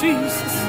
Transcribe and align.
Jesus. 0.00 0.67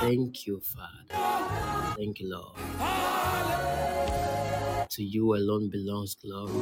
Thank 0.00 0.46
you, 0.46 0.60
Father. 0.60 1.94
Thank 1.96 2.20
you, 2.20 2.30
Lord. 2.30 2.56
To 4.90 5.02
you 5.02 5.34
alone 5.34 5.68
belongs 5.68 6.14
glory 6.14 6.52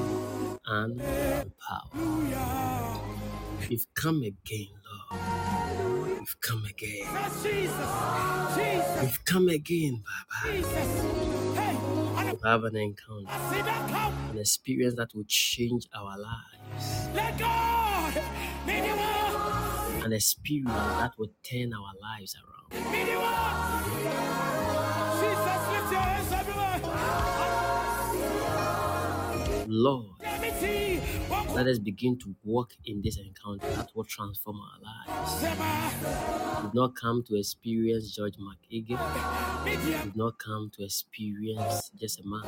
and 0.67 0.99
power. 1.69 2.01
We've 3.69 3.87
come 3.95 4.23
again, 4.23 4.69
Lord. 5.13 6.19
We've 6.21 6.41
come 6.41 6.65
again. 6.65 7.07
Jesus. 7.43 7.77
Jesus. 8.57 9.03
We've 9.03 9.25
come 9.27 9.49
again, 9.51 10.05
Baba. 10.43 11.94
Jesus. 12.17 12.25
Hey, 12.25 12.31
and 12.31 12.39
To 12.41 12.47
have 12.49 12.65
an 12.65 12.77
encounter, 12.77 13.27
I 13.29 13.53
see 13.55 13.63
that 13.63 13.91
come. 13.91 14.31
an 14.31 14.39
experience 14.39 14.95
that 14.97 15.15
will 15.15 15.25
change 15.29 15.87
our 15.95 16.17
lives, 16.19 17.09
Let 17.15 17.39
God. 17.39 18.15
Meet 18.67 18.85
you 18.85 18.95
up. 18.95 20.05
an 20.05 20.13
experience 20.13 20.71
that 21.01 21.13
will 21.19 21.31
turn 21.43 21.73
our 21.75 21.93
lives 22.01 22.37
around. 22.37 22.93
Meet 22.93 23.09
you 23.11 23.19
up. 23.19 23.85
Jesus, 25.21 25.63
lift 25.73 25.93
your 25.93 26.01
hands. 26.01 27.44
Lord, 29.67 30.07
Let 30.23 30.41
me 30.41 30.51
see. 30.61 31.01
Walk 31.31 31.51
let 31.55 31.67
us 31.67 31.79
begin 31.79 32.19
to 32.21 32.35
walk 32.45 32.73
in 32.85 33.03
this 33.03 33.19
encounter 33.19 33.69
that 33.77 33.91
will 33.95 34.05
transform 34.05 34.59
our 34.61 34.81
lives. 35.17 35.33
Sema. 35.41 36.63
We've 36.65 36.75
not 36.75 36.97
come 36.97 37.23
to 37.29 37.37
experience 37.39 38.15
George 38.15 38.35
McEagle. 38.37 38.99
You. 39.67 39.99
We've 40.05 40.17
not 40.17 40.39
come 40.39 40.71
to 40.77 40.85
experience 40.85 41.91
just 41.99 42.21
a 42.21 42.25
man. 42.27 42.43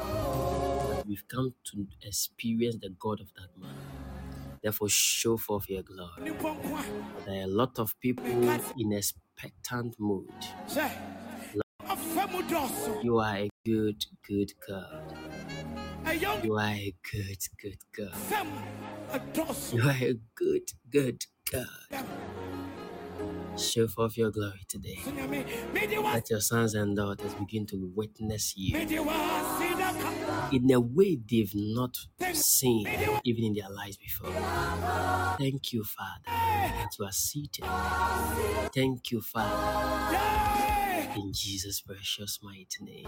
We've 1.06 1.26
come 1.28 1.54
to 1.72 1.86
experience 2.02 2.76
the 2.80 2.90
God 2.90 3.20
of 3.20 3.28
that 3.34 3.50
man. 3.60 3.74
Therefore, 4.62 4.88
show 4.88 5.36
forth 5.36 5.68
your 5.70 5.82
glory. 5.82 6.32
There 7.26 7.40
are 7.40 7.44
a 7.44 7.46
lot 7.46 7.78
of 7.78 7.98
people 8.00 8.26
in 8.26 8.92
expectant 8.92 9.96
mood. 9.98 10.28
You 13.02 13.18
are 13.18 13.36
a 13.36 13.50
good, 13.64 14.04
good 14.28 14.52
God. 14.68 15.25
You 16.14 16.54
are 16.56 16.62
a 16.68 16.94
good, 17.12 17.38
good 17.60 17.78
God. 17.96 18.14
fem. 18.14 18.46
A 19.12 19.18
dosso. 19.18 19.74
You 19.76 19.82
are 19.88 19.90
a 20.10 20.14
good, 20.34 20.70
good 20.90 21.24
God. 21.50 21.66
Show 23.58 23.88
forth 23.88 24.16
your 24.16 24.30
glory 24.30 24.60
today. 24.68 24.98
Let 26.04 26.30
your 26.30 26.40
sons 26.40 26.74
and 26.74 26.94
daughters 26.96 27.34
begin 27.34 27.66
to 27.66 27.90
witness 27.94 28.54
you 28.56 28.78
Meet 28.78 28.90
you 28.90 29.02
up. 29.08 29.58
See 29.58 29.74
that 29.74 29.94
come. 30.00 30.52
in 30.52 30.70
a 30.70 30.80
way 30.80 31.18
they've 31.28 31.52
not 31.54 31.96
seen 32.34 32.86
even 33.24 33.44
in 33.44 33.54
their 33.54 33.70
lives 33.70 33.96
before. 33.96 34.30
Thank 35.38 35.72
you, 35.72 35.84
Father, 35.84 36.22
that 36.26 36.90
you 36.98 37.04
are 37.06 37.12
seated. 37.12 37.64
Thank 38.74 39.10
you, 39.10 39.20
Father. 39.22 40.75
In 41.16 41.32
Jesus' 41.32 41.80
precious 41.80 42.38
mighty 42.42 42.84
name. 42.84 43.06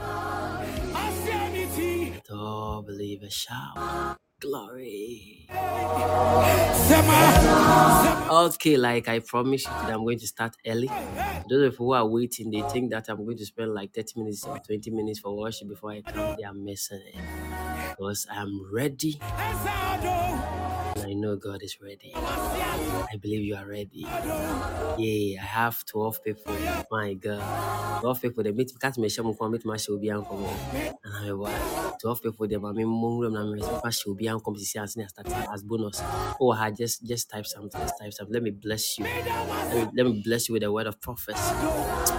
Let 2.14 2.30
all 2.30 2.82
believers 2.82 3.32
shout 3.34 4.16
glory. 4.41 5.46
Okay, 8.30 8.76
like 8.76 9.08
I 9.08 9.19
promised 9.20 9.66
you 9.66 9.72
today, 9.80 9.92
I'm 9.92 10.04
going 10.04 10.19
to 10.19 10.26
start 10.26 10.54
early. 10.66 10.88
Those 11.49 11.66
of 11.69 11.72
you 11.75 11.78
who 11.78 11.93
are 11.93 12.06
waiting, 12.06 12.50
they 12.50 12.62
think 12.62 12.90
that 12.90 13.08
I'm 13.08 13.25
going 13.25 13.38
to 13.38 13.46
spend 13.46 13.75
like 13.75 13.94
30 13.94 14.20
minutes, 14.20 14.44
or 14.46 14.58
20 14.58 14.90
minutes 14.90 15.20
for 15.20 15.37
worship 15.37 15.69
before 15.69 15.93
I 15.93 16.02
come. 16.02 16.37
They 16.38 16.44
are 16.44 16.54
missing 16.54 17.02
it. 17.14 17.94
Because 17.96 18.26
I'm 18.31 18.72
ready 18.72 19.19
I 21.08 21.14
know 21.14 21.37
God 21.37 21.62
is 21.62 21.81
ready. 21.81 22.12
I 22.14 23.16
believe 23.19 23.40
you 23.40 23.56
are 23.56 23.64
ready. 23.66 24.05
Yeah, 24.99 25.40
I 25.40 25.46
have 25.46 25.82
12 25.87 26.22
people. 26.22 26.55
My 26.90 27.14
God. 27.14 28.00
12 28.02 28.20
people, 28.20 28.44
they 28.44 28.52
meet 28.52 28.70
cat 28.78 28.99
me 28.99 29.08
shame 29.08 29.32
come 29.34 29.52
meet 29.52 29.64
my 29.64 29.78
show 29.78 29.96
be 29.96 30.10
uncle. 30.10 30.37
And 31.02 31.38
like, 31.38 31.52
what? 31.55 31.99
12 32.00 32.22
people, 32.22 32.46
they 32.46 32.56
mami 32.56 32.84
mum 32.84 33.32
na 33.32 33.43
me 33.50 33.62
super 33.62 33.90
show 33.90 34.12
be 34.12 34.28
uncle 34.28 34.52
to 34.52 34.60
see 34.60 34.78
as 34.78 34.93
starting 34.93 35.32
as 35.32 35.62
bonus. 35.62 36.02
Oh, 36.38 36.52
I 36.52 36.70
just 36.72 37.06
just 37.06 37.31
type 37.31 37.46
something, 37.46 37.81
just 37.81 37.94
type 37.99 38.12
something. 38.12 38.34
Let 38.34 38.43
me 38.43 38.50
bless 38.50 38.99
you. 38.99 39.06
Let 39.06 39.75
me, 39.75 39.90
let 39.96 40.06
me 40.06 40.22
bless 40.22 40.50
you 40.50 40.52
with 40.52 40.62
a 40.64 40.70
word 40.70 40.88
of 40.88 41.00
prophecy. 41.00 41.54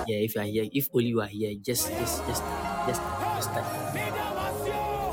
Yeah, 0.08 0.18
if 0.26 0.34
you 0.34 0.42
are 0.42 0.46
here, 0.46 0.66
if 0.74 0.90
only 0.96 1.10
you 1.10 1.22
are 1.22 1.28
here, 1.28 1.54
just 1.62 1.90
just 1.90 2.26
just 2.26 2.44
just 2.88 3.02
just 3.38 3.50
type. 3.54 3.66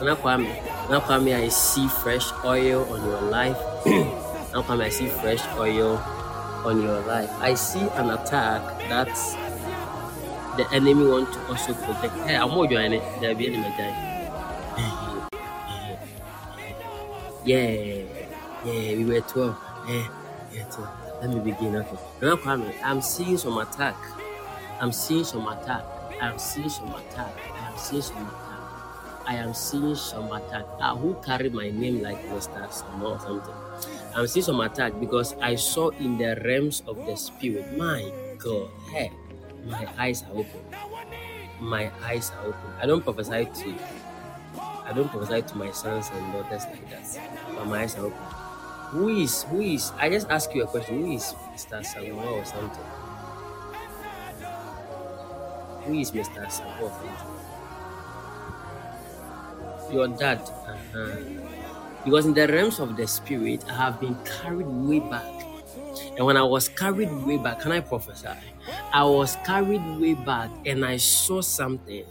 Nana 0.00 0.16
Kwame, 0.16 0.48
Nana 0.88 1.00
Kwame, 1.00 1.34
I 1.34 1.48
see 1.48 1.88
fresh 1.88 2.30
oil 2.44 2.86
on 2.92 3.02
your 3.02 3.20
life. 3.22 3.58
Nana 3.86 4.62
Kwame, 4.62 4.84
I 4.84 4.88
see 4.88 5.08
fresh 5.08 5.44
oil 5.58 5.98
on 6.64 6.80
your 6.80 7.00
life. 7.00 7.28
I 7.40 7.54
see 7.54 7.80
an 7.98 8.10
attack 8.10 8.62
that 8.88 9.10
the 10.56 10.64
enemy 10.72 11.08
want 11.08 11.32
to 11.32 11.40
also 11.48 11.74
protect. 11.74 12.14
Hey, 12.28 12.36
I'm 12.36 12.50
more 12.50 12.68
joining. 12.68 13.02
There 13.20 13.34
be 13.34 13.48
enemy 13.48 13.68
die. 13.76 14.12
Yeah, 17.44 17.70
yeah, 18.64 18.96
we 18.96 19.04
were 19.04 19.20
12. 19.20 19.56
Yeah, 19.88 20.08
yeah, 20.52 20.64
12. 20.64 20.88
Let 21.20 21.30
me 21.30 21.40
begin. 21.40 21.76
Okay. 21.76 21.98
Now, 22.22 22.36
Kwame, 22.36 22.72
I'm 22.82 23.00
seeing 23.00 23.38
some 23.38 23.58
attack. 23.58 23.96
I'm 24.80 24.92
seeing 24.92 25.24
some 25.24 25.46
attack. 25.48 25.84
I'm 26.20 26.38
seeing 26.38 26.68
some 26.68 26.94
attack. 26.94 27.32
I'm 27.60 27.76
seeing 27.78 28.02
some 28.02 28.18
attack. 28.18 28.45
I 29.26 29.34
am 29.36 29.54
seeing 29.54 29.94
some 29.96 30.30
attack. 30.32 30.64
Ah, 30.80 30.94
who 30.96 31.14
carry 31.24 31.50
my 31.50 31.70
name 31.70 32.00
like 32.02 32.18
Mr. 32.30 32.62
Samuel 32.72 33.18
or 33.18 33.20
something? 33.20 33.54
I'm 34.14 34.26
seeing 34.26 34.44
some 34.44 34.60
attack 34.60 34.94
because 35.00 35.34
I 35.42 35.56
saw 35.56 35.90
in 35.98 36.16
the 36.18 36.40
realms 36.44 36.82
of 36.86 36.96
the 37.06 37.16
spirit. 37.16 37.76
My 37.76 38.06
God, 38.38 38.70
hey, 38.90 39.10
my 39.66 39.86
eyes 39.98 40.22
are 40.24 40.38
open. 40.38 40.62
My 41.60 41.90
eyes 42.04 42.30
are 42.38 42.46
open. 42.54 42.70
I 42.80 42.86
don't 42.86 43.02
prophesy 43.02 43.46
to 43.46 43.74
I 44.86 44.92
don't 44.94 45.08
prophesy 45.10 45.42
to 45.42 45.54
my 45.56 45.70
sons 45.72 46.10
and 46.14 46.32
daughters 46.32 46.64
like 46.70 46.88
that. 46.90 47.04
But 47.54 47.66
my 47.66 47.82
eyes 47.82 47.96
are 47.96 48.06
open. 48.06 48.26
Who 48.94 49.08
is 49.08 49.42
who 49.44 49.60
is 49.60 49.92
I 49.98 50.08
just 50.08 50.30
ask 50.30 50.54
you 50.54 50.62
a 50.62 50.66
question. 50.66 51.02
Who 51.02 51.12
is 51.12 51.34
Mr. 51.54 51.84
Samuel 51.84 52.20
or 52.40 52.44
something? 52.44 52.84
Who 55.84 55.94
is 55.94 56.12
Mr. 56.12 56.50
Samuel? 56.50 57.35
Your 59.92 60.08
dad. 60.08 60.40
Uh-huh. 60.40 61.16
Because 62.04 62.26
in 62.26 62.34
the 62.34 62.46
realms 62.46 62.78
of 62.78 62.96
the 62.96 63.06
spirit, 63.06 63.64
I 63.68 63.74
have 63.74 64.00
been 64.00 64.16
carried 64.24 64.66
way 64.66 65.00
back. 65.00 65.24
And 66.16 66.24
when 66.24 66.36
I 66.36 66.42
was 66.42 66.68
carried 66.68 67.12
way 67.24 67.36
back, 67.36 67.60
can 67.60 67.72
I 67.72 67.80
prophesy? 67.80 68.28
I 68.92 69.04
was 69.04 69.36
carried 69.44 69.84
way 70.00 70.14
back 70.14 70.50
and 70.64 70.84
I 70.84 70.96
saw 70.96 71.40
something 71.40 72.04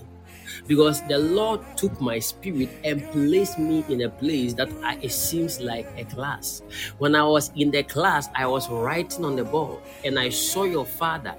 because 0.67 1.01
the 1.07 1.17
Lord 1.17 1.61
took 1.75 1.99
my 2.01 2.19
spirit 2.19 2.69
and 2.83 3.03
placed 3.11 3.59
me 3.59 3.83
in 3.89 4.01
a 4.01 4.09
place 4.09 4.53
that 4.53 4.69
I, 4.83 4.97
it 5.01 5.11
seems 5.11 5.59
like 5.59 5.87
a 5.97 6.05
class. 6.05 6.61
When 6.97 7.15
I 7.15 7.23
was 7.23 7.51
in 7.55 7.71
the 7.71 7.83
class, 7.83 8.29
I 8.35 8.47
was 8.47 8.69
writing 8.69 9.25
on 9.25 9.35
the 9.35 9.43
board 9.43 9.81
and 10.03 10.19
I 10.19 10.29
saw 10.29 10.63
your 10.63 10.85
father. 10.85 11.35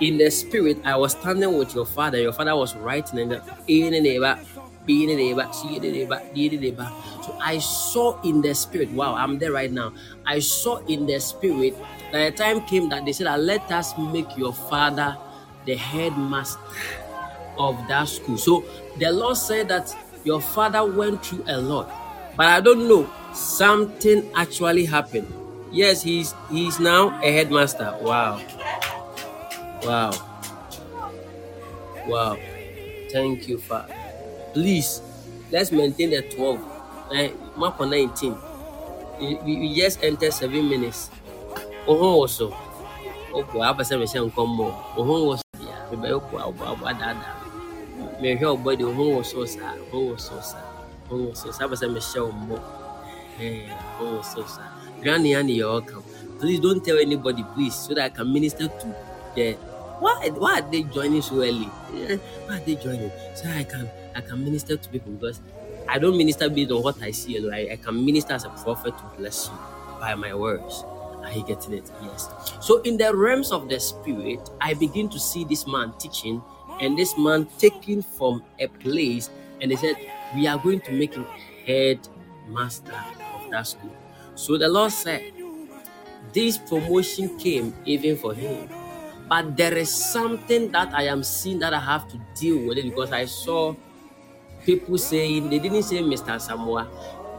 In 0.00 0.18
the 0.18 0.30
spirit, 0.30 0.78
I 0.84 0.96
was 0.96 1.12
standing 1.12 1.56
with 1.56 1.74
your 1.74 1.86
father. 1.86 2.20
Your 2.20 2.32
father 2.32 2.56
was 2.56 2.74
writing 2.74 3.20
in 3.20 3.28
the 3.28 3.42
in 3.68 4.02
the 4.02 4.18
the 4.86 5.06
the 5.06 6.48
the 6.48 6.70
the. 6.72 6.86
So 7.22 7.36
I 7.40 7.58
saw 7.58 8.20
in 8.22 8.42
the 8.42 8.54
spirit. 8.54 8.90
Wow, 8.92 9.14
I'm 9.14 9.38
there 9.38 9.52
right 9.52 9.70
now. 9.72 9.92
I 10.26 10.40
saw 10.40 10.78
in 10.86 11.06
the 11.06 11.20
spirit 11.20 11.74
that 12.12 12.20
a 12.20 12.30
time 12.32 12.62
came 12.66 12.88
that 12.90 13.04
they 13.04 13.12
said, 13.12 13.28
"Let 13.40 13.70
us 13.70 13.94
make 13.98 14.36
your 14.36 14.52
father 14.52 15.16
the 15.66 15.76
headmaster." 15.76 16.60
of 17.58 17.76
that 17.88 18.04
school. 18.08 18.38
So 18.38 18.64
the 18.98 19.10
Lord 19.12 19.36
said 19.36 19.68
that 19.68 19.94
your 20.24 20.40
father 20.40 20.84
went 20.84 21.24
through 21.24 21.44
a 21.48 21.58
lot, 21.60 21.90
but 22.36 22.46
I 22.46 22.60
don't 22.60 22.88
know, 22.88 23.10
something 23.34 24.30
actually 24.34 24.86
happened. 24.86 25.32
Yes, 25.70 26.02
he's 26.02 26.34
he's 26.50 26.78
now 26.80 27.18
a 27.22 27.32
headmaster. 27.32 27.96
Wow. 28.00 28.40
Wow. 29.82 30.12
Wow. 32.06 32.38
Thank 33.10 33.48
you, 33.48 33.58
Father. 33.58 33.94
Please, 34.52 35.00
let's 35.50 35.72
maintain 35.72 36.10
the 36.10 36.22
12. 36.22 36.60
Eh, 37.14 37.30
map 37.58 37.80
on 37.80 37.90
19. 37.90 38.36
We, 39.44 39.74
just 39.74 40.02
entered 40.02 40.32
seven 40.32 40.68
minutes. 40.68 41.10
Oh, 41.86 42.20
also. 42.20 42.50
Oh, 43.34 43.60
I 43.60 43.66
have 43.66 43.80
a 43.80 43.84
seven 43.84 44.30
come 44.30 44.56
more. 44.56 44.74
Oh, 44.96 45.26
was 45.26 45.42
yeah 45.60 45.82
mehwɛ 48.22 48.46
wo 48.46 48.56
bɔde 48.56 48.84
wo 48.86 48.92
ho 48.94 49.04
wɔ 49.18 49.24
so 49.24 49.44
saa 49.44 49.74
ho 49.90 49.98
wɔ 49.98 50.20
so 50.20 50.40
saa 50.40 50.62
ho 51.08 51.16
wɔ 51.16 51.36
so 51.36 51.50
saa 51.50 51.66
bɛsɛ 51.66 51.86
mehyɛ 51.90 52.20
wo 52.22 52.32
mmɔ 52.32 52.56
ho 53.98 54.04
wɔ 54.14 54.24
so 54.24 54.44
saa 54.46 54.70
granny 55.02 55.34
and 55.34 55.50
you're 55.50 55.70
welcome 55.70 56.02
please 56.38 56.60
don't 56.60 56.84
tell 56.84 56.98
anybody 56.98 57.42
please 57.54 57.74
so 57.74 57.94
that 57.94 58.04
I 58.04 58.08
can 58.10 58.32
minister 58.32 58.68
to 58.68 58.86
the 59.34 59.54
why 59.98 60.30
why 60.38 60.58
are 60.60 60.70
they 60.70 60.82
joining 60.84 61.22
so 61.22 61.42
early 61.42 61.70
why 62.46 62.56
are 62.56 62.60
they 62.60 62.76
joining 62.76 63.10
so 63.34 63.48
I 63.48 63.64
can 63.64 63.90
I 64.14 64.20
can 64.20 64.44
minister 64.44 64.76
to 64.76 64.88
people 64.88 65.12
because 65.12 65.40
I 65.88 65.98
don't 65.98 66.16
minister 66.16 66.48
based 66.48 66.70
on 66.70 66.82
what 66.82 67.02
I 67.02 67.10
see. 67.10 67.38
I, 67.50 67.72
I 67.72 67.76
can 67.76 68.04
minister 68.04 68.34
as 68.34 68.44
a 68.44 68.50
prophet 68.50 68.96
to 68.98 69.04
bless 69.18 69.48
you 69.48 69.58
by 70.00 70.14
my 70.14 70.34
words. 70.34 70.84
Are 71.22 71.32
you 71.32 71.44
getting 71.46 71.74
it? 71.74 71.90
Yes. 72.02 72.28
So 72.60 72.80
in 72.82 72.96
the 72.96 73.14
realms 73.14 73.52
of 73.52 73.68
the 73.68 73.78
spirit, 73.78 74.40
I 74.60 74.74
begin 74.74 75.08
to 75.10 75.18
see 75.20 75.44
this 75.44 75.66
man 75.66 75.92
teaching 75.98 76.42
and 76.80 76.98
this 76.98 77.16
man 77.16 77.46
taken 77.58 78.02
from 78.02 78.42
a 78.58 78.66
place 78.66 79.30
and 79.60 79.70
they 79.70 79.76
said 79.76 79.96
we 80.34 80.46
are 80.46 80.58
going 80.58 80.80
to 80.80 80.92
make 80.92 81.14
him 81.14 81.26
head 81.66 82.00
master 82.48 82.92
of 83.34 83.50
that 83.50 83.66
school 83.66 83.94
so 84.34 84.58
the 84.58 84.68
lord 84.68 84.90
said 84.90 85.22
this 86.32 86.58
promotion 86.58 87.38
came 87.38 87.74
even 87.84 88.16
for 88.16 88.34
him 88.34 88.68
but 89.28 89.56
there 89.56 89.76
is 89.76 89.92
something 89.92 90.70
that 90.72 90.92
i 90.94 91.04
am 91.04 91.22
seeing 91.22 91.58
that 91.58 91.74
i 91.74 91.78
have 91.80 92.08
to 92.08 92.18
deal 92.34 92.66
with 92.66 92.78
it 92.78 92.84
because 92.84 93.12
i 93.12 93.24
saw 93.24 93.74
people 94.64 94.98
saying 94.98 95.50
they 95.50 95.58
didn't 95.58 95.82
say 95.82 95.98
mr 95.98 96.40
samoa. 96.40 96.88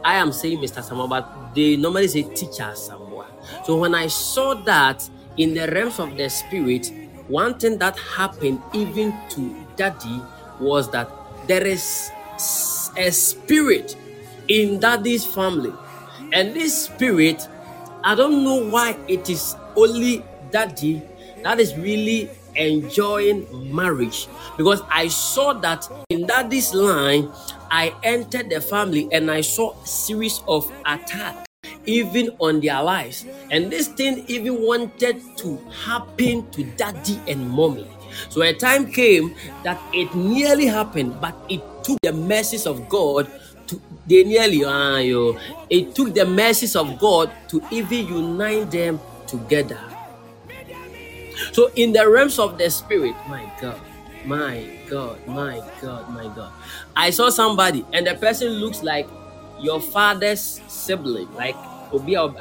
I 0.04 0.16
am 0.16 0.32
saying 0.32 0.58
mr 0.58 0.82
samoa 0.82 1.08
but 1.08 1.54
they 1.54 1.76
normally 1.76 2.08
say 2.08 2.22
teacher 2.22 2.72
samoa. 2.74 3.26
So 3.64 3.76
when 3.78 3.94
i 3.94 4.06
saw 4.06 4.54
that 4.64 5.08
in 5.36 5.54
the 5.54 5.66
realms 5.72 5.98
of 5.98 6.16
the 6.16 6.28
spirit 6.28 6.90
one 7.28 7.58
thing 7.58 7.78
that 7.78 7.98
happened 7.98 8.60
even 8.72 9.14
to 9.30 9.54
daddy 9.76 10.20
was 10.60 10.90
that 10.90 11.10
there 11.46 11.66
is 11.66 12.10
a 12.96 13.10
spirit 13.10 13.96
in 14.48 14.78
daddy's 14.80 15.24
family. 15.24 15.72
And 16.32 16.54
this 16.54 16.84
spirit 16.86 17.48
i 18.02 18.14
don't 18.14 18.44
know 18.44 18.68
why 18.68 18.98
it 19.08 19.30
is 19.30 19.56
only 19.76 20.22
daddy 20.50 21.02
that 21.42 21.60
is 21.60 21.76
really 21.76 22.30
enjoying 22.56 23.46
marriage 23.74 24.28
because 24.56 24.82
i 24.90 25.08
saw 25.08 25.52
that 25.52 25.88
in 26.10 26.26
daddy's 26.26 26.72
line 26.74 27.30
i 27.70 27.94
entered 28.02 28.50
the 28.50 28.60
family 28.60 29.08
and 29.12 29.30
i 29.30 29.40
saw 29.40 29.72
a 29.82 29.86
series 29.86 30.42
of 30.46 30.70
attacks 30.86 31.44
even 31.86 32.30
on 32.40 32.60
their 32.60 32.82
lives. 32.82 33.26
And 33.50 33.70
this 33.70 33.88
thing 33.88 34.24
even 34.28 34.62
wanted 34.62 35.20
to 35.38 35.58
happen 35.84 36.50
to 36.52 36.64
daddy 36.76 37.20
and 37.28 37.48
mommy. 37.48 37.88
So 38.28 38.42
a 38.42 38.52
time 38.52 38.90
came 38.90 39.34
that 39.64 39.80
it 39.92 40.14
nearly 40.14 40.66
happened, 40.66 41.20
but 41.20 41.34
it 41.48 41.60
took 41.82 41.98
the 42.02 42.12
mercies 42.12 42.66
of 42.66 42.88
God 42.88 43.30
to 43.66 43.80
they 44.06 44.22
nearly 44.24 44.64
uh, 44.64 44.98
yo, 44.98 45.38
it 45.70 45.94
took 45.94 46.14
the 46.14 46.26
mercies 46.26 46.76
of 46.76 46.98
God 46.98 47.32
to 47.48 47.62
even 47.70 48.06
unite 48.06 48.70
them 48.70 49.00
together. 49.26 49.80
So 51.52 51.70
in 51.76 51.92
the 51.92 52.08
realms 52.08 52.38
of 52.38 52.58
the 52.58 52.70
spirit, 52.70 53.14
my 53.28 53.50
God, 53.60 53.80
my 54.24 54.78
God, 54.88 55.26
my 55.26 55.62
God, 55.80 56.08
my 56.10 56.24
God. 56.34 56.52
I 56.96 57.10
saw 57.10 57.30
somebody 57.30 57.84
and 57.92 58.06
the 58.06 58.14
person 58.14 58.48
looks 58.48 58.82
like 58.82 59.08
your 59.60 59.80
father's 59.80 60.60
sibling, 60.68 61.32
like 61.34 61.56
obi 61.92 62.14
and 62.16 62.36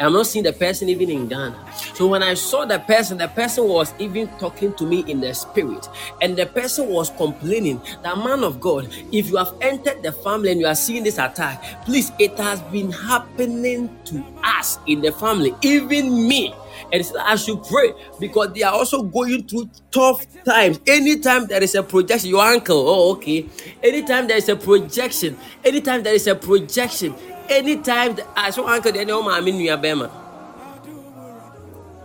i'm 0.00 0.12
not 0.12 0.26
seeing 0.26 0.44
the 0.44 0.52
person 0.52 0.88
even 0.88 1.10
in 1.10 1.28
ghana. 1.28 1.56
So 1.94 2.06
when 2.06 2.22
i 2.22 2.34
saw 2.34 2.64
the 2.64 2.78
person 2.78 3.18
the 3.18 3.28
person 3.28 3.68
was 3.68 3.94
even 3.98 4.28
talking 4.38 4.72
to 4.74 4.86
me 4.86 5.04
in 5.06 5.20
the 5.20 5.32
spirit. 5.34 5.88
And 6.20 6.36
the 6.36 6.46
person 6.46 6.88
was 6.88 7.10
complaining 7.10 7.80
that 8.02 8.16
man 8.18 8.44
of 8.44 8.60
god 8.60 8.88
if 9.12 9.30
you 9.30 9.36
have 9.36 9.54
entered 9.60 10.02
the 10.02 10.12
family 10.12 10.52
and 10.52 10.60
you 10.60 10.66
are 10.66 10.74
seeing 10.74 11.04
this 11.04 11.18
attack 11.18 11.84
please 11.84 12.12
it 12.18 12.36
has 12.38 12.60
been 12.62 12.90
happening 12.90 13.90
to 14.06 14.24
us 14.42 14.78
in 14.86 15.00
the 15.00 15.12
family 15.12 15.54
even 15.62 16.26
me 16.28 16.54
and 16.92 17.12
I 17.20 17.36
should 17.36 17.62
pray 17.64 17.92
because 18.18 18.52
they 18.52 18.62
are 18.62 18.72
also 18.72 19.02
going 19.02 19.46
through 19.46 19.70
tough 19.90 20.26
times. 20.44 20.80
Anytime 20.86 21.46
there 21.46 21.62
is 21.62 21.74
a 21.74 21.82
projection, 21.82 22.30
your 22.30 22.42
uncle, 22.42 22.76
oh, 22.88 23.12
okay. 23.12 23.46
Anytime 23.82 24.26
there 24.26 24.36
is 24.36 24.48
a 24.48 24.56
projection, 24.56 25.36
anytime 25.64 26.02
there 26.02 26.14
is 26.14 26.26
a 26.26 26.34
projection, 26.34 27.14
anytime 27.50 28.16
ah, 28.36 28.46
I 28.46 28.50
saw 28.50 28.66
uncle 28.66 28.92
then 28.92 29.10
oh 29.10 29.22
my 29.22 29.40
nua 29.40 29.80
bema 29.80 30.08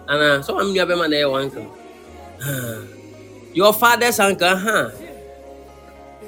ana 0.10 0.44
so 0.44 0.60
am 0.60 0.74
nua 0.74 0.88
bema 0.88 1.08
na 1.08 1.18
your 1.18 1.40
uncle. 1.40 1.66
Your 3.56 3.72
father's 3.72 4.20
uncle 4.20 4.58
huh 4.58 4.92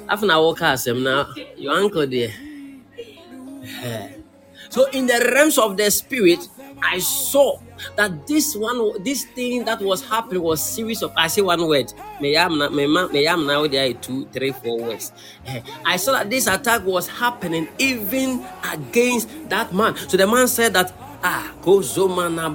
after 0.08 0.26
walk 0.26 0.60
asem 0.64 1.02
na 1.02 1.26
your 1.56 1.74
uncle 1.74 2.06
there. 2.06 2.32
So 4.70 4.84
in 4.92 5.06
the 5.06 5.16
realms 5.32 5.56
of 5.56 5.76
the 5.76 5.90
spirit 5.90 6.46
I 6.82 6.98
saw 7.00 7.58
that 7.96 8.26
this 8.26 8.54
one, 8.56 9.02
this 9.02 9.24
thing 9.24 9.64
that 9.64 9.80
was 9.80 10.04
happening 10.06 10.42
was 10.42 10.62
series 10.62 11.02
of. 11.02 11.12
I 11.16 11.28
say 11.28 11.42
one 11.42 11.66
word. 11.66 11.92
May 12.20 12.32
may 12.48 13.26
am 13.26 13.46
now 13.46 13.66
there 13.66 13.92
two, 13.94 14.26
three, 14.26 14.52
four 14.52 14.78
words. 14.78 15.12
Eh, 15.46 15.60
I 15.84 15.96
saw 15.96 16.12
that 16.12 16.30
this 16.30 16.46
attack 16.46 16.84
was 16.84 17.08
happening 17.08 17.68
even 17.78 18.44
against 18.72 19.28
that 19.48 19.72
man. 19.74 19.96
So 19.96 20.16
the 20.16 20.26
man 20.26 20.48
said 20.48 20.74
that 20.74 20.92
ah, 21.22 21.52
go 21.62 21.78
zomana 21.80 22.48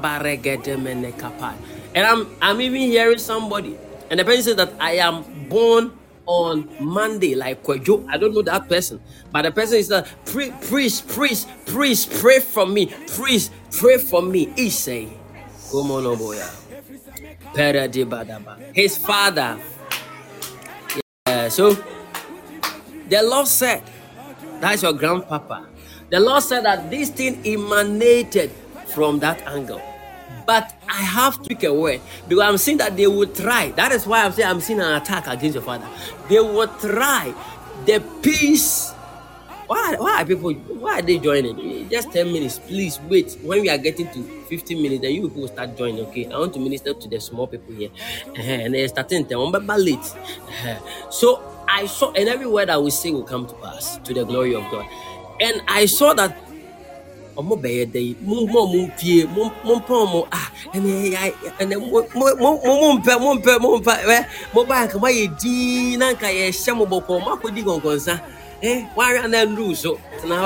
And 1.96 2.06
I'm 2.06 2.28
I'm 2.42 2.62
even 2.62 2.82
hearing 2.82 3.18
somebody, 3.20 3.78
and 4.10 4.20
the 4.20 4.26
person 4.26 4.44
said 4.44 4.58
that 4.58 4.74
I 4.80 4.94
am 4.98 5.24
born 5.50 5.92
on 6.26 6.70
Monday, 6.80 7.36
like 7.36 7.64
Kwejo. 7.64 8.08
I 8.10 8.18
don't 8.18 8.34
know 8.34 8.42
that 8.44 8.68
person, 8.70 9.02
but 9.32 9.44
the 9.44 9.52
person 9.52 9.78
is 9.78 9.90
like, 9.90 10.06
priest, 10.26 11.08
priest, 11.08 11.50
priest, 11.66 12.12
pray 12.22 12.40
for 12.40 12.66
me, 12.66 12.88
priest, 13.16 13.52
pray 13.78 13.98
for 13.98 14.22
me. 14.22 14.54
He 14.56 14.70
say, 14.70 15.10
come 15.72 15.92
on, 15.92 16.06
oh 16.06 16.16
boy. 16.16 16.42
His 18.74 18.98
father. 18.98 19.60
Yeah, 21.28 21.50
so 21.50 21.74
the 23.10 23.22
Lord 23.24 23.48
said, 23.48 23.84
that's 24.60 24.84
your 24.84 24.94
grandpapa. 24.94 25.68
The 26.10 26.20
Lord 26.20 26.44
said 26.44 26.66
that 26.66 26.90
this 26.90 27.10
thing 27.10 27.42
emanated 27.46 28.52
from 28.88 29.20
that 29.20 29.42
angle. 29.48 29.82
But 30.46 30.76
I 30.90 31.02
have 31.02 31.42
to 31.44 31.50
take 31.50 31.64
a 31.64 31.74
word 31.74 32.02
because 32.28 32.44
I'm 32.44 32.58
seeing 32.58 32.78
that 32.78 32.98
they 32.98 33.08
will 33.08 33.28
try. 33.28 33.72
That 33.72 33.92
is 33.92 34.06
why 34.06 34.24
I'm 34.24 34.32
saying 34.34 34.50
I'm 34.50 34.62
seeing 34.62 34.80
an 34.80 34.94
attack 35.02 35.28
against 35.28 35.56
your 35.56 35.64
father. 35.64 35.88
They 36.28 36.40
will 36.40 36.68
try 36.80 37.34
the 37.86 38.04
peace. 38.22 38.93
Why, 39.68 39.96
why 39.98 40.22
are 40.22 40.26
people 40.26 40.52
why 40.54 41.00
are 41.00 41.02
they 41.02 41.18
joining? 41.20 41.90
Just 41.90 42.12
10 42.12 42.32
minutes, 42.32 42.60
please 42.60 43.00
wait. 43.10 43.38
When 43.42 43.62
we 43.62 43.70
are 43.70 43.78
getting 43.78 44.08
to 44.12 44.24
15 44.50 44.82
minutes, 44.82 45.02
then 45.02 45.12
you 45.14 45.22
people 45.30 45.42
will 45.44 45.48
start 45.48 45.78
joining. 45.78 46.06
Okay, 46.08 46.26
I 46.28 46.38
want 46.38 46.54
to 46.54 46.60
minister 46.60 46.94
to 46.94 47.08
the 47.08 47.20
small 47.20 47.48
people 47.48 47.74
here. 47.76 47.90
Uh-huh. 48.28 48.42
And 48.42 48.74
they're 48.74 48.88
starting 48.88 49.26
to 49.28 49.38
remember 49.38 49.78
late. 49.78 50.00
Uh-huh. 50.00 51.10
So 51.10 51.42
I 51.68 51.86
saw, 51.88 52.12
and 52.12 52.28
every 52.30 52.48
word 52.48 52.70
I 52.70 52.78
will 52.78 52.92
say 52.92 53.12
will 53.12 53.24
come 53.24 53.48
to 53.48 53.54
pass 53.56 53.98
to 53.98 54.14
the 54.14 54.26
glory 54.26 54.54
of 54.56 54.64
God. 54.70 54.86
And 55.40 55.62
I 55.68 55.86
saw 55.86 56.14
that 56.14 56.38
ọmọ 57.36 57.56
mo 58.22 58.46
mọ 58.46 58.62
mo 58.70 58.86
mo 59.34 59.76
mo 59.90 60.06
mo 60.06 60.28
ah 60.32 60.52
mo 60.74 60.82
mo 61.82 62.04
mo 62.14 62.30
mo 62.38 62.50
mo 62.60 63.34
mo 63.60 63.70
mpẹ 63.78 63.94
ẹ 64.06 64.20
mo 64.54 65.10
dín 65.42 66.00
náà 66.00 66.14
yẹ 66.30 66.74
mo 66.78 66.86
mo 66.86 67.50
di 67.56 67.62
kọnkọnsa 67.64 68.18
ẹ 68.70 68.74
wọn 68.96 69.06
arẹ 69.08 69.20
anan 69.28 69.56
lù 69.56 69.66
so 69.82 69.90
tena 70.22 70.38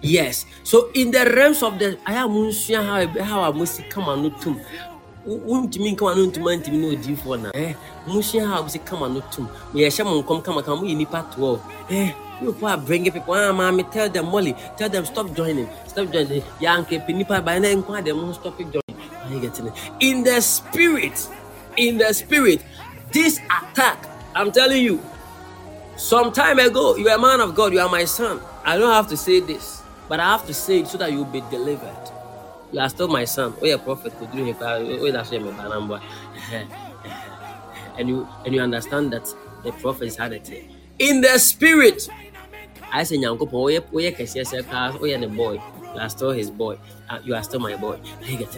Yes. 0.00 0.46
So 0.62 0.90
in 0.94 1.10
the 1.10 1.24
realms 1.24 1.62
of 1.62 1.78
the 1.78 1.98
I 2.06 2.14
am 2.14 2.30
how 2.30 3.24
how 3.24 3.50
a 3.50 3.52
musi 3.52 3.88
kama 3.90 4.16
no 4.16 4.30
tum. 4.30 4.60
Wontumi 5.26 5.96
nkama 5.96 6.16
no 6.16 6.26
ntuma 6.26 6.56
ntumi 6.56 6.78
no 6.78 6.96
odiifoɔ 6.96 7.42
na 7.42 7.50
eh 7.54 7.74
musua 8.06 8.46
how 8.46 8.62
musi 8.62 8.78
kama 8.84 9.08
no 9.08 9.20
tum. 9.30 9.48
Me 9.74 9.82
yɛhyɛ 9.82 10.04
mo 10.04 10.22
nkɔm 10.22 10.44
kama 10.44 10.62
kama 10.62 10.82
mo 10.82 10.88
yɛ 10.88 10.96
nipa 10.96 11.26
12. 11.34 11.60
Eh 11.90 12.12
people 12.38 12.68
are 12.68 12.78
bringing 12.78 13.12
people 13.12 13.34
ah 13.34 13.52
mommy 13.52 13.82
tell 13.82 14.08
them 14.08 14.26
Molly 14.26 14.54
tell 14.76 14.88
them 14.88 15.04
stop 15.04 15.34
joining 15.34 15.68
stop 15.88 16.08
joining 16.12 16.40
yanke 16.60 17.04
nipa 17.08 17.42
by 17.42 17.58
na 17.58 17.68
nkwa 17.68 18.04
them 18.04 18.32
stop 18.32 18.56
joining. 18.56 18.82
Are 19.24 19.34
you 19.34 19.40
getting 19.40 19.66
it? 19.66 19.74
In 20.00 20.22
the 20.22 20.40
spirit 20.40 21.28
in 21.76 21.98
the 21.98 22.12
spirit 22.14 22.62
this 23.12 23.40
attack 23.40 24.06
I'm 24.36 24.52
telling 24.52 24.84
you 24.84 25.02
some 25.96 26.32
time 26.32 26.60
ago 26.60 26.96
you 26.96 27.08
are 27.08 27.16
a 27.16 27.20
man 27.20 27.40
of 27.40 27.56
God 27.56 27.72
you 27.72 27.80
are 27.80 27.88
my 27.88 28.04
son 28.04 28.40
I 28.64 28.78
don't 28.78 28.92
have 28.92 29.08
to 29.08 29.16
say 29.16 29.40
this 29.40 29.82
but 30.08 30.20
I 30.20 30.24
have 30.32 30.46
to 30.46 30.54
say 30.54 30.80
it 30.80 30.88
so 30.88 30.98
that 30.98 31.12
you'll 31.12 31.24
be 31.26 31.42
delivered. 31.50 32.10
You 32.72 32.80
are 32.80 32.88
still 32.88 33.08
my 33.08 33.24
son. 33.24 33.54
Oh, 33.60 33.64
yeah, 33.64 33.76
prophet. 33.76 34.12
Oh, 34.20 35.12
that's 35.12 35.32
And 37.98 38.08
you 38.08 38.28
and 38.44 38.54
you 38.54 38.60
understand 38.60 39.12
that 39.12 39.26
the 39.64 39.72
prophet 39.72 40.04
is 40.06 40.16
had 40.16 40.32
it 40.32 40.48
in 40.98 41.20
the 41.20 41.36
spirit. 41.38 42.08
I 42.92 43.02
say, 43.02 43.16
Nyanko, 43.18 43.48
oh, 43.52 43.68
yeah, 43.68 43.80
oh, 43.80 44.98
oh, 45.00 45.04
yeah, 45.04 45.18
the 45.18 45.28
boy. 45.28 45.60
You 45.94 46.00
are 46.00 46.08
still 46.08 46.30
his 46.30 46.50
boy. 46.50 46.78
Uh, 47.08 47.18
you 47.24 47.34
are 47.34 47.42
still 47.42 47.60
my 47.60 47.74
boy. 47.76 47.98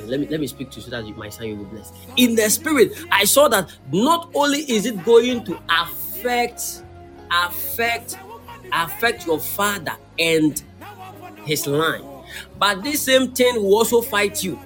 Let 0.07 0.21
me 0.21 0.27
let 0.27 0.41
me 0.41 0.47
speak 0.47 0.71
to 0.73 0.77
you 0.77 0.83
so 0.83 0.91
that 0.91 1.07
you, 1.07 1.15
my 1.15 1.29
son 1.29 1.57
will 1.59 1.65
bless. 1.67 1.93
In 2.17 2.35
the 2.35 2.51
spirit, 2.51 2.93
I 3.11 3.25
saw 3.25 3.49
that 3.49 3.73
not 3.93 4.31
only 4.35 4.59
is 4.71 4.85
it 4.87 5.03
going 5.05 5.45
to 5.45 5.59
affect, 5.71 6.83
affect, 7.31 8.19
affect 8.73 9.27
your 9.27 9.39
father 9.39 9.97
and 10.19 10.63
his 11.45 11.67
line. 11.67 12.03
But 12.59 12.83
this 12.83 13.03
same 13.03 13.33
thing 13.33 13.57
will 13.57 13.75
also 13.75 14.01
fight 14.01 14.43
you. 14.45 14.59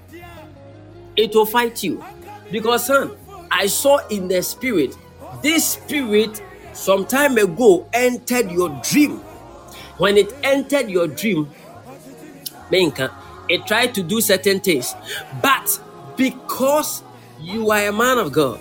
It 1.16 1.34
will 1.34 1.46
fight 1.46 1.82
you. 1.82 2.02
Because, 2.50 2.86
son, 2.86 3.16
I 3.50 3.66
saw 3.66 4.06
in 4.08 4.28
the 4.28 4.42
spirit, 4.42 4.96
this 5.42 5.70
spirit 5.70 6.42
some 6.72 7.06
time 7.06 7.38
ago 7.38 7.88
entered 7.92 8.50
your 8.50 8.68
dream. 8.82 9.18
When 9.98 10.16
it 10.16 10.34
entered 10.42 10.90
your 10.90 11.06
dream, 11.06 11.48
it 12.70 13.66
tried 13.66 13.94
to 13.94 14.02
do 14.02 14.20
certain 14.20 14.58
things. 14.60 14.94
But 15.40 15.80
because 16.16 17.02
you 17.40 17.70
are 17.70 17.86
a 17.86 17.92
man 17.92 18.18
of 18.18 18.32
God, 18.32 18.58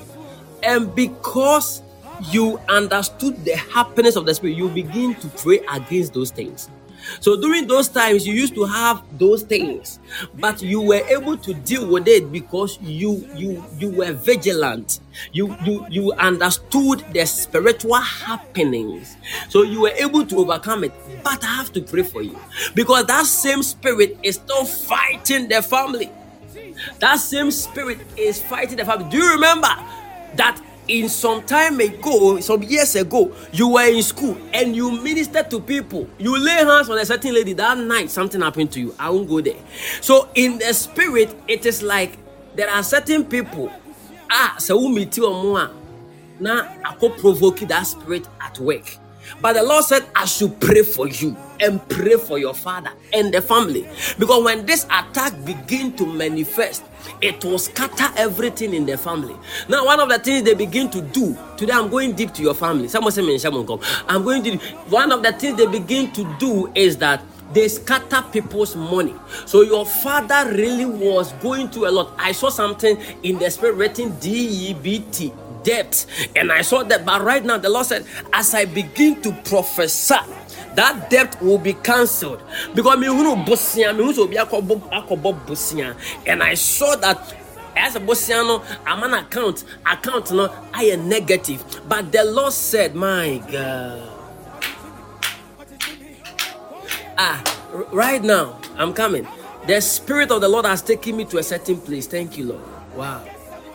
and 0.61 0.93
because 0.93 1.81
you 2.31 2.59
understood 2.69 3.43
the 3.43 3.55
happiness 3.55 4.15
of 4.15 4.25
the 4.25 4.35
spirit, 4.35 4.55
you 4.55 4.69
begin 4.69 5.15
to 5.15 5.27
pray 5.29 5.59
against 5.71 6.13
those 6.13 6.31
things. 6.31 6.69
So 7.19 7.39
during 7.39 7.67
those 7.67 7.89
times, 7.89 8.25
you 8.27 8.33
used 8.33 8.55
to 8.55 8.63
have 8.65 9.03
those 9.17 9.43
things, 9.43 9.99
but 10.33 10.61
you 10.61 10.81
were 10.81 11.01
able 11.09 11.37
to 11.37 11.53
deal 11.53 11.87
with 11.89 12.07
it 12.07 12.31
because 12.31 12.77
you 12.81 13.27
you 13.33 13.65
you 13.77 13.89
were 13.89 14.13
vigilant. 14.13 14.99
You 15.31 15.55
you 15.59 15.85
you 15.89 16.13
understood 16.13 17.05
the 17.13 17.25
spiritual 17.25 17.95
happenings, 18.01 19.17
so 19.49 19.63
you 19.63 19.81
were 19.81 19.93
able 19.97 20.25
to 20.25 20.39
overcome 20.39 20.83
it. 20.85 20.93
But 21.23 21.43
I 21.43 21.55
have 21.55 21.71
to 21.73 21.81
pray 21.81 22.03
for 22.03 22.21
you 22.21 22.37
because 22.75 23.05
that 23.05 23.25
same 23.25 23.63
spirit 23.63 24.17
is 24.23 24.35
still 24.35 24.65
fighting 24.65 25.47
the 25.47 25.61
family. 25.61 26.11
That 26.99 27.17
same 27.17 27.51
spirit 27.51 27.99
is 28.17 28.41
fighting 28.41 28.77
the 28.77 28.85
family. 28.85 29.09
Do 29.09 29.17
you 29.17 29.31
remember 29.33 29.69
that 30.35 30.59
in 30.87 31.09
some 31.09 31.43
time 31.43 31.79
ago, 31.79 32.39
some 32.39 32.63
years 32.63 32.95
ago, 32.95 33.33
you 33.51 33.69
were 33.69 33.87
in 33.87 34.03
school 34.03 34.37
and 34.53 34.75
you 34.75 34.91
ministered 35.01 35.49
to 35.51 35.59
people. 35.59 36.07
You 36.17 36.37
lay 36.37 36.51
hands 36.63 36.89
on 36.89 36.97
a 36.97 37.05
certain 37.05 37.33
lady 37.33 37.53
that 37.53 37.77
night, 37.77 38.09
something 38.11 38.41
happened 38.41 38.71
to 38.73 38.79
you. 38.79 38.95
I 38.99 39.09
won't 39.09 39.29
go 39.29 39.41
there. 39.41 39.59
So, 40.01 40.29
in 40.35 40.59
the 40.59 40.73
spirit, 40.73 41.35
it 41.47 41.65
is 41.65 41.81
like 41.81 42.17
there 42.55 42.69
are 42.69 42.83
certain 42.83 43.25
people. 43.25 43.71
Ah, 44.29 44.55
so 44.59 44.77
we 44.79 44.93
meet 44.93 45.15
you 45.17 45.69
now. 46.39 46.75
I 46.85 46.95
could 46.95 47.17
provoke 47.17 47.59
that 47.59 47.83
spirit 47.83 48.27
at 48.41 48.59
work. 48.59 48.97
But 49.41 49.53
the 49.53 49.63
Lord 49.63 49.83
said, 49.85 50.05
I 50.15 50.25
should 50.25 50.59
pray 50.59 50.83
for 50.83 51.07
you 51.07 51.35
and 51.59 51.87
pray 51.89 52.17
for 52.17 52.37
your 52.37 52.53
father 52.53 52.91
and 53.13 53.33
the 53.33 53.41
family. 53.41 53.87
Because 54.19 54.43
when 54.43 54.65
this 54.65 54.85
attack 54.85 55.33
begin 55.45 55.95
to 55.97 56.05
manifest, 56.05 56.83
it 57.21 57.43
will 57.43 57.59
scatter 57.59 58.11
everything 58.17 58.73
in 58.73 58.85
the 58.85 58.97
family. 58.97 59.35
Now, 59.67 59.85
one 59.85 59.99
of 59.99 60.09
the 60.09 60.19
things 60.19 60.43
they 60.43 60.53
begin 60.53 60.89
to 60.91 61.01
do 61.01 61.37
today, 61.57 61.73
I'm 61.73 61.89
going 61.89 62.13
deep 62.13 62.33
to 62.35 62.41
your 62.41 62.53
family. 62.53 62.87
Someone 62.87 63.11
say, 63.11 63.21
I'm 63.21 63.65
going 64.23 64.43
to. 64.43 64.57
One 64.89 65.11
of 65.11 65.23
the 65.23 65.33
things 65.33 65.57
they 65.57 65.67
begin 65.67 66.11
to 66.13 66.35
do 66.39 66.71
is 66.75 66.97
that 66.97 67.23
they 67.53 67.67
scatter 67.67 68.23
people's 68.31 68.75
money. 68.75 69.13
So 69.45 69.61
your 69.61 69.85
father 69.85 70.51
really 70.51 70.85
was 70.85 71.33
going 71.33 71.69
through 71.69 71.89
a 71.89 71.91
lot. 71.91 72.13
I 72.17 72.31
saw 72.31 72.49
something 72.49 72.97
in 73.21 73.37
the 73.37 73.49
spirit 73.51 73.75
written 73.75 74.17
D 74.19 74.69
E 74.69 74.73
B 74.73 75.05
T 75.11 75.31
debt. 75.63 76.05
And 76.35 76.51
I 76.51 76.61
saw 76.61 76.83
that, 76.83 77.05
but 77.05 77.21
right 77.21 77.43
now 77.45 77.57
the 77.57 77.69
Lord 77.69 77.85
said, 77.85 78.05
as 78.33 78.53
I 78.53 78.65
begin 78.65 79.21
to 79.21 79.31
prophesy, 79.45 80.15
that 80.75 81.09
debt 81.09 81.41
will 81.41 81.57
be 81.57 81.73
cancelled. 81.73 82.41
Because 82.73 82.97
me 82.97 83.07
who 83.07 83.35
bosia 83.35 83.95
me 83.95 84.03
who 84.13 84.27
be 84.27 84.35
akobo 84.35 85.45
bosia 85.45 85.95
and 86.25 86.43
I 86.43 86.53
saw 86.55 86.95
that 86.97 87.35
as 87.75 87.95
a 87.95 87.99
bosiano 87.99 88.63
I'm 88.85 89.03
an 89.03 89.13
account 89.13 89.63
account 89.85 90.31
no 90.31 90.53
I 90.73 90.85
am 90.85 91.09
negative. 91.09 91.63
But 91.87 92.11
the 92.11 92.23
Lord 92.23 92.53
said 92.53 92.95
my 92.95 93.41
God. 93.51 94.09
Ah 97.17 97.43
right 97.91 98.23
now 98.23 98.59
I'm 98.75 98.93
coming. 98.93 99.27
The 99.67 99.79
spirit 99.81 100.31
of 100.31 100.41
the 100.41 100.49
Lord 100.49 100.65
has 100.65 100.81
taken 100.81 101.17
me 101.17 101.25
to 101.25 101.37
a 101.37 101.43
certain 101.43 101.79
place. 101.79 102.07
Thank 102.07 102.37
you 102.37 102.45
Lord. 102.45 102.61
Wow. 102.95 103.25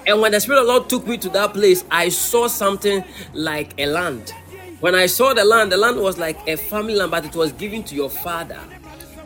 And 0.08 0.22
when 0.22 0.32
the 0.32 0.40
Spirit 0.40 0.60
of 0.60 0.66
the 0.66 0.72
Lord 0.72 0.88
took 0.88 1.06
me 1.06 1.18
to 1.18 1.28
that 1.30 1.52
place, 1.52 1.84
I 1.90 2.08
saw 2.08 2.48
something 2.48 3.04
like 3.34 3.78
a 3.78 3.84
land. 3.84 4.32
When 4.80 4.94
I 4.94 5.06
saw 5.06 5.34
the 5.34 5.44
land, 5.44 5.72
the 5.72 5.76
land 5.76 5.98
was 6.00 6.18
like 6.18 6.38
a 6.46 6.56
family 6.56 6.94
land, 6.94 7.10
but 7.10 7.24
it 7.24 7.34
was 7.34 7.50
given 7.52 7.82
to 7.82 7.96
your 7.96 8.08
father. 8.08 8.60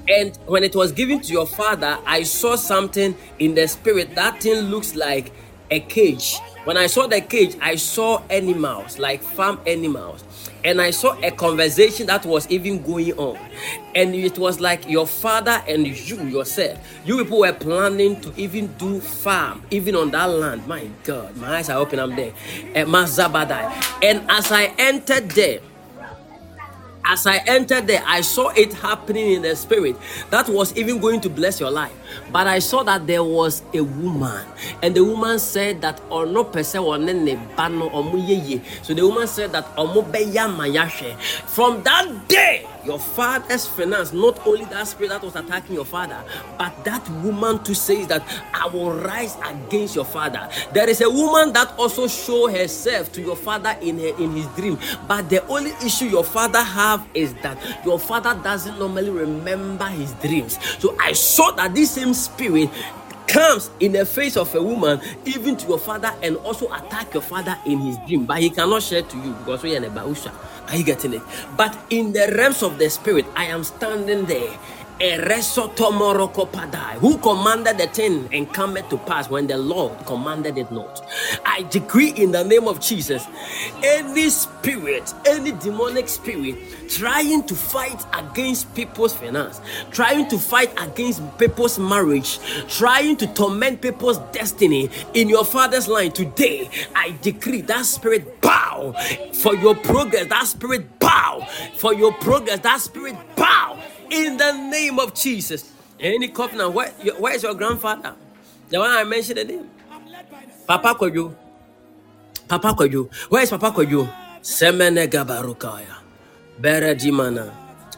And 0.08 0.36
when 0.46 0.64
it 0.64 0.74
was 0.74 0.92
given 0.92 1.20
to 1.20 1.32
your 1.32 1.46
father, 1.46 1.98
I 2.06 2.22
saw 2.22 2.56
something 2.56 3.14
in 3.38 3.54
the 3.54 3.68
spirit. 3.68 4.14
That 4.14 4.42
thing 4.42 4.64
looks 4.70 4.94
like 4.94 5.30
a 5.70 5.80
cage. 5.80 6.38
When 6.64 6.78
I 6.78 6.86
saw 6.86 7.06
the 7.06 7.20
cage, 7.20 7.56
I 7.60 7.76
saw 7.76 8.22
animals, 8.30 8.98
like 8.98 9.22
farm 9.22 9.60
animals. 9.66 10.24
And 10.64 10.80
I 10.80 10.90
saw 10.90 11.18
a 11.22 11.30
conversation 11.30 12.06
that 12.06 12.24
was 12.24 12.48
even 12.48 12.82
going 12.82 13.12
on. 13.14 13.38
And 13.94 14.14
it 14.14 14.38
was 14.38 14.60
like 14.60 14.88
your 14.88 15.06
father 15.06 15.62
and 15.66 15.86
you 15.86 16.22
yourself, 16.22 16.78
you 17.04 17.22
people 17.22 17.40
were 17.40 17.52
planning 17.52 18.20
to 18.20 18.32
even 18.36 18.68
do 18.74 19.00
farm, 19.00 19.62
even 19.70 19.96
on 19.96 20.10
that 20.12 20.26
land. 20.26 20.66
My 20.66 20.88
God, 21.04 21.36
my 21.36 21.56
eyes 21.56 21.68
are 21.68 21.78
open, 21.78 21.98
I'm 21.98 22.14
there. 22.14 22.32
At. 22.74 22.88
And 24.02 24.30
as 24.30 24.52
I 24.52 24.72
entered 24.78 25.30
there, 25.30 25.60
as 27.04 27.26
I 27.26 27.38
entered 27.38 27.86
there, 27.86 28.02
I 28.06 28.20
saw 28.20 28.50
it 28.50 28.72
happening 28.74 29.32
in 29.32 29.42
the 29.42 29.56
spirit. 29.56 29.96
That 30.30 30.48
was 30.48 30.76
even 30.76 31.00
going 31.00 31.20
to 31.22 31.30
bless 31.30 31.58
your 31.58 31.70
life. 31.70 31.92
But 32.30 32.46
I 32.46 32.58
saw 32.58 32.82
that 32.84 33.06
there 33.06 33.24
was 33.24 33.62
a 33.74 33.80
woman, 33.80 34.46
and 34.82 34.94
the 34.94 35.04
woman 35.04 35.38
said 35.38 35.80
that 35.82 36.00
or 36.10 36.26
no 36.26 36.44
person 36.44 36.82
So 36.82 38.94
the 38.94 39.06
woman 39.06 39.26
said 39.26 39.52
that 39.52 39.66
from 41.46 41.82
that 41.82 42.28
day, 42.28 42.66
your 42.84 42.98
father's 42.98 43.66
finance, 43.66 44.12
not 44.12 44.44
only 44.46 44.64
that 44.66 44.88
spirit 44.88 45.10
that 45.10 45.22
was 45.22 45.36
attacking 45.36 45.74
your 45.74 45.84
father, 45.84 46.18
but 46.58 46.84
that 46.84 47.08
woman 47.22 47.62
to 47.64 47.74
say 47.74 48.04
that 48.06 48.22
I 48.52 48.66
will 48.68 48.92
rise 48.92 49.36
against 49.44 49.94
your 49.94 50.04
father. 50.04 50.48
There 50.72 50.88
is 50.88 51.00
a 51.00 51.08
woman 51.08 51.52
that 51.52 51.72
also 51.78 52.08
show 52.08 52.48
herself 52.48 53.12
to 53.12 53.22
your 53.22 53.36
father 53.36 53.76
in 53.80 53.98
her 53.98 54.16
in 54.18 54.32
his 54.32 54.46
dream, 54.48 54.78
but 55.06 55.30
the 55.30 55.46
only 55.46 55.72
issue 55.84 56.06
your 56.06 56.24
father 56.24 56.62
have 56.62 57.06
is 57.14 57.34
that 57.42 57.58
your 57.84 57.98
father 57.98 58.38
doesn't 58.42 58.78
normally 58.78 59.10
remember 59.10 59.86
his 59.86 60.12
dreams. 60.14 60.58
So 60.80 60.96
I 60.98 61.12
saw 61.12 61.52
that 61.52 61.74
this 61.74 61.96
same 62.02 62.14
spirit 62.14 62.70
comes 63.28 63.70
in 63.80 63.92
the 63.92 64.04
face 64.04 64.36
of 64.36 64.52
a 64.54 64.62
woman, 64.62 65.00
even 65.24 65.56
to 65.56 65.66
your 65.68 65.78
father, 65.78 66.12
and 66.22 66.36
also 66.38 66.66
attack 66.72 67.14
your 67.14 67.22
father 67.22 67.56
in 67.64 67.78
his 67.78 67.96
dream. 68.06 68.26
But 68.26 68.38
he 68.38 68.50
cannot 68.50 68.82
share 68.82 69.02
to 69.02 69.16
you 69.16 69.32
because 69.34 69.62
we 69.62 69.74
are 69.74 69.76
in 69.76 69.84
a 69.84 69.90
bausha. 69.90 70.32
Are 70.68 70.76
you 70.76 70.84
getting 70.84 71.14
it? 71.14 71.22
But 71.56 71.76
in 71.90 72.12
the 72.12 72.34
realms 72.36 72.62
of 72.62 72.78
the 72.78 72.90
spirit, 72.90 73.24
I 73.36 73.44
am 73.46 73.64
standing 73.64 74.24
there 74.26 74.58
who 77.00 77.18
commanded 77.18 77.76
the 77.76 77.88
thing 77.92 78.28
and 78.32 78.52
come 78.52 78.76
to 78.76 78.98
pass 78.98 79.28
when 79.28 79.48
the 79.48 79.58
Lord 79.58 79.92
commanded 80.06 80.58
it 80.58 80.70
not. 80.70 81.04
I 81.44 81.62
decree 81.64 82.10
in 82.10 82.30
the 82.30 82.44
name 82.44 82.68
of 82.68 82.80
Jesus 82.80 83.26
any 83.82 84.30
spirit, 84.30 85.12
any 85.26 85.50
demonic 85.52 86.08
spirit 86.08 86.56
trying 86.88 87.42
to 87.44 87.54
fight 87.54 88.00
against 88.14 88.72
people's 88.76 89.14
finance, 89.16 89.60
trying 89.90 90.28
to 90.28 90.38
fight 90.38 90.70
against 90.80 91.20
people's 91.36 91.80
marriage, 91.80 92.38
trying 92.68 93.16
to 93.16 93.26
torment 93.34 93.80
people's 93.80 94.18
destiny 94.30 94.88
in 95.14 95.28
your 95.28 95.44
father's 95.44 95.88
line 95.88 96.12
today, 96.12 96.70
I 96.94 97.16
decree 97.22 97.62
that 97.62 97.86
spirit 97.86 98.40
bow 98.40 98.92
for 99.32 99.56
your 99.56 99.74
progress, 99.74 100.26
that 100.28 100.46
spirit 100.46 101.00
bow 101.00 101.44
for 101.76 101.92
your 101.92 102.12
progress, 102.12 102.60
that 102.60 102.80
spirit 102.80 103.16
bow 103.34 103.80
in 104.12 104.36
the 104.36 104.52
name 104.52 104.98
of 104.98 105.14
Jesus. 105.14 105.72
Any 105.98 106.28
covenant, 106.28 106.72
where, 106.72 106.90
where 107.18 107.34
is 107.34 107.42
your 107.42 107.54
grandfather? 107.54 108.14
The 108.68 108.78
one 108.78 108.90
I 108.90 109.04
mentioned 109.04 109.38
the 109.38 109.44
name. 109.44 109.70
Papa 110.66 110.94
Kojo. 110.94 111.34
Papa 112.48 112.68
Kojo. 112.74 113.10
Where 113.30 113.42
is 113.42 113.50
Papa 113.50 113.70
Kojo? 113.70 114.08
Semene 114.42 115.08
Gabarukaya. 115.08 115.96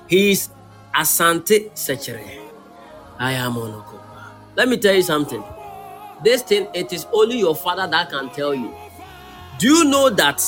He 0.08 0.30
is 0.32 0.48
Asante 0.94 1.70
Sechere. 1.76 2.40
I 3.18 3.32
am 3.32 3.54
Onoko. 3.54 4.00
Let 4.56 4.68
me 4.68 4.76
tell 4.76 4.94
you 4.94 5.02
something. 5.02 5.42
This 6.22 6.42
thing, 6.42 6.68
it 6.74 6.92
is 6.92 7.06
only 7.12 7.38
your 7.38 7.56
father 7.56 7.86
that 7.88 8.10
can 8.10 8.30
tell 8.30 8.54
you. 8.54 8.72
Do 9.58 9.68
you 9.68 9.84
know 9.84 10.10
that? 10.10 10.42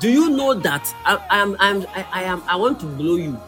Do 0.00 0.10
you 0.10 0.30
know 0.30 0.54
that 0.54 0.94
I, 1.04 1.16
I 1.30 1.38
am 1.40 1.56
I 1.58 1.70
am 1.70 1.86
I, 1.94 2.06
I 2.12 2.22
am 2.24 2.42
I 2.46 2.56
want 2.56 2.80
to 2.80 2.86
blow 2.86 3.16
you 3.16 3.40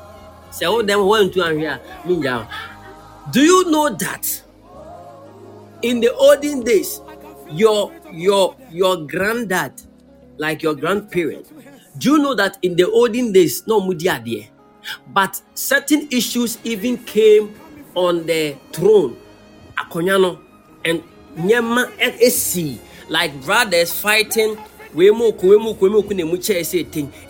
Oh, 0.67 0.83
mengya 0.83 2.49
do 3.31 3.41
you 3.43 3.71
know 3.71 3.91
that 3.91 4.43
in 5.83 6.01
the 6.01 6.13
olden 6.15 6.63
days 6.63 7.01
your 7.51 7.93
your 8.13 8.57
your 8.71 8.97
granddad 9.07 9.73
like 10.39 10.63
your 10.63 10.75
grandparent 10.75 11.47
do 11.99 12.13
you 12.13 12.19
know 12.19 12.35
that 12.35 12.59
in 12.63 12.75
the 12.77 12.89
olden 12.91 13.33
days 13.33 13.67
no 13.67 13.81
mudi 13.81 14.09
adeɛ 14.09 14.49
but 15.13 15.41
certain 15.55 16.09
issues 16.11 16.59
even 16.65 16.97
came 17.05 17.55
on 17.95 18.25
the 18.27 18.57
throne. 18.73 19.17
Akonnwa 19.77 20.21
no 20.21 20.39
and 20.85 21.03
nneɛma 21.37 22.79
like 23.09 23.33
brothers 23.43 23.93
fighting 24.01 24.57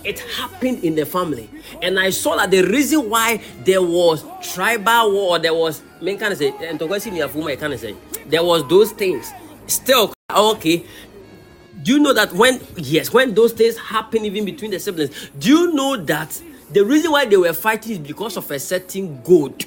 it 0.05 0.18
happened 0.37 0.85
in 0.85 0.94
the 0.94 1.05
family. 1.05 1.49
And 1.83 1.99
I 1.99 2.11
saw 2.11 2.37
that 2.37 2.51
the 2.51 2.62
reason 2.62 3.09
why 3.11 3.40
there 3.64 3.83
was 3.83 4.25
tribal 4.42 5.12
war, 5.12 5.38
there 5.38 5.55
was, 5.55 5.83
eh, 6.05 6.12
I 6.12 6.16
can 6.16 6.37
say, 6.37 7.97
there 8.29 8.44
was 8.44 8.68
those 8.68 8.92
things. 8.92 9.31
Still, 9.66 10.12
ah, 10.31 10.51
okay. 10.53 10.85
Do 11.83 11.92
you 11.92 11.99
know 12.01 12.12
that 12.12 12.33
when, 12.33 12.61
yes, 12.77 13.12
when 13.12 13.35
those 13.35 13.53
things 13.53 13.77
happen 13.77 14.25
even 14.25 14.44
between 14.44 14.71
the 14.71 14.79
siblings, 14.81 15.31
do 15.38 15.49
you 15.49 15.73
know 15.73 15.97
that 15.97 16.40
the 16.73 16.85
reason 16.85 17.12
why 17.12 17.25
they 17.25 17.37
were 17.37 17.53
fighting 17.53 17.92
is 17.92 17.99
because 17.99 18.37
of 18.37 18.51
a 18.51 18.59
certain 18.59 19.21
goat? 19.23 19.66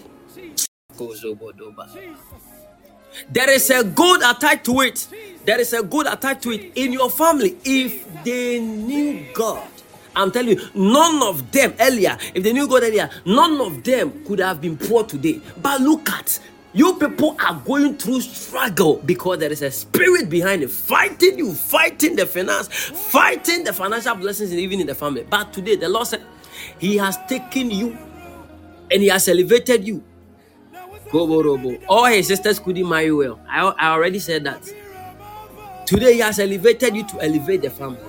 There 3.30 3.50
is 3.50 3.70
a 3.70 3.84
good 3.84 4.22
attached 4.22 4.66
to 4.66 4.82
it. 4.82 5.08
There 5.46 5.60
is 5.60 5.74
a 5.74 5.84
good 5.84 6.08
attached 6.08 6.44
to 6.44 6.52
it 6.52 6.72
in 6.76 6.94
your 6.94 7.10
family. 7.10 7.58
If 7.64 8.24
they 8.24 8.60
knew 8.60 9.26
God, 9.34 9.68
I'm 10.16 10.32
telling 10.32 10.58
you, 10.58 10.70
none 10.76 11.24
of 11.24 11.52
them 11.52 11.74
earlier, 11.80 12.18
if 12.34 12.44
they 12.44 12.54
knew 12.54 12.68
God 12.68 12.84
earlier, 12.84 13.10
none 13.26 13.60
of 13.62 13.84
them 13.84 14.24
could 14.26 14.40
have 14.40 14.62
been 14.62 14.78
poor 14.78 15.04
today. 15.04 15.42
But 15.62 15.82
look 15.82 16.10
at 16.10 16.40
you 16.74 16.96
people 16.96 17.36
are 17.46 17.62
going 17.66 17.98
through 17.98 18.22
struggle 18.22 19.02
because 19.06 19.40
there 19.40 19.52
is 19.52 19.62
a 19.62 19.72
spirit 19.72 20.30
behind 20.30 20.64
it, 20.64 20.70
fighting 20.72 21.38
you, 21.38 21.54
fighting 21.54 22.16
the 22.16 22.26
finance, 22.26 22.68
fighting 22.70 23.66
the 23.66 23.74
financial 23.74 24.16
blessings, 24.16 24.54
even 24.54 24.80
in 24.80 24.88
the 24.88 24.96
family. 24.96 25.26
But 25.30 25.52
today, 25.52 25.76
the 25.76 25.90
Lord 25.90 26.08
said, 26.08 26.24
He 26.80 26.96
has 26.98 27.18
taken 27.28 27.72
you 27.72 27.98
and 28.90 29.02
He 29.02 29.10
has 29.10 29.28
elevated 29.28 29.86
you 29.86 30.02
Bobo 31.12 31.44
Robo. 31.44 31.78
All 31.90 32.06
his 32.06 32.28
sisters 32.28 32.60
couldn't 32.60 32.88
marry 32.88 33.12
well. 33.12 33.40
I, 33.50 33.62
I 33.78 33.92
already 33.94 34.20
said 34.20 34.44
that. 34.46 34.62
Today, 35.86 36.14
he 36.14 36.20
has 36.20 36.40
elevated 36.40 36.96
you 36.96 37.06
to 37.08 37.22
elevate 37.22 37.62
the 37.64 37.70
family. 37.70 38.00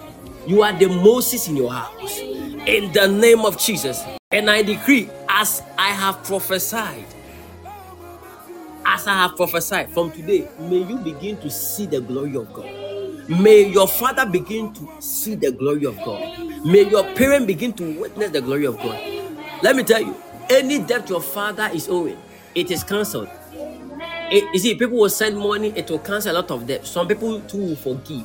You 0.46 0.62
are 0.62 0.72
the 0.72 0.88
Moses 0.88 1.48
in 1.48 1.56
your 1.56 1.72
house. 1.72 2.18
In 2.20 2.92
the 2.92 3.08
name 3.08 3.40
of 3.40 3.58
Jesus. 3.58 4.04
And 4.30 4.50
I 4.50 4.62
decree, 4.62 5.08
as 5.28 5.62
I 5.78 5.88
have 5.90 6.22
prophesied, 6.24 7.04
as 8.86 9.06
I 9.06 9.14
have 9.14 9.36
prophesied 9.36 9.90
from 9.90 10.10
today, 10.12 10.48
may 10.60 10.78
you 10.82 10.98
begin 10.98 11.36
to 11.38 11.50
see 11.50 11.86
the 11.86 12.00
glory 12.00 12.36
of 12.36 12.52
God. 12.52 12.70
May 13.28 13.68
your 13.70 13.88
father 13.88 14.26
begin 14.26 14.72
to 14.74 14.88
see 15.00 15.34
the 15.36 15.52
glory 15.52 15.84
of 15.86 15.96
God. 15.98 16.38
May 16.64 16.88
your 16.88 17.04
parent 17.14 17.46
begin 17.46 17.72
to 17.74 18.00
witness 18.00 18.30
the 18.30 18.40
glory 18.40 18.66
of 18.66 18.76
God. 18.78 19.00
Let 19.62 19.76
me 19.76 19.84
tell 19.84 20.00
you, 20.02 20.16
any 20.50 20.80
debt 20.80 21.08
your 21.08 21.22
father 21.22 21.70
is 21.72 21.88
owing, 21.88 22.18
it 22.54 22.70
is 22.70 22.84
cancelled. 22.84 23.28
You 24.30 24.58
see, 24.58 24.74
people 24.74 24.96
will 24.98 25.10
send 25.10 25.36
money, 25.36 25.72
it 25.76 25.90
will 25.90 25.98
cancel 25.98 26.32
a 26.32 26.36
lot 26.36 26.50
of 26.50 26.66
debt. 26.66 26.86
Some 26.86 27.06
people 27.06 27.40
too 27.42 27.58
will 27.58 27.76
forgive. 27.76 28.24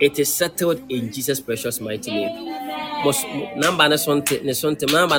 It 0.00 0.18
is 0.18 0.32
settled 0.32 0.82
in 0.90 1.12
Jesus' 1.12 1.40
precious 1.40 1.80
mighty 1.80 2.10
name. 2.10 2.44
Number 3.56 3.88
ne 3.88 3.96
number 3.96 5.18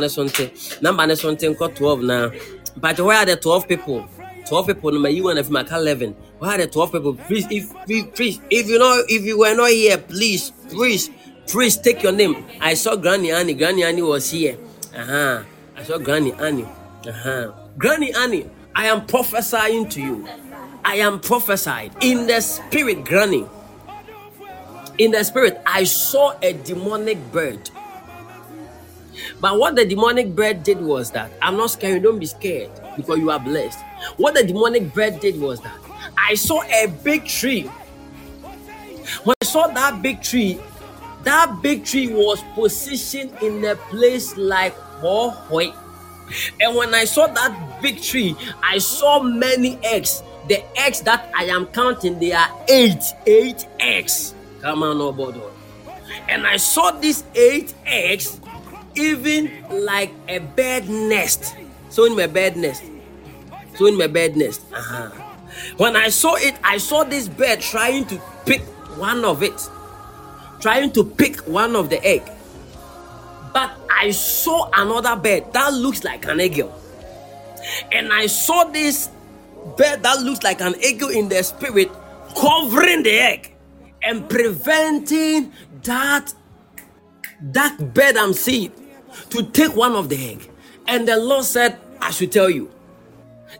number 0.82 1.08
ne 1.08 1.16
sonte, 1.16 1.58
got 1.58 1.76
12 1.76 2.02
now. 2.02 2.32
But 2.76 3.00
where 3.00 3.18
are 3.18 3.26
the 3.26 3.38
12 3.38 3.68
people? 3.68 4.08
12 4.48 4.68
people, 4.68 4.92
number 4.92 5.10
you 5.10 5.30
and 5.30 5.40
if 5.40 5.50
my 5.50 5.62
11. 5.62 6.14
Where 6.40 6.52
are 6.52 6.58
the 6.58 6.68
12 6.68 6.92
people? 6.92 7.14
Please, 7.16 7.48
if, 7.50 8.14
please, 8.14 8.40
if 8.50 8.68
you 8.68 8.80
know, 8.80 9.04
if 9.08 9.24
you 9.24 9.40
were 9.40 9.56
not 9.56 9.70
here, 9.72 9.98
please, 9.98 10.52
please, 10.70 11.10
please 11.48 11.78
take 11.78 12.04
your 12.04 12.12
name. 12.12 12.46
I 12.62 12.76
saw 12.76 12.96
Granny 12.96 13.32
Annie. 13.32 13.54
Granny 13.56 13.84
Annie 13.84 14.02
was 14.04 14.30
here. 14.30 14.58
Uh 14.96 15.04
huh. 15.06 15.44
I 15.76 15.84
saw 15.84 15.98
Granny 15.98 16.34
Annie. 16.34 16.68
Uh 17.08 17.12
huh. 17.12 17.52
Granny 17.78 18.12
Annie, 18.16 18.50
I 18.76 18.88
am 18.88 19.06
prophesying 19.06 19.88
to 19.90 20.02
you. 20.02 20.28
I 20.84 20.96
am 20.96 21.20
prophesied 21.20 21.92
in 22.02 22.26
the 22.26 22.42
spirit, 22.42 23.06
Granny. 23.06 23.46
In 24.98 25.12
the 25.12 25.24
spirit, 25.24 25.62
I 25.64 25.84
saw 25.84 26.36
a 26.42 26.54
demonic 26.54 27.20
bird. 27.32 27.70
But 29.40 29.60
what 29.60 29.76
the 29.76 29.86
demonic 29.86 30.36
bird 30.36 30.64
did 30.64 30.82
was 30.82 31.12
that 31.12 31.32
I'm 31.40 31.56
not 31.56 31.70
scared, 31.70 32.02
don't 32.02 32.18
be 32.18 32.26
scared 32.26 32.72
because 32.96 33.20
you 33.20 33.30
are 33.30 33.40
blessed. 33.40 33.80
What 34.18 34.34
the 34.34 34.44
demonic 34.44 34.92
bird 34.92 35.20
did 35.20 35.40
was 35.40 35.62
that 35.62 35.78
I 36.18 36.34
saw 36.34 36.64
a 36.64 36.88
big 37.04 37.26
tree. 37.26 37.70
When 39.24 39.36
I 39.40 39.46
saw 39.46 39.68
that 39.68 40.02
big 40.02 40.24
tree, 40.24 40.60
that 41.24 41.60
big 41.62 41.86
tree 41.86 42.08
was 42.08 42.42
positioned 42.56 43.38
in 43.44 43.64
a 43.66 43.76
place 43.76 44.36
like 44.36 44.76
Hohoe. 45.00 45.76
And 46.60 46.76
when 46.76 46.94
I 46.94 47.06
saw 47.06 47.28
that 47.28 47.82
big 47.82 48.02
tree, 48.02 48.36
I 48.62 48.80
saw 48.80 49.22
many 49.22 49.80
eggs 49.84 50.22
The 50.48 50.64
eggs 50.80 51.02
that 51.02 51.30
I 51.36 51.44
am 51.46 51.66
counting, 51.68 52.20
they 52.20 52.32
are 52.32 52.48
eight, 52.70 53.04
eight 53.26 53.68
eggs. 53.82 54.34
Come 54.62 54.82
on, 54.82 54.98
nobody. 54.98 55.42
And 56.30 56.48
I 56.48 56.56
saw 56.56 56.92
these 56.92 57.26
eight 57.36 57.74
eggs, 57.86 58.40
even 58.96 59.52
like 59.70 60.14
a 60.30 60.40
bird 60.40 60.88
nest. 60.88 61.54
So 61.90 62.06
in 62.06 62.16
my 62.16 62.28
bird 62.28 62.56
nest. 62.56 62.82
So 63.76 63.88
in 63.88 63.98
my 63.98 64.08
bird 64.08 64.38
nest. 64.38 64.62
Uh-huh. 64.72 65.10
When 65.76 65.98
I 65.98 66.08
saw 66.08 66.36
it, 66.36 66.56
I 66.64 66.78
saw 66.78 67.04
this 67.04 67.28
bird 67.28 67.60
trying 67.60 68.06
to 68.06 68.22
pick 68.46 68.62
one 68.98 69.26
of 69.26 69.44
it, 69.44 69.60
trying 70.62 70.92
to 70.94 71.04
pick 71.04 71.42
one 71.42 71.76
of 71.76 71.90
the 71.90 72.04
egg. 72.06 72.24
But 73.58 73.76
I 73.90 74.12
saw 74.12 74.70
another 74.72 75.16
bird 75.16 75.52
that 75.54 75.74
looks 75.74 76.04
like 76.04 76.28
an 76.28 76.40
eagle. 76.40 76.80
And 77.92 78.14
I 78.14 78.28
saw 78.28 78.66
this 78.66 79.10
bird 79.76 80.04
that 80.04 80.22
looks 80.22 80.44
like 80.44 80.62
an 80.62 80.76
eagle 80.80 81.10
in 81.10 81.28
the 81.28 81.42
spirit 81.42 81.90
covering 82.40 83.02
the 83.02 83.14
egg 83.14 83.56
and 84.04 84.30
preventing 84.30 85.52
that 85.82 86.36
that 87.42 87.96
bird 87.96 88.16
I'm 88.16 88.34
seeing 88.34 88.72
to 89.32 89.42
take 89.42 89.76
one 89.76 89.94
of 89.94 90.10
the 90.10 90.34
egg. 90.34 90.52
And 90.88 91.08
the 91.08 91.18
Lord 91.18 91.44
said, 91.44 91.80
I 92.00 92.12
should 92.12 92.32
tell 92.32 92.52
you, 92.52 92.70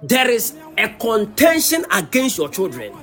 there 0.04 0.30
is 0.30 0.56
a 0.78 0.90
contention 0.90 1.88
against 1.92 2.38
your 2.38 2.50
children, 2.50 2.94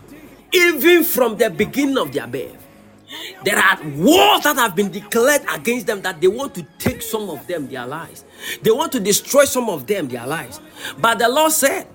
even 0.52 1.02
from 1.02 1.38
the 1.38 1.50
beginning 1.50 1.98
of 1.98 2.12
their 2.12 2.28
birth. 2.28 2.63
There 3.44 3.58
are 3.58 3.78
wars 3.96 4.44
that 4.44 4.56
have 4.56 4.74
been 4.74 4.90
declared 4.90 5.42
against 5.52 5.86
them 5.86 6.02
that 6.02 6.20
they 6.20 6.28
want 6.28 6.54
to 6.54 6.62
take 6.78 7.02
some 7.02 7.30
of 7.30 7.46
them 7.46 7.68
their 7.68 7.86
lives. 7.86 8.24
They 8.62 8.70
want 8.70 8.92
to 8.92 9.00
destroy 9.00 9.44
some 9.44 9.68
of 9.68 9.86
them 9.86 10.08
their 10.08 10.26
lives. 10.26 10.60
But 10.98 11.18
the 11.18 11.28
Lord 11.28 11.52
said, 11.52 11.86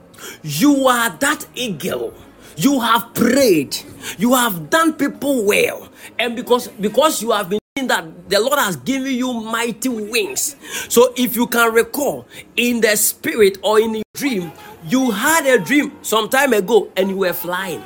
You 0.44 0.88
are 0.88 1.10
that 1.10 1.46
eagle. 1.56 2.14
You 2.58 2.80
have 2.82 3.14
prayed. 3.14 3.78
You 4.18 4.34
have 4.34 4.70
done 4.70 4.94
people 4.94 5.46
well. 5.46 5.90
And 6.18 6.36
because 6.36 6.68
because 6.68 7.22
you 7.22 7.32
have 7.32 7.50
been 7.50 7.60
that 7.88 8.30
the 8.30 8.40
Lord 8.40 8.60
has 8.60 8.76
given 8.76 9.14
you 9.14 9.34
mighty 9.34 9.90
wings. 9.90 10.56
So 10.90 11.14
if 11.16 11.36
you 11.36 11.48
can 11.48 11.74
recall 11.74 12.28
in 12.56 12.82
the 12.82 12.96
spirit 12.98 13.58
or 13.64 13.80
in 13.80 13.96
a 13.96 14.04
dream, 14.14 14.52
you 14.86 15.12
had 15.12 15.46
a 15.46 15.64
dream 15.64 15.94
some 16.02 16.30
time 16.30 16.54
ago 16.54 16.92
and 16.98 17.10
you 17.10 17.18
were 17.18 17.34
flying. 17.34 17.84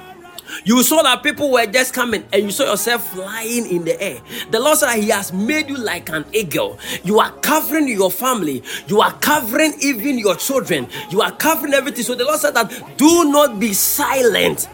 You 0.65 0.83
saw 0.83 1.03
that 1.03 1.23
people 1.23 1.51
were 1.51 1.65
just 1.65 1.93
coming 1.93 2.23
and 2.31 2.43
you 2.43 2.51
saw 2.51 2.65
yourself 2.65 3.11
flying 3.13 3.67
in 3.69 3.83
the 3.85 4.01
air. 4.01 4.21
The 4.51 4.59
Lord 4.59 4.77
said 4.77 4.95
He 4.95 5.09
has 5.09 5.33
made 5.33 5.69
you 5.69 5.77
like 5.77 6.09
an 6.09 6.25
eagle. 6.33 6.79
You 7.03 7.19
are 7.19 7.31
covering 7.31 7.87
your 7.87 8.11
family, 8.11 8.63
you 8.87 9.01
are 9.01 9.13
covering 9.13 9.73
even 9.81 10.17
your 10.17 10.35
children, 10.35 10.87
you 11.09 11.21
are 11.21 11.31
covering 11.31 11.73
everything. 11.73 12.03
So 12.03 12.15
the 12.15 12.25
Lord 12.25 12.39
said 12.39 12.55
that 12.55 12.97
do 12.97 13.25
not 13.25 13.59
be 13.59 13.73
silent. 13.73 14.67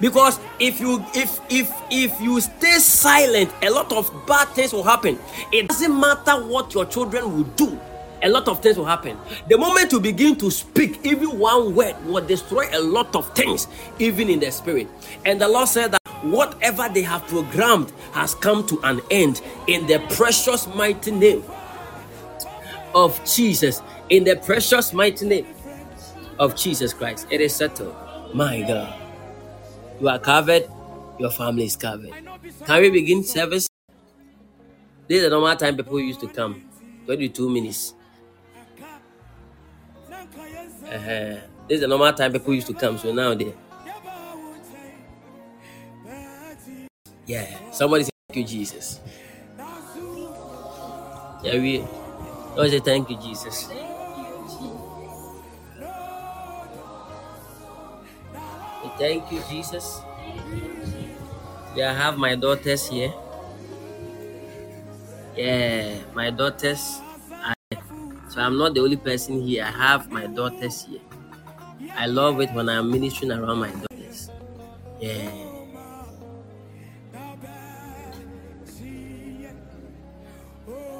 Because 0.00 0.40
if 0.58 0.80
you 0.80 1.04
if 1.14 1.38
if 1.50 1.70
if 1.90 2.18
you 2.20 2.40
stay 2.40 2.78
silent, 2.78 3.52
a 3.62 3.68
lot 3.70 3.92
of 3.92 4.10
bad 4.26 4.48
things 4.48 4.72
will 4.72 4.82
happen. 4.82 5.18
It 5.52 5.68
doesn't 5.68 6.00
matter 6.00 6.42
what 6.46 6.72
your 6.72 6.86
children 6.86 7.36
will 7.36 7.44
do 7.44 7.78
a 8.22 8.28
lot 8.28 8.48
of 8.48 8.62
things 8.62 8.76
will 8.76 8.84
happen. 8.84 9.16
The 9.48 9.56
moment 9.56 9.92
you 9.92 10.00
begin 10.00 10.36
to 10.36 10.50
speak, 10.50 11.00
even 11.04 11.38
one 11.38 11.74
word 11.74 11.96
will 12.04 12.24
destroy 12.24 12.68
a 12.72 12.80
lot 12.80 13.14
of 13.16 13.34
things, 13.34 13.66
even 13.98 14.28
in 14.28 14.40
the 14.40 14.50
spirit. 14.50 14.88
And 15.24 15.40
the 15.40 15.48
Lord 15.48 15.68
said 15.68 15.92
that 15.92 16.00
whatever 16.22 16.88
they 16.88 17.02
have 17.02 17.26
programmed 17.26 17.92
has 18.12 18.34
come 18.34 18.66
to 18.66 18.80
an 18.82 19.00
end 19.10 19.40
in 19.66 19.86
the 19.86 19.98
precious 20.10 20.66
mighty 20.74 21.10
name 21.10 21.42
of 22.94 23.20
Jesus. 23.24 23.80
In 24.10 24.24
the 24.24 24.36
precious 24.36 24.92
mighty 24.92 25.26
name 25.26 25.46
of 26.38 26.56
Jesus 26.56 26.92
Christ. 26.92 27.26
It 27.30 27.40
is 27.40 27.54
settled. 27.54 27.94
My 28.34 28.60
God. 28.62 28.94
You 30.00 30.08
are 30.08 30.18
covered, 30.18 30.64
your 31.18 31.30
family 31.30 31.64
is 31.64 31.76
covered. 31.76 32.12
Can 32.66 32.82
we 32.82 32.90
begin 32.90 33.22
service? 33.22 33.68
This 35.06 35.18
is 35.18 35.22
the 35.24 35.30
normal 35.30 35.56
time 35.56 35.76
people 35.76 36.00
used 36.00 36.20
to 36.20 36.28
come 36.28 36.62
22 37.06 37.50
minutes. 37.50 37.94
Uh-huh. 40.90 41.38
This 41.68 41.76
is 41.76 41.80
the 41.82 41.88
normal 41.88 42.12
time 42.12 42.32
people 42.32 42.52
used 42.52 42.66
to 42.66 42.74
come, 42.74 42.98
so 42.98 43.12
now 43.12 43.32
they. 43.34 43.54
Yeah, 47.26 47.46
somebody 47.70 48.04
say 48.04 48.10
thank 48.28 48.38
you, 48.38 48.44
Jesus. 48.44 49.00
Yeah, 51.44 51.58
we. 51.62 51.84
Somebody 52.48 52.70
say 52.70 52.80
thank 52.80 53.10
you, 53.10 53.16
Jesus. 53.18 53.70
Thank 58.98 59.32
you, 59.32 59.40
Jesus. 59.48 60.02
Yeah, 61.74 61.92
I 61.92 61.94
have 61.94 62.18
my 62.18 62.34
daughters 62.34 62.86
here. 62.88 63.14
Yeah, 65.34 65.96
my 66.12 66.28
daughters 66.28 67.00
so 68.30 68.40
I'm 68.40 68.56
not 68.56 68.74
the 68.74 68.80
only 68.80 68.96
person 68.96 69.42
here. 69.42 69.64
I 69.64 69.70
have 69.72 70.08
my 70.10 70.26
daughters 70.26 70.84
here. 70.84 71.00
I 71.96 72.06
love 72.06 72.40
it 72.40 72.52
when 72.52 72.68
I'm 72.68 72.88
ministering 72.88 73.32
around 73.32 73.58
my 73.58 73.70
daughters. 73.72 74.30
Yeah. 75.00 75.32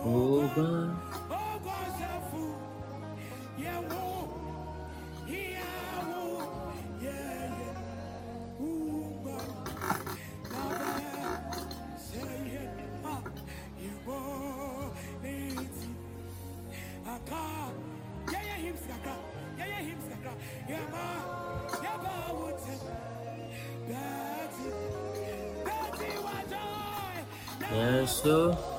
Oh 0.02 0.50
God. 0.56 1.09
Yes, 28.22 28.69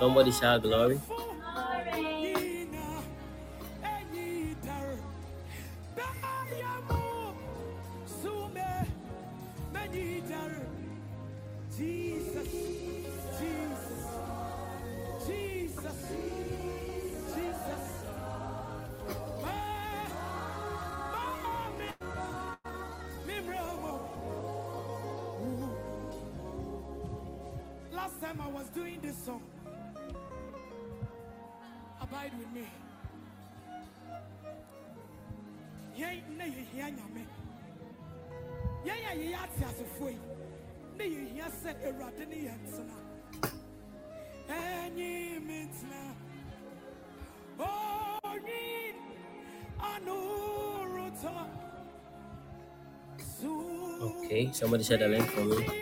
Somebody 0.00 0.32
shout 0.32 0.62
glory. 0.62 0.98
Somebody 54.60 54.84
share 54.84 54.98
the 54.98 55.08
link 55.08 55.24
for 55.30 55.42
me. 55.42 55.79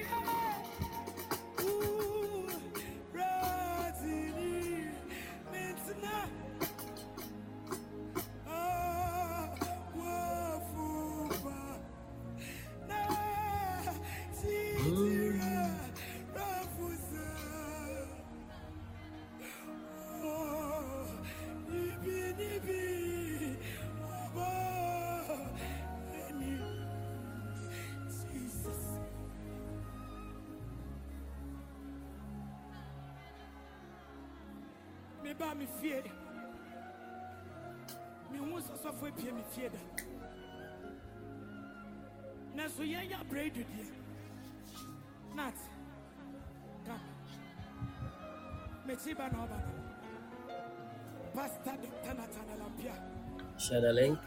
share 53.69 53.81
the 53.81 53.93
link. 53.93 54.19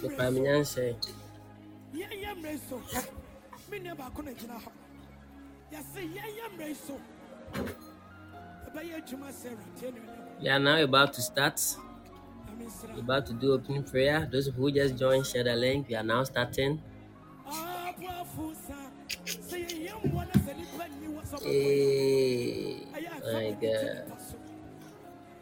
Click 0.00 0.18
my 0.18 0.30
minion 0.30 0.64
say. 0.64 0.96
We 10.40 10.48
are 10.48 10.58
now 10.58 10.82
about 10.82 11.12
to 11.14 11.22
start. 11.22 11.60
We're 12.92 13.00
about 13.00 13.26
to 13.26 13.32
do 13.32 13.52
opening 13.52 13.84
prayer. 13.84 14.28
Those 14.30 14.48
who 14.48 14.70
just 14.72 14.96
joined, 14.96 15.26
share 15.26 15.44
the 15.44 15.54
link. 15.54 15.88
We 15.88 15.94
are 15.94 16.02
now 16.02 16.24
starting. 16.24 16.82
Hey, 21.42 22.86
my 23.32 23.56
God. 23.60 24.12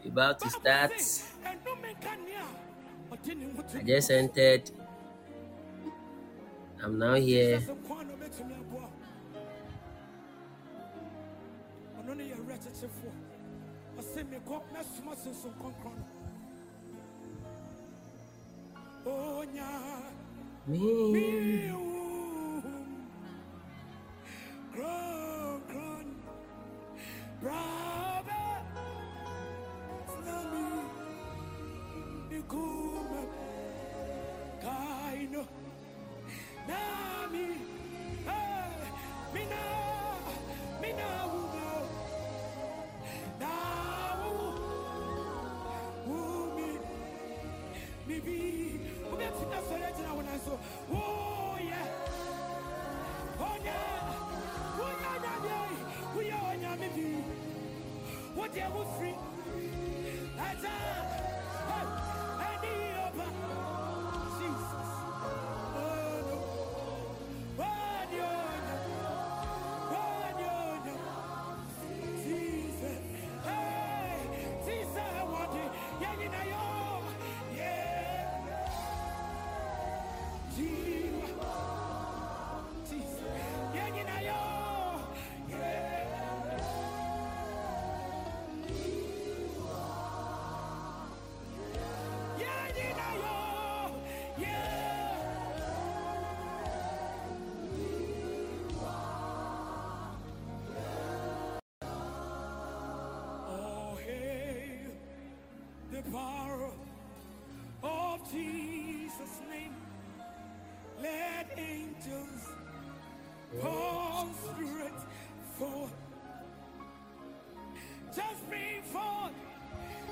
We're 0.03 0.11
about 0.11 0.39
to 0.39 0.49
start 0.49 0.91
just 3.89 4.11
entered. 4.11 4.69
I'm 6.83 6.99
now 6.99 7.15
here. 7.15 7.59
time. 60.61 60.98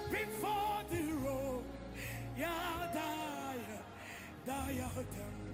before 0.10 0.84
the 0.89 1.13
road. 1.26 1.63
Yeah, 2.38 2.91
die, 2.93 3.58
die 4.46 4.82
out 4.84 4.96
there. 4.96 5.47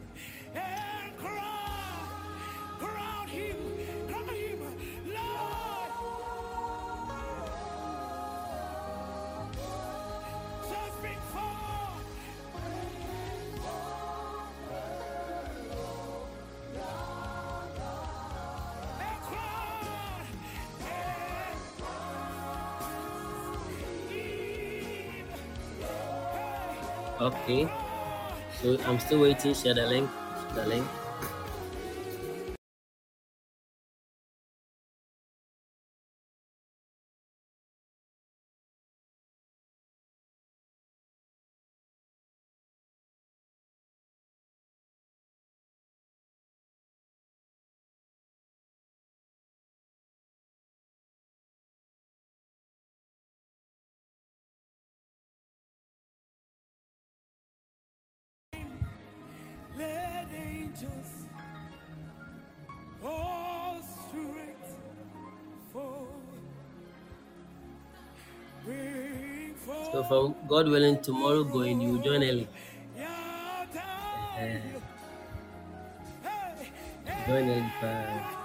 Okay. 27.24 27.70
So 28.60 28.78
I'm 28.86 29.00
still 29.00 29.22
waiting. 29.22 29.54
Share 29.54 29.74
the 29.74 29.88
link. 29.88 30.10
Share 30.54 30.64
the 30.64 30.70
link. 30.76 30.88
God 70.64 70.72
willing, 70.72 71.02
tomorrow 71.02 71.44
going, 71.44 71.82
you 71.82 72.02
join 72.02 72.24
early. 72.24 72.48
Uh, 72.98 74.60
join 77.28 77.50
early. 77.50 78.43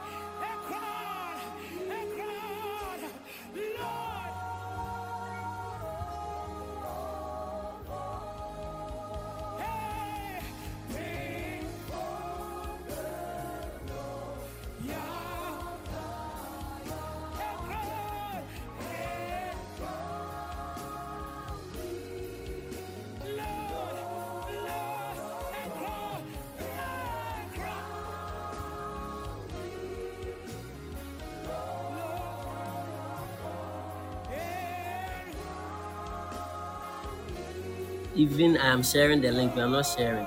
even 38.38 38.56
I 38.56 38.68
am 38.68 38.82
sharing 38.82 39.20
the 39.20 39.32
link, 39.32 39.54
but 39.54 39.64
I'm 39.64 39.72
not 39.72 39.86
sharing. 39.86 40.26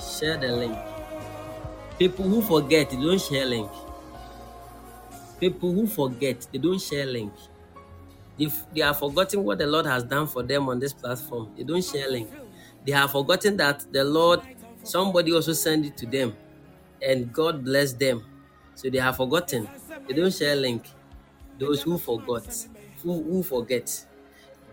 Share 0.00 0.36
the 0.36 0.48
link. 0.48 0.76
People 1.98 2.24
who 2.24 2.42
forget, 2.42 2.90
they 2.90 2.96
don't 2.96 3.20
share 3.20 3.46
link. 3.46 3.70
People 5.38 5.72
who 5.72 5.86
forget, 5.86 6.46
they 6.52 6.58
don't 6.58 6.80
share 6.80 7.06
link. 7.06 7.32
They, 8.38 8.48
they 8.74 8.82
are 8.82 8.94
forgetting 8.94 9.44
what 9.44 9.58
the 9.58 9.66
Lord 9.66 9.86
has 9.86 10.02
done 10.04 10.26
for 10.26 10.42
them 10.42 10.68
on 10.68 10.78
this 10.80 10.92
platform. 10.92 11.52
They 11.56 11.62
don't 11.62 11.84
share 11.84 12.10
link. 12.10 12.28
They 12.84 12.92
have 12.92 13.12
forgotten 13.12 13.56
that 13.58 13.86
the 13.92 14.04
Lord, 14.04 14.40
somebody 14.82 15.32
also 15.32 15.52
sent 15.52 15.86
it 15.86 15.96
to 15.98 16.06
them, 16.06 16.34
and 17.00 17.32
God 17.32 17.64
bless 17.64 17.92
them. 17.92 18.24
So 18.74 18.90
they 18.90 18.98
have 18.98 19.16
forgotten. 19.16 19.68
They 20.08 20.14
don't 20.14 20.32
share 20.34 20.56
link. 20.56 20.84
Those 21.58 21.82
who 21.82 21.98
forgot, 21.98 22.66
who, 23.02 23.22
who 23.22 23.42
forget, 23.42 24.06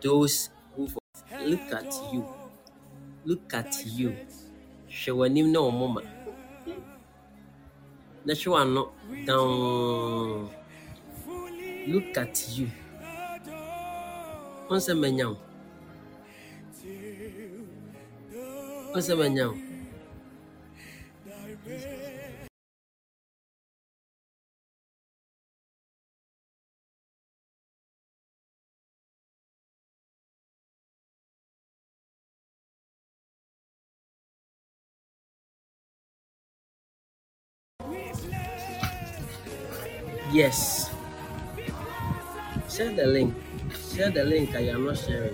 those 0.02 0.50
who 0.76 0.88
forget. 0.88 1.02
Look 1.48 1.72
at 1.74 1.94
you. 2.12 2.35
Look 3.26 3.54
at 3.56 3.84
you. 3.86 4.16
She 4.88 5.12
won't 5.12 5.34
w'anim 5.34 5.48
na 5.52 5.60
wɔn 5.60 5.94
ma. 5.96 6.02
Na 8.26 8.34
hwɛ 8.34 8.50
w'ano 8.54 8.84
down. 9.26 10.50
Look 11.88 12.18
at 12.18 12.36
you. 12.56 12.68
Manya 15.02 15.28
wo. 15.30 15.38
Wɔn 18.94 19.02
sɛ 19.08 19.14
manya 19.20 19.46
wo. 19.50 19.65
Yes. 40.36 40.92
Share 42.70 42.92
the 42.92 43.08
link. 43.08 43.34
Share 43.96 44.12
the 44.12 44.26
link. 44.26 44.54
I 44.54 44.68
am 44.68 44.84
not 44.86 44.98
sharing. 44.98 45.34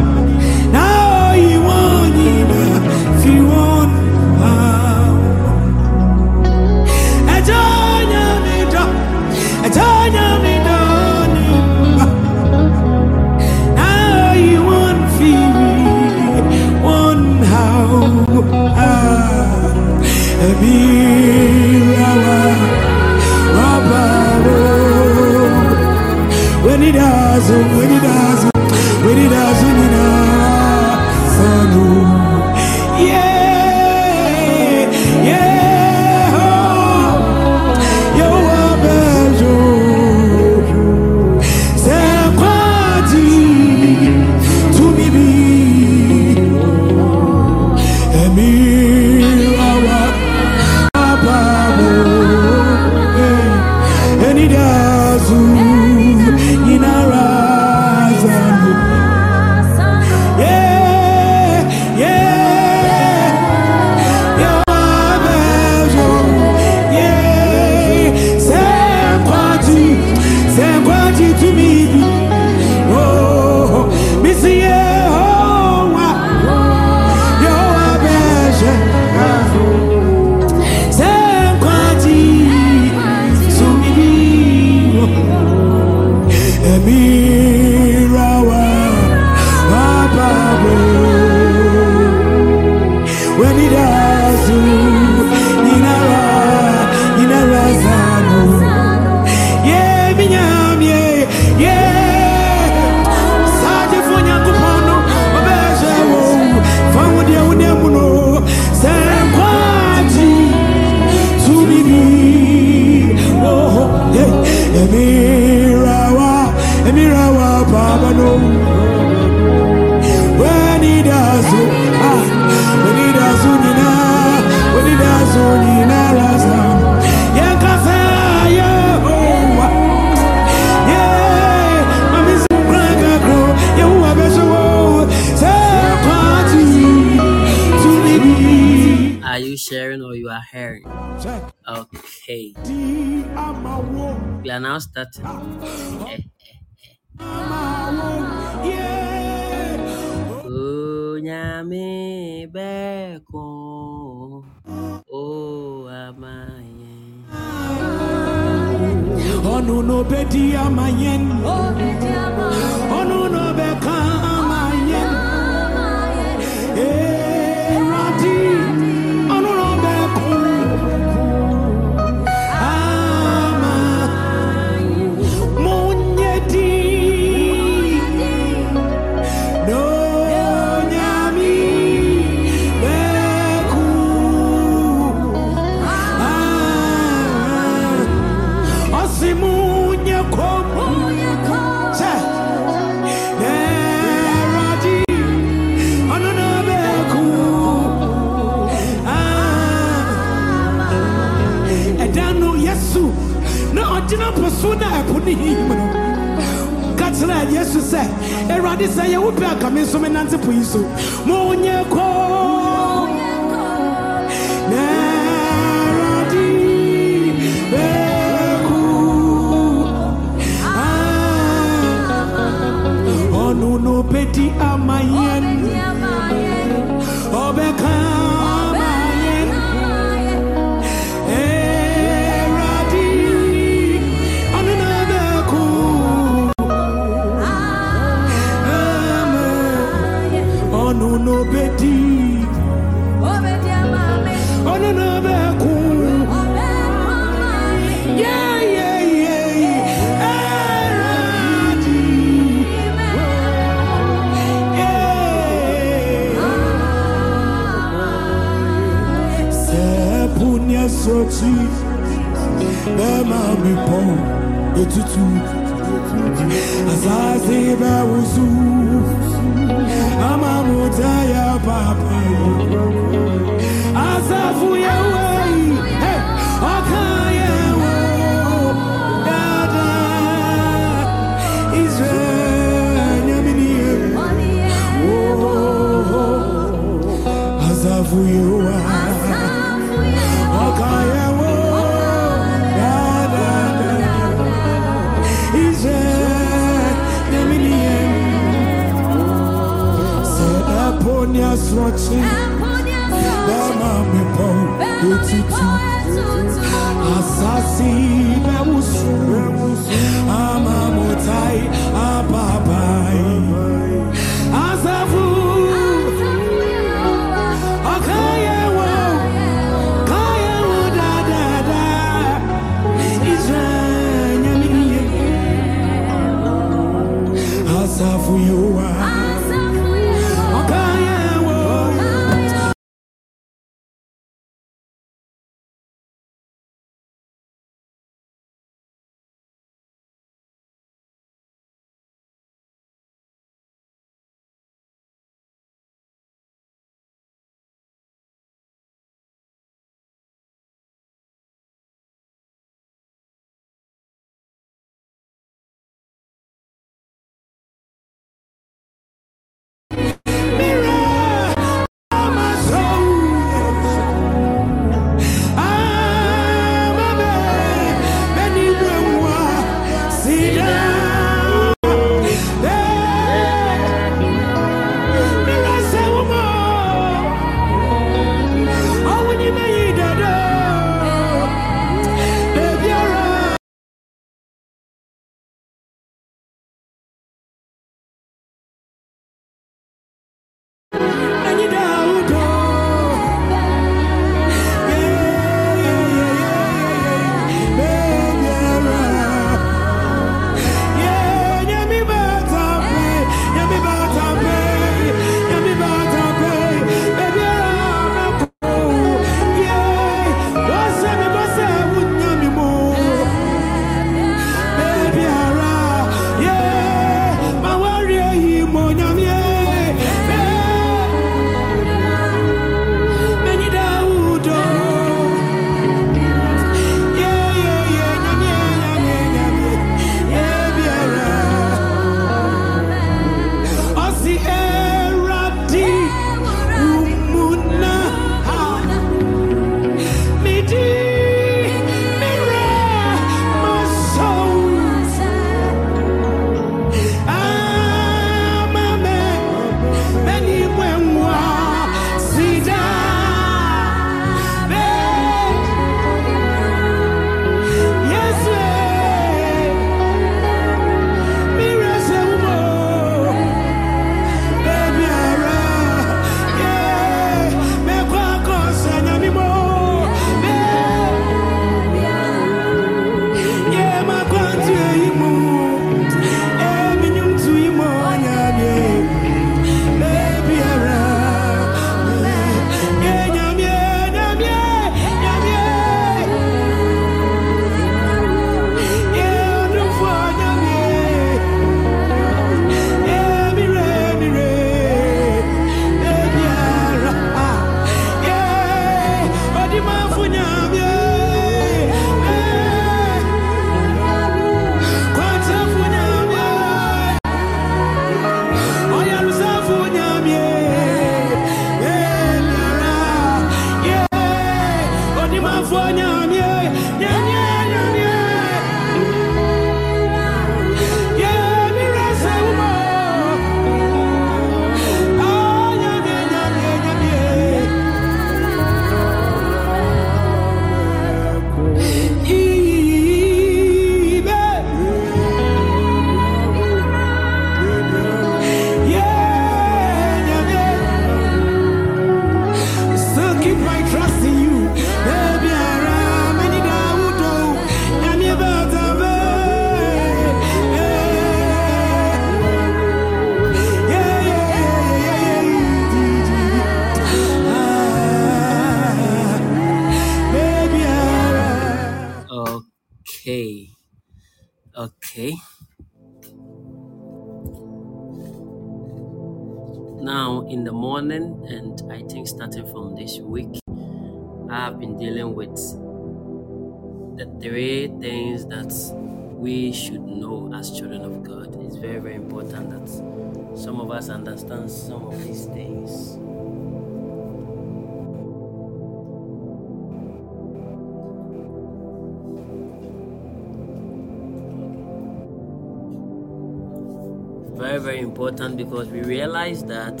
Very, 597.82 597.98
important 597.98 598.56
because 598.56 598.86
we 598.88 599.02
realize 599.02 599.64
that 599.64 600.00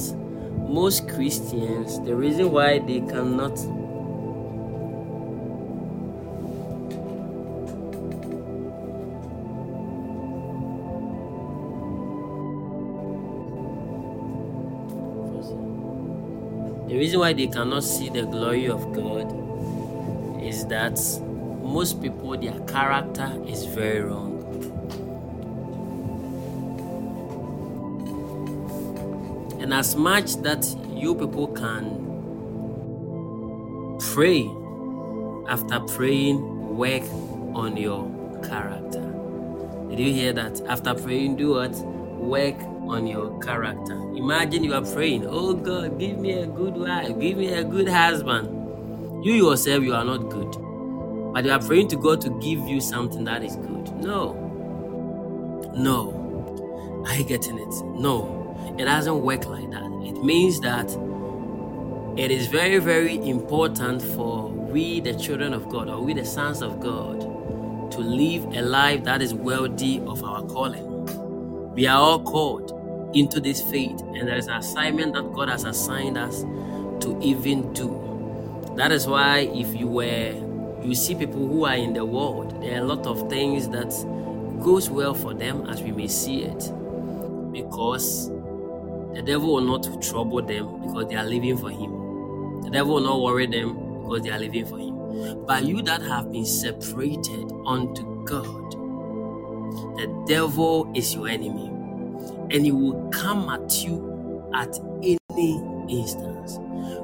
most 0.68 1.08
Christians, 1.08 1.98
the 2.06 2.14
reason 2.14 2.52
why 2.52 2.78
they 2.78 3.00
cannot 3.00 3.56
The 16.86 16.98
reason 16.98 17.20
why 17.20 17.32
they 17.32 17.46
cannot 17.48 17.82
see 17.82 18.10
the 18.10 18.26
glory 18.26 18.68
of 18.68 18.92
God 18.92 19.26
is 20.44 20.66
that 20.66 21.00
most 21.62 22.00
people, 22.00 22.36
their 22.36 22.60
character 22.66 23.32
is 23.48 23.64
very 23.64 24.02
wrong. 24.02 24.31
And 29.72 29.78
as 29.78 29.96
much 29.96 30.34
that 30.42 30.66
you 30.90 31.14
people 31.14 31.46
can 31.46 31.96
pray, 34.12 34.46
after 35.48 35.80
praying, 35.96 36.76
work 36.76 37.02
on 37.54 37.78
your 37.78 38.04
character. 38.46 39.00
Did 39.88 39.98
you 39.98 40.12
hear 40.12 40.34
that? 40.34 40.60
After 40.66 40.92
praying, 40.92 41.36
do 41.36 41.52
what? 41.54 41.70
Work 41.70 42.60
on 42.86 43.06
your 43.06 43.40
character. 43.40 43.94
Imagine 44.14 44.62
you 44.62 44.74
are 44.74 44.84
praying, 44.84 45.24
Oh 45.26 45.54
God, 45.54 45.98
give 45.98 46.18
me 46.18 46.32
a 46.32 46.46
good 46.46 46.76
wife, 46.76 47.18
give 47.18 47.38
me 47.38 47.48
a 47.54 47.64
good 47.64 47.88
husband. 47.88 49.24
You 49.24 49.32
yourself, 49.32 49.82
you 49.84 49.94
are 49.94 50.04
not 50.04 50.28
good. 50.28 50.52
But 51.32 51.46
you 51.46 51.50
are 51.50 51.60
praying 51.60 51.88
to 51.88 51.96
God 51.96 52.20
to 52.20 52.28
give 52.40 52.60
you 52.68 52.82
something 52.82 53.24
that 53.24 53.42
is 53.42 53.56
good. 53.56 53.90
No. 53.94 54.34
No. 55.74 57.04
Are 57.08 57.14
you 57.14 57.24
getting 57.24 57.58
it? 57.58 57.74
No. 57.98 58.41
It 58.78 58.84
doesn't 58.84 59.22
work 59.22 59.46
like 59.46 59.70
that. 59.70 59.84
It 60.04 60.22
means 60.24 60.60
that 60.60 60.90
it 62.18 62.30
is 62.30 62.46
very, 62.46 62.78
very 62.78 63.16
important 63.28 64.02
for 64.02 64.48
we, 64.48 65.00
the 65.00 65.14
children 65.14 65.52
of 65.54 65.68
God, 65.68 65.88
or 65.88 66.00
we, 66.00 66.14
the 66.14 66.24
sons 66.24 66.62
of 66.62 66.80
God, 66.80 67.20
to 67.92 68.00
live 68.00 68.44
a 68.56 68.62
life 68.62 69.04
that 69.04 69.20
is 69.22 69.34
worthy 69.34 70.00
of 70.06 70.24
our 70.24 70.42
calling. 70.42 70.88
We 71.74 71.86
are 71.86 71.98
all 71.98 72.22
called 72.22 72.78
into 73.14 73.40
this 73.40 73.60
faith, 73.62 74.00
and 74.00 74.26
there 74.28 74.36
is 74.36 74.46
an 74.46 74.54
assignment 74.54 75.14
that 75.14 75.32
God 75.32 75.48
has 75.48 75.64
assigned 75.64 76.16
us 76.16 76.42
to 77.04 77.18
even 77.22 77.72
do. 77.72 77.98
That 78.76 78.92
is 78.92 79.06
why, 79.06 79.50
if 79.54 79.74
you 79.74 79.86
were, 79.86 80.34
you 80.82 80.94
see 80.94 81.14
people 81.14 81.46
who 81.46 81.64
are 81.66 81.76
in 81.76 81.92
the 81.92 82.04
world, 82.04 82.62
there 82.62 82.78
are 82.78 82.82
a 82.82 82.86
lot 82.86 83.06
of 83.06 83.28
things 83.28 83.68
that 83.68 83.90
goes 84.62 84.88
well 84.88 85.14
for 85.14 85.34
them 85.34 85.66
as 85.68 85.82
we 85.82 85.92
may 85.92 86.08
see 86.08 86.42
it, 86.42 86.72
because 87.52 88.30
the 89.14 89.22
devil 89.22 89.54
will 89.54 89.60
not 89.60 90.02
trouble 90.02 90.42
them 90.42 90.80
because 90.80 91.08
they 91.08 91.16
are 91.16 91.24
living 91.24 91.56
for 91.58 91.70
him. 91.70 92.60
The 92.62 92.70
devil 92.70 92.94
will 92.94 93.02
not 93.02 93.20
worry 93.20 93.46
them 93.46 94.02
because 94.02 94.22
they 94.22 94.30
are 94.30 94.38
living 94.38 94.66
for 94.66 94.78
him. 94.78 95.44
But 95.46 95.64
you 95.64 95.82
that 95.82 96.02
have 96.02 96.32
been 96.32 96.46
separated 96.46 97.52
unto 97.66 98.24
God, 98.24 98.72
the 99.96 100.24
devil 100.26 100.90
is 100.94 101.14
your 101.14 101.28
enemy 101.28 101.68
and 102.50 102.64
he 102.64 102.72
will 102.72 103.08
come 103.10 103.48
at 103.48 103.84
you 103.84 104.50
at 104.54 104.74
any 105.02 105.62
instance. 105.88 106.58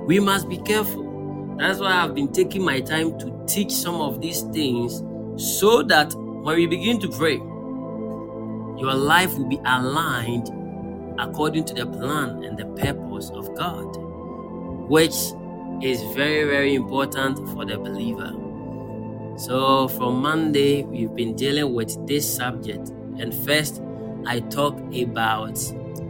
We 0.06 0.20
must 0.20 0.48
be 0.48 0.58
careful. 0.58 1.56
That's 1.58 1.80
why 1.80 1.92
I've 1.92 2.14
been 2.14 2.32
taking 2.32 2.62
my 2.62 2.80
time 2.80 3.18
to 3.18 3.44
teach 3.46 3.72
some 3.72 3.96
of 3.96 4.20
these 4.20 4.42
things 4.42 5.02
so 5.36 5.82
that 5.84 6.14
when 6.14 6.56
we 6.56 6.66
begin 6.66 7.00
to 7.00 7.08
pray, 7.08 7.36
your 8.78 8.94
life 8.94 9.36
will 9.36 9.48
be 9.48 9.60
aligned 9.64 10.48
according 11.18 11.64
to 11.66 11.74
the 11.74 11.86
plan 11.86 12.42
and 12.44 12.58
the 12.58 12.66
purpose 12.80 13.30
of 13.30 13.54
God, 13.54 13.96
which 14.88 15.14
is 15.82 16.02
very, 16.14 16.44
very 16.44 16.74
important 16.74 17.38
for 17.50 17.64
the 17.64 17.78
believer. 17.78 18.32
So, 19.36 19.88
from 19.88 20.20
Monday, 20.20 20.82
we've 20.82 21.14
been 21.14 21.36
dealing 21.36 21.74
with 21.74 22.06
this 22.06 22.36
subject, 22.36 22.90
and 23.18 23.32
first, 23.32 23.82
I 24.26 24.40
talk 24.40 24.76
about 24.94 25.58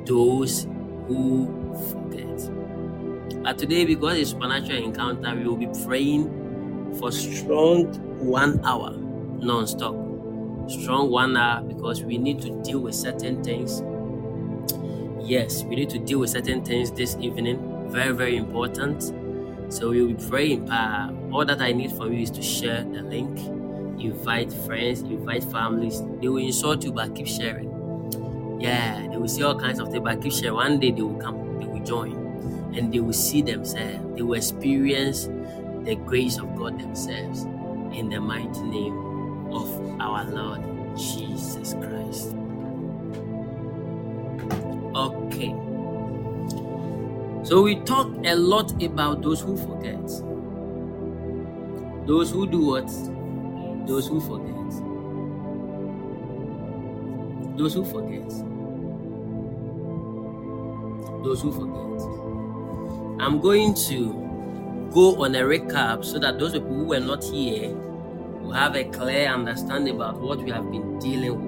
those 0.06 0.66
who 1.06 1.46
forget. 1.90 3.42
But 3.42 3.58
today, 3.58 3.84
because 3.84 4.18
it's 4.18 4.30
supernatural 4.30 4.82
encounter, 4.82 5.34
we 5.34 5.44
will 5.44 5.56
be 5.56 5.68
praying 5.84 6.94
for 6.98 7.12
strong 7.12 7.86
one 8.18 8.64
hour 8.64 8.98
non-stop. 9.40 9.94
Strong 10.68 11.10
one 11.10 11.36
hour 11.36 11.62
because 11.62 12.02
we 12.04 12.18
need 12.18 12.40
to 12.42 12.50
deal 12.62 12.80
with 12.80 12.94
certain 12.94 13.42
things. 13.42 13.80
Yes, 15.28 15.62
we 15.62 15.76
need 15.76 15.90
to 15.90 15.98
deal 15.98 16.20
with 16.20 16.30
certain 16.30 16.64
things 16.64 16.90
this 16.90 17.14
evening. 17.20 17.90
Very, 17.90 18.14
very 18.14 18.36
important. 18.38 19.12
So 19.68 19.90
we 19.90 20.00
will 20.00 20.14
be 20.14 20.26
praying. 20.26 20.70
Uh, 20.70 21.12
all 21.30 21.44
that 21.44 21.60
I 21.60 21.70
need 21.72 21.92
from 21.92 22.14
you 22.14 22.22
is 22.22 22.30
to 22.30 22.40
share 22.40 22.82
the 22.82 23.02
link, 23.02 23.38
invite 24.00 24.50
friends, 24.50 25.02
invite 25.02 25.44
families. 25.44 26.00
They 26.22 26.28
will 26.28 26.38
insult 26.38 26.82
you, 26.82 26.92
but 26.92 27.14
keep 27.14 27.26
sharing. 27.26 27.68
Yeah, 28.58 29.06
they 29.10 29.18
will 29.18 29.28
see 29.28 29.42
all 29.42 29.54
kinds 29.54 29.80
of 29.80 29.90
things, 29.90 30.02
but 30.02 30.22
keep 30.22 30.32
sharing. 30.32 30.54
One 30.54 30.80
day 30.80 30.92
they 30.92 31.02
will 31.02 31.20
come, 31.20 31.60
they 31.60 31.66
will 31.66 31.84
join, 31.84 32.72
and 32.74 32.90
they 32.90 33.00
will 33.00 33.12
see 33.12 33.42
themselves. 33.42 34.16
They 34.16 34.22
will 34.22 34.38
experience 34.38 35.26
the 35.84 35.96
grace 36.06 36.38
of 36.38 36.56
God 36.56 36.80
themselves 36.80 37.42
in 37.92 38.08
the 38.08 38.18
mighty 38.18 38.62
name 38.62 39.52
of 39.52 40.00
our 40.00 40.24
Lord 40.24 40.62
Jesus 40.96 41.74
Christ. 41.74 42.34
Okay. 44.94 45.54
So 47.44 47.62
we 47.62 47.76
talk 47.76 48.08
a 48.24 48.34
lot 48.34 48.82
about 48.82 49.22
those 49.22 49.40
who 49.40 49.56
forget. 49.56 50.06
Those 52.06 52.30
who 52.30 52.46
do 52.46 52.66
what? 52.66 52.86
Those 53.86 54.06
who 54.08 54.20
forget. 54.20 54.54
Those 57.56 57.74
who 57.74 57.84
forget. 57.84 58.28
Those 61.24 61.42
who 61.42 61.52
forget. 61.52 61.88
I'm 63.20 63.40
going 63.40 63.74
to 63.88 64.90
go 64.92 65.22
on 65.24 65.34
a 65.34 65.40
recap 65.40 66.04
so 66.04 66.18
that 66.18 66.38
those 66.38 66.52
people 66.52 66.68
who 66.68 66.84
were 66.84 67.00
not 67.00 67.24
here 67.24 67.74
will 68.42 68.52
have 68.52 68.76
a 68.76 68.84
clear 68.84 69.28
understanding 69.28 69.94
about 69.96 70.20
what 70.20 70.38
we 70.42 70.50
have 70.50 70.70
been 70.70 70.98
dealing 70.98 71.47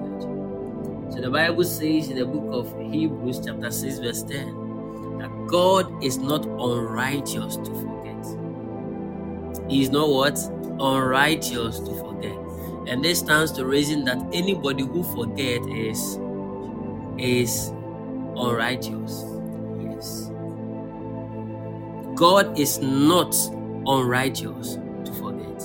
So 1.11 1.19
the 1.19 1.29
Bible 1.29 1.65
says 1.65 2.09
in 2.09 2.17
the 2.17 2.25
book 2.25 2.47
of 2.53 2.73
Hebrews, 2.79 3.41
chapter 3.45 3.69
6, 3.69 3.99
verse 3.99 4.23
10, 4.23 5.17
that 5.19 5.47
God 5.47 6.01
is 6.01 6.17
not 6.17 6.45
unrighteous 6.45 7.57
to 7.57 7.65
forget. 7.65 8.25
He 9.69 9.81
is 9.83 9.89
not 9.89 10.09
what? 10.09 10.39
Unrighteous 10.79 11.79
to 11.79 11.93
forget. 11.99 12.37
And 12.87 13.03
this 13.03 13.19
stands 13.19 13.51
to 13.53 13.65
reason 13.65 14.05
that 14.05 14.17
anybody 14.33 14.83
who 14.83 15.03
forget 15.03 15.61
is 15.67 16.17
is 17.17 17.73
unrighteous. 18.37 19.25
Yes. 19.81 20.31
God 22.15 22.57
is 22.57 22.79
not 22.79 23.35
unrighteous 23.85 24.75
to 25.05 25.13
forget. 25.13 25.61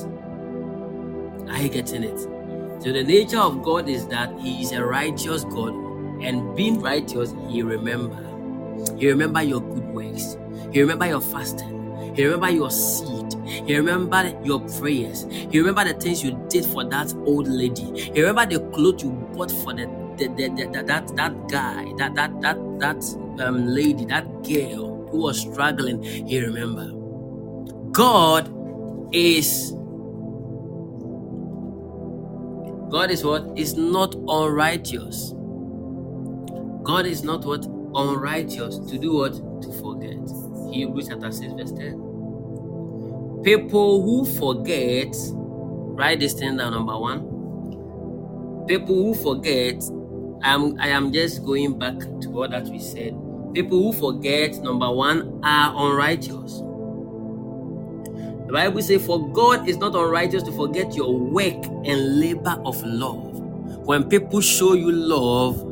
Are 1.50 1.62
you 1.62 1.68
getting 1.68 2.02
it? 2.02 2.35
So 2.86 2.92
the 2.92 3.02
nature 3.02 3.40
of 3.40 3.64
God 3.64 3.88
is 3.88 4.06
that 4.06 4.32
He 4.38 4.62
is 4.62 4.70
a 4.70 4.84
righteous 4.84 5.42
God, 5.42 5.74
and 6.22 6.54
being 6.54 6.80
righteous, 6.80 7.34
He 7.48 7.60
remember. 7.60 8.22
He 8.96 9.08
remember 9.08 9.42
your 9.42 9.60
good 9.60 9.88
works. 9.88 10.36
He 10.70 10.82
remember 10.82 11.06
your 11.06 11.20
fasting. 11.20 12.14
He 12.14 12.24
remember 12.24 12.48
your 12.50 12.70
seed. 12.70 13.34
He 13.44 13.76
remember 13.76 14.32
your 14.44 14.60
prayers. 14.78 15.26
He 15.28 15.58
remember 15.58 15.92
the 15.92 15.98
things 15.98 16.22
you 16.22 16.40
did 16.48 16.64
for 16.64 16.84
that 16.84 17.12
old 17.26 17.48
lady. 17.48 17.90
He 18.14 18.22
remember 18.22 18.46
the 18.46 18.60
clothes 18.70 19.02
you 19.02 19.10
bought 19.34 19.50
for 19.50 19.72
the, 19.72 19.86
the, 20.16 20.28
the, 20.28 20.48
the, 20.50 20.82
that 20.84 21.08
that 21.16 21.48
guy, 21.48 21.92
that 21.96 22.14
that 22.14 22.40
that 22.40 22.56
that 22.78 23.44
um, 23.44 23.66
lady, 23.66 24.04
that 24.04 24.28
girl 24.44 25.08
who 25.10 25.22
was 25.22 25.40
struggling. 25.40 26.04
He 26.04 26.38
remember. 26.38 26.92
God 27.90 28.48
is 29.12 29.74
God 32.88 33.10
is 33.10 33.24
what 33.24 33.46
is 33.56 33.76
not 33.76 34.14
unrighteous. 34.28 35.32
God 36.84 37.06
is 37.06 37.24
not 37.24 37.44
what 37.44 37.66
unrighteous 37.94 38.78
to 38.78 38.98
do 38.98 39.14
what 39.14 39.34
to 39.62 39.72
forget. 39.80 40.18
Hebrews 40.72 41.08
chapter 41.08 41.32
6, 41.32 41.52
verse 41.54 41.72
10. 41.72 43.42
People 43.42 44.02
who 44.02 44.24
forget, 44.24 45.14
write 45.32 46.20
this 46.20 46.34
thing 46.34 46.56
down, 46.56 46.72
number 46.72 46.96
one. 46.98 47.20
People 48.66 48.94
who 48.94 49.14
forget, 49.14 49.82
I'm, 50.42 50.78
I 50.80 50.88
am 50.88 51.12
just 51.12 51.44
going 51.44 51.78
back 51.78 51.98
to 51.98 52.30
what 52.30 52.50
that 52.50 52.66
we 52.66 52.78
said. 52.78 53.16
People 53.54 53.82
who 53.82 53.92
forget, 53.92 54.56
number 54.62 54.90
one, 54.92 55.40
are 55.42 55.72
unrighteous. 55.90 56.62
The 58.46 58.52
Bible 58.52 58.82
says, 58.82 59.04
For 59.06 59.28
God 59.30 59.68
is 59.68 59.78
not 59.78 59.94
unrighteous 59.96 60.42
to 60.44 60.52
forget 60.52 60.94
your 60.94 61.12
work 61.16 61.66
and 61.84 62.20
labor 62.20 62.60
of 62.64 62.82
love. 62.84 63.40
When 63.86 64.08
people 64.08 64.40
show 64.40 64.74
you 64.74 64.92
love, 64.92 65.64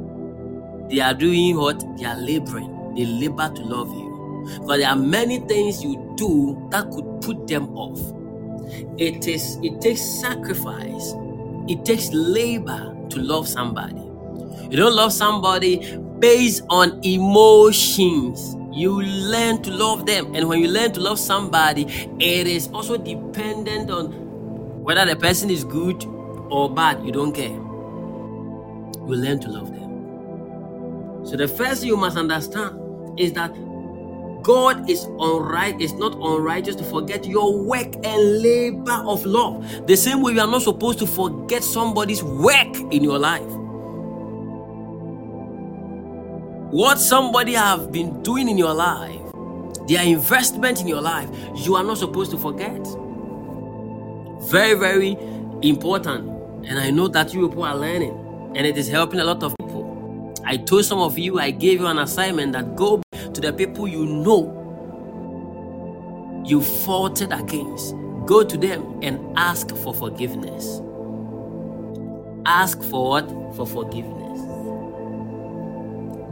they 0.91 1.01
are 1.01 1.15
doing 1.15 1.57
what? 1.57 1.85
They 1.99 2.05
are 2.07 2.17
laboring. 2.17 2.95
They 2.97 3.07
labor 3.07 3.51
to 3.55 3.63
love 3.63 3.91
you. 3.93 4.49
Because 4.61 4.81
there 4.81 4.89
are 4.91 4.97
many 4.97 5.39
things 5.41 5.83
you 5.85 6.15
do 6.17 6.69
that 6.71 6.91
could 6.91 7.21
put 7.23 7.47
them 7.47 7.77
off. 7.77 8.01
It 8.99 9.27
is 9.29 9.59
it 9.63 9.81
takes 9.81 10.03
sacrifice, 10.03 11.15
it 11.69 11.85
takes 11.85 12.11
labor 12.13 12.97
to 13.11 13.21
love 13.21 13.49
somebody. 13.49 14.01
You 14.71 14.77
don't 14.79 14.95
love 14.97 15.13
somebody 15.13 15.97
based 16.19 16.63
on 16.71 17.01
emotions. 17.05 18.57
You 18.75 19.01
learn 19.01 19.63
to 19.63 19.71
love 19.71 20.05
them. 20.05 20.35
And 20.35 20.49
when 20.49 20.61
you 20.61 20.69
learn 20.69 20.93
to 20.93 21.01
love 21.01 21.19
somebody, 21.19 21.85
it 22.19 22.47
is 22.49 22.69
also 22.73 22.97
dependent 22.97 23.89
on 23.91 24.13
whether 24.83 25.07
the 25.07 25.15
person 25.15 25.49
is 25.49 25.63
good 25.63 26.05
or 26.51 26.69
bad. 26.75 27.05
You 27.05 27.13
don't 27.13 27.33
care. 27.33 27.53
You 29.07 29.15
learn 29.15 29.39
to 29.41 29.49
love 29.49 29.71
them. 29.71 31.25
So 31.25 31.37
the 31.37 31.47
first 31.47 31.81
thing 31.81 31.91
you 31.91 31.97
must 31.97 32.17
understand 32.17 33.19
is 33.19 33.33
that 33.35 33.55
God 34.43 34.91
is 34.91 35.07
unright, 35.07 35.81
is 35.81 35.93
not 35.95 36.15
unrighteous 36.15 36.77
to 36.77 36.85
forget 36.85 37.25
your 37.25 37.57
work 37.57 37.95
and 38.05 38.43
labor 38.43 39.03
of 39.07 39.25
love. 39.25 39.87
The 39.87 39.97
same 39.97 40.21
way 40.21 40.33
you 40.33 40.41
are 40.41 40.47
not 40.47 40.63
supposed 40.63 40.99
to 40.99 41.07
forget 41.07 41.63
somebody's 41.65 42.23
work 42.23 42.77
in 42.91 43.05
your 43.05 43.19
life. 43.19 43.64
What 46.75 46.99
somebody 46.99 47.53
have 47.53 47.93
been 47.93 48.21
doing 48.25 48.49
in 48.49 48.59
your 48.59 48.75
life, 48.75 49.21
their 49.87 50.03
investment 50.03 50.81
in 50.81 50.89
your 50.89 51.01
life, 51.01 51.29
you 51.55 51.77
are 51.77 51.85
not 51.85 51.99
supposed 51.99 52.33
to 52.33 52.37
forget. 52.37 52.85
Very, 54.51 54.75
very 54.75 55.17
important. 55.63 56.29
And 56.67 56.77
I 56.81 56.91
know 56.91 57.07
that 57.07 57.33
you 57.33 57.49
people 57.49 57.63
are 57.63 57.77
learning, 57.77 58.53
and 58.57 58.67
it 58.67 58.77
is 58.77 58.89
helping 58.89 59.21
a 59.21 59.25
lot 59.25 59.45
of 59.45 59.55
people. 59.61 60.35
I 60.45 60.57
told 60.57 60.85
some 60.85 60.99
of 60.99 61.17
you, 61.17 61.39
I 61.39 61.53
gave 61.53 61.79
you 61.79 61.87
an 61.87 62.01
assignment 62.01 62.55
that 62.55 62.75
go 62.75 63.01
to 63.13 63.41
the 63.41 63.53
people 63.53 63.87
you 63.87 64.05
know 64.05 64.61
you 66.45 66.61
faulted 66.61 67.33
against. 67.33 67.95
Go 68.27 68.43
to 68.43 68.57
them 68.57 68.99
and 69.01 69.21
ask 69.39 69.71
for 69.77 69.95
forgiveness. 69.95 70.81
Ask 72.47 72.83
for 72.83 73.11
what? 73.11 73.31
For 73.55 73.65
forgiveness. 73.65 74.24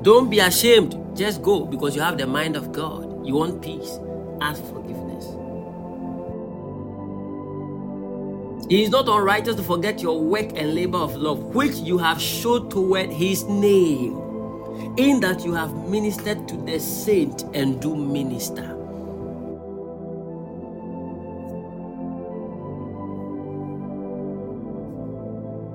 Don't 0.02 0.28
be 0.28 0.40
ashamed. 0.40 0.98
Just 1.16 1.42
go 1.42 1.64
because 1.64 1.94
you 1.94 2.02
have 2.02 2.18
the 2.18 2.26
mind 2.26 2.56
of 2.56 2.72
God. 2.72 3.24
You 3.24 3.36
want 3.36 3.62
peace. 3.62 3.98
Ask 4.40 4.62
forgiveness. 4.64 5.26
He 8.68 8.82
is 8.82 8.90
not 8.90 9.08
unrighteous 9.08 9.56
to 9.56 9.62
forget 9.62 10.02
your 10.02 10.20
work 10.20 10.52
and 10.56 10.74
labor 10.74 10.98
of 10.98 11.14
love, 11.14 11.54
which 11.54 11.76
you 11.76 11.98
have 11.98 12.20
showed 12.20 12.70
toward 12.70 13.10
his 13.10 13.44
name, 13.44 14.18
in 14.96 15.20
that 15.20 15.44
you 15.44 15.52
have 15.54 15.72
ministered 15.88 16.48
to 16.48 16.56
the 16.56 16.80
saint 16.80 17.44
and 17.54 17.80
do 17.80 17.94
minister. 17.94 18.76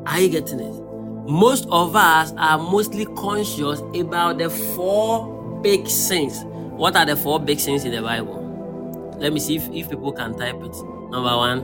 Are 0.05 0.19
you 0.19 0.29
getting 0.29 0.59
it? 0.59 0.86
Most 1.27 1.67
of 1.69 1.93
us 1.95 2.33
are 2.37 2.57
mostly 2.57 3.05
conscious 3.05 3.81
about 3.93 4.37
the 4.37 4.49
four 4.49 5.59
big 5.61 5.85
sins. 5.85 6.45
What 6.45 6.95
are 6.95 7.05
the 7.05 7.17
four 7.17 7.37
big 7.37 7.59
sins 7.59 7.83
in 7.83 7.91
the 7.91 8.01
Bible? 8.01 9.11
Let 9.17 9.33
me 9.33 9.41
see 9.41 9.57
if, 9.57 9.67
if 9.71 9.89
people 9.89 10.13
can 10.13 10.37
type 10.37 10.55
it. 10.55 10.75
Number 11.11 11.35
one, 11.35 11.61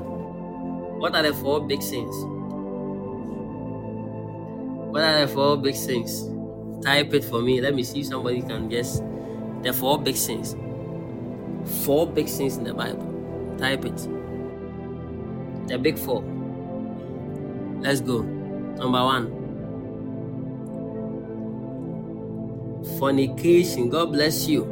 what 1.00 1.16
are 1.16 1.24
the 1.24 1.34
four 1.34 1.66
big 1.66 1.82
sins? 1.82 2.14
What 4.92 5.02
are 5.02 5.26
the 5.26 5.34
four 5.34 5.56
big 5.56 5.76
sins? 5.76 6.30
Type 6.84 7.14
it 7.14 7.24
for 7.24 7.42
me. 7.42 7.62
Let 7.62 7.74
me 7.74 7.84
see 7.84 8.02
if 8.02 8.08
somebody 8.08 8.42
can 8.42 8.68
guess 8.68 9.02
the 9.62 9.72
four 9.72 9.98
big 9.98 10.18
sins. 10.18 10.58
Four 11.86 12.06
big 12.06 12.28
sins 12.28 12.58
in 12.58 12.66
the 12.66 12.74
Bible. 12.74 13.56
Type 13.58 13.86
it. 13.86 13.98
The 15.70 15.78
big 15.78 15.98
four. 15.98 16.22
Let's 17.80 18.02
go. 18.02 18.24
Number 18.24 19.04
one. 19.04 19.43
Fornication. 23.00 23.90
God 23.90 24.12
bless 24.12 24.48
you. 24.48 24.66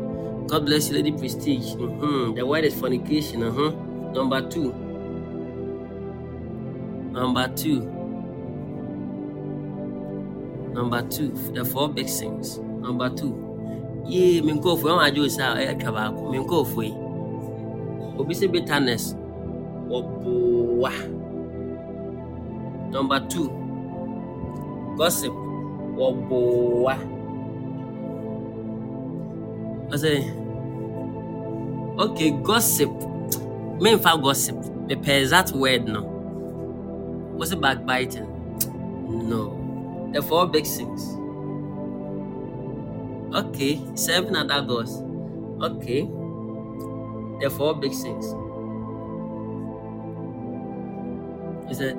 God 0.48 0.66
bless 0.66 0.90
you, 0.90 0.96
Lady 0.96 1.12
Prestige. 1.12 1.76
Mm-hmm. 1.76 2.36
The 2.36 2.46
word 2.46 2.66
is 2.66 2.74
fornication. 2.80 3.44
Uh-huh. 3.44 3.72
Number 4.14 4.42
two. 4.50 4.74
Number 7.12 7.48
two. 7.56 7.82
Number 10.74 11.02
two. 11.04 11.30
The 11.54 11.64
four 11.66 11.90
big 11.90 12.10
sins. 12.10 12.58
Number 12.60 13.10
two. 13.10 13.48
Yee, 14.06 14.42
me 14.42 14.54
nkɔɔfo 14.54 14.90
ɛwɔn 14.90 15.06
adwo 15.08 15.30
sa 15.30 15.54
ɛtwa 15.56 15.92
baako 15.94 16.32
me 16.32 16.38
nkɔɔfo 16.40 16.80
yi 16.84 16.94
obi 18.18 18.48
bitterness 18.48 19.14
number 22.92 23.20
two 23.30 23.48
gossip 24.98 25.32
ɔboa. 25.96 27.21
I 29.92 29.98
say, 29.98 30.32
okay, 32.00 32.32
gossip. 32.32 32.90
Me 33.82 33.98
fa 33.98 34.18
gossip. 34.18 34.56
Me 34.88 34.96
pay 34.96 35.26
that 35.26 35.52
word 35.52 35.86
no. 35.86 36.02
What's 37.36 37.52
it 37.52 37.60
backbiting? 37.60 38.26
No. 39.28 40.10
The 40.14 40.22
four 40.22 40.48
big 40.48 40.66
things. 40.66 41.04
Okay, 43.36 43.82
seven 43.96 44.36
other 44.38 44.62
gods. 44.62 45.04
Okay. 45.62 46.04
The 47.42 47.50
four 47.50 47.76
big 47.76 47.92
things. 47.92 48.26
Is 51.70 51.82
it? 51.82 51.98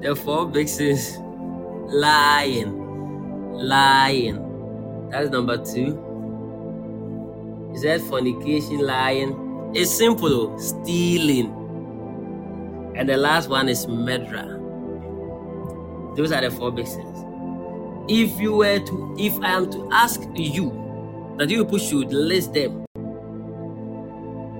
The 0.00 0.16
four 0.16 0.46
big 0.46 0.68
things 0.68 1.18
Lying. 1.92 2.80
Lying 3.52 4.43
that's 5.14 5.30
number 5.30 5.56
two. 5.56 5.96
Is 7.72 7.82
that 7.82 8.00
fornication, 8.00 8.80
lying? 8.80 9.70
It's 9.72 9.96
simple, 9.96 10.58
stealing. 10.58 11.52
And 12.96 13.08
the 13.08 13.16
last 13.16 13.48
one 13.48 13.68
is 13.68 13.86
murder. 13.86 14.60
Those 16.16 16.32
are 16.32 16.40
the 16.40 16.50
four 16.50 16.72
big 16.72 16.88
sins. 16.88 17.16
If 18.08 18.40
you 18.40 18.56
were 18.56 18.80
to, 18.80 19.16
if 19.16 19.40
I 19.40 19.52
am 19.52 19.70
to 19.70 19.88
ask 19.92 20.20
you 20.34 21.34
that 21.38 21.48
you 21.48 21.64
people 21.64 21.78
should 21.78 22.12
list 22.12 22.52
them, 22.52 22.84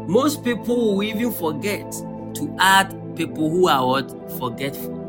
most 0.07 0.44
people 0.44 0.96
will 0.96 1.02
even 1.02 1.32
forget 1.32 1.90
to 1.90 2.57
add 2.61 2.90
people 3.16 3.50
who 3.50 3.66
are 3.66 3.84
what 3.84 4.09
forgetful. 4.38 5.02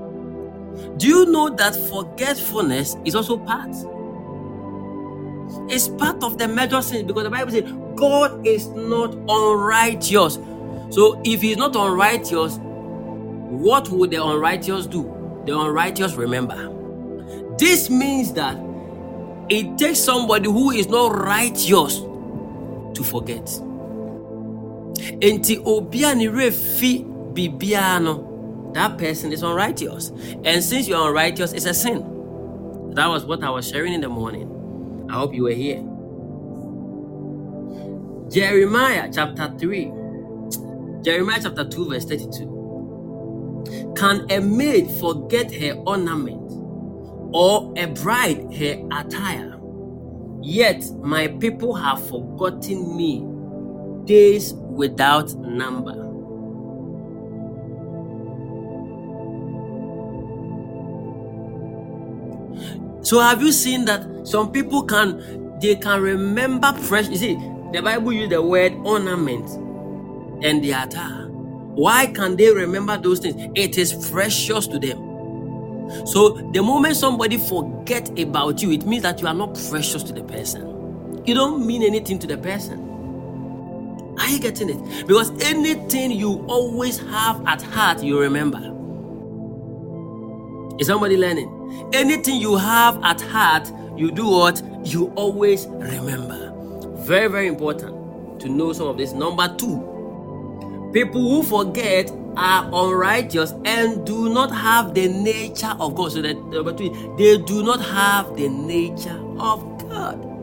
Do 0.97 1.07
you 1.07 1.25
know 1.27 1.49
that 1.49 1.75
forgetfulness 1.75 2.97
is 3.05 3.13
also 3.13 3.37
part? 3.37 3.75
It's 5.69 5.87
part 5.87 6.23
of 6.23 6.37
the 6.37 6.47
major 6.47 6.81
sin 6.81 7.07
because 7.07 7.23
the 7.23 7.29
Bible 7.29 7.51
says 7.51 7.71
God 7.95 8.45
is 8.45 8.67
not 8.67 9.15
unrighteous. 9.27 10.39
So 10.89 11.21
if 11.25 11.41
he's 11.41 11.57
not 11.57 11.75
unrighteous, 11.75 12.57
what 12.57 13.89
would 13.89 14.11
the 14.11 14.23
unrighteous 14.23 14.87
do? 14.87 15.03
The 15.45 15.57
unrighteous 15.57 16.15
remember. 16.15 16.71
This 17.57 17.89
means 17.89 18.33
that 18.33 18.57
it 19.49 19.77
takes 19.77 19.99
somebody 19.99 20.49
who 20.49 20.71
is 20.71 20.87
not 20.87 21.15
righteous 21.15 21.99
to 21.99 23.03
forget. 23.03 23.45
Bibiano, 27.35 28.73
that 28.73 28.97
person 28.97 29.33
is 29.33 29.43
unrighteous. 29.43 30.09
And 30.43 30.63
since 30.63 30.87
you're 30.87 31.07
unrighteous, 31.07 31.53
it's 31.53 31.65
a 31.65 31.73
sin. 31.73 32.91
That 32.95 33.07
was 33.07 33.25
what 33.25 33.43
I 33.43 33.49
was 33.49 33.69
sharing 33.69 33.93
in 33.93 34.01
the 34.01 34.09
morning. 34.09 34.54
I 35.09 35.13
hope 35.13 35.33
you 35.33 35.43
were 35.43 35.51
here. 35.51 35.83
Jeremiah 38.29 39.09
chapter 39.13 39.53
3, 39.57 39.91
Jeremiah 41.03 41.39
chapter 41.41 41.65
2, 41.67 41.89
verse 41.89 42.05
32. 42.05 43.93
Can 43.95 44.25
a 44.31 44.39
maid 44.41 44.89
forget 44.99 45.53
her 45.53 45.73
ornament 45.85 46.51
or 47.33 47.73
a 47.77 47.87
bride 47.87 48.53
her 48.53 48.87
attire? 48.91 49.59
Yet 50.41 50.83
my 51.01 51.27
people 51.27 51.73
have 51.75 52.07
forgotten 52.07 52.95
me 52.97 53.23
days 54.05 54.53
without 54.53 55.33
number. 55.35 56.04
So 63.05 63.19
have 63.19 63.41
you 63.41 63.51
seen 63.51 63.85
that 63.85 64.27
some 64.27 64.51
people 64.51 64.81
can 64.83 65.59
they 65.61 65.75
can 65.75 66.01
remember 66.01 66.73
fresh 66.73 67.07
you 67.07 67.17
see 67.17 67.35
the 67.71 67.81
Bible 67.83 68.11
use 68.11 68.29
the 68.29 68.41
word 68.41 68.73
ornament 68.83 69.47
and 70.43 70.63
the 70.63 70.71
attire. 70.71 71.27
Why 71.27 72.07
can 72.07 72.35
they 72.35 72.51
remember 72.51 72.97
those 72.97 73.19
things? 73.19 73.51
It 73.53 73.77
is 73.77 74.09
precious 74.09 74.65
to 74.67 74.79
them. 74.79 76.07
So 76.07 76.49
the 76.51 76.63
moment 76.63 76.95
somebody 76.95 77.37
forget 77.37 78.17
about 78.17 78.63
you, 78.63 78.71
it 78.71 78.85
means 78.87 79.03
that 79.03 79.21
you 79.21 79.27
are 79.27 79.33
not 79.35 79.53
precious 79.69 80.01
to 80.03 80.13
the 80.13 80.23
person. 80.23 81.23
You 81.25 81.35
don't 81.35 81.65
mean 81.65 81.83
anything 81.83 82.17
to 82.19 82.27
the 82.27 82.37
person. 82.37 82.79
Are 84.17 84.29
you 84.29 84.39
getting 84.39 84.69
it? 84.69 85.05
Because 85.05 85.29
anything 85.43 86.11
you 86.11 86.43
always 86.47 86.97
have 86.97 87.45
at 87.45 87.61
heart, 87.61 88.01
you 88.01 88.19
remember. 88.19 88.71
Is 90.79 90.87
somebody 90.87 91.17
learning? 91.17 91.54
Anything 91.93 92.39
you 92.39 92.55
have 92.55 93.01
at 93.03 93.21
heart, 93.21 93.71
you 93.95 94.11
do 94.11 94.27
what? 94.29 94.61
You 94.83 95.11
always 95.15 95.67
remember. 95.67 96.53
Very, 96.97 97.27
very 97.27 97.47
important 97.47 98.39
to 98.41 98.49
know 98.49 98.73
some 98.73 98.87
of 98.87 98.97
this. 98.97 99.13
Number 99.13 99.47
two, 99.57 100.89
people 100.93 101.21
who 101.21 101.43
forget 101.43 102.11
are 102.37 102.69
unrighteous 102.73 103.53
and 103.65 104.05
do 104.05 104.29
not 104.29 104.51
have 104.51 104.93
the 104.93 105.07
nature 105.07 105.73
of 105.79 105.95
God. 105.95 106.11
So 106.11 106.21
that 106.21 106.37
number 106.45 106.73
they 106.73 107.37
do 107.37 107.63
not 107.63 107.81
have 107.81 108.35
the 108.35 108.49
nature 108.49 109.19
of 109.39 109.89
God. 109.89 110.34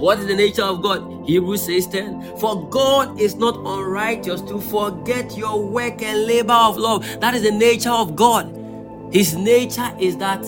What 0.00 0.18
is 0.18 0.26
the 0.26 0.34
nature 0.34 0.62
of 0.62 0.82
God? 0.82 1.26
Hebrews 1.26 1.62
says 1.62 1.86
10. 1.86 2.38
For 2.38 2.68
God 2.70 3.20
is 3.20 3.34
not 3.34 3.56
unrighteous 3.56 4.40
to 4.42 4.58
forget 4.58 5.36
your 5.36 5.62
work 5.62 6.02
and 6.02 6.26
labor 6.26 6.54
of 6.54 6.78
love. 6.78 7.20
That 7.20 7.34
is 7.34 7.42
the 7.42 7.50
nature 7.50 7.90
of 7.90 8.16
God. 8.16 8.56
His 9.12 9.36
nature 9.36 9.94
is 10.00 10.16
that 10.16 10.42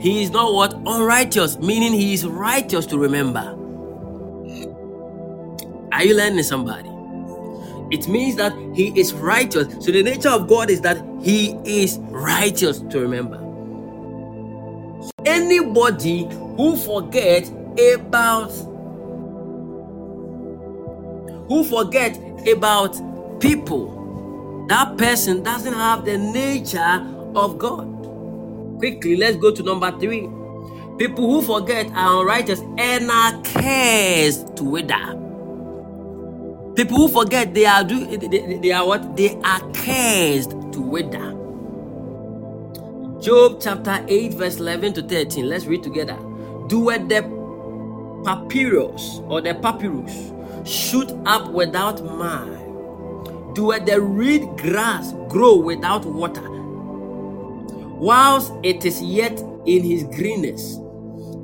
he 0.00 0.22
is 0.22 0.30
not 0.30 0.54
what? 0.54 0.74
Unrighteous, 0.86 1.58
meaning 1.58 1.92
he 1.92 2.14
is 2.14 2.24
righteous 2.24 2.86
to 2.86 2.98
remember. 2.98 3.58
Are 5.90 6.04
you 6.04 6.16
learning 6.16 6.44
somebody? 6.44 6.88
It 7.90 8.08
means 8.08 8.36
that 8.36 8.52
he 8.74 8.98
is 8.98 9.12
righteous. 9.12 9.84
So 9.84 9.90
the 9.90 10.02
nature 10.02 10.30
of 10.30 10.48
God 10.48 10.70
is 10.70 10.80
that 10.82 11.04
he 11.20 11.56
is 11.64 11.98
righteous 12.10 12.78
to 12.78 13.00
remember. 13.00 13.38
So 15.02 15.10
anybody 15.26 16.28
who 16.56 16.76
forgets 16.76 17.50
about 17.96 18.52
who 21.48 21.64
forget 21.64 22.18
about 22.48 23.00
people, 23.40 24.66
that 24.68 24.96
person 24.96 25.42
doesn't 25.42 25.72
have 25.74 26.04
the 26.04 26.18
nature 26.18 27.06
of 27.34 27.58
God. 27.58 27.88
Quickly, 28.78 29.16
let's 29.16 29.36
go 29.36 29.50
to 29.50 29.62
number 29.62 29.90
three. 29.98 30.28
People 30.98 31.30
who 31.30 31.42
forget 31.42 31.90
are 31.94 32.20
unrighteous 32.20 32.60
and 32.78 33.10
are 33.10 33.42
cursed 33.42 34.56
to 34.56 34.64
wither. 34.64 35.18
People 36.74 36.96
who 36.96 37.08
forget 37.08 37.54
they 37.54 37.66
are 37.66 37.84
do 37.84 38.06
they, 38.06 38.58
they 38.58 38.72
are 38.72 38.86
what 38.86 39.16
they 39.16 39.36
are 39.44 39.60
cursed 39.72 40.50
to 40.72 40.80
wither. 40.80 41.32
Job 43.20 43.60
chapter 43.60 44.04
8, 44.08 44.34
verse 44.34 44.56
11 44.56 44.94
to 44.94 45.02
13. 45.02 45.48
Let's 45.48 45.66
read 45.66 45.82
together. 45.82 46.18
Do 46.66 46.80
what 46.80 47.08
the 47.08 47.22
papyrus 48.24 49.20
or 49.28 49.40
the 49.40 49.54
papyrus 49.54 50.32
shoot 50.64 51.10
up 51.26 51.50
without 51.50 52.04
mire? 52.04 52.58
Do 53.54 53.78
the 53.84 54.00
reed 54.00 54.56
grass 54.56 55.12
grow 55.28 55.56
without 55.56 56.04
water? 56.04 56.48
Whilst 57.98 58.52
it 58.62 58.84
is 58.84 59.02
yet 59.02 59.38
in 59.66 59.84
his 59.84 60.04
greenness 60.04 60.76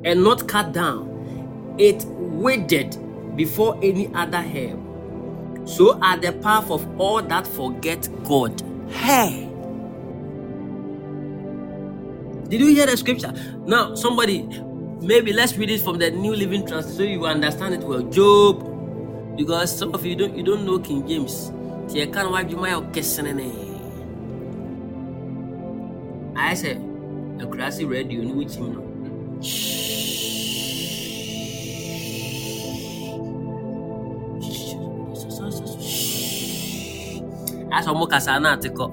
and 0.03 0.23
not 0.23 0.47
cut 0.47 0.73
down, 0.73 1.75
it 1.77 2.03
withered 2.07 2.97
before 3.35 3.77
any 3.81 4.13
other 4.13 4.41
herb. 4.41 4.79
So 5.67 5.99
are 6.01 6.17
the 6.17 6.33
path 6.33 6.71
of 6.71 6.99
all 6.99 7.21
that 7.21 7.45
forget 7.45 8.09
God. 8.23 8.61
Hey! 8.89 9.45
Did 12.49 12.61
you 12.61 12.67
hear 12.67 12.87
the 12.87 12.97
scripture? 12.97 13.31
Now, 13.65 13.93
somebody, 13.93 14.41
maybe 15.01 15.31
let's 15.31 15.55
read 15.55 15.69
it 15.69 15.81
from 15.81 15.99
the 15.99 16.09
New 16.09 16.33
Living 16.33 16.65
Translation 16.65 16.97
so 16.97 17.03
you 17.03 17.25
understand 17.27 17.75
it 17.75 17.81
well. 17.81 18.01
Job 18.01 18.68
because 19.39 19.71
some 19.71 19.95
of 19.95 20.03
you 20.05 20.19
don't 20.19 20.35
you 20.35 20.43
don't 20.43 20.67
know 20.67 20.77
King 20.83 21.07
James. 21.07 21.55
Ti 21.87 22.03
ɛka 22.03 22.27
no 22.27 22.35
wadwuma 22.35 22.67
yɛ 22.67 22.77
ɔkɛsene 22.83 23.31
ne. 23.39 23.47
Ayɛ 26.35 26.55
sɛ 26.61 26.71
akurase 27.39 27.87
radio 27.87 28.19
no 28.19 28.35
wokyim 28.35 28.67
no. 28.75 28.81
Asɛ 37.71 37.89
ɔmo 37.95 38.05
kasa 38.11 38.39
na 38.43 38.59
ate 38.59 38.67
kɔ. 38.75 38.85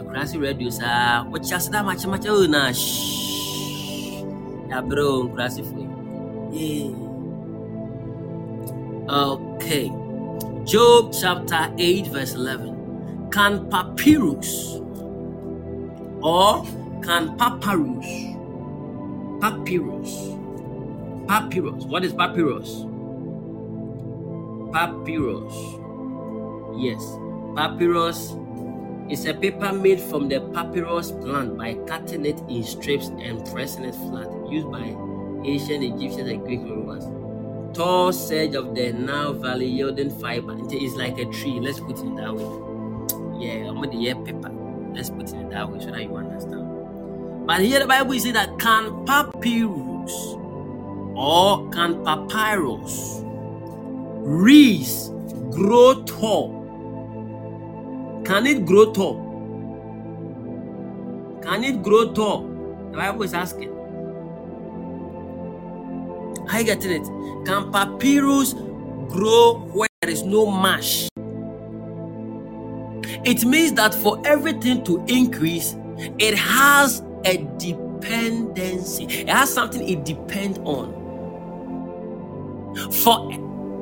Akurase 0.00 0.40
radio 0.40 0.70
saa 0.72 1.28
wɔkyɛ 1.28 1.56
ase 1.60 1.68
dɛ 1.68 1.78
amakyɛmakyɛ 1.84 2.30
o 2.32 2.46
na 2.48 2.72
yɛabrɛ 4.72 5.02
o 5.12 5.28
nkurasefo 5.28 5.76
yi. 6.56 7.13
Okay. 9.08 9.92
Job 10.64 11.12
chapter 11.12 11.70
8, 11.76 12.06
verse 12.06 12.32
11. 12.32 13.28
Can 13.30 13.68
papyrus 13.68 14.80
or 16.22 16.64
can 17.02 17.36
papyrus? 17.36 18.06
Papyrus. 19.42 20.38
Papyrus. 21.28 21.84
What 21.84 22.02
is 22.02 22.14
papyrus? 22.14 22.86
Papyrus. 24.72 25.54
Yes. 26.80 27.04
Papyrus 27.54 28.36
is 29.10 29.26
a 29.26 29.34
paper 29.34 29.70
made 29.74 30.00
from 30.00 30.30
the 30.30 30.40
papyrus 30.54 31.10
plant 31.10 31.58
by 31.58 31.74
cutting 31.86 32.24
it 32.24 32.40
in 32.48 32.64
strips 32.64 33.08
and 33.08 33.44
pressing 33.52 33.84
it 33.84 33.94
flat, 33.94 34.30
used 34.48 34.70
by 34.70 34.96
ancient 35.44 35.84
Egyptians 35.84 36.30
and 36.30 36.42
Greek 36.42 36.60
Romans 36.62 37.04
tall 37.74 38.12
sedge 38.12 38.54
of 38.54 38.74
the 38.74 38.92
Nile 38.92 39.32
Valley 39.32 39.66
yielding 39.66 40.10
fiber. 40.10 40.56
It 40.58 40.72
is 40.72 40.94
like 40.94 41.18
a 41.18 41.24
tree. 41.26 41.58
Let's 41.60 41.80
put 41.80 41.98
it 41.98 42.02
in 42.02 42.14
that 42.16 42.34
way. 42.34 43.44
Yeah, 43.44 43.68
I'm 43.68 43.80
with 43.80 43.90
the 43.90 43.98
year 43.98 44.14
paper. 44.14 44.50
Let's 44.94 45.10
put 45.10 45.28
it 45.28 45.34
in 45.34 45.48
that 45.50 45.70
way 45.70 45.80
so 45.80 45.90
that 45.90 46.02
you 46.02 46.16
understand. 46.16 47.46
But 47.46 47.60
here 47.60 47.80
the 47.80 47.86
Bible 47.86 48.12
is 48.12 48.24
that 48.32 48.58
can 48.58 49.04
papyrus 49.04 50.36
or 51.16 51.68
can 51.70 52.04
papyrus 52.04 53.20
reeds 54.24 55.10
grow 55.50 56.02
tall? 56.04 56.62
Can 58.24 58.46
it 58.46 58.64
grow 58.64 58.92
tall? 58.92 59.20
Can 61.42 61.64
it 61.64 61.82
grow 61.82 62.12
tall? 62.12 62.46
The 62.92 62.96
Bible 62.96 63.24
is 63.24 63.34
asking. 63.34 63.73
Are 66.50 66.60
you 66.60 66.64
getting 66.64 66.92
it? 66.92 67.06
Can 67.46 67.72
papyrus 67.72 68.54
grow 69.08 69.58
where 69.72 69.88
there 70.02 70.10
is 70.10 70.22
no 70.22 70.46
marsh? 70.46 71.08
It 73.24 73.44
means 73.44 73.72
that 73.74 73.94
for 73.94 74.20
everything 74.26 74.84
to 74.84 75.02
increase, 75.08 75.76
it 76.18 76.34
has 76.34 77.02
a 77.24 77.38
dependency. 77.58 79.04
It 79.04 79.28
has 79.28 79.52
something 79.52 79.88
it 79.88 80.04
depends 80.04 80.58
on. 80.60 80.92
For 82.90 83.30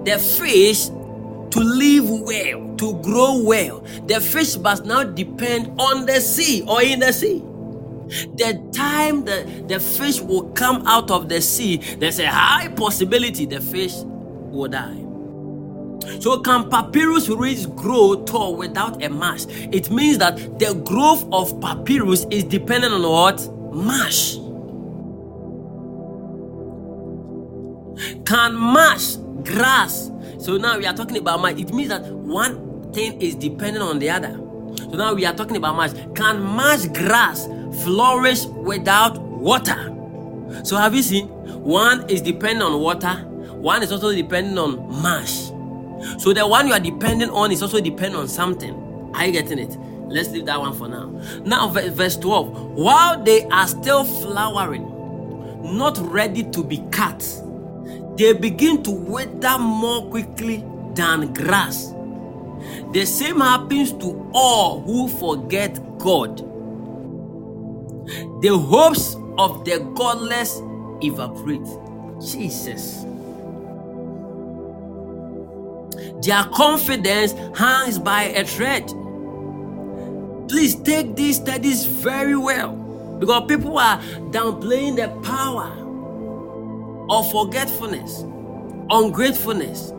the 0.05 0.19
fish 0.19 0.87
to 0.89 1.61
live 1.61 2.09
well, 2.09 2.77
to 2.77 2.95
grow 3.03 3.43
well, 3.43 3.81
the 4.07 4.21
fish 4.21 4.57
must 4.59 4.85
now 4.85 5.03
depend 5.03 5.81
on 5.81 6.07
the 6.07 6.21
sea 6.21 6.65
or 6.69 6.83
in 6.83 7.01
the 7.01 7.13
sea 7.13 7.43
the 8.37 8.71
time 8.73 9.25
that 9.25 9.69
the 9.69 9.81
fish 9.81 10.21
will 10.21 10.51
come 10.53 10.87
out 10.87 11.11
of 11.11 11.29
the 11.29 11.41
sea, 11.41 11.79
there's 11.99 12.19
a 12.19 12.27
high 12.27 12.69
possibility 12.69 13.47
the 13.47 13.61
fish 13.61 13.95
will 13.97 14.69
die. 14.69 14.99
So, 16.21 16.41
can 16.41 16.69
papyrus 16.69 17.29
reeds 17.29 17.67
grow 17.67 18.25
tall 18.25 18.57
without 18.57 19.03
a 19.03 19.09
mash? 19.09 19.47
It 19.49 19.91
means 19.91 20.19
that 20.19 20.37
the 20.59 20.75
growth 20.85 21.25
of 21.33 21.61
papyrus 21.61 22.27
is 22.31 22.45
dependent 22.45 22.93
on 22.95 23.03
what? 23.03 23.75
Mash. 23.75 24.37
Can 28.25 28.55
mash 28.55 29.17
grass? 29.45 30.11
So 30.39 30.57
now 30.57 30.77
we 30.79 30.87
are 30.87 30.95
talking 30.95 31.19
about 31.19 31.41
mash. 31.41 31.59
It 31.59 31.73
means 31.73 31.91
that 31.91 32.05
one 32.07 32.93
thing 32.93 33.21
is 33.21 33.35
dependent 33.37 33.85
on 33.85 33.99
the 33.99 34.11
other. 34.11 34.39
So 34.91 34.97
now 34.97 35.15
we 35.15 35.25
are 35.25 35.35
talking 35.35 35.57
about 35.57 35.77
marsh. 35.77 35.93
Can 36.15 36.41
marsh 36.41 36.87
grass 36.87 37.47
flourish 37.83 38.47
without 38.47 39.19
water? 39.19 39.95
So 40.65 40.77
have 40.77 40.95
you 40.95 41.03
seen? 41.03 41.29
One 41.63 42.09
is 42.09 42.21
dependent 42.21 42.63
on 42.63 42.81
water, 42.81 43.15
one 43.53 43.83
is 43.83 43.93
also 43.93 44.13
dependent 44.15 44.59
on 44.59 45.03
marsh. 45.03 45.51
So 46.19 46.33
the 46.33 46.47
one 46.47 46.67
you 46.67 46.73
are 46.73 46.81
dependent 46.81 47.31
on 47.33 47.53
is 47.53 47.63
also 47.63 47.81
dependent 47.81 48.17
on 48.17 48.29
something. 48.29 48.75
Are 49.15 49.27
you 49.27 49.33
getting 49.33 49.59
it? 49.59 49.77
Let's 50.09 50.31
leave 50.31 50.47
that 50.47 50.61
one 50.61 50.75
for 50.75 50.89
now. 50.89 51.11
Now, 51.45 51.69
verse 51.69 52.17
12. 52.17 52.73
While 52.73 53.23
they 53.23 53.45
are 53.47 53.67
still 53.67 54.05
flowering, 54.05 54.85
not 55.77 55.97
ready 55.99 56.43
to 56.51 56.65
be 56.65 56.83
cut, 56.91 57.21
they 58.17 58.33
begin 58.33 58.83
to 58.83 58.91
wither 58.91 59.59
more 59.59 60.11
quickly 60.11 60.65
than 60.95 61.33
grass. 61.33 61.95
The 62.93 63.05
same 63.07 63.41
happens 63.41 63.93
to 63.95 64.31
all 64.35 64.81
who 64.83 65.09
forget 65.09 65.79
God. 65.99 66.39
The 68.43 68.57
hopes 68.57 69.17
of 69.39 69.65
the 69.65 69.81
godless 69.95 70.61
evaporate. 71.03 71.67
Jesus. 72.21 73.05
Their 76.23 76.45
confidence 76.45 77.33
hangs 77.59 77.99
by 77.99 78.25
a 78.25 78.45
thread. 78.45 78.87
Please 80.49 80.75
take 80.77 81.17
these 81.17 81.37
studies 81.37 81.85
very 81.85 82.37
well 82.37 82.73
because 83.19 83.45
people 83.49 83.79
are 83.79 83.99
downplaying 84.31 84.97
the 84.97 85.09
power 85.23 85.79
of 87.11 87.31
forgetfulness, 87.33 88.25
ungratefulness. 88.91 89.93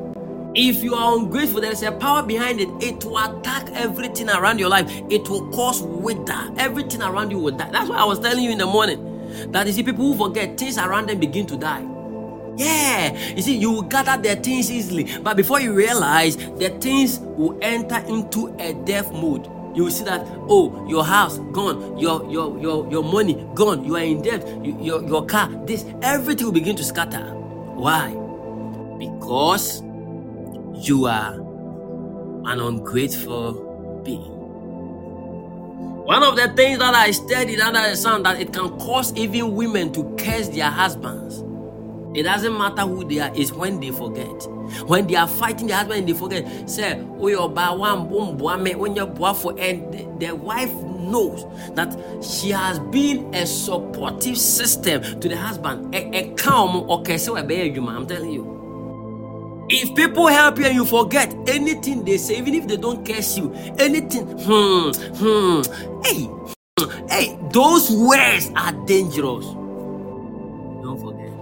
If 0.56 0.84
you 0.84 0.94
are 0.94 1.18
ungrateful, 1.18 1.62
there 1.62 1.72
is 1.72 1.82
a 1.82 1.92
power 1.92 2.22
behind 2.22 2.60
it. 2.60 2.70
It 2.80 3.04
will 3.04 3.18
attack 3.18 3.70
everything 3.72 4.30
around 4.30 4.60
your 4.60 4.70
life. 4.70 4.90
It 5.10 5.28
will 5.28 5.50
cause 5.52 5.82
wither. 5.82 6.54
Everything 6.58 7.02
around 7.02 7.32
you 7.32 7.40
will 7.40 7.56
die. 7.58 7.72
That's 7.72 7.90
why 7.90 7.98
I 7.98 8.04
was 8.06 8.20
telling 8.20 8.44
you 8.44 8.52
in 8.52 8.60
the 8.60 8.68
morning 8.68 9.52
that 9.52 9.66
you 9.66 9.74
see 9.74 9.82
people 9.84 10.14
who 10.14 10.28
forget 10.28 10.58
things 10.58 10.78
around 10.78 11.10
them 11.10 11.20
begin 11.20 11.48
to 11.48 11.58
die. 11.58 11.84
Yeah, 12.56 13.18
you 13.34 13.42
see, 13.42 13.58
you 13.58 13.72
will 13.72 13.82
gather 13.82 14.22
their 14.22 14.36
things 14.36 14.72
easily, 14.72 15.18
but 15.24 15.36
before 15.36 15.60
you 15.60 15.74
realize, 15.74 16.36
the 16.38 16.70
things 16.80 17.18
will 17.20 17.58
enter 17.64 17.98
into 18.08 18.56
a 18.60 18.74
death 18.86 19.12
mode. 19.12 19.48
You 19.76 19.86
will 19.86 19.92
see 19.92 20.04
that 20.04 20.22
oh, 20.50 20.86
your 20.88 21.04
house 21.04 21.40
gone, 21.52 21.98
your 21.98 22.30
your 22.30 22.60
your 22.60 22.92
your 22.92 23.04
money 23.04 23.44
gone, 23.56 23.84
you 23.84 23.96
are 23.96 24.04
in 24.04 24.22
debt, 24.22 24.48
you, 24.64 24.78
your 24.80 25.02
your 25.08 25.26
car, 25.26 25.50
this 25.66 25.84
everything 26.04 26.46
will 26.46 26.54
begin 26.54 26.76
to 26.76 26.84
scatter. 26.84 27.26
Why? 27.74 28.10
Because 29.00 29.82
you 30.74 31.06
are 31.06 31.34
an 32.46 32.60
ungrateful 32.60 34.02
being. 34.04 34.34
One 36.06 36.22
of 36.22 36.36
the 36.36 36.50
things 36.50 36.80
that 36.80 36.94
I 36.94 37.12
studied 37.12 37.62
under 37.62 37.80
the 37.90 37.96
sun 37.96 38.24
that 38.24 38.42
it 38.42 38.52
can 38.52 38.70
cause 38.80 39.16
even 39.16 39.56
women 39.56 39.94
to 39.94 40.04
curse 40.18 40.50
their 40.50 40.70
husbands. 40.70 41.44
It 42.14 42.24
doesn't 42.24 42.56
matter 42.58 42.82
who 42.82 43.06
they 43.06 43.20
are, 43.20 43.34
is 43.36 43.54
when 43.54 43.80
they 43.80 43.90
forget. 43.90 44.44
When 44.86 45.08
they 45.08 45.16
are 45.16 45.28
fighting 45.28 45.68
their 45.68 45.78
husband 45.78 46.00
and 46.00 46.10
they 46.10 46.14
forget, 46.14 46.70
say, 46.70 47.02
oh, 47.20 47.28
your 47.28 47.50
one 47.50 48.10
boom 48.10 48.38
when 48.38 48.96
you're 48.96 49.34
for 49.34 49.58
and 49.58 50.20
the, 50.20 50.36
wife 50.36 50.74
knows 50.74 51.46
that 51.76 51.98
she 52.24 52.50
has 52.52 52.80
been 52.80 53.34
a 53.34 53.46
supportive 53.46 54.38
system 54.38 55.02
to 55.22 55.30
the 55.30 55.38
husband. 55.38 55.96
A 55.96 56.34
calm 56.36 56.90
okay, 56.90 57.18
so 57.18 57.36
I'm 57.38 57.48
telling 58.08 58.32
you. 58.32 58.53
If 59.76 59.96
people 59.96 60.28
help 60.28 60.60
you 60.60 60.66
and 60.66 60.76
you 60.76 60.86
forget 60.86 61.34
anything 61.48 62.06
they 62.06 62.18
say, 62.20 62.38
even 62.38 62.54
if 62.54 62.68
they 62.68 62.78
don't 62.78 63.04
curse 63.04 63.36
you, 63.40 63.52
anything, 63.80 64.28
hmm, 64.28 64.92
hmm, 65.18 65.62
hey, 66.04 66.26
hmm, 66.78 67.08
hey, 67.08 67.40
those 67.52 67.90
words 67.90 68.52
are 68.56 68.72
dangerous. 68.86 69.46
Don't 70.84 71.00
forget. 71.02 71.34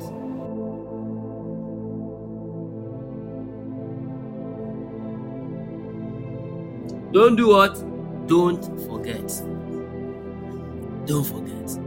Don't 7.12 7.36
do 7.36 7.50
what? 7.50 7.76
Don't 8.30 8.64
forget. 8.88 9.28
Don't 11.06 11.26
forget. 11.26 11.81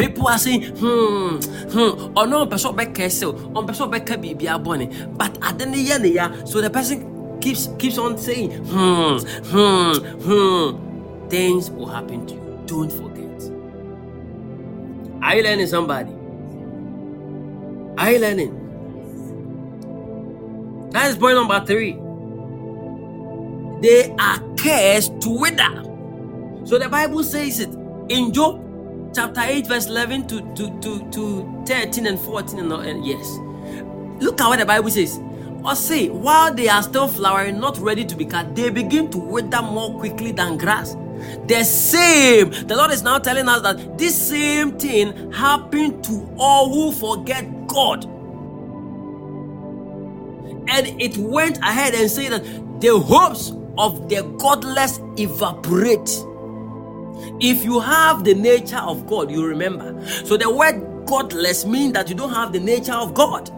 People 0.00 0.28
are 0.28 0.38
saying, 0.38 0.62
hmm, 0.76 1.36
hmm, 1.68 2.16
or 2.16 2.26
no 2.26 2.46
person 2.46 2.74
back 2.74 2.96
so 3.10 3.36
on 3.54 3.66
person 3.66 3.90
back 3.90 4.06
be 4.18 4.32
be 4.32 4.46
bonny. 4.46 4.86
But 5.12 5.36
at 5.42 5.58
the 5.58 5.66
end 5.66 6.06
yeah, 6.06 6.42
so 6.44 6.62
the 6.62 6.70
person 6.70 7.38
keeps 7.38 7.68
keeps 7.78 7.98
on 7.98 8.16
saying, 8.16 8.64
hmm, 8.64 9.18
hmm, 9.52 9.92
hmm. 10.24 11.28
Things 11.28 11.70
will 11.70 11.86
happen 11.86 12.26
to 12.26 12.34
you. 12.34 12.62
Don't 12.64 12.90
forget. 12.90 13.52
Are 15.22 15.36
you 15.36 15.42
learning 15.42 15.66
somebody? 15.66 16.12
Are 17.98 18.10
you 18.10 18.20
learning? 18.20 18.56
That 20.92 21.10
is 21.10 21.16
point 21.18 21.34
number 21.34 21.62
three. 21.66 21.92
They 23.82 24.10
are 24.18 24.38
cursed 24.56 25.20
to 25.20 25.28
wither. 25.28 25.84
So 26.64 26.78
the 26.78 26.88
Bible 26.88 27.22
says 27.22 27.60
it 27.60 27.68
in 28.08 28.32
Job 28.32 28.69
chapter 29.14 29.40
8, 29.42 29.66
verse 29.66 29.86
11 29.86 30.26
to, 30.28 30.40
to, 30.54 30.80
to, 30.80 31.10
to 31.10 31.64
13 31.66 32.06
and 32.06 32.18
14. 32.18 32.58
And, 32.58 32.72
and 32.72 33.06
yes. 33.06 33.38
Look 34.22 34.40
at 34.40 34.48
what 34.48 34.58
the 34.58 34.66
Bible 34.66 34.90
says. 34.90 35.20
Or 35.64 35.74
say, 35.74 36.08
while 36.08 36.54
they 36.54 36.68
are 36.68 36.82
still 36.82 37.08
flowering, 37.08 37.60
not 37.60 37.78
ready 37.78 38.04
to 38.04 38.16
be 38.16 38.24
cut, 38.24 38.54
they 38.54 38.70
begin 38.70 39.10
to 39.10 39.18
wither 39.18 39.62
more 39.62 39.98
quickly 39.98 40.32
than 40.32 40.56
grass. 40.56 40.94
The 41.46 41.64
same, 41.64 42.50
the 42.66 42.76
Lord 42.76 42.90
is 42.92 43.02
now 43.02 43.18
telling 43.18 43.46
us 43.48 43.60
that 43.62 43.98
this 43.98 44.28
same 44.28 44.78
thing 44.78 45.32
happened 45.32 46.02
to 46.04 46.34
all 46.38 46.72
who 46.72 46.92
forget 46.92 47.66
God. 47.66 48.04
And 50.68 51.00
it 51.00 51.16
went 51.18 51.58
ahead 51.58 51.94
and 51.94 52.10
said 52.10 52.32
that 52.32 52.80
the 52.80 52.98
hopes 52.98 53.52
of 53.76 54.08
the 54.08 54.22
godless 54.38 55.00
evaporate. 55.18 56.08
If 57.40 57.64
you 57.64 57.80
have 57.80 58.24
the 58.24 58.34
nature 58.34 58.78
of 58.78 59.06
God, 59.06 59.30
you 59.30 59.44
remember. 59.44 60.04
So 60.24 60.36
the 60.36 60.50
word 60.50 61.06
godless 61.06 61.64
means 61.64 61.92
that 61.94 62.08
you 62.08 62.14
don't 62.14 62.32
have 62.32 62.52
the 62.52 62.60
nature 62.60 62.92
of 62.94 63.14
God. 63.14 63.50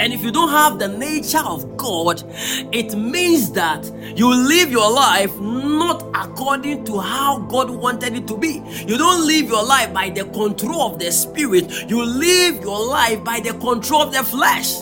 And 0.00 0.12
if 0.12 0.22
you 0.22 0.30
don't 0.32 0.48
have 0.48 0.78
the 0.78 0.88
nature 0.88 1.44
of 1.44 1.76
God, 1.76 2.22
it 2.72 2.94
means 2.96 3.52
that 3.52 3.84
you 4.16 4.34
live 4.34 4.70
your 4.70 4.90
life 4.90 5.38
not 5.38 6.02
according 6.14 6.84
to 6.86 6.98
how 6.98 7.40
God 7.40 7.70
wanted 7.70 8.14
it 8.14 8.26
to 8.28 8.36
be. 8.36 8.62
You 8.86 8.98
don't 8.98 9.26
live 9.26 9.48
your 9.48 9.64
life 9.64 9.92
by 9.92 10.10
the 10.10 10.24
control 10.24 10.92
of 10.92 10.98
the 10.98 11.12
spirit, 11.12 11.88
you 11.88 12.04
live 12.04 12.62
your 12.62 12.84
life 12.86 13.22
by 13.22 13.40
the 13.40 13.52
control 13.52 14.02
of 14.02 14.12
the 14.12 14.24
flesh. 14.24 14.76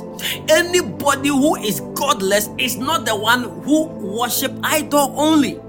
Anybody 0.48 1.28
who 1.28 1.56
is 1.56 1.80
godless 1.94 2.48
is 2.58 2.76
not 2.76 3.04
the 3.04 3.16
one 3.16 3.62
who 3.62 3.86
worship 3.86 4.52
idol 4.62 5.12
only. 5.16 5.60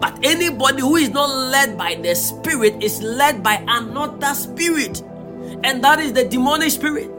But 0.00 0.18
anybody 0.22 0.80
who 0.80 0.96
is 0.96 1.10
not 1.10 1.28
led 1.28 1.76
by 1.76 1.96
the 1.96 2.14
spirit 2.14 2.82
is 2.82 3.02
led 3.02 3.42
by 3.42 3.64
another 3.66 4.34
spirit, 4.34 5.02
and 5.64 5.82
that 5.82 5.98
is 6.00 6.12
the 6.12 6.24
demonic 6.28 6.70
spirit. 6.70 7.10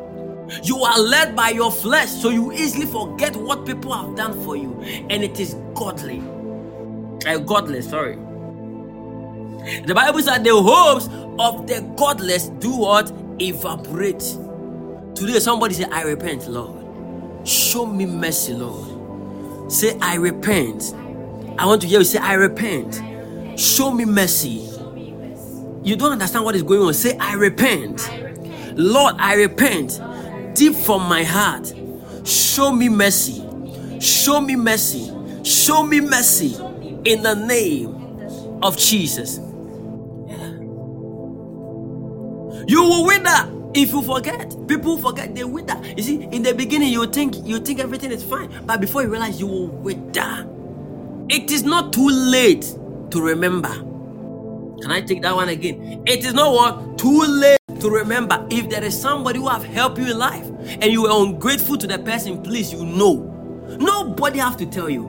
You 0.63 0.77
are 0.83 0.99
led 0.99 1.35
by 1.35 1.49
your 1.49 1.71
flesh, 1.71 2.09
so 2.09 2.29
you 2.29 2.53
easily 2.53 2.85
forget 2.85 3.35
what 3.35 3.65
people 3.65 3.91
have 3.93 4.15
done 4.15 4.41
for 4.43 4.55
you, 4.55 4.79
and 5.09 5.23
it 5.23 5.39
is 5.39 5.55
godly. 5.75 6.21
Uh, 7.25 7.39
godless, 7.39 7.89
sorry. 7.89 8.17
The 9.85 9.93
Bible 9.93 10.21
said 10.21 10.43
the 10.43 10.55
hopes 10.55 11.07
of 11.39 11.67
the 11.67 11.81
godless 11.97 12.47
do 12.47 12.71
what? 12.71 13.11
Evaporate. 13.41 14.19
Today, 15.15 15.39
somebody 15.39 15.73
say, 15.73 15.85
I 15.85 16.03
repent, 16.03 16.47
Lord. 16.47 17.47
Show 17.47 17.85
me 17.85 18.05
mercy, 18.05 18.53
Lord. 18.53 19.71
Say, 19.71 19.97
I 19.99 20.15
repent. 20.15 20.93
I 21.59 21.65
want 21.65 21.81
to 21.81 21.87
hear 21.87 21.99
you 21.99 22.05
say, 22.05 22.19
I 22.19 22.33
repent. 22.33 23.01
Show 23.59 23.91
me 23.91 24.05
mercy. 24.05 24.69
You 25.83 25.95
don't 25.95 26.11
understand 26.11 26.45
what 26.45 26.55
is 26.55 26.63
going 26.63 26.81
on. 26.81 26.93
Say, 26.93 27.17
I 27.17 27.33
repent. 27.33 28.09
Lord, 28.75 29.15
I 29.17 29.35
repent 29.35 29.99
deep 30.55 30.75
from 30.75 31.03
my 31.03 31.23
heart. 31.23 31.73
Show 32.25 32.71
me 32.71 32.89
mercy. 32.89 33.43
Show 33.99 34.41
me 34.41 34.55
mercy. 34.55 35.11
Show 35.43 35.83
me 35.83 36.01
mercy 36.01 36.55
in 37.05 37.23
the 37.23 37.35
name 37.35 38.59
of 38.61 38.77
Jesus. 38.77 39.39
You 42.67 42.83
will 42.83 43.05
wither 43.05 43.51
if 43.73 43.91
you 43.93 44.01
forget. 44.03 44.55
People 44.67 44.97
forget 44.97 45.33
they 45.33 45.45
wither. 45.45 45.81
You 45.95 46.03
see, 46.03 46.23
in 46.23 46.43
the 46.43 46.53
beginning 46.53 46.91
you 46.91 47.07
think 47.07 47.35
you 47.45 47.59
think 47.59 47.79
everything 47.79 48.11
is 48.11 48.23
fine, 48.23 48.51
but 48.65 48.81
before 48.81 49.03
you 49.03 49.09
realize 49.09 49.39
you 49.39 49.47
will 49.47 49.67
wither. 49.67 50.47
It 51.30 51.51
is 51.51 51.63
not 51.63 51.91
too 51.93 52.07
late 52.07 52.61
to 53.11 53.21
remember. 53.21 53.69
Can 54.82 54.91
I 54.91 55.01
take 55.01 55.21
that 55.23 55.36
one 55.36 55.49
again? 55.49 56.03
It 56.05 56.25
is 56.25 56.34
not 56.34 56.53
what 56.53 56.97
too 56.97 57.21
late 57.23 57.59
to 57.80 57.89
remember. 57.89 58.45
If 58.49 58.69
there 58.69 58.84
is 58.84 58.99
somebody 58.99 59.39
who 59.39 59.47
have 59.49 59.63
helped 59.65 59.97
you 59.97 60.11
in 60.11 60.17
life 60.17 60.45
and 60.45 60.86
you 60.86 61.03
were 61.03 61.11
ungrateful 61.11 61.78
to 61.78 61.88
the 61.88 61.99
person, 61.99 62.41
please 62.41 62.71
you 62.71 62.86
know. 62.86 63.15
Nobody 63.80 64.39
have 64.39 64.55
to 64.57 64.65
tell 64.65 64.89
you. 64.89 65.03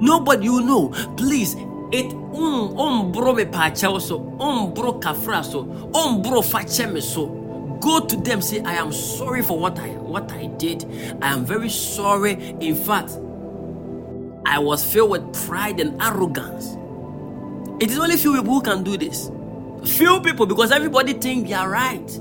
Nobody 0.00 0.44
you 0.46 0.60
know. 0.62 0.88
Please, 1.16 1.54
it 1.92 2.12
um 2.12 2.74
umbro 2.76 3.34
me 3.36 3.44
pakyɛw 3.44 4.00
so 4.00 4.20
umbro 4.38 5.00
kafra 5.00 5.44
so 5.44 5.64
umbro 5.92 6.42
fakyɛ 6.42 6.92
me 6.92 7.00
so 7.00 7.26
go 7.80 7.98
to 8.00 8.16
them 8.16 8.40
say 8.40 8.60
i 8.60 8.74
am 8.74 8.92
sorry 8.92 9.42
for 9.42 9.58
what 9.58 9.76
i 9.80 9.88
what 9.88 10.30
i 10.32 10.46
did 10.58 10.84
i 11.22 11.32
am 11.32 11.44
very 11.44 11.68
sorry 11.68 12.34
in 12.60 12.74
fact 12.76 13.18
i 14.46 14.58
was 14.58 14.84
filled 14.84 15.10
with 15.10 15.46
pride 15.46 15.80
and 15.80 16.00
arrogance 16.02 16.76
it 17.80 17.90
is 17.90 17.98
only 17.98 18.16
few 18.16 18.34
people 18.36 18.54
who 18.54 18.62
can 18.62 18.82
do 18.82 18.96
this 18.96 19.30
few 19.84 20.20
people 20.20 20.46
because 20.46 20.70
everybody 20.72 21.12
think 21.14 21.48
they 21.48 21.54
are 21.54 21.70
right 21.70 22.20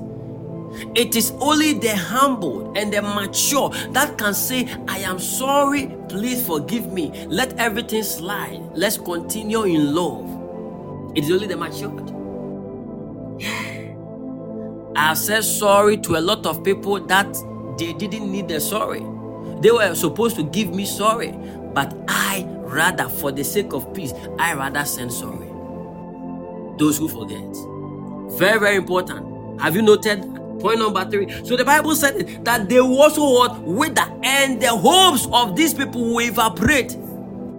it 0.95 1.15
is 1.15 1.31
only 1.39 1.73
the 1.73 1.95
humble 1.95 2.71
and 2.77 2.93
the 2.93 3.01
mature 3.01 3.69
that 3.91 4.17
can 4.17 4.33
say, 4.33 4.67
I 4.87 4.99
am 4.99 5.19
sorry, 5.19 5.95
please 6.07 6.45
forgive 6.45 6.91
me. 6.91 7.11
Let 7.27 7.57
everything 7.57 8.03
slide. 8.03 8.61
Let's 8.73 8.97
continue 8.97 9.63
in 9.63 9.93
love. 9.93 10.25
It 11.15 11.23
is 11.25 11.31
only 11.31 11.47
the 11.47 11.57
matured. 11.57 12.11
I've 14.95 15.17
said 15.17 15.43
sorry 15.43 15.97
to 15.97 16.17
a 16.17 16.21
lot 16.21 16.45
of 16.45 16.63
people 16.63 16.99
that 16.99 17.33
they 17.77 17.93
didn't 17.93 18.31
need 18.31 18.47
the 18.47 18.59
sorry. 18.59 19.03
They 19.61 19.71
were 19.71 19.95
supposed 19.95 20.35
to 20.37 20.43
give 20.43 20.73
me 20.73 20.85
sorry, 20.85 21.29
but 21.73 21.95
I 22.07 22.45
rather, 22.47 23.09
for 23.09 23.31
the 23.31 23.43
sake 23.43 23.73
of 23.73 23.93
peace, 23.93 24.13
I 24.37 24.53
rather 24.53 24.85
send 24.85 25.13
sorry. 25.13 25.47
Those 26.77 26.97
who 26.97 27.09
forget. 27.09 28.37
Very, 28.37 28.59
very 28.59 28.75
important. 28.77 29.61
Have 29.61 29.75
you 29.75 29.81
noted 29.81 30.23
Point 30.59 30.79
number 30.79 31.09
three. 31.09 31.29
So 31.45 31.55
the 31.55 31.63
Bible 31.63 31.95
said 31.95 32.43
that 32.43 32.67
they 32.67 32.79
also 32.79 33.21
what 33.23 33.61
wither, 33.61 34.05
and 34.23 34.61
the 34.61 34.69
hopes 34.69 35.27
of 35.31 35.55
these 35.55 35.73
people 35.73 36.01
will 36.01 36.19
evaporate. 36.19 36.89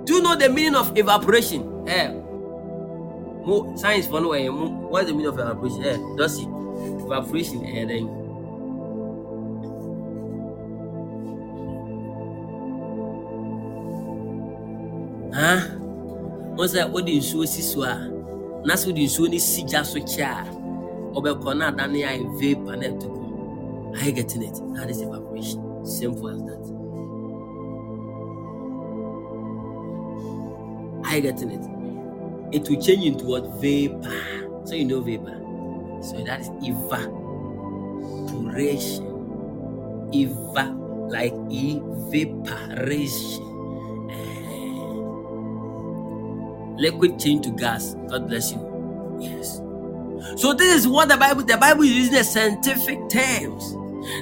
Do 0.04 0.14
you 0.14 0.22
know 0.22 0.36
the 0.36 0.48
meaning 0.50 0.74
of 0.74 0.96
evaporation? 0.98 1.88
Eh, 1.88 2.12
science 3.76 4.06
for 4.06 4.20
no 4.20 4.28
way. 4.30 4.48
What's 4.48 5.06
the 5.06 5.12
meaning 5.12 5.28
of 5.28 5.38
evaporation? 5.38 5.84
Eh, 5.84 5.96
does 6.16 6.38
it 6.38 6.48
evaporation? 6.48 7.64
Eh, 7.64 7.84
then. 7.86 8.19
That? 15.30 16.90
What 16.90 17.06
do 17.06 17.12
you 17.12 17.20
so 17.22 17.44
si 17.44 17.62
so 17.62 17.82
a 17.82 18.08
na 18.64 18.74
so 18.74 18.92
de 18.92 19.04
nsuo 19.06 19.28
no 19.30 19.38
si 19.38 19.62
gya 19.64 19.84
so 19.84 19.98
kyɛ 19.98 20.44
ɔbɛkɔ 21.14 21.56
na 21.56 21.70
adane 21.70 22.04
ayɛ 22.04 22.24
vapor 22.38 22.76
na 22.76 22.86
ɛto 22.88 23.08
kɔ 23.08 23.20
are 23.96 24.04
you 24.06 24.12
getting 24.12 24.42
it? 24.42 24.60
That 24.74 24.90
is 24.90 25.00
evaporation 25.00 25.84
simple 25.84 26.28
as 26.28 26.42
that. 26.42 26.64
Are 31.08 31.16
you 31.16 31.22
getting 31.22 31.50
it? 31.50 31.64
It 32.52 32.68
will 32.68 32.80
change 32.80 33.04
into 33.04 33.24
what? 33.24 33.44
Vapor. 33.60 34.22
So 34.64 34.74
you 34.74 34.84
know 34.84 35.00
vapor. 35.00 35.36
So 36.02 36.22
that 36.24 36.40
is 36.40 36.50
evaporation 36.62 37.20
eva 40.12 40.64
like 41.08 41.34
evaporation 41.50 43.44
liquid 46.80 47.18
change 47.20 47.44
to 47.44 47.50
gas. 47.52 47.94
God 48.08 48.26
bless 48.28 48.50
you. 48.52 49.18
Yes. 49.20 49.60
So 50.36 50.54
this 50.54 50.74
is 50.74 50.88
what 50.88 51.08
the 51.08 51.16
Bible, 51.16 51.42
the 51.42 51.56
Bible 51.56 51.82
is 51.82 51.92
using 51.92 52.14
the 52.14 52.24
scientific 52.24 52.98
terms 53.08 53.74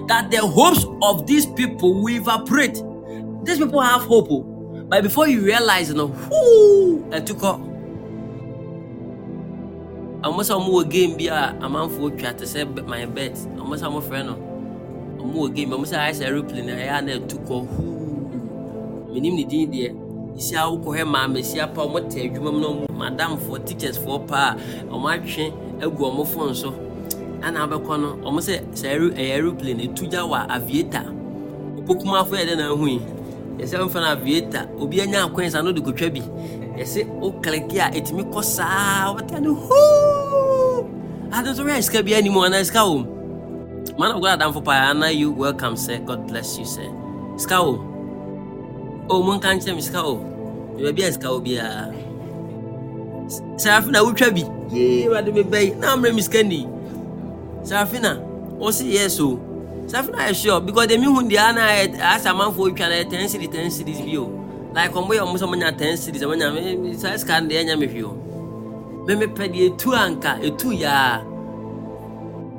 that 0.09 0.31
the 0.31 0.39
hopes 0.39 0.85
of 1.03 1.27
these 1.27 1.47
people 1.47 1.95
will 2.03 2.15
evaporate. 2.15 2.83
These 3.45 3.59
people 3.59 3.81
have 3.81 4.03
hope, 4.03 4.29
oh. 4.31 4.43
but 4.89 5.03
before 5.03 5.29
you 5.29 5.41
realize, 5.41 5.89
you 5.89 5.95
know, 5.95 6.07
whoo, 6.07 7.09
I 7.13 7.21
took 7.21 7.43
off. 7.43 7.61
ɔmo 10.19 10.43
sɛ 10.43 10.51
ɔmo 10.59 10.71
wɔ 10.75 10.91
game 10.91 11.17
bi 11.17 11.27
a 11.31 11.55
amanfoɔ 11.63 12.19
twa 12.19 12.33
te 12.35 12.45
sɛ 12.45 12.85
my 12.87 13.07
bet. 13.07 13.35
Ɔmo 13.55 13.79
sɛ 13.79 13.87
ɔmo 13.87 14.03
frɛ 14.03 14.27
no 14.27 14.35
ɔmo 15.23 15.35
wɔ 15.47 15.55
game 15.55 15.71
ɔmo 15.71 15.87
sɛ 15.87 15.97
ayɛ 15.97 16.15
sɛ 16.19 16.25
aeroplane 16.27 16.67
ɛyɛ 16.67 16.99
a 16.99 17.03
na 17.03 17.13
ɛtu 17.13 17.39
kɔ 17.47 17.67
huu 17.69 19.11
menim 19.15 19.35
ne 19.37 19.45
din 19.45 19.71
deɛ 19.71 20.08
esi 20.39 20.55
a 20.57 20.63
wokɔhɛ 20.71 21.05
maame 21.05 21.43
si 21.43 21.61
apa 21.61 21.81
ɔmo 21.83 21.99
te 22.11 22.21
adwuma 22.29 22.53
mu 22.53 22.61
na 22.61 22.67
ɔmo 22.69 22.87
madamfoɔ 23.01 23.59
teachersfoɔ 23.67 24.27
paa 24.29 24.55
ɔmo 24.91 25.07
atwe 25.11 25.53
agu 25.83 25.99
ɔmo 26.05 26.27
phone 26.27 26.55
so. 26.55 26.71
Ɛna 27.43 27.67
abɛkɔ 27.67 28.01
no 28.01 28.09
ɔmo 28.23 28.39
sɛ 28.41 28.63
sɛ 28.73 28.87
ɛyɛ 29.15 29.35
aeroplane 29.35 29.81
etu 29.81 30.07
gya 30.09 30.23
wɔ 30.23 30.47
aviator. 30.49 31.07
Opokumafo 31.79 32.35
yɛ 32.39 32.45
dɛ 32.51 32.57
na 32.57 32.71
ahu 32.71 32.87
yi 32.87 33.01
yɛsɛ 33.59 33.85
mfa 33.87 34.01
no 34.01 34.07
aviator 34.15 34.69
obi 34.81 35.01
anya 35.01 35.27
akwan 35.27 35.51
sa 35.51 35.61
no 35.61 35.73
de 35.73 35.81
kotwa 35.81 36.09
bi. 36.15 36.21
Yɛsɛ 36.79 37.07
wo 37.19 37.33
kleke 37.43 37.79
a 37.79 37.91
ɛtumi 37.91 38.23
kɔ 38.33 38.45
saa 38.45 39.13
wɔta 39.15 39.41
no 39.43 39.55
huu. 39.55 40.87
Ade 41.33 41.47
nso 41.51 41.65
wɛ 41.67 41.83
sika 41.83 42.03
bi 42.03 42.15
anim 42.15 42.33
anaa 42.35 42.65
sika 42.65 42.79
wɔ 42.79 42.99
mu. 42.99 43.07
Man 43.99 44.13
of 44.13 44.23
god 44.23 44.39
adamfo 44.39 44.65
paa 44.65 44.91
ana 44.91 45.11
you 45.11 45.33
welcome 45.33 45.75
sir. 45.77 45.99
God 45.99 46.29
bless 46.29 46.57
you 46.59 46.65
sir. 46.65 46.87
Sika 47.37 47.55
wɔ 47.57 47.73
mu 47.75 47.98
o 49.09 49.23
mo 49.23 49.33
nka 49.37 49.49
nkyerɛ 49.57 49.75
me 49.77 49.83
sika 49.83 50.01
mu 50.03 50.17
baabi 50.83 51.03
a 51.03 51.13
sika 51.13 51.29
wɔ 51.29 51.41
biara 51.45 51.93
sarafina 53.57 54.01
wotwa 54.05 54.31
bi? 54.35 54.43
Yee. 54.73 55.09
Wade 55.09 55.35
me 55.35 55.43
bɛyi 55.43 55.77
na 55.79 55.97
mmerɛ 55.97 56.15
mi 56.15 56.23
sika 56.23 56.43
ni. 56.43 56.67
Sarafina 57.63 58.21
ɔsi 58.61 58.93
yes 58.93 59.21
o. 59.21 59.39
Sarafina 59.87 60.29
yɛ 60.29 60.35
sure? 60.35 60.61
Because 60.61 60.87
demi 60.87 61.07
hu 61.07 61.21
deɛ 61.23 61.39
ana 61.49 61.61
yɛ 61.61 62.01
asa 62.01 62.31
amanfo 62.31 62.69
twa 62.77 62.89
na 62.89 62.95
yɛ 63.03 63.11
ten 63.11 63.29
series 63.29 63.49
ten 63.49 63.71
series 63.71 64.01
bi 64.01 64.17
o. 64.17 64.25
Like 64.75 64.93
ɔmo 64.93 65.09
yɛ 65.09 65.21
ɔmo 65.25 65.37
sɛ 65.37 65.45
ɔmo 65.47 65.57
nya 65.59 65.77
ten 65.77 65.97
series 65.97 66.23
ɔmo 66.23 66.37
nya 66.37 66.53
me 66.53 66.95
saa 66.97 67.17
sika 67.17 67.41
no 67.41 67.49
deɛ 67.49 67.65
ɛnya 67.65 67.79
me 67.79 67.87
hwi 67.87 68.03
o. 68.05 68.13
Me 69.07 69.15
me 69.15 69.27
pɛ 69.27 69.45
deɛ 69.53 69.77
etu 69.77 69.93
anka 69.95 70.39
etu 70.43 70.73
yaa 70.79 71.25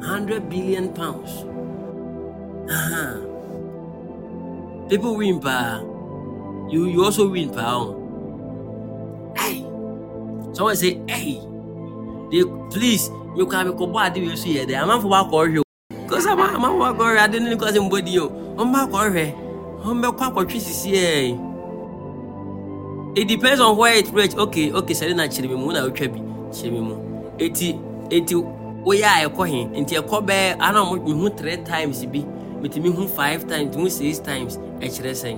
hundred 0.01 0.49
billion 0.49 0.89
pounds. 0.93 1.45
Uh-huh. 2.69 3.17
people 4.89 5.15
win 5.17 5.39
paa 5.39 5.81
you 6.69 6.85
you 6.85 7.03
also 7.03 7.27
win 7.29 7.49
paa. 7.49 7.93
Hey. 9.35 9.65
Someone 10.53 10.75
say, 10.75 10.99
hey, 11.07 11.41
they 12.31 12.43
please, 12.71 13.09
you 13.35 13.45
can 13.45 13.75
be 13.75 13.85
ade 13.99 14.17
we 14.17 14.35
so 14.35 14.45
here 14.45 14.65
there. 14.65 14.81
Amanfo 14.81 15.09
ba 15.09 15.23
ko 15.29 15.45
hwe. 15.45 15.63
Cause 16.07 16.27
ama 16.27 16.49
amanfo 16.49 16.79
ba 16.79 16.93
ko 16.93 17.03
hwe 17.03 17.19
ade 17.19 17.39
ni 17.39 17.55
cause 17.55 17.79
mbodi 17.79 18.19
o. 18.19 18.29
On 18.57 18.71
ba 18.71 18.87
ko 18.87 18.97
hwe. 18.97 19.33
On 19.85 20.01
be 20.01 20.11
kwa 20.11 20.31
ko 20.31 20.45
twi 20.45 20.59
sisi 20.59 20.95
eh. 20.95 21.37
It 23.15 23.27
depends 23.27 23.59
on 23.59 23.75
where 23.75 23.95
it 23.97 24.09
reach. 24.13 24.35
Okay, 24.35 24.71
okay, 24.71 24.93
sɛ 24.93 25.15
na 25.15 25.27
kyerɛ 25.27 25.49
me 25.49 25.55
mu 25.55 25.73
na 25.73 25.81
wotwa 25.87 26.07
bi. 26.13 26.19
Me 26.69 26.79
mu. 26.79 26.95
Eti 27.39 27.73
eti 28.09 28.35
woyɛ 28.85 29.25
a 29.25 29.29
ɛkɔ 29.29 29.47
he 29.47 29.65
nti 29.81 29.95
ɛkɔ 29.97 30.25
bɛɛ 30.25 30.55
ana 30.59 30.83
mo 30.83 30.95
mehu 30.97 31.29
three 31.35 31.57
times 31.57 32.05
bi 32.05 32.19
metumi 32.61 32.93
hu 32.93 33.07
five 33.07 33.47
times 33.47 33.75
mehu 33.75 33.89
six 33.89 34.19
times 34.19 34.57
ɛkyerɛ 34.79 35.11
sɛn 35.11 35.37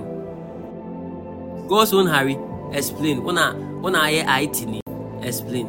god's 1.68 1.92
own 1.92 2.06
Harry. 2.06 2.36
explain. 2.72 3.20
Wona 3.22 3.54
wona 3.82 4.00
ayɛ 4.08 4.42
it 4.42 4.66
ni? 4.66 4.80
Explain. 5.22 5.66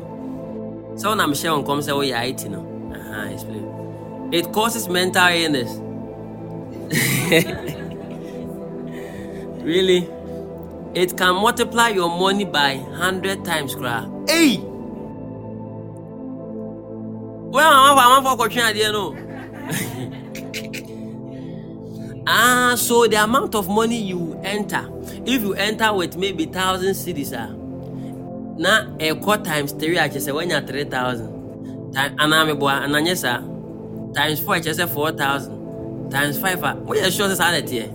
Sɛ 0.95 1.05
wona 1.11 1.25
mehyɛ 1.27 1.49
wo 1.51 1.61
nkɔm 1.63 1.79
sɛ 1.81 1.91
woyɛ 1.97 2.29
it 2.29 2.49
no? 2.51 2.61
Aha 2.95 3.29
explain. 3.31 3.65
It 4.31 4.51
causes 4.51 4.87
mental 4.89 5.27
illness. 5.27 5.79
Really? 9.63 10.09
It 10.93 11.15
can 11.17 11.35
multiply 11.35 11.87
your 11.87 12.09
money 12.09 12.43
by 12.43 12.75
100 12.75 13.45
times 13.45 13.73
koraa 13.75 14.03
hey! 14.29 14.59
Well, 17.53 17.71
I'm 17.71 17.97
I'm 17.97 18.23
for 18.23 18.35
question 18.35 18.75
no. 18.91 19.15
ah, 22.27 22.73
so 22.75 23.07
the 23.07 23.23
amount 23.23 23.55
of 23.55 23.69
money 23.69 24.01
you 24.01 24.37
enter, 24.43 24.89
if 25.25 25.41
you 25.41 25.53
enter 25.53 25.93
with 25.93 26.17
maybe 26.17 26.45
thousand 26.45 26.93
cities, 26.95 27.33
ah, 27.33 27.47
na 28.57 28.87
a 28.99 29.15
quarter 29.15 29.43
times 29.43 29.71
three, 29.71 29.95
just 29.95 30.25
say 30.25 30.31
when 30.31 30.49
you're 30.49 30.61
three 30.61 30.83
thousand. 30.83 31.31
Time, 31.93 32.15
and 32.19 32.33
I'm 32.33 32.49
a 32.49 34.13
times 34.13 34.39
four, 34.39 34.55
I 34.55 34.59
just 34.59 34.79
say 34.79 34.87
four 34.87 35.11
thousand. 35.11 36.09
Times 36.09 36.39
five, 36.39 36.63
ah, 36.63 36.75
what 36.75 36.97
you 36.97 37.11
sure 37.11 37.29
is 37.29 37.37
that 37.37 37.69
here? 37.69 37.89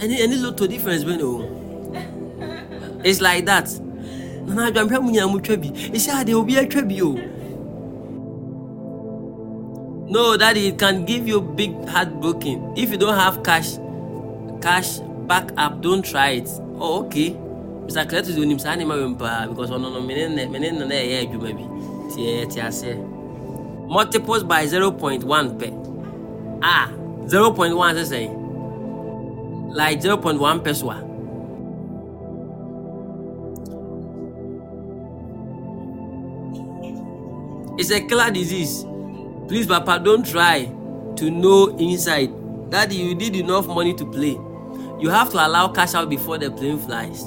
Any 0.00 0.20
any 0.22 0.36
little 0.36 0.66
difference, 0.66 1.04
you 1.04 1.16
know. 1.16 1.58
It's 3.04 3.20
like 3.20 3.46
that. 3.46 3.68
Nana, 4.46 4.78
I'm 4.80 4.88
probably 4.88 5.18
a 5.18 5.22
muchabi. 5.22 5.94
It's 5.94 6.06
how 6.06 6.22
they 6.22 6.34
will 6.34 6.44
be 6.44 6.56
a 6.56 6.66
tribute. 6.66 7.16
No, 10.08 10.36
daddy, 10.36 10.68
it 10.68 10.78
can 10.78 11.04
give 11.04 11.26
you 11.26 11.40
big 11.40 11.72
heartbroken. 11.88 12.74
If 12.76 12.90
you 12.90 12.96
don't 12.98 13.14
have 13.14 13.42
cash, 13.42 13.78
cash 14.60 15.00
back 15.32 15.50
up, 15.56 15.80
don't 15.80 16.04
try 16.04 16.30
it. 16.40 16.48
Oh, 16.78 17.04
okay. 17.06 17.30
Mr. 17.86 18.04
Cletus 18.06 18.28
is 18.28 18.36
nimsa 18.36 18.66
anima 18.66 18.94
wimpa 18.94 19.48
because 19.48 19.70
ono 19.70 19.88
no 19.88 20.02
menene 20.02 20.46
menene 20.46 20.86
na 20.86 20.94
eye 20.94 21.24
adwuma 21.24 21.52
bi. 21.56 21.64
Tie 22.14 22.44
tie 22.46 22.66
ase. 22.66 22.96
Multiples 23.88 24.44
by 24.44 24.66
0.1 24.66 25.58
per. 25.58 25.72
Ah, 26.62 26.90
0.1 27.24 27.94
se 27.94 28.04
say. 28.04 28.28
Like 29.74 30.00
0.1 30.00 30.62
per 30.62 30.74
so. 30.74 30.90
It's 37.78 37.90
a 37.90 38.00
killer 38.06 38.30
disease. 38.30 38.84
Please, 39.48 39.66
Papa, 39.66 39.98
don't 39.98 40.26
try 40.26 40.66
to 41.16 41.30
know 41.30 41.74
inside. 41.78 42.30
Daddy, 42.70 42.96
you 42.96 43.14
need 43.14 43.34
enough 43.34 43.66
money 43.66 43.94
to 43.94 44.04
play. 44.04 44.38
You 45.02 45.10
have 45.10 45.30
to 45.30 45.44
allow 45.44 45.66
cash 45.66 45.94
out 45.94 46.08
before 46.08 46.38
the 46.38 46.48
plane 46.48 46.78
flies. 46.78 47.24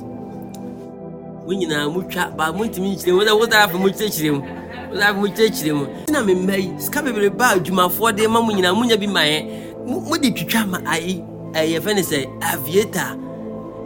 When 1.44 1.60
you 1.60 1.68
know, 1.68 1.92
but 2.38 2.56
when 2.56 2.72
to 2.72 2.80
meet 2.80 3.00
them, 3.00 3.18
what 3.18 3.54
I 3.54 3.60
have 3.60 3.72
to 3.74 3.78
kyerɛkyerɛ 3.78 4.32
mu 4.32 4.40
what 4.40 5.02
I 5.02 5.06
have 5.08 5.16
to 5.16 5.22
kyerɛkyerɛ 5.28 5.76
mu 5.76 5.86
na 6.08 6.24
memma 6.24 6.56
yi 6.58 6.80
sika 6.80 7.02
bebree 7.02 7.30
ba 7.38 7.60
adwumafoɔ 7.60 8.16
de 8.16 8.28
ma 8.28 8.40
mo 8.42 8.54
nyinaa 8.54 8.74
monya 8.74 8.98
bi 8.98 9.08
ma 9.08 9.20
yɛn 9.20 9.76
mode 9.86 10.24
twitwa 10.34 10.66
ma 10.70 10.78
ayi 10.90 11.22
ɛyɛ 11.52 11.80
fɛ 11.82 11.96
ne 11.96 12.02
sɛ 12.02 12.26
aviator 12.42 13.20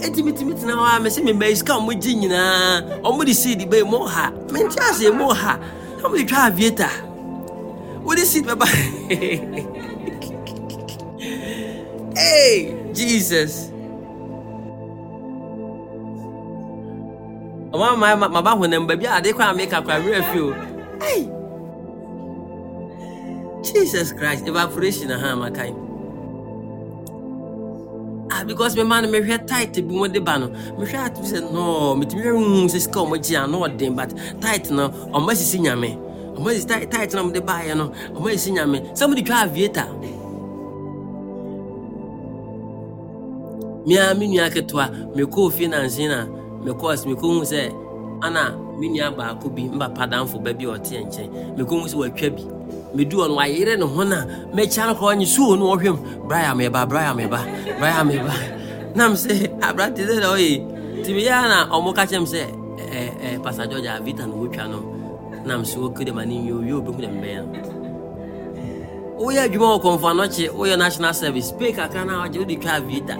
ɛtimitimi 0.05 0.53
tena 0.53 0.73
hɔ 0.77 0.85
a 0.85 0.99
mɛsɛ 1.01 1.23
memma 1.25 1.49
yi 1.49 1.55
sika 1.55 1.73
a 1.73 1.77
ɔmogye 1.81 2.13
nyinaa 2.13 3.01
ɔmode 3.01 3.33
seed 3.33 3.59
bɛyi 3.67 3.89
mo 3.89 4.05
ha 4.05 4.29
mente 4.51 4.77
aseɛ 4.77 5.11
mo 5.17 5.33
ha 5.33 5.57
na 6.01 6.07
mode 6.07 6.27
twa 6.27 6.45
aviator 6.45 6.91
wode 8.05 8.19
seed 8.19 8.45
bɛba 8.45 8.67
hey 12.15 12.75
jesus 12.93 13.68
ɔma 17.71 17.97
ma 17.97 18.15
ma 18.15 18.27
ma 18.27 18.41
ba 18.41 18.51
honam 18.55 18.87
baabi 18.87 19.05
a 19.05 19.17
ade 19.17 19.33
kɔ 19.33 19.41
a 19.41 19.53
meka 19.53 19.81
kɔ 19.85 19.91
awerɛ 19.97 20.19
afi 20.21 20.39
o. 20.39 20.53
Hey 21.03 21.29
jesus 23.61 24.13
christ 24.13 24.47
evaporation 24.47 25.11
aha 25.11 25.35
makan 25.35 25.75
ah 28.31 28.43
because 28.43 28.75
me 28.75 28.83
man 28.83 29.09
me 29.11 29.19
hwɛ 29.19 29.45
tight 29.45 29.73
bi 29.73 29.93
mo 29.93 30.07
de 30.07 30.19
ba 30.19 30.39
no. 30.39 30.47
Me 30.49 30.85
hwɛ 30.85 30.97
ati 31.05 31.21
sɛ 31.21 31.51
no 31.51 31.95
metumi 31.95 32.23
hwɛ 32.23 32.31
hu 32.37 32.65
sɛ 32.67 32.79
sika 32.79 32.99
ɔmo 32.99 33.17
gye 33.21 33.35
ano 33.37 33.59
ɔden 33.67 33.95
but 33.95 34.13
tight 34.41 34.69
no 34.71 34.89
ɔmo 34.89 35.29
asisi 35.31 35.59
nyame. 35.59 35.97
Ɔmo 36.37 36.47
asisi 36.49 36.67
tight 36.67 36.89
tight 36.91 37.13
no 37.13 37.23
ɔmo 37.23 37.33
de 37.33 37.41
baayɛ 37.41 37.75
no 37.77 37.91
ɔmo 38.13 38.27
asisi 38.29 38.51
nyame. 38.53 38.81
De 39.15 39.21
twa 39.23 39.43
aviator. 39.43 39.89
Mea 43.85 44.13
me 44.13 44.27
nua 44.27 44.49
ketewa 44.49 44.89
mekɔɔ 45.15 45.51
fie 45.51 45.67
nanse 45.67 46.07
na 46.07 46.25
mekɔɔ 46.63 46.93
s 46.93 47.05
mekɔhu 47.05 47.41
sɛ 47.43 47.71
ana 48.21 48.55
me 48.79 48.87
baako 49.17 49.49
bi 49.49 49.69
damfo 50.07 50.39
ba 50.43 50.53
bi 50.53 50.65
a 50.65 50.77
ɔte 50.77 50.95
nkyɛn 51.05 51.29
mekɔhu 51.57 51.87
sɛ 51.87 51.95
watwa 51.95 52.29
bi. 52.35 52.43
Medu 52.95 53.17
hɔ 53.21 53.27
no 53.29 53.35
wayere 53.35 53.77
ne 53.77 53.85
ho 53.85 54.03
na 54.03 54.25
mɛkyia 54.53 54.87
no 54.87 54.93
kɔ 54.95 55.13
ɔnye 55.13 55.25
suo 55.27 55.55
no 55.55 55.75
ɔhwɛ 55.75 55.87
m 55.93 56.27
braya 56.27 56.55
meba 56.55 56.85
braya 56.87 57.13
meba 57.13 57.39
braya 57.77 58.03
meba 58.03 58.33
nam 58.95 59.13
sɛ 59.13 59.59
abrante 59.61 60.01
sɛ 60.01 60.19
na 60.19 60.33
ɔyɛ 60.33 60.61
nti 60.99 61.11
meyɛ 61.13 61.31
a 61.31 61.47
na 61.47 61.67
ɔmo 61.69 61.93
ka 61.93 62.05
kyerɛ 62.05 62.17
m 62.17 62.25
sɛ 62.25 63.43
pastor 63.43 63.67
george 63.67 63.85
avita 63.85 64.25
na 64.27 64.33
wɔtwa 64.33 64.69
no. 64.69 64.79
Nam 65.45 65.61
sɛ 65.63 65.77
wɔkɛ 65.77 66.01
dɛ 66.07 66.13
ma 66.13 66.23
ne 66.25 66.39
wie 66.41 66.51
owie 66.51 66.73
obɛhu 66.81 66.99
dɛ 66.99 67.09
mbɛyɛ 67.13 67.41
no 67.45 67.51
woyɛ 69.23 69.47
adwuma 69.47 69.77
wɔ 69.77 69.81
kɔmfa 69.83 70.49
woyɛ 70.57 70.77
national 70.77 71.13
service. 71.13 71.51
Pay 71.51 71.71
kakra 71.73 72.05
no 72.05 72.13
a 72.19 72.27
wagye 72.27 72.39
wode 72.39 72.59
twa 72.61 72.71
aviata 72.79 73.15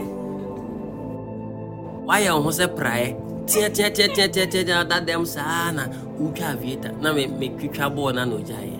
wayɛ 2.07 2.29
wo 2.35 2.41
ho 2.41 2.49
sɛ 2.49 2.67
praeɛ. 2.75 3.28
Teɛteɛteɛteɛteɛteɛ 3.49 4.87
da 4.89 4.99
dɛm 4.99 5.25
saa 5.25 5.71
na 5.71 5.87
wotwa 6.19 6.53
aviata 6.55 6.91
na 7.01 7.13
me- 7.13 7.27
metwitwa 7.27 7.89
bɔɔ 7.95 8.13
no 8.15 8.25
na 8.25 8.35
ɔgyaeɛ 8.37 8.77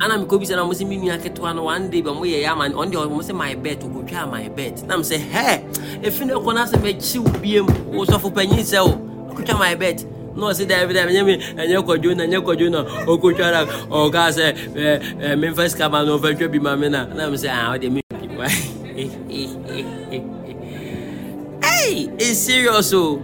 ana 0.00 0.16
mekɔbisa 0.18 0.56
na 0.56 0.64
mo 0.64 0.72
sɛ 0.72 0.86
me 0.88 0.96
nua 0.96 1.18
ketewa 1.18 1.54
no 1.54 1.64
one 1.64 1.90
day 1.90 2.00
ba 2.00 2.10
moyɛ 2.10 2.42
yɛ 2.44 2.48
ama 2.52 2.68
ɔno 2.68 2.90
deɛ 2.92 3.06
ɔmo 3.08 3.20
sɛ 3.22 3.34
my 3.34 3.54
bet 3.54 3.80
wokɔtwaa 3.80 4.30
my 4.30 4.48
bet. 4.48 4.82
Na 4.88 4.94
m 4.96 5.02
sɛ 5.02 5.18
hɛ 5.30 5.60
ɛfi 6.02 6.26
no 6.26 6.40
ɛkɔ 6.40 6.54
no 6.54 6.64
sɛ 6.64 6.76
mɛkyi 6.80 7.18
wo 7.18 7.30
biam 7.42 7.66
wo 7.94 8.04
sɔfo 8.06 8.32
panyin 8.32 8.64
sɛ 8.64 8.80
wo 8.86 8.96
wokɔtwa 9.34 9.58
my 9.58 9.74
bet. 9.74 10.04
Na 10.36 10.46
ɔse 10.46 10.64
daabi 10.66 10.94
daabi 10.94 11.12
ɛnyɛ 11.12 11.24
me 11.26 11.36
ɛnyɛ 11.36 11.84
kɔdwo 11.84 12.16
na 12.16 12.24
ɛnyɛ 12.24 12.40
kɔdwo 12.40 12.70
na 12.70 12.84
ɔkɔtwa 13.04 13.50
na 13.52 13.64
ɔka 13.90 14.22
sɛ 14.32 14.54
ɛ, 14.74 15.02
ɛ, 15.20 15.38
memfa 15.38 15.68
sika 15.70 15.88
ma 15.90 16.02
no 16.02 16.18
ɔmfa 16.18 16.38
twa 16.38 16.48
bi 16.48 16.58
ma 16.58 16.76
me 16.76 16.88
na 16.88 17.04
na 17.04 17.26
m 17.26 17.34
sɛ 17.34 17.48
a 17.52 17.70
wode 17.70 17.92
me 17.92 18.00
Hey, 21.62 22.08
it's 22.18 22.38
serious 22.38 22.92
o. 22.94 23.20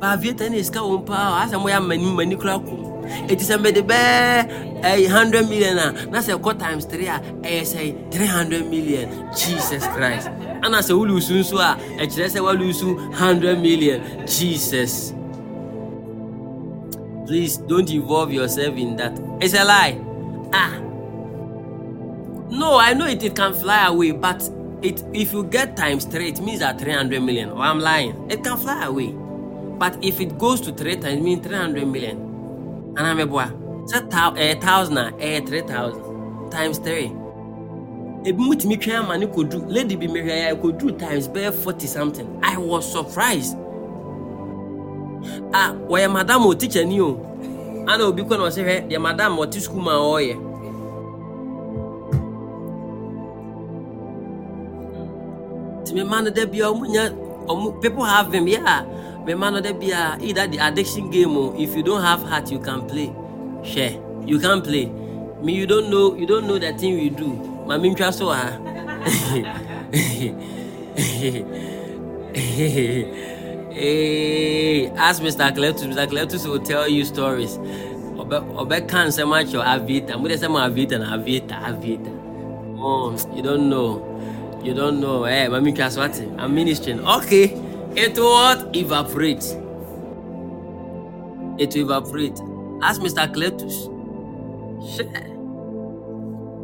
Baavieta 0.00 0.48
ne 0.50 0.62
sika 0.62 0.80
wɔm 0.80 1.06
paa 1.06 1.42
asɛ 1.44 1.56
moyɛ 1.56 1.76
amani 1.76 2.12
mani 2.12 2.36
kora 2.36 2.58
ko 2.58 2.96
ɛti 3.30 3.44
sɛ 3.48 3.56
mede 3.62 3.80
bɛɛ 3.80 4.82
ɛyɛ 4.82 5.08
100 5.08 5.48
million 5.48 5.78
a 5.78 5.92
na 6.10 6.18
sɛ 6.20 6.36
ɛkɔ 6.36 6.58
times 6.58 6.84
3 6.84 7.06
a 7.08 7.20
ɛyɛ 7.42 7.62
sɛ 7.64 8.10
300 8.12 8.68
million. 8.70 9.08
Jesus 9.34 9.86
christ. 9.96 10.28
Ana 10.62 10.78
sɛ 10.78 10.92
wolusu 10.92 11.40
nso 11.40 11.56
a 11.58 11.78
ɛkyerɛ 11.98 12.28
sɛ 12.28 12.40
woalusu 12.44 12.96
100 13.12 13.58
million. 13.62 14.02
Jesus. 14.26 15.14
Please 17.26 17.56
don't 17.56 17.90
involve 17.90 18.32
yourself 18.32 18.76
in 18.76 18.96
that. 18.96 19.18
It's 19.40 19.54
a 19.54 19.64
lie. 19.64 19.98
Ah. 20.52 20.78
No 22.50 22.76
i 22.76 22.92
know 22.92 23.06
it, 23.06 23.22
it 23.24 23.34
can 23.34 23.52
fly 23.54 23.86
away 23.86 24.12
but 24.12 24.48
it 24.82 25.02
if 25.12 25.32
you 25.32 25.42
get 25.44 25.76
times 25.76 26.04
3 26.04 26.28
it 26.28 26.40
means 26.40 26.60
that 26.60 26.78
300 26.78 27.20
million. 27.22 27.50
Or 27.50 27.62
i'm 27.62 27.80
lying. 27.80 28.14
It 28.30 28.44
can 28.44 28.56
fly 28.58 28.84
away 28.84 29.14
but 29.78 29.96
if 30.02 30.20
it 30.20 30.38
goes 30.38 30.60
to 30.60 30.72
3 30.72 30.96
times 30.96 31.22
means 31.22 31.46
300 31.46 31.86
million. 31.86 32.16
And 32.96 33.06
i'm 33.06 33.18
a 33.20 33.26
boy 33.26 33.46
so 33.86 33.98
a 33.98 34.54
thousand 34.54 34.98
a 34.98 35.14
eh, 35.20 35.40
3000 35.40 36.50
times 36.50 36.78
3 36.78 37.26
ebi 38.26 38.38
mu 38.38 38.54
tumi 38.54 38.76
twɛn 38.76 38.98
ama 39.04 39.16
ne 39.18 39.26
kodu. 39.26 39.62
Lady 39.68 39.94
bi 39.96 40.06
mehwɛ 40.06 40.48
ya 40.48 40.54
kodu 40.56 40.98
times 40.98 41.28
bɛyɛ 41.28 41.52
40 41.52 41.86
something. 41.86 42.40
I 42.42 42.56
was 42.56 42.90
surprised. 42.90 43.56
Ah 45.54 45.72
wɔyɛ 45.88 46.12
madam 46.12 46.46
o 46.46 46.52
teacher 46.54 46.84
ni 46.84 47.00
o. 47.00 47.22
Ana 47.86 48.04
obi 48.04 48.22
kɔ 48.22 48.36
na 48.38 48.44
ɔsɛ 48.50 48.62
hwɛ 48.66 48.88
deɛ 48.90 49.00
madam 49.00 49.36
ɔte 49.36 49.60
school 49.60 49.80
ma 49.80 49.92
ɔreyɛ 49.92 50.36
nti 55.86 55.94
me 55.94 56.02
ma 56.02 56.20
no 56.20 56.30
da 56.30 56.44
bia 56.46 56.64
ɔmo 56.66 57.80
people 57.80 58.02
have 58.04 58.32
him 58.34 58.48
yeah 58.48 58.82
me 59.26 59.34
ma 59.34 59.50
no 59.50 59.60
da 59.60 59.72
bia 59.72 60.14
uh, 60.14 60.18
either 60.22 60.46
the 60.46 60.58
addiction 60.58 61.10
game 61.10 61.36
o 61.36 61.54
if 61.58 61.74
you 61.76 61.82
don't 61.82 62.02
have 62.02 62.22
heart 62.22 62.50
you 62.50 62.58
can 62.58 62.86
play 62.86 63.08
hwɛ 63.62 63.88
you 64.26 64.38
can 64.38 64.62
play 64.62 64.86
me 65.42 65.52
you 65.54 65.66
don't 65.66 65.90
know 65.90 66.14
you 66.14 66.26
don't 66.26 66.46
know 66.46 66.58
the 66.58 66.72
thing 66.78 66.94
we 66.94 67.10
do 67.10 67.28
ma 67.66 67.76
me 67.78 67.90
ntwa 67.90 68.12
so 68.12 68.28
ha 68.30 68.58
hey, 73.76 74.88
ask 74.96 75.22
Mr. 75.22 75.52
Cletus. 75.54 75.84
Mr. 75.86 76.06
Cletus 76.08 76.46
will 76.46 76.58
tell 76.60 76.88
you 76.88 77.04
stories. 77.04 77.58
Obe 78.18 78.88
can't 78.88 79.12
say 79.12 79.24
much 79.24 79.54
or 79.54 79.62
avita. 79.62 80.18
Mo 80.18 80.28
dey 80.28 80.36
say 80.36 80.48
mo 80.48 80.58
avita 80.58 80.98
na 80.98 81.16
avita 81.16 81.60
avita. 81.62 82.10
Oh, 82.78 83.14
you 83.34 83.42
don't 83.42 83.68
know. 83.70 84.02
You 84.62 84.74
don't 84.74 85.00
know. 85.00 85.24
Hey, 85.24 85.46
mami 85.48 85.74
Kaswati, 85.76 86.38
I'm 86.38 86.54
ministering. 86.54 87.00
Okay. 87.06 87.65
It 87.96 88.18
will? 88.18 88.70
Evaporate. 88.76 89.44
It 91.58 91.74
will 91.74 91.90
evaporate. 91.90 92.38
Ask 92.82 93.00
Mr. 93.00 93.26
Cletus. 93.34 93.90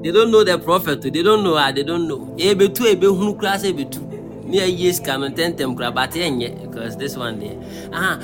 They 0.03 0.11
don't 0.11 0.31
know 0.33 0.45
the 0.45 0.59
prophet. 0.59 1.01
They 1.03 1.11
don't 1.23 1.45
know. 1.45 1.55
They 1.73 1.83
don't 1.85 2.09
know. 2.09 2.35
Ebetu 2.39 2.87
ebehunu 2.87 3.39
kura 3.39 3.53
sɛ 3.53 3.73
ebetu. 3.73 4.01
Me 4.47 4.59
a 4.61 4.67
years 4.67 5.01
can 5.01 5.21
tentem 5.35 5.77
kura 5.77 5.93
but 5.93 6.11
ɛnyɛ 6.11 6.63
because 6.63 6.97
this 6.97 7.17
one 7.17 7.39
there. 7.39 7.57
Ah, 7.93 8.19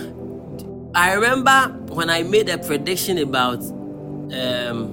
I 0.94 1.12
remember 1.14 1.76
when 1.94 2.10
I 2.10 2.24
made 2.24 2.48
a 2.48 2.58
prediction 2.58 3.18
about 3.18 3.62
um, 3.62 4.92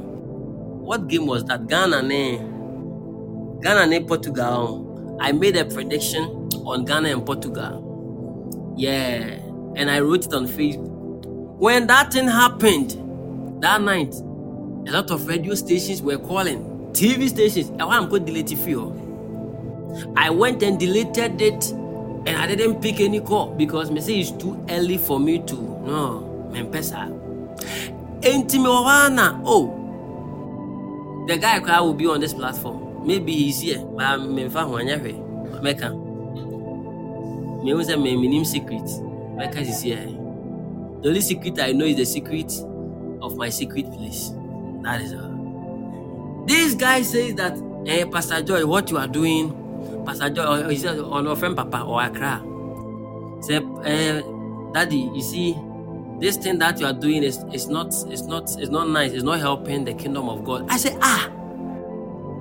what 0.86 1.08
game 1.08 1.26
was 1.26 1.44
that? 1.46 1.68
Ghana 1.68 2.04
ne 2.04 2.38
Ghana 3.62 3.88
ne 3.88 4.00
Portugal. 4.02 5.18
I 5.20 5.32
made 5.32 5.58
a 5.58 5.66
prediction 5.66 6.24
on 6.66 6.86
Ghana 6.86 7.10
and 7.10 7.26
Portugal. 7.26 7.85
Yeah, 8.77 9.39
and 9.76 9.89
I 9.89 10.02
wrote 10.02 10.26
it 10.26 10.34
on 10.34 10.47
Facebook. 10.47 11.26
When 11.57 11.88
that 11.88 12.11
thing 12.11 12.27
happened 12.27 13.61
that 13.64 13.81
night, 13.81 14.14
a 14.14 14.91
lot 14.91 15.11
of 15.11 15.27
radio 15.27 15.56
stations 15.56 16.02
were 16.02 16.18
calling, 16.18 16.91
TV 16.91 17.30
stations. 17.30 17.72
I 17.80 17.85
want 17.85 18.11
to 18.11 18.19
delete 18.19 18.52
it. 18.52 20.18
I 20.18 20.30
went 20.30 20.61
and 20.61 20.77
deleted 20.77 21.41
it, 21.41 21.72
and 21.72 22.30
I 22.30 22.47
didn't 22.47 22.81
pick 22.81 22.99
any 22.99 23.22
call 23.22 23.56
because 23.56 23.89
me 23.91 24.02
say 24.02 24.19
it's 24.19 24.31
too 24.31 24.61
early 24.69 24.97
for 24.97 25.19
me 25.19 25.39
to 25.39 25.56
no 25.56 26.49
me 26.52 26.64
pesa. 26.64 27.07
Enti 28.22 28.57
me 28.57 28.65
oh, 29.45 31.26
the 31.27 31.38
guy 31.38 31.60
cry 31.60 31.80
will 31.80 31.93
be 31.93 32.07
on 32.07 32.19
this 32.19 32.34
platform. 32.34 33.07
Maybe 33.07 33.31
he's 33.31 33.61
here, 33.61 33.80
but 33.80 34.18
me 34.18 34.49
fa 34.49 34.65
ho 34.65 34.77
anya 34.77 34.97
hwɛ. 34.99 35.61
Mɛka. 35.61 36.05
Hu 37.74 37.82
sɛ 37.84 38.02
me 38.02 38.16
minim 38.16 38.46
secret. 38.46 38.88
Mɛka 39.38 39.66
sisi 39.66 39.96
ɛ. 39.96 41.02
The 41.02 41.10
only 41.10 41.22
secret 41.22 41.60
I 41.60 41.72
know 41.72 41.86
is 41.86 41.98
the 41.98 42.06
secret 42.06 42.52
of 43.22 43.38
my 43.38 43.50
secret 43.50 43.92
place. 43.92 44.32
That 44.84 45.02
is 45.02 45.14
all. 45.14 46.44
This 46.48 46.76
guy 46.76 47.02
says 47.02 47.36
that, 47.36 47.58
eh, 47.88 48.06
Pastor 48.06 48.42
Joy, 48.42 48.66
what 48.66 48.90
you 48.92 48.98
are 48.98 49.08
doing, 49.08 49.54
Pastor 50.06 50.30
Joy, 50.30 50.44
or 50.44 50.76
said, 50.76 51.00
on 51.00 51.26
your 51.26 51.36
friend 51.36 51.56
Papa 51.56 51.82
or 51.82 52.02
Accra. 52.02 52.42
Say, 53.42 53.62
eh, 53.84 54.22
Daddy, 54.74 55.10
you 55.14 55.22
see, 55.22 55.56
this 56.20 56.38
thing 56.38 56.60
that 56.60 56.80
you 56.80 56.86
are 56.86 56.94
doing 56.94 57.24
is, 57.24 57.44
is 57.52 57.68
not 57.68 57.88
is 58.12 58.24
not 58.24 58.44
is 58.60 58.70
not 58.70 58.90
nice. 58.90 59.12
It's 59.12 59.24
not 59.24 59.40
helping 59.40 59.86
the 59.86 59.94
kingdom 59.94 60.30
of 60.30 60.44
God. 60.46 60.68
I 60.70 60.78
said, 60.78 60.98
ah, 61.02 61.30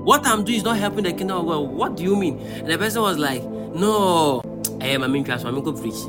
what 0.04 0.26
I'm 0.26 0.44
doing 0.44 0.58
is 0.58 0.64
not 0.64 0.76
helping 0.76 1.04
the 1.04 1.12
kingdom 1.12 1.38
of 1.38 1.46
God. 1.46 1.70
What 1.70 1.96
do 1.96 2.02
you 2.02 2.14
mean? 2.16 2.38
And 2.38 2.68
the 2.68 2.78
person 2.78 3.02
was 3.02 3.18
like, 3.18 3.42
no, 3.42 4.42
I 4.80 4.88
am 4.88 5.02
a 5.02 5.08
mean 5.08 5.24
class. 5.24 5.44
I'm 5.44 5.60
going 5.62 5.76
to 5.76 5.80
preach. 5.80 6.00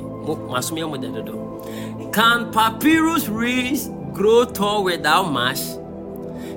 Can 2.13 2.51
papyrus 2.51 3.27
reeds 3.27 3.89
grow 4.13 4.45
tall 4.45 4.83
without 4.83 5.31
mash? 5.31 5.61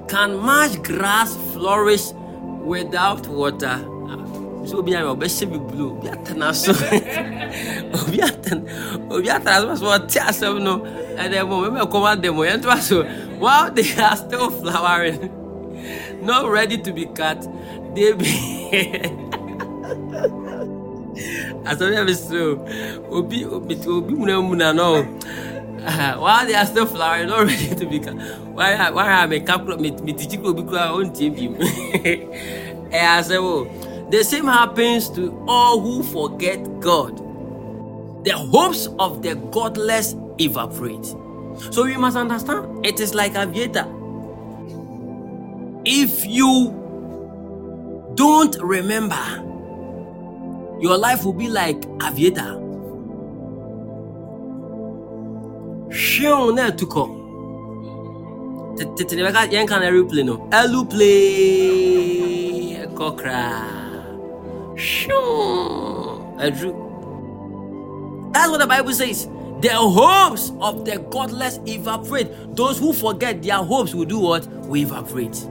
Can 0.08 0.36
marsh 0.38 0.76
grass 0.76 1.36
flourish 1.52 2.12
without 2.62 3.26
water? 3.26 3.78
Ah, 4.08 4.64
so 4.64 4.78
obi 4.78 4.94
a 4.94 5.00
ɔbɛhyɛ 5.02 5.50
mi 5.50 5.58
blue 5.58 5.90
obi 5.92 6.08
atena 6.08 6.54
so 6.54 6.72
obi 8.00 8.18
atena 8.18 8.62
obi 9.12 9.28
atena 9.28 9.76
so 9.76 9.84
so 9.84 9.98
ɔte 9.98 10.18
asɛm 10.20 10.62
no 10.62 10.78
ɛdɛ 11.16 11.46
mo 11.48 11.60
mɛmɛ 11.62 11.90
kɔm 11.90 12.04
adɛ 12.16 12.34
mo 12.34 12.42
yɛn 12.42 12.62
to 12.62 12.82
so 12.82 13.02
while 13.38 13.70
they 13.76 13.94
are 14.00 14.16
still 14.16 14.50
flowering 14.50 15.30
not 16.22 16.48
ready 16.48 16.78
to 16.78 16.92
be 16.92 17.04
cut 17.06 17.46
they 17.94 18.12
be 18.12 18.32
yɛ 21.76 22.06
mi 22.06 22.14
so 22.14 22.64
obi 23.10 23.44
obi 23.44 23.74
obi 23.86 24.14
munamuna 24.14 24.74
no. 24.74 25.06
Uh, 25.78 26.16
while 26.16 26.44
they 26.44 26.54
are 26.54 26.66
still 26.66 26.86
flowering, 26.86 27.28
not 27.28 27.46
ready 27.46 27.72
to 27.72 27.86
be. 27.86 28.00
Why 28.00 28.90
why 28.90 29.22
am 29.22 29.32
I 29.32 29.38
calculate 29.38 30.00
me 30.00 30.12
me 30.12 30.12
teach 30.12 30.34
you 30.34 30.52
because 30.52 30.74
I 30.76 30.90
won't 30.90 31.14
tell 31.14 31.28
you. 31.32 31.56
Eh, 32.90 33.06
I 33.06 33.22
say, 33.22 33.36
oh, 33.38 33.64
the 34.10 34.24
same 34.24 34.46
happens 34.46 35.08
to 35.10 35.44
all 35.46 35.80
who 35.80 36.02
forget 36.02 36.58
God. 36.80 37.16
The 38.24 38.32
hopes 38.32 38.88
of 38.98 39.22
the 39.22 39.36
godless 39.52 40.16
evaporate. 40.38 41.06
So 41.70 41.84
we 41.84 41.96
must 41.96 42.16
understand 42.16 42.84
it 42.84 42.98
is 43.00 43.14
like 43.14 43.36
aviator. 43.36 43.86
If 45.84 46.26
you 46.26 46.74
don't 48.14 48.56
remember, 48.60 49.14
your 50.80 50.96
life 50.98 51.24
will 51.24 51.32
be 51.32 51.48
like 51.48 51.84
aviator. 52.02 52.58
Hwew 55.90 56.52
na 56.54 56.70
ɛtukɔ. 56.70 57.04
Tete 58.96 59.12
ne 59.16 59.22
bɛka 59.22 59.48
yɛnka 59.50 59.78
no 59.80 59.84
aeroplane 59.86 60.26
no. 60.26 60.34
Aeroplane 60.52 60.98
ɛkɔ 62.86 63.06
koraa. 63.18 63.64
Hwew 64.76 66.36
aduru. 66.38 66.72
That's 68.32 68.50
what 68.50 68.60
the 68.60 68.66
Bible 68.66 68.92
says. 68.92 69.26
The 69.60 69.70
hopes 69.74 70.52
of 70.60 70.84
the 70.84 70.98
godless 71.10 71.58
evaporate. 71.66 72.28
Those 72.54 72.78
who 72.78 72.92
forget 72.92 73.42
their 73.42 73.56
hopes 73.56 73.92
will 73.94 74.04
do 74.04 74.18
what? 74.20 74.46
Will 74.68 74.76
evaporate. 74.76 75.48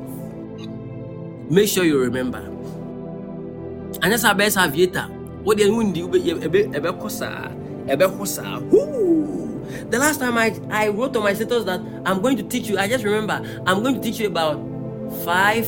Make 1.50 1.68
sure 1.68 1.84
you 1.84 2.00
remember. 2.00 2.40
And 4.02 4.12
that's 4.14 4.24
our 4.24 4.36
best 4.36 4.58
aviator. 4.58 5.10
What 5.48 5.60
they 5.60 5.70
wound 5.70 5.96
you 5.96 6.10
ɛbɛkɔ 6.10 7.10
saa 7.10 7.48
ɛbɛkɔ 7.88 8.28
saa. 8.28 8.60
Whoo! 8.60 9.64
The 9.90 9.98
last 9.98 10.20
time 10.20 10.38
I, 10.38 10.54
I 10.70 10.90
wrote 10.90 11.16
on 11.16 11.24
my 11.24 11.34
status 11.34 11.64
that 11.64 11.80
I'm 12.06 12.22
going 12.22 12.36
to 12.36 12.44
teach 12.44 12.68
you, 12.68 12.78
I 12.78 12.90
just 12.90 13.06
remember 13.06 13.42
I'm 13.66 13.82
going 13.82 13.96
to 13.96 14.02
teach 14.02 14.20
you 14.20 14.28
about 14.28 14.60
five 15.24 15.66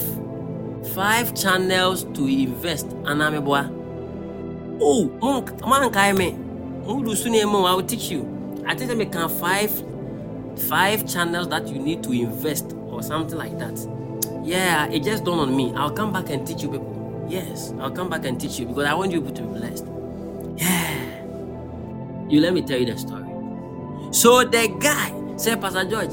five 0.94 1.34
channels 1.34 2.04
to 2.14 2.28
invest. 2.28 2.88
And 3.06 3.24
I'm 3.24 3.36
a 3.36 3.40
boy. 3.40 3.70
Oh, 4.82 5.08
man, 5.66 5.90
kai 5.94 6.12
me. 6.12 6.38
I 6.86 6.92
will 6.92 7.84
teach 7.84 8.12
you. 8.12 8.64
I 8.68 8.76
think 8.76 8.92
I 8.92 8.96
make 8.96 9.14
five 9.14 9.72
five 10.68 11.08
channels 11.08 11.48
that 11.48 11.70
you 11.70 11.80
need 11.80 12.04
to 12.04 12.12
invest 12.12 12.74
or 12.88 13.02
something 13.02 13.38
like 13.38 13.58
that. 13.60 13.80
Yeah, 14.44 14.88
it 14.88 15.04
just 15.06 15.24
dawned 15.24 15.40
on 15.40 15.56
me. 15.56 15.72
I'll 15.78 15.92
come 15.92 16.12
back 16.12 16.30
and 16.32 16.46
teach 16.46 16.64
you 16.64 16.70
people. 16.70 16.89
Yes, 17.30 17.74
I'll 17.80 17.92
come 17.92 18.10
back 18.10 18.26
and 18.26 18.42
teach 18.42 18.60
you 18.60 18.66
because 18.66 18.86
I 18.86 18.94
want 18.96 19.12
you 19.12 19.22
to 19.22 19.32
be 19.32 19.42
blessed. 19.42 19.86
Yeah. 20.58 21.26
You 22.28 22.42
let 22.42 22.54
me 22.54 22.62
tell 22.64 22.80
you 22.80 22.88
the 22.88 22.98
story. 22.98 23.26
So 24.12 24.44
the 24.44 24.76
guy 24.80 25.38
said, 25.38 25.62
Pastor 25.62 25.86
George, 25.86 26.12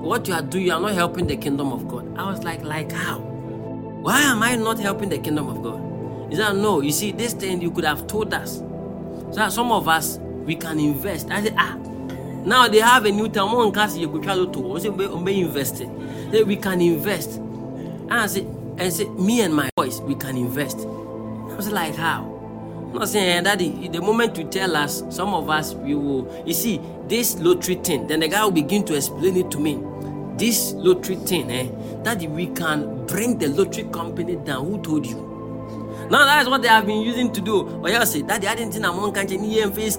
what 0.00 0.26
you 0.26 0.34
are 0.34 0.42
doing, 0.42 0.66
you 0.66 0.72
are 0.72 0.80
not 0.80 0.92
helping 0.92 1.26
the 1.26 1.36
kingdom 1.36 1.70
of 1.70 1.86
God. 1.86 2.16
I 2.16 2.30
was 2.30 2.42
like, 2.44 2.64
like 2.64 2.90
how? 2.90 3.18
Why 3.18 4.20
am 4.22 4.42
I 4.42 4.56
not 4.56 4.78
helping 4.78 5.10
the 5.10 5.18
kingdom 5.18 5.48
of 5.48 5.62
God? 5.62 6.30
He 6.30 6.36
said, 6.36 6.54
no, 6.54 6.80
you 6.80 6.92
see, 6.92 7.12
this 7.12 7.34
thing 7.34 7.60
you 7.60 7.70
could 7.70 7.84
have 7.84 8.06
told 8.06 8.32
us. 8.32 8.62
So 9.32 9.48
some 9.50 9.70
of 9.70 9.86
us, 9.86 10.18
we 10.18 10.56
can 10.56 10.80
invest. 10.80 11.30
I 11.30 11.42
said, 11.42 11.54
ah, 11.58 11.74
now 12.44 12.68
they 12.68 12.78
have 12.80 13.04
a 13.04 13.10
new 13.10 13.28
term. 13.28 13.52
One 13.52 13.72
you 13.98 14.08
could 14.08 14.22
travel 14.22 14.46
to. 14.46 14.76
invested. 15.28 15.88
Then 16.30 16.46
we 16.46 16.56
can 16.56 16.80
invest. 16.80 17.36
And 17.36 18.12
I 18.12 18.26
said, 18.26 18.46
and 18.78 18.92
say, 18.92 19.08
me 19.10 19.40
and 19.42 19.54
my 19.54 19.70
boys, 19.76 20.00
we 20.00 20.14
can 20.14 20.36
invest. 20.36 20.78
I 20.80 21.56
was 21.56 21.70
like, 21.70 21.94
how? 21.94 22.30
I'm 22.88 23.00
not 23.00 23.08
saying, 23.08 23.44
Daddy, 23.44 23.88
the 23.88 24.00
moment 24.00 24.36
you 24.36 24.44
tell 24.44 24.76
us, 24.76 25.02
some 25.10 25.34
of 25.34 25.50
us, 25.50 25.74
we 25.74 25.94
will. 25.94 26.42
You 26.46 26.54
see, 26.54 26.80
this 27.08 27.38
lottery 27.40 27.76
thing, 27.76 28.06
then 28.06 28.20
the 28.20 28.28
guy 28.28 28.44
will 28.44 28.50
begin 28.50 28.84
to 28.86 28.94
explain 28.94 29.36
it 29.36 29.50
to 29.50 29.58
me. 29.58 29.82
This 30.36 30.72
lottery 30.72 31.16
thing, 31.16 31.50
eh, 31.50 31.68
Daddy, 32.02 32.28
we 32.28 32.46
can 32.48 33.06
bring 33.06 33.38
the 33.38 33.48
lottery 33.48 33.84
company 33.84 34.36
down. 34.36 34.66
Who 34.66 34.80
told 34.82 35.06
you? 35.06 35.32
Now 36.10 36.24
that's 36.24 36.48
what 36.48 36.62
they 36.62 36.68
have 36.68 36.86
been 36.86 37.00
using 37.00 37.32
to 37.32 37.40
do. 37.40 37.66
Or 37.80 37.88
you 37.88 38.04
say, 38.06 38.22
Daddy, 38.22 38.46
I 38.46 38.54
didn't 38.54 38.72
think 38.72 38.84
I'm 38.84 38.96
one 38.96 39.12
country, 39.12 39.38
face, 39.70 39.96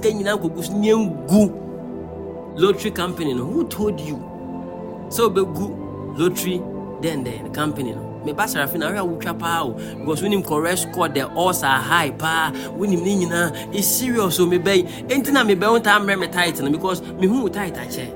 lottery 2.57 2.91
company. 2.91 3.33
No? 3.33 3.43
Who 3.45 3.67
told 3.67 3.99
you? 3.99 5.07
So, 5.09 5.29
be 5.29 5.41
good 5.41 5.71
lottery, 6.17 6.61
then 7.01 7.23
the 7.23 7.49
company. 7.49 7.93
No? 7.93 8.14
Meba 8.25 8.45
sarafina 8.47 8.89
ahwɛ 8.89 8.99
a 8.99 9.05
wotwa 9.05 9.39
paa 9.39 9.63
o. 9.63 9.73
Because 9.99 10.21
wonim 10.21 10.43
correct 10.45 10.79
score 10.79 11.09
the 11.09 11.27
odds 11.29 11.63
are 11.63 11.79
high 11.79 12.11
paa. 12.11 12.51
Wonim 12.77 13.03
ne 13.03 13.25
nyinaa 13.25 13.73
is 13.73 13.85
serious 13.87 14.39
o 14.39 14.47
mebɛyi 14.47 15.07
enti 15.07 15.31
na 15.31 15.43
mebɛ 15.43 15.69
wo 15.71 15.79
taa 15.79 15.99
mmerɛ 15.99 16.19
me 16.19 16.27
tight 16.27 16.59
no 16.61 16.69
because 16.71 17.01
mehu 17.01 17.43
wo 17.43 17.47
tight 17.47 17.75
akyɛ. 17.75 18.07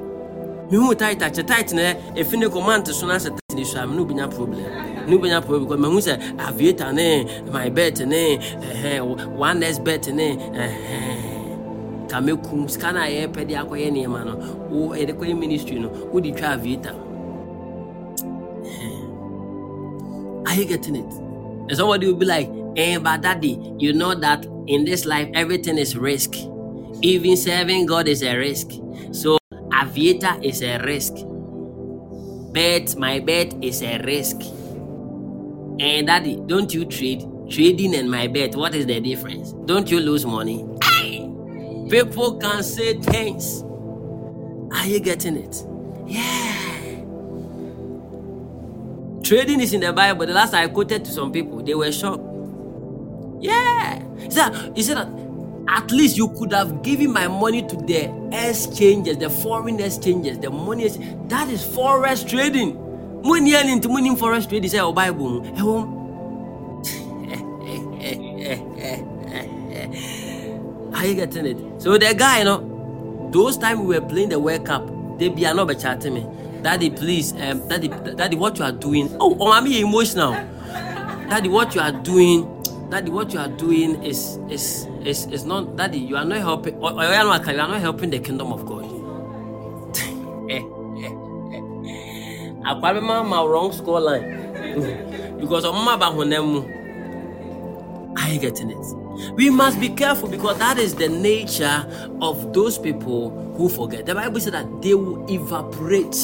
Mehu 0.71 0.87
wo 0.87 0.93
tight 0.93 1.19
akyɛ. 1.19 1.45
Tight 1.47 1.73
no 1.73 1.81
ɛfi 1.81 2.37
ne 2.39 2.49
command 2.49 2.87
so 2.87 3.07
no 3.07 3.13
asɛ 3.13 3.29
tight 3.29 3.55
ne 3.55 3.63
so 3.63 3.79
a 3.79 3.87
me 3.87 3.95
ne 3.95 4.03
wobɛnya 4.03 4.29
problem. 4.33 4.59
Ne 5.07 5.17
wobɛnya 5.17 5.41
problem 5.45 5.63
because 5.63 5.79
mahu 5.79 5.99
sɛ 5.99 6.37
aviator 6.39 6.93
ne 6.93 7.41
my 7.51 7.69
bet 7.69 7.99
ne 8.07 8.37
one 9.35 9.59
next 9.59 9.83
bet 9.83 10.07
ne 10.13 10.35
ɛhɛ 10.35 12.09
kamekum 12.09 12.69
sika 12.69 12.91
no 12.91 12.99
a 13.01 13.07
yɛpɛ 13.07 13.47
de 13.47 13.53
akɔyɛ 13.53 13.91
nneɛma 13.91 14.25
no. 14.25 14.35
Wo 14.69 14.89
yɛde 14.95 15.13
kɔyɛ 15.13 15.37
ministry 15.37 15.79
no 15.79 15.89
wode 16.11 16.35
twa 16.35 16.49
aviator 16.49 16.93
Are 20.45 20.55
you 20.55 20.65
getting 20.65 20.95
it? 20.95 21.13
And 21.69 21.75
somebody 21.77 22.07
will 22.07 22.15
be 22.15 22.25
like, 22.25 22.49
eh, 22.77 22.97
but 22.97 23.21
daddy, 23.21 23.73
you 23.77 23.93
know 23.93 24.15
that 24.15 24.45
in 24.67 24.85
this 24.85 25.05
life 25.05 25.29
everything 25.33 25.77
is 25.77 25.95
risk. 25.97 26.33
Even 27.01 27.37
serving 27.37 27.85
God 27.85 28.07
is 28.07 28.23
a 28.23 28.35
risk. 28.35 28.71
So 29.11 29.37
aviator 29.73 30.37
is 30.41 30.61
a 30.61 30.79
risk. 30.79 31.13
Bet, 32.53 32.95
my 32.97 33.19
bet 33.19 33.53
is 33.63 33.81
a 33.83 33.99
risk. 33.99 34.37
And 35.79 36.07
daddy, 36.07 36.41
don't 36.47 36.73
you 36.73 36.85
trade? 36.85 37.23
Trading 37.49 37.95
and 37.95 38.09
my 38.09 38.27
bet, 38.27 38.55
what 38.55 38.75
is 38.75 38.85
the 38.85 38.99
difference? 38.99 39.53
Don't 39.65 39.89
you 39.89 39.99
lose 39.99 40.25
money? 40.25 40.65
Aye. 40.83 41.29
People 41.89 42.37
can 42.37 42.63
say 42.63 42.93
things. 42.99 43.63
Are 44.71 44.85
you 44.85 44.99
getting 44.99 45.37
it? 45.37 45.65
Yeah. 46.05 46.78
Trading 49.29 49.61
is 49.61 49.73
in 49.73 49.81
the 49.81 49.93
Bible. 49.93 50.25
The 50.25 50.33
last 50.33 50.55
I 50.55 50.67
quoted 50.69 51.05
to 51.05 51.11
some 51.11 51.31
people, 51.31 51.61
they 51.61 51.75
were 51.75 51.91
shocked. 51.91 52.23
Yeah. 53.39 54.01
He 54.17 54.31
said, 54.31 54.71
he 54.75 54.81
said 54.81 54.97
that 54.97 55.07
at 55.67 55.91
least 55.91 56.17
you 56.17 56.29
could 56.29 56.51
have 56.51 56.81
given 56.81 57.13
my 57.13 57.27
money 57.27 57.61
to 57.61 57.75
the 57.75 58.09
exchanges, 58.31 59.19
the 59.19 59.29
foreign 59.29 59.79
exchanges, 59.79 60.39
the 60.39 60.49
money. 60.49 60.87
That 61.27 61.47
is 61.47 61.63
forex 61.63 62.27
trading. 62.27 62.73
Money 63.21 63.53
into 63.53 63.87
money 63.87 64.09
forex 64.15 64.49
trading. 64.49 64.67
Say, 64.67 64.79
oh, 64.79 64.93
Bible. 64.93 65.45
Are 70.95 71.05
you 71.05 71.13
getting 71.13 71.45
it? 71.45 71.79
So 71.79 71.99
the 71.99 72.15
guy, 72.17 72.39
you 72.39 72.45
know, 72.45 73.29
those 73.31 73.59
times 73.59 73.81
we 73.81 73.93
were 73.93 74.01
playing 74.01 74.29
the 74.29 74.39
World 74.39 74.65
Cup, 74.65 74.89
they 75.19 75.29
be 75.29 75.43
not 75.43 75.79
chatting 75.79 76.15
me. 76.15 76.25
Daddy, 76.61 76.89
please, 76.89 77.33
um, 77.39 77.67
Daddy, 77.67 77.87
Daddy, 77.87 78.35
what 78.35 78.57
you 78.59 78.65
are 78.65 78.71
doing? 78.71 79.09
Oh, 79.19 79.35
oh, 79.39 79.51
I'm 79.51 79.65
emotional. 79.67 80.33
Daddy, 81.29 81.47
what 81.49 81.73
you 81.75 81.81
are 81.81 81.91
doing? 81.91 82.47
Daddy, 82.89 83.11
what 83.11 83.31
you 83.33 83.39
are 83.39 83.47
doing 83.47 84.01
is 84.03 84.37
is 84.49 84.87
is 85.05 85.25
is 85.27 85.45
not. 85.45 85.75
Daddy, 85.77 85.99
you 85.99 86.17
are 86.17 86.25
not 86.25 86.39
helping. 86.39 86.75
Oh, 86.81 86.87
oh, 86.89 86.97
or, 86.99 87.05
or 87.05 87.13
you 87.13 87.15
are 87.15 87.67
not 87.67 87.79
helping 87.81 88.09
the 88.09 88.19
kingdom 88.19 88.51
of 88.51 88.65
God. 88.65 88.85
Eh, 90.49 90.63
eh, 91.05 91.05
eh. 91.05 92.53
akwabema 92.65 93.21
my 93.23 93.43
wrong 93.45 93.71
score 93.71 94.01
line 94.01 94.25
because 95.39 95.63
ọmụma 95.65 95.93
ba 95.99 96.07
hụ 96.09 96.23
na 96.25 96.41
mu 96.41 96.61
are 98.17 98.33
you 98.33 98.39
getting 98.41 98.71
it 98.71 98.99
We 99.35 99.49
must 99.49 99.79
be 99.79 99.89
careful 99.89 100.29
because 100.29 100.57
that 100.59 100.77
is 100.77 100.95
the 100.95 101.09
nature 101.09 101.85
of 102.21 102.53
those 102.53 102.77
people 102.77 103.31
who 103.57 103.67
forget. 103.67 104.05
The 104.05 104.15
Bible 104.15 104.39
says 104.39 104.53
that 104.53 104.81
they 104.81 104.93
will 104.93 105.25
evaporate. 105.29 106.15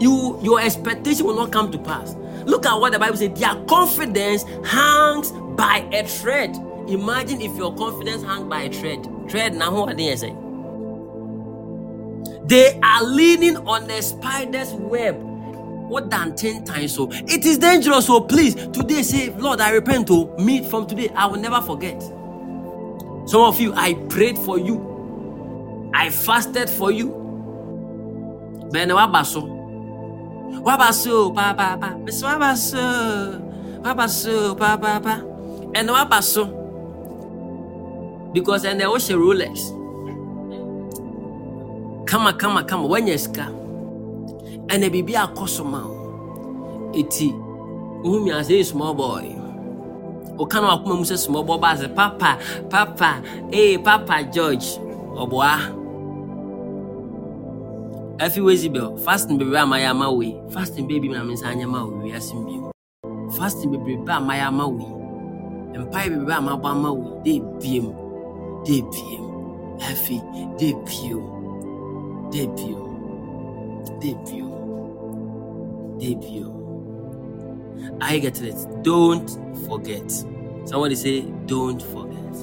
You, 0.00 0.38
your 0.42 0.60
expectation 0.60 1.26
will 1.26 1.36
not 1.36 1.52
come 1.52 1.70
to 1.72 1.78
pass. 1.78 2.14
Look 2.44 2.66
at 2.66 2.74
what 2.78 2.92
the 2.92 2.98
Bible 2.98 3.16
says. 3.16 3.38
Their 3.38 3.54
confidence 3.66 4.42
hangs 4.66 5.32
by 5.56 5.88
a 5.92 6.06
thread. 6.06 6.54
Imagine 6.88 7.40
if 7.40 7.56
your 7.56 7.74
confidence 7.74 8.22
hangs 8.22 8.44
by 8.48 8.62
a 8.62 8.72
thread. 8.72 9.06
Thread 9.30 9.54
now 9.54 9.74
what 9.74 9.96
they 9.96 10.14
say. 10.16 10.34
They 12.46 12.78
are 12.82 13.02
leaning 13.02 13.56
on 13.66 13.86
the 13.86 14.02
spider's 14.02 14.72
web 14.72 15.16
what 15.88 16.10
than 16.10 16.34
10 16.34 16.64
times 16.64 16.94
so 16.94 17.08
it 17.12 17.44
is 17.44 17.58
dangerous 17.58 18.06
so 18.06 18.18
please 18.20 18.54
today 18.54 19.02
say 19.02 19.28
lord 19.36 19.60
i 19.60 19.68
repent 19.70 20.06
to 20.06 20.14
oh. 20.14 20.42
me 20.42 20.66
from 20.68 20.86
today 20.86 21.10
i 21.14 21.26
will 21.26 21.38
never 21.38 21.60
forget 21.60 22.00
some 23.28 23.42
of 23.42 23.60
you 23.60 23.72
i 23.74 23.92
prayed 24.08 24.36
for 24.38 24.58
you 24.58 25.90
i 25.94 26.08
fasted 26.08 26.70
for 26.70 26.90
you 26.90 27.20
bẹẹ 28.72 29.53
bẹsẹ 30.50 30.60
wàá 30.64 30.76
bà 30.78 30.92
so 30.92 31.30
wàá 33.82 33.94
bà 33.96 34.06
so 34.08 34.54
paapaa 34.54 35.18
ẹni 35.74 35.92
wàá 35.92 36.04
bà 36.08 36.20
so 36.20 36.42
because 38.34 38.64
ẹ 38.68 38.74
wọ́n 38.74 38.98
ṣe 38.98 39.14
rolex. 39.14 39.72
Kama 42.06 42.32
kama 42.32 42.62
kama 42.62 42.84
wọ́n 42.88 43.04
nyẹ 43.04 43.16
sika. 43.16 43.46
Ɛna 44.68 44.88
biribi 44.92 45.14
akɔ 45.14 45.46
so 45.48 45.64
ma 45.64 45.80
wo 45.86 45.94
ɛti 46.92 47.28
wohu 48.02 48.24
mi 48.24 48.30
asɛ 48.30 48.54
yɛ 48.60 48.64
small 48.64 48.94
boy. 48.94 49.24
Woka 50.38 50.60
no 50.60 50.66
wakoma 50.68 50.94
mu 50.98 51.04
sɛ 51.04 51.16
small 51.18 51.44
boy 51.44 51.58
ba 51.58 51.76
papa 51.96 52.38
papa 52.70 53.22
ee 53.52 53.76
papa 53.78 54.22
george 54.34 54.78
ɔboa 55.22 55.83
afi 58.18 58.40
wezibel 58.40 58.96
fasting 58.98 59.38
bebree 59.38 59.58
a 59.60 59.66
mayɛ 59.66 59.86
ama 59.90 60.10
wei 60.10 60.34
fasting 60.50 60.86
baabi 60.88 61.08
na 61.08 61.24
me 61.24 61.34
nsa 61.34 61.46
anyɛ 61.52 61.66
ma 61.66 61.84
wo 61.84 61.90
wiase 62.02 62.34
mbio 62.34 62.72
fasting 63.36 63.70
bebree 63.70 63.98
a 64.06 64.20
mayɛ 64.20 64.46
ama 64.48 64.66
wei 64.68 64.86
mpae 65.78 66.08
bebree 66.10 66.34
a 66.36 66.40
mabɔ 66.40 66.66
ama 66.70 66.92
wei 66.92 67.10
dɛ 67.24 67.34
biem 67.60 67.86
bio 68.64 68.82
bio 70.88 71.20
bio 72.56 74.54
debut. 75.98 76.52
I 78.00 78.18
get 78.18 78.40
it. 78.42 78.56
Don't 78.82 79.28
forget. 79.66 80.10
Somebody 80.64 80.94
say, 80.94 81.22
don't 81.46 81.80
forget. 81.82 82.34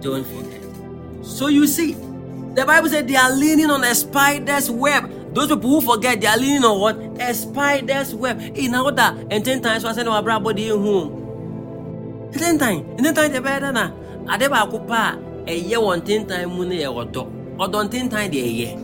Don't 0.00 0.24
forget. 0.26 0.62
So 1.22 1.48
you 1.48 1.66
see, 1.66 1.94
the 2.54 2.64
Bible 2.66 2.88
said 2.88 3.06
they 3.08 3.16
are 3.16 3.30
leaning 3.32 3.70
on 3.70 3.84
a 3.84 3.94
spider's 3.94 4.70
web. 4.70 5.34
Those 5.34 5.48
people 5.48 5.70
who 5.70 5.80
forget, 5.80 6.20
they 6.20 6.26
are 6.26 6.36
leaning 6.36 6.64
on 6.64 6.80
what? 6.80 6.96
A 7.20 7.32
spider's 7.34 8.14
web. 8.14 8.40
In 8.40 8.74
order, 8.74 9.14
and 9.30 9.44
ten 9.44 9.62
times 9.62 9.84
I 9.84 9.92
said, 9.92 10.06
no, 10.06 10.12
I 10.12 10.20
body 10.20 10.68
in 10.68 10.80
home. 10.80 12.30
Ten 12.32 12.58
times, 12.58 13.00
ten 13.00 13.14
times 13.14 13.32
the 13.32 13.40
better 13.40 13.72
na. 13.72 13.90
Adeba 14.26 14.66
akupa, 14.66 15.18
a 15.48 15.54
year 15.54 15.80
one 15.80 16.02
ten 16.02 16.26
time 16.26 16.56
money 16.56 16.84
or 16.84 17.04
don't 17.04 17.90
ten 17.90 18.08
time 18.08 18.30
the 18.30 18.38
year. 18.38 18.76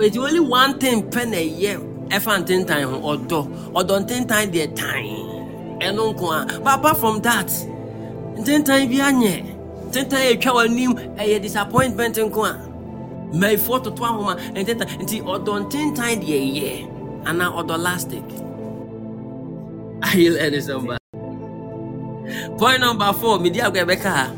It's 0.00 0.16
only 0.16 0.40
one 0.40 0.78
thing 0.78 1.10
pen 1.10 1.34
a 1.34 1.44
year 1.44 1.80
ɛfa 2.10 2.38
ntentan 2.40 2.84
ho 2.84 2.96
ɔdɔ 3.12 3.40
ɔdɔ 3.78 3.94
ntentan 4.04 4.50
deɛ 4.52 4.66
tan 4.76 5.04
ɛno 5.80 6.12
nko 6.12 6.26
a 6.32 6.60
but 6.60 6.74
apart 6.78 6.96
from 6.98 7.20
that 7.22 7.48
ntentan 8.38 8.88
bi 8.90 8.98
anyɛ 9.00 9.53
ntentan 9.94 10.20
yɛ 10.26 10.34
atwa 10.34 10.52
w'anim 10.54 10.92
ɛyɛ 11.16 11.40
disappointment 11.42 12.16
nko 12.18 12.40
a 12.44 12.52
mmayifoɔ 13.32 13.84
toto 13.84 14.02
ahoma 14.04 14.34
ntentan 14.54 14.88
nti 15.02 15.22
ɔdɔ 15.22 15.52
ntentan 15.64 16.18
deɛ 16.18 16.38
yɛ 16.58 16.70
anaa 17.24 17.50
ɔdɔ 17.54 17.78
lastic 17.78 18.26
ayi 20.02 20.26
lɛni 20.34 20.58
sɔmba 20.66 20.96
point 22.58 22.80
number 22.80 23.12
four 23.12 23.38
midi 23.38 23.60
agɔ 23.60 23.84
ɛbɛka 23.86 24.10
ha. 24.10 24.30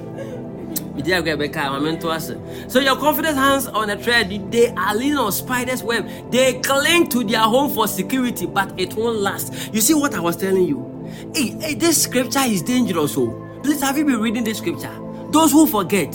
So 2.68 2.80
your 2.80 2.96
confidence 2.96 3.36
hands 3.36 3.66
on 3.66 3.90
a 3.90 3.98
thread. 3.98 4.50
They 4.50 4.70
are 4.70 4.94
leaning 4.96 5.18
on 5.18 5.30
spider's 5.30 5.82
web. 5.82 6.08
They 6.32 6.54
cling 6.60 7.10
to 7.10 7.22
their 7.22 7.40
home 7.42 7.70
for 7.70 7.86
security, 7.86 8.46
but 8.46 8.72
it 8.80 8.94
won't 8.94 9.18
last. 9.18 9.52
You 9.74 9.82
see 9.82 9.92
what 9.92 10.14
I 10.14 10.20
was 10.20 10.38
telling 10.38 10.64
you? 10.66 11.06
Hey, 11.34 11.54
hey 11.60 11.74
this 11.74 12.02
scripture 12.02 12.40
is 12.46 12.62
dangerous. 12.62 13.14
Oh. 13.18 13.46
please 13.62 13.82
have 13.82 13.98
you 13.98 14.06
been 14.06 14.20
reading 14.20 14.42
this 14.42 14.58
scripture? 14.58 15.05
Those 15.30 15.52
who 15.52 15.66
forget, 15.66 16.12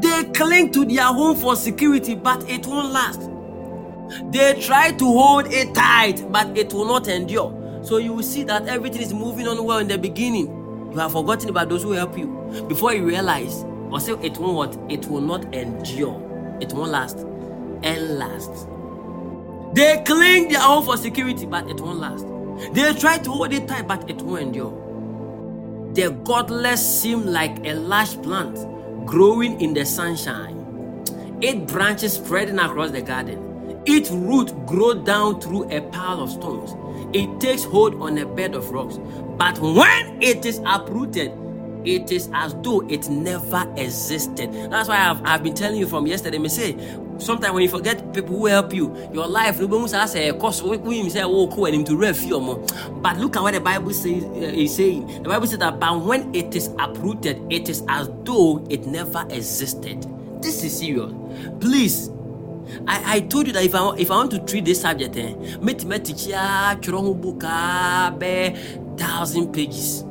they 0.00 0.24
cling 0.32 0.72
to 0.72 0.84
their 0.84 1.04
home 1.04 1.36
for 1.36 1.56
security, 1.56 2.14
but 2.14 2.48
it 2.48 2.66
won't 2.66 2.92
last. 2.92 3.28
They 4.32 4.60
try 4.60 4.92
to 4.92 5.04
hold 5.04 5.46
it 5.46 5.74
tight, 5.74 6.30
but 6.32 6.56
it 6.56 6.72
will 6.72 6.86
not 6.86 7.08
endure. 7.08 7.80
So 7.82 7.98
you 7.98 8.12
will 8.12 8.22
see 8.22 8.42
that 8.44 8.66
everything 8.66 9.02
is 9.02 9.14
moving 9.14 9.46
on 9.46 9.64
well 9.64 9.78
in 9.78 9.88
the 9.88 9.98
beginning 9.98 10.60
you 10.92 10.98
have 10.98 11.12
forgotten 11.12 11.48
about 11.50 11.68
those 11.68 11.82
who 11.84 11.92
help 11.92 12.18
you. 12.18 12.26
Before 12.68 12.92
you 12.92 13.06
realize, 13.06 13.62
or 13.90 14.00
say 14.00 14.12
it 14.22 14.38
won't 14.38 14.56
what? 14.56 14.90
It 14.90 15.06
will 15.06 15.20
not 15.20 15.54
endure. 15.54 16.58
It 16.60 16.72
won't 16.72 16.90
last. 16.90 17.18
And 17.82 18.18
last. 18.18 18.66
They 19.74 20.02
cling 20.04 20.48
their 20.48 20.62
own 20.62 20.84
for 20.84 20.96
security, 20.96 21.46
but 21.46 21.70
it 21.70 21.80
won't 21.80 22.00
last. 22.00 22.26
They 22.74 22.92
try 22.94 23.18
to 23.18 23.30
hold 23.30 23.52
it 23.52 23.68
tight, 23.68 23.86
but 23.86 24.10
it 24.10 24.20
won't 24.22 24.42
endure. 24.42 24.89
The 25.94 26.10
godless 26.24 27.02
seem 27.02 27.26
like 27.26 27.66
a 27.66 27.74
large 27.74 28.22
plant 28.22 28.56
growing 29.06 29.60
in 29.60 29.74
the 29.74 29.84
sunshine. 29.84 30.56
Eight 31.42 31.66
branches 31.66 32.12
spreading 32.12 32.60
across 32.60 32.92
the 32.92 33.02
garden. 33.02 33.82
Its 33.86 34.10
root 34.10 34.54
grow 34.66 34.94
down 34.94 35.40
through 35.40 35.68
a 35.70 35.80
pile 35.80 36.20
of 36.22 36.30
stones. 36.30 36.76
It 37.12 37.40
takes 37.40 37.64
hold 37.64 38.00
on 38.00 38.18
a 38.18 38.26
bed 38.26 38.54
of 38.54 38.70
rocks. 38.70 38.98
But 39.36 39.58
when 39.58 40.22
it 40.22 40.46
is 40.46 40.60
uprooted, 40.64 41.32
it 41.84 42.12
is 42.12 42.30
as 42.34 42.54
though 42.62 42.80
it 42.88 43.08
never 43.08 43.66
existed. 43.76 44.52
That's 44.70 44.88
why 44.88 44.98
I've, 45.08 45.24
I've 45.24 45.42
been 45.42 45.54
telling 45.54 45.78
you 45.78 45.86
from 45.86 46.06
yesterday. 46.06 46.38
Me 46.38 46.48
say, 46.48 46.76
sometimes 47.18 47.54
when 47.54 47.62
you 47.62 47.68
forget 47.68 48.12
people 48.12 48.36
who 48.36 48.46
help 48.46 48.72
you, 48.72 48.94
your 49.12 49.26
life, 49.26 49.58
say, 51.10 51.22
oh, 51.22 51.46
and 51.72 51.86
to 51.86 51.96
But 53.02 53.18
look 53.18 53.36
at 53.36 53.42
what 53.42 53.54
the 53.54 53.60
Bible 53.60 53.92
says, 53.92 54.24
uh, 54.24 54.52
is 54.54 54.76
saying. 54.76 55.22
The 55.22 55.28
Bible 55.28 55.46
says 55.46 55.58
that, 55.58 55.80
but 55.80 56.00
when 56.00 56.34
it 56.34 56.54
is 56.54 56.68
uprooted, 56.78 57.40
it 57.50 57.68
is 57.68 57.82
as 57.88 58.08
though 58.24 58.64
it 58.70 58.86
never 58.86 59.26
existed. 59.30 60.06
This 60.42 60.64
is 60.64 60.78
serious. 60.78 61.12
Please 61.60 62.10
I, 62.86 63.16
I 63.16 63.20
told 63.20 63.46
you 63.46 63.52
that 63.54 63.64
if 63.64 63.74
I, 63.74 63.94
if 63.96 64.10
I 64.10 64.14
want 64.16 64.30
to 64.32 64.38
treat 64.40 64.64
this 64.64 64.80
subject, 64.80 65.16
eh, 65.16 65.34
thousand 68.96 69.52
pages. 69.52 70.04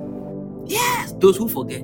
Yes, 0.70 1.14
those 1.14 1.36
who 1.38 1.50
forget. 1.50 1.84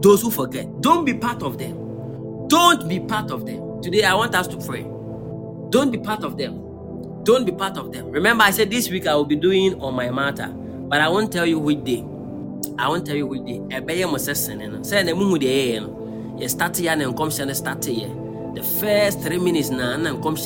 Those 0.00 0.22
who 0.22 0.30
forget. 0.30 0.80
Don't 0.80 1.04
be 1.04 1.14
part 1.14 1.42
of 1.42 1.58
them. 1.58 2.48
Don't 2.48 2.88
be 2.88 2.98
part 3.00 3.30
of 3.30 3.44
them. 3.46 3.82
Today, 3.82 4.04
I 4.04 4.14
want 4.14 4.34
us 4.34 4.46
to 4.48 4.56
pray. 4.56 4.82
Don't 5.70 5.90
be 5.90 5.98
part 5.98 6.24
of 6.24 6.38
them. 6.38 6.58
Don't 7.24 7.44
be 7.44 7.52
part 7.52 7.76
of 7.76 7.92
them. 7.92 8.10
Remember, 8.10 8.44
I 8.44 8.50
said 8.50 8.70
this 8.70 8.90
week 8.90 9.06
I 9.06 9.14
will 9.14 9.26
be 9.26 9.36
doing 9.36 9.80
on 9.80 9.94
my 9.94 10.10
matter, 10.10 10.48
but 10.48 11.00
I 11.00 11.08
won't 11.08 11.32
tell 11.32 11.46
you 11.46 11.58
which 11.58 11.84
day. 11.84 12.04
I 12.78 12.88
won't 12.88 13.06
tell 13.06 13.14
you 13.14 13.26
which 13.26 13.44
day. 13.44 13.58
Ebeye 13.70 14.10
mo 14.10 14.16
sesen 14.16 14.58
no. 14.58 14.82
Say 14.82 15.02
na 15.04 15.12
muhu 15.12 15.38
de 15.38 15.78
no. 15.78 16.36
You 16.40 16.48
start 16.48 16.76
here 16.76 16.96
na 16.96 17.04
nkom 17.04 17.46
na 17.46 17.52
start 17.52 17.84
here. 17.84 18.08
The 18.54 18.62
first 18.62 19.20
three 19.20 19.38
minutes 19.38 19.70
na 19.70 19.96
na 19.96 20.10
nkom 20.10 20.36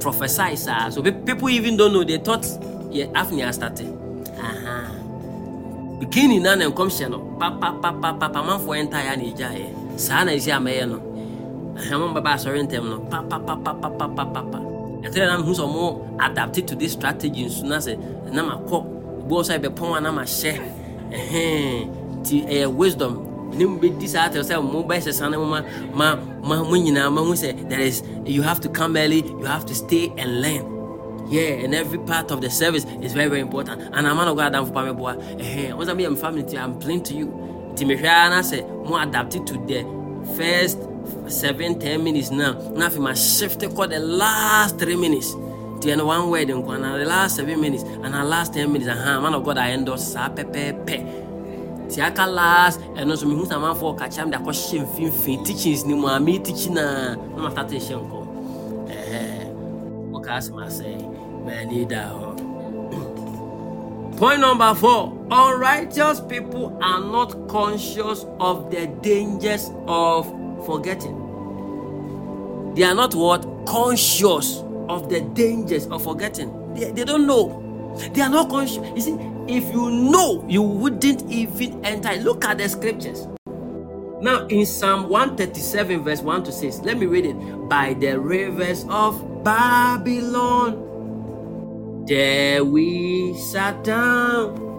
prophesy 0.00 0.56
So 0.56 1.02
people 1.02 1.48
even 1.48 1.76
don't 1.76 1.92
know. 1.92 2.04
They 2.04 2.18
thought 2.18 2.46
yeah, 2.90 3.06
after 3.14 3.52
started. 3.52 3.97
Uh-huh. 5.98 6.06
beginning 6.06 6.42
na 6.42 6.54
na 6.54 6.64
nkɔmhyɛ 6.70 7.10
no 7.10 7.18
papapapapa 7.40 8.30
amanfoɔ 8.38 8.74
ɛnta 8.86 8.98
yɛ 9.02 9.16
na 9.18 9.24
ɛgyaeɛ 9.24 9.98
saa 9.98 10.24
na 10.24 10.30
ɛsi 10.32 10.50
amɛyɛ 10.54 10.88
no 10.88 10.98
ahɛmo 11.76 12.14
bɛba 12.14 12.30
asɔre 12.38 12.62
ntɛm 12.66 12.84
no 12.88 12.98
papapapapapa 13.10 14.58
ɛtɛrɛ 15.02 15.26
na 15.26 15.38
mehu 15.38 15.52
sɛ 15.54 15.64
ɔmo 15.66 16.18
adapted 16.20 16.66
to 16.68 16.74
this 16.76 16.92
strategy 16.92 17.44
nso 17.44 17.64
na 17.66 17.78
sɛ 17.78 17.98
na 18.32 18.42
makɔ 18.42 18.82
bi 19.28 19.34
wɔ 19.34 19.42
sɛ 19.42 19.58
ɛbɛpɔn 19.58 19.96
a 19.96 20.00
na 20.00 20.12
mahyɛ 20.12 20.52
ɛhɛn 21.10 21.88
nti 22.22 22.46
ɛyɛ 22.46 22.66
wisdom 22.74 23.24
ne 23.58 23.64
mu 23.66 23.78
bɛdi 23.78 24.06
saa 24.08 24.28
tɛ 24.28 24.38
sɛ 24.42 24.62
mo 24.62 24.86
na 24.86 25.38
mo 25.38 25.46
ma 25.46 26.16
ma 26.44 26.62
mo 26.62 26.76
nyinaa 26.76 27.10
ma 27.12 27.20
ho 27.22 27.32
sɛ 27.32 27.68
there 27.68 27.80
is 27.80 28.02
you 28.24 28.42
have 28.42 28.60
to 28.60 28.68
come 28.68 28.96
early 28.96 29.24
you 29.26 29.44
have 29.46 29.66
to 29.66 29.74
stay 29.74 30.12
and 30.16 30.40
learn 30.42 30.77
yeah, 31.28 31.64
and 31.64 31.74
every 31.74 31.98
part 31.98 32.30
of 32.30 32.40
the 32.40 32.50
service 32.50 32.84
is 33.02 33.12
very, 33.12 33.28
very 33.28 33.40
important. 33.40 33.82
And 33.82 34.06
I'm 34.06 34.16
not 34.16 34.34
going 34.34 34.52
to 34.52 34.70
go 34.70 34.94
boy. 34.94 35.20
Hey, 35.38 35.72
what's 35.72 35.90
I'm 35.90 36.16
family? 36.16 36.56
I'm 36.56 36.78
playing 36.78 37.02
to 37.04 37.14
you. 37.14 37.72
Timothy, 37.76 38.42
say 38.42 38.62
more 38.62 39.02
adapted 39.02 39.46
to 39.46 39.54
the 39.54 39.82
first 40.36 40.78
seven, 41.30 41.78
ten 41.78 42.02
minutes 42.02 42.30
now. 42.30 42.52
Now, 42.70 42.86
if 42.86 42.98
I 42.98 43.14
shift 43.14 43.62
it, 43.62 43.74
the 43.74 43.98
last 44.00 44.78
three 44.78 44.96
minutes. 44.96 45.34
The 45.80 45.92
end 45.92 46.04
one 46.04 46.28
word 46.28 46.50
and 46.50 46.64
the 46.64 47.04
last 47.04 47.36
seven 47.36 47.60
minutes 47.60 47.84
and 47.84 48.12
the 48.12 48.24
last 48.24 48.52
ten 48.52 48.72
minutes. 48.72 48.90
Uh-huh, 48.90 49.20
man 49.20 49.34
of 49.34 49.44
God, 49.44 49.58
I 49.58 49.70
endorse 49.70 50.12
sa 50.12 50.28
pepe 50.28 50.72
pe. 50.84 51.28
te 51.88 52.02
aka 52.02 52.26
last 52.26 52.80
ɛno 53.00 53.14
nso 53.14 53.24
mehu 53.26 53.44
sɛ 53.48 53.54
amanfoɔ 53.56 53.96
ɔka 53.96 54.06
kyerɛ 54.12 54.24
me 54.26 54.30
de 54.32 54.38
akɔhyɛ 54.38 54.78
mfimfini 54.84 55.44
teachings 55.44 55.84
ni 55.86 55.94
a 56.06 56.20
me 56.20 56.38
teaching 56.38 56.74
na 56.74 57.14
na 57.14 57.38
mastate 57.48 57.76
hyɛ 57.80 57.96
nkɔm 57.96 58.26
ɛhɛ 58.92 59.20
ɔka 60.12 60.30
asɛm 60.38 60.58
asɛ 60.66 60.86
Point 64.18 64.40
number 64.40 64.74
four 64.74 65.18
unrighteous 65.30 66.20
people 66.22 66.76
are 66.82 67.00
not 67.00 67.48
conscious 67.48 68.24
of 68.40 68.70
the 68.70 68.86
dangers 69.02 69.70
of 69.86 70.26
forgetting. 70.66 71.14
They 72.74 72.82
are 72.84 72.94
not 72.94 73.14
what? 73.14 73.46
Conscious 73.66 74.64
of 74.88 75.08
the 75.08 75.20
dangers 75.20 75.86
of 75.86 76.02
forgetting. 76.02 76.74
They, 76.74 76.90
they 76.90 77.04
don't 77.04 77.26
know. 77.26 77.94
They 78.12 78.20
are 78.22 78.28
not 78.28 78.48
conscious. 78.48 78.78
You 78.94 79.00
see, 79.00 79.16
if 79.48 79.72
you 79.72 79.90
know, 79.90 80.44
you 80.48 80.62
wouldn't 80.62 81.30
even 81.30 81.84
enter. 81.84 82.12
Look 82.20 82.44
at 82.44 82.58
the 82.58 82.68
scriptures. 82.68 83.26
Now, 84.20 84.46
in 84.48 84.66
Psalm 84.66 85.08
137, 85.08 86.02
verse 86.02 86.22
1 86.22 86.44
to 86.44 86.52
6, 86.52 86.80
let 86.80 86.98
me 86.98 87.06
read 87.06 87.24
it. 87.26 87.34
By 87.68 87.94
the 87.94 88.18
rivers 88.18 88.84
of 88.88 89.44
Babylon, 89.44 90.87
there 92.08 92.64
we 92.64 93.34
sat 93.38 93.84
down. 93.84 94.74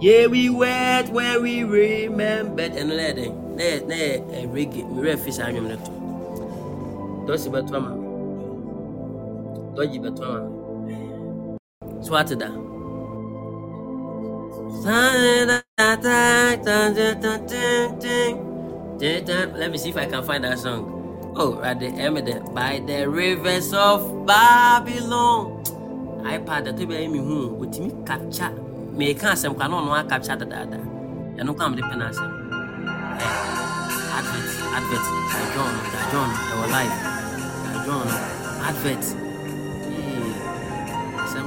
Yeah, 0.00 0.28
we 0.28 0.50
wept 0.50 1.10
when 1.10 1.42
we 1.42 1.64
remembered. 1.64 2.72
And 2.72 2.90
let 2.96 3.18
it, 3.18 3.32
let 3.56 3.90
it, 3.90 4.28
reggae, 4.50 4.84
me 4.90 5.02
refish 5.10 5.40
I'm 5.44 5.56
your 5.56 5.64
neto. 5.64 5.92
Dosi 7.26 7.50
betu 7.50 7.74
ama. 7.76 7.92
Doji 9.76 9.98
betu 10.00 10.22
ama. 10.24 10.50
Swat 12.02 12.28
da. 12.38 12.50
Let 19.58 19.70
me 19.72 19.78
see 19.78 19.90
if 19.90 19.96
I 19.98 20.06
can 20.06 20.24
find 20.24 20.44
that 20.44 20.58
song. 20.58 21.01
Oh, 21.34 21.56
right 21.56 21.72
there, 21.80 22.10
by 22.52 22.82
the 22.84 23.08
rivers 23.08 23.72
of 23.72 24.26
Babylon. 24.26 25.64
iPad 26.28 26.64
that 26.64 26.76
be 26.76 27.08
me 27.08 27.18
hu 27.18 27.56
otimi 27.56 27.88
capture. 28.06 28.52
Me 28.92 29.14
ka 29.14 29.32
asɛm 29.32 29.54
kwa 29.56 29.66
no 29.68 29.80
capture 30.08 30.36
dadaada 30.36 30.76
ɛno 31.40 31.56
kwa 31.56 31.70
mede 31.70 31.82
pɛ 31.88 31.96
no 31.96 32.04
asɛm 32.04 32.30
advert 34.12 34.48
advert. 34.76 35.06
Da 35.32 35.44
john 35.54 35.72
da 35.92 36.00
john 36.12 36.30
ɛwɔ 36.52 36.64
live. 36.74 36.96
Da 37.64 37.72
john 37.86 38.06
advert. 38.68 39.04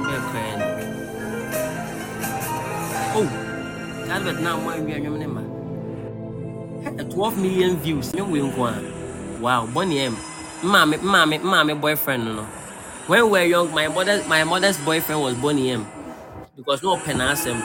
Bɛɛ 0.02 0.18
kɔɛ 0.30 0.50
oh 3.14 3.28
advert 4.10 4.38
na 4.42 4.56
mo 4.56 4.70
awie 4.70 4.94
anwom 4.98 5.18
ne 5.18 5.26
ma 5.26 5.42
12 7.14 7.38
million 7.38 7.76
views. 7.78 8.12
Wei 8.14 8.42
nko 8.42 8.66
a 8.66 8.95
wow 9.40 9.66
bɔne 9.66 9.96
M. 10.12 10.16
mmaame 10.62 10.96
mmaame 10.98 11.38
mmaame 11.40 11.80
boyfriend 11.80 12.24
no 12.24 12.32
no 12.34 12.46
when 13.06 13.22
we 13.22 13.30
were 13.30 13.44
young, 13.44 13.70
my 13.72 13.86
mother 13.86 14.18
my 14.26 14.42
mother's 14.42 14.76
boyfriend 14.82 15.22
was 15.22 15.34
Boney 15.38 15.70
M 15.70 15.86
because 16.56 16.82
no 16.82 16.96
penas 16.98 17.46
and 17.46 17.62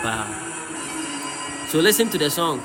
So 1.68 1.80
listen 1.80 2.10
to 2.10 2.18
the 2.20 2.30
song. 2.30 2.62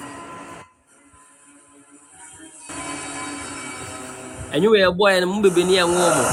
And 4.52 4.62
you 4.62 4.68
were 4.68 4.84
a 4.84 4.92
boy 4.92 5.16
and 5.16 5.24
Mumbe 5.24 5.56
near 5.64 5.86
woman. 5.86 6.26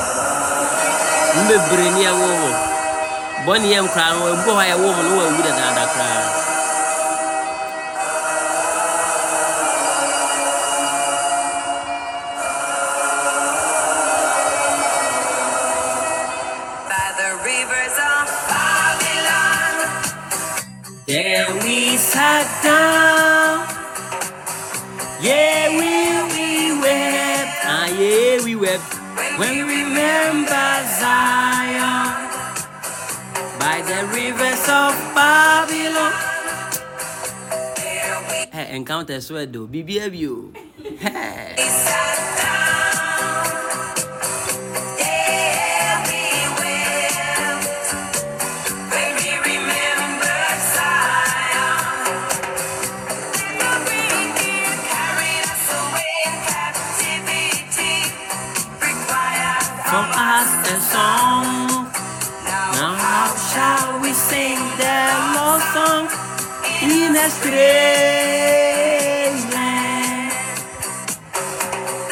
Mumbe 1.32 1.56
oh. 1.56 1.96
near 1.96 2.12
woman. 2.12 2.52
Oh. 2.52 3.44
Boney 3.46 3.74
M 3.76 3.88
crying, 3.88 4.20
or 4.20 4.36
go 4.44 4.60
a 4.60 4.76
woman 4.76 5.06
who 5.08 5.16
would 5.38 5.46
have 5.48 5.90
cry. 5.96 6.13
When 29.38 29.66
we 29.66 29.82
remember 29.82 30.68
Zion 31.02 32.06
by 33.58 33.82
the 33.82 34.06
rivers 34.14 34.64
of 34.70 34.94
Babylon. 35.18 36.14
Hey, 38.54 38.76
encounter 38.78 39.20
sweat 39.22 39.52
though. 39.52 39.68
BBW. 39.68 40.54
Hey. 41.04 41.56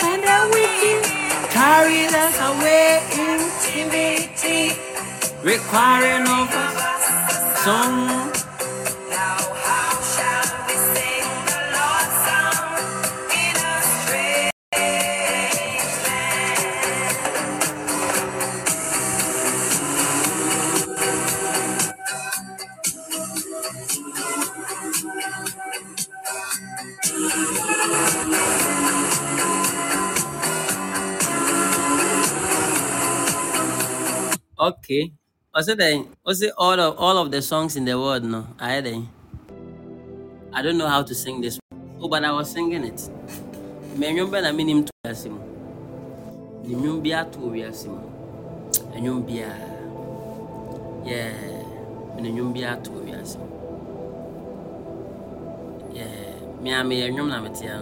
And 0.04 0.24
the 0.24 0.40
wicked 0.54 1.04
us 2.16 2.38
away 2.50 3.04
in 3.20 3.40
captivity, 3.62 4.72
requiring 5.44 6.28
of 6.28 6.50
us 6.56 7.64
song 7.64 8.31
Okay. 34.92 35.14
Was 35.56 35.70
it 35.70 35.78
then? 35.78 36.06
It 36.28 36.52
all 36.58 36.78
of 36.78 36.98
all 37.00 37.18
of 37.18 37.32
the 37.32 37.42
songs 37.42 37.78
in 37.78 37.86
the 37.86 37.98
world? 37.98 38.26
No, 38.26 38.46
I 38.60 38.74
had 38.74 38.88
I 40.52 40.62
don't 40.62 40.78
know 40.78 40.88
how 40.88 41.02
to 41.02 41.16
sing 41.16 41.40
this. 41.40 41.62
Oh, 42.02 42.10
but 42.10 42.26
I 42.26 42.32
was 42.34 42.52
singing 42.52 42.84
it. 42.84 43.00
Me 43.96 44.08
remember 44.08 44.42
na 44.42 44.52
minim 44.52 44.84
to 44.84 44.92
yasim. 45.08 45.40
Ni 46.68 46.76
nyum 46.76 47.02
bia 47.02 47.24
to 47.24 47.40
yasim. 47.56 48.04
Enyum 48.92 49.26
bia. 49.26 49.56
Yeah. 51.08 51.40
Uh, 51.40 52.20
Ni 52.20 52.32
nyum 52.34 52.52
bia 52.52 52.76
to 52.84 52.92
yasim. 53.08 53.48
Yeah. 55.96 56.36
Me 56.60 56.74
a 56.74 56.84
me 56.84 57.00
nyum 57.08 57.30
na 57.30 57.40
metia. 57.40 57.80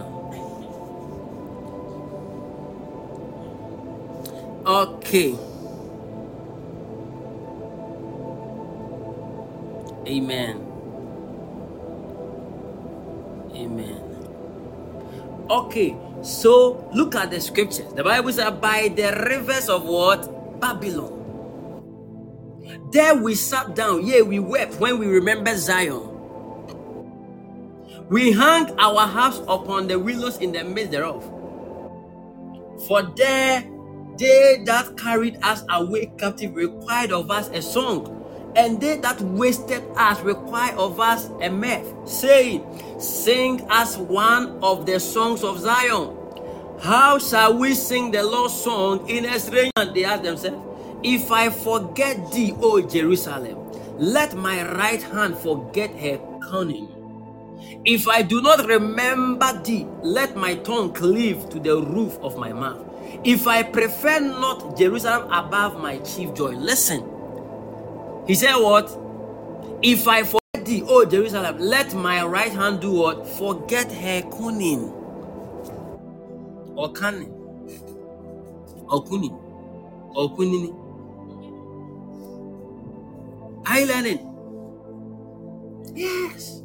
Okay. 4.64 5.34
Amen. 10.06 10.66
Amen. 13.54 14.02
Okay, 15.50 15.96
so 16.22 16.88
look 16.94 17.14
at 17.14 17.30
the 17.30 17.40
scriptures. 17.40 17.92
The 17.94 18.04
Bible 18.04 18.32
says, 18.32 18.52
by 18.60 18.92
the 18.94 19.12
rivers 19.28 19.68
of 19.68 19.84
what? 19.84 20.60
Babylon. 20.60 21.36
There 22.92 23.16
we 23.16 23.34
sat 23.34 23.74
down, 23.76 24.06
yea, 24.06 24.22
we 24.22 24.38
wept 24.38 24.80
when 24.80 24.98
we 24.98 25.06
remember 25.06 25.56
Zion. 25.56 26.08
We 28.08 28.32
hung 28.32 28.78
our 28.78 29.06
harps 29.06 29.40
upon 29.48 29.88
the 29.88 29.98
willows 29.98 30.38
in 30.38 30.52
the 30.52 30.64
midst 30.64 30.92
thereof. 30.92 31.24
For 32.88 33.02
there 33.02 33.64
they 34.18 34.62
that 34.66 34.96
carried 34.96 35.38
us 35.42 35.64
away 35.70 36.12
captive 36.18 36.54
required 36.56 37.12
of 37.12 37.30
us 37.30 37.48
a 37.50 37.62
song 37.62 38.19
and 38.56 38.80
they 38.80 38.96
that 38.98 39.20
wasted 39.20 39.82
us 39.96 40.20
require 40.20 40.74
of 40.76 40.98
us 40.98 41.28
a 41.40 41.50
mirth, 41.50 41.92
saying, 42.08 42.64
Sing 42.98 43.62
us 43.70 43.96
one 43.96 44.58
of 44.62 44.86
the 44.86 44.98
songs 44.98 45.44
of 45.44 45.60
Zion. 45.60 46.16
How 46.80 47.18
shall 47.18 47.58
we 47.58 47.74
sing 47.74 48.10
the 48.10 48.22
Lord's 48.22 48.54
song 48.54 49.08
in 49.08 49.24
a 49.24 49.38
strange 49.38 49.70
land? 49.76 49.94
They 49.94 50.04
ask 50.04 50.22
themselves, 50.22 50.64
If 51.02 51.30
I 51.30 51.50
forget 51.50 52.32
thee, 52.32 52.54
O 52.60 52.80
Jerusalem, 52.80 53.58
let 53.98 54.34
my 54.34 54.64
right 54.72 55.02
hand 55.02 55.36
forget 55.36 55.90
her 55.96 56.18
cunning. 56.42 56.88
If 57.84 58.08
I 58.08 58.22
do 58.22 58.42
not 58.42 58.66
remember 58.66 59.60
thee, 59.62 59.86
let 60.02 60.36
my 60.36 60.54
tongue 60.56 60.92
cleave 60.92 61.48
to 61.50 61.60
the 61.60 61.80
roof 61.80 62.18
of 62.22 62.36
my 62.36 62.52
mouth. 62.52 62.84
If 63.24 63.46
I 63.46 63.62
prefer 63.62 64.20
not 64.20 64.76
Jerusalem 64.76 65.30
above 65.32 65.80
my 65.80 65.98
chief 65.98 66.34
joy. 66.34 66.52
Listen. 66.52 67.19
He 68.26 68.34
said, 68.34 68.56
What? 68.56 68.96
If 69.82 70.06
I 70.06 70.22
forget 70.22 70.66
thee, 70.66 70.82
O 70.86 71.04
Jerusalem, 71.04 71.58
let 71.58 71.94
my 71.94 72.24
right 72.24 72.52
hand 72.52 72.80
do 72.80 72.92
what? 72.92 73.26
Forget 73.26 73.90
her 73.92 74.22
cunning. 74.30 74.92
Or 76.76 76.92
cunning. 76.92 77.32
Or 78.88 79.02
cunning. 79.04 79.32
Or 80.14 80.36
cunning. 80.36 80.76
Are 83.66 83.80
you 83.80 83.86
learning? 83.86 84.26
Yes. 85.94 86.62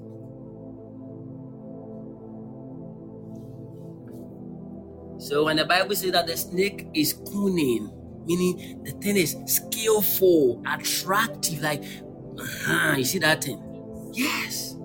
So 5.17 5.45
when 5.45 5.57
the 5.57 5.65
Bible 5.65 5.95
says 5.95 6.11
that 6.11 6.27
the 6.27 6.37
snake 6.37 6.87
is 6.93 7.13
cunning, 7.13 7.91
meaning 8.25 8.83
the 8.83 8.91
thing 8.91 9.17
is 9.17 9.35
skillful, 9.45 10.63
attractive, 10.67 11.61
like 11.61 11.83
uh-huh, 12.39 12.95
you 12.97 13.05
see 13.05 13.19
that 13.19 13.43
thing? 13.43 13.61
Yes. 14.13 14.75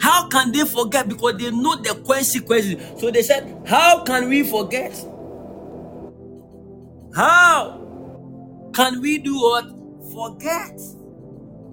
How 0.00 0.28
can 0.28 0.52
they 0.52 0.64
forget? 0.64 1.08
Because 1.08 1.38
they 1.38 1.50
know 1.50 1.76
the 1.76 1.94
consequences. 2.06 3.00
So 3.00 3.10
they 3.10 3.22
said, 3.22 3.62
How 3.66 4.04
can 4.04 4.28
we 4.28 4.42
forget? 4.42 4.94
How 7.14 7.80
can 8.74 9.00
we 9.00 9.18
do 9.18 9.34
what? 9.36 9.66
Forget. 10.12 10.80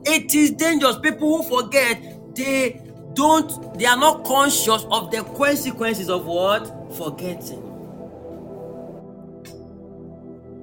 It 0.06 0.34
is 0.34 0.52
dangerous. 0.52 0.98
People 1.00 1.44
who 1.44 1.62
forget, 1.62 2.36
they 2.36 2.82
don't, 3.14 3.78
they 3.78 3.86
are 3.86 3.98
not 3.98 4.24
conscious 4.24 4.86
of 4.92 5.12
the 5.12 5.24
consequences 5.38 6.10
of 6.10 6.26
what? 6.26 6.96
Forgetting. 6.98 7.71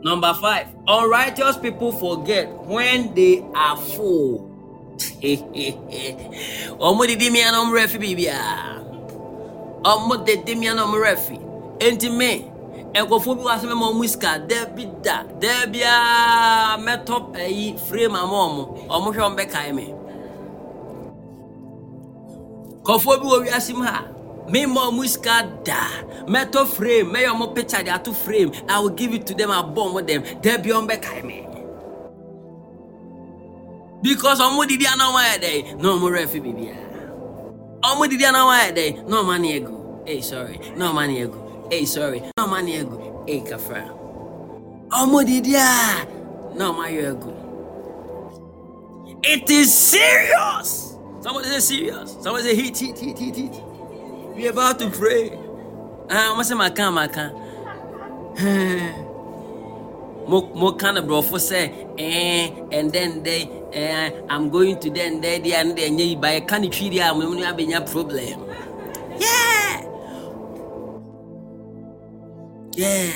Number 0.03 0.33
five, 0.35 0.69
unrighteous 0.87 1.57
people 1.59 1.91
forget 1.93 2.49
when 2.65 3.15
they 3.15 3.43
are 3.55 3.77
full. 3.77 4.47
ọmọ 6.79 7.07
didi 7.07 7.31
mi 7.31 7.41
anam 7.43 7.71
refi 7.73 7.99
bibia 7.99 8.35
ọmọ 9.85 10.25
didi 10.27 10.55
mi 10.55 10.67
anam 10.69 10.91
refi 10.95 11.39
enti 11.79 12.11
me 12.11 12.31
nkɔfoɔ 12.95 13.35
bi 13.37 13.43
wɔ 13.47 13.51
asɛm 13.55 13.75
ma 13.79 13.87
ɔmo 13.91 14.05
sika 14.09 14.31
dɛbi 14.49 14.85
da 15.05 15.23
dɛbi 15.43 15.81
a 15.83 16.77
mɛtɔ 16.79 17.15
ɛyi 17.35 17.79
frame 17.87 18.17
ama 18.17 18.37
ɔmo 18.47 18.63
ɔmo 18.95 19.09
hwɛ 19.15 19.23
ɔmo 19.27 19.37
bɛkae 19.39 19.73
me 19.75 19.85
nkɔfoɔ 22.83 23.15
bi 23.21 23.27
wɔ 23.27 23.39
wiase 23.47 23.73
ha 23.85 24.05
mema 24.51 24.91
ɔmo 24.91 25.07
sika 25.07 25.49
da 25.65 25.81
mɛtɔ 26.27 26.67
frame. 26.67 27.13
Mɛyɛ 27.13 27.29
ɔmo 27.33 27.55
picture 27.55 27.83
de 27.83 27.91
ato 27.91 28.13
frame. 28.13 28.53
I 28.69 28.79
will 28.81 28.91
give 28.91 29.13
it 29.15 29.27
to 29.27 29.35
them 29.35 29.51
abɔ 29.51 29.75
ɔmo 29.75 30.01
dɛm 30.07 30.43
dɛbi 30.43 30.67
ɔmo 30.67 30.89
bɛkae 30.89 31.25
me. 31.25 31.45
Because 34.03 34.41
ɔmo 34.41 34.67
didi 34.67 34.87
ana 34.87 35.05
ɔmo 35.05 35.19
ayɛ 35.19 35.39
dɛ 35.43 35.83
na 35.83 35.89
ɔmo 35.89 36.11
rɛfi 36.11 36.41
bibia 36.41 36.77
ɔmo 37.83 38.09
didi 38.09 38.25
ana 38.25 38.39
ɔmo 38.39 38.53
ayɛ 38.59 38.73
dɛ 38.77 39.09
na 39.09 39.23
ɔmo 39.23 39.35
ani 39.35 39.61
egu 39.61 40.07
hey 40.07 40.21
sorry. 40.21 40.59
Ɔmo 40.77 41.03
ani 41.03 41.21
egu 41.21 41.71
hey 41.71 41.85
sorry. 41.85 42.23
Ɔmo 42.39 42.59
ani 42.59 42.73
egu 42.79 43.27
hey 43.27 43.41
kafra. 43.41 43.91
Ɔmo 44.89 45.25
didi 45.27 45.55
a 45.55 46.07
na 46.55 46.73
ɔmo 46.73 46.85
ayɛ 46.87 47.13
egu 47.13 47.35
it 49.25 49.51
is 49.51 49.75
serious. 49.75 50.95
Somebody 51.21 51.49
say 51.49 51.61
serious. 51.61 52.17
Somebody 52.23 52.45
say 52.45 52.55
heat 52.55 52.79
heat 52.79 52.99
heat 52.99 53.19
heat 53.19 53.37
heat 53.37 53.55
we 54.39 54.47
about 54.47 54.79
to 54.79 54.89
pray. 54.89 55.35
Ah 56.09 56.31
ɔmo 56.31 56.43
sɛ 56.47 56.55
maka 56.57 56.85
maka 56.95 57.25
mo 60.31 60.39
mo 60.55 60.69
ka 60.79 60.93
no 60.93 61.03
borɔfo 61.03 61.37
sɛ 61.51 61.61
eh 61.99 62.55
and 62.71 62.93
then 62.93 63.23
they 63.27 63.51
eh 63.75 64.11
i'm 64.31 64.49
going 64.49 64.79
to 64.79 64.89
then 64.91 65.21
they 65.21 65.39
they 65.41 65.53
and 65.59 65.77
they 65.77 65.91
nyɛ 65.91 66.21
ba 66.23 66.29
yɛka 66.39 66.61
ne 66.61 66.69
twiri 66.71 66.99
a 67.03 67.13
mo 67.13 67.35
no 67.35 67.43
abɛnya 67.51 67.83
problem. 67.91 68.39
Yeah. 69.19 69.75
Yeah. 72.79 73.11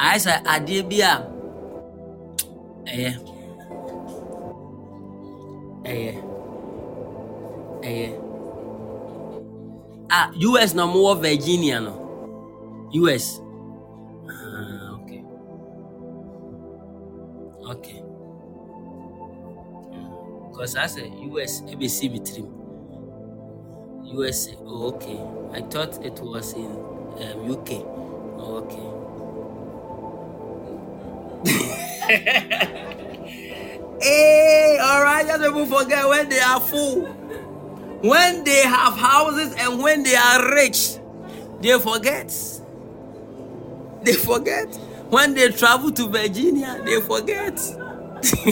Ayɛ 0.00 0.18
sɛ 0.24 0.32
adeɛ 0.54 0.82
bi 0.88 0.98
a 1.04 1.12
ɛyɛ 2.88 3.33
ɛyɛ 5.84 6.12
ɛyɛ 7.82 8.08
ah 10.10 10.30
us 10.62 10.74
na 10.74 10.86
mowɔ 10.86 11.20
virginia 11.20 11.80
no 11.80 11.92
us 13.12 13.40
ah, 14.28 14.96
okay 14.96 15.22
okay 17.70 18.02
because 20.50 20.76
I 20.76 20.86
said 20.86 21.10
us 21.42 21.62
abc 21.62 22.00
trim 22.32 22.64
USA. 24.14 24.54
Oh, 24.66 24.94
okay. 24.94 25.18
I 25.52 25.60
thought 25.62 26.04
it 26.04 26.20
was 26.20 26.52
in 26.52 26.66
um, 26.70 27.50
UK. 27.50 27.70
Oh, 28.38 28.62
okay. 28.62 28.90
hey, 34.00 34.78
all 34.80 35.02
right. 35.02 35.26
Just 35.26 35.42
people 35.42 35.66
forget 35.66 36.08
when 36.08 36.28
they 36.28 36.40
are 36.40 36.60
full, 36.60 37.06
when 38.02 38.44
they 38.44 38.62
have 38.62 38.96
houses, 38.96 39.54
and 39.58 39.82
when 39.82 40.02
they 40.02 40.16
are 40.16 40.54
rich, 40.54 40.96
they 41.60 41.78
forget. 41.78 42.32
They 44.02 44.12
forget. 44.14 44.74
When 45.10 45.34
they 45.34 45.50
travel 45.50 45.90
to 45.92 46.08
Virginia, 46.08 46.80
they 46.84 47.00
forget. 47.00 47.56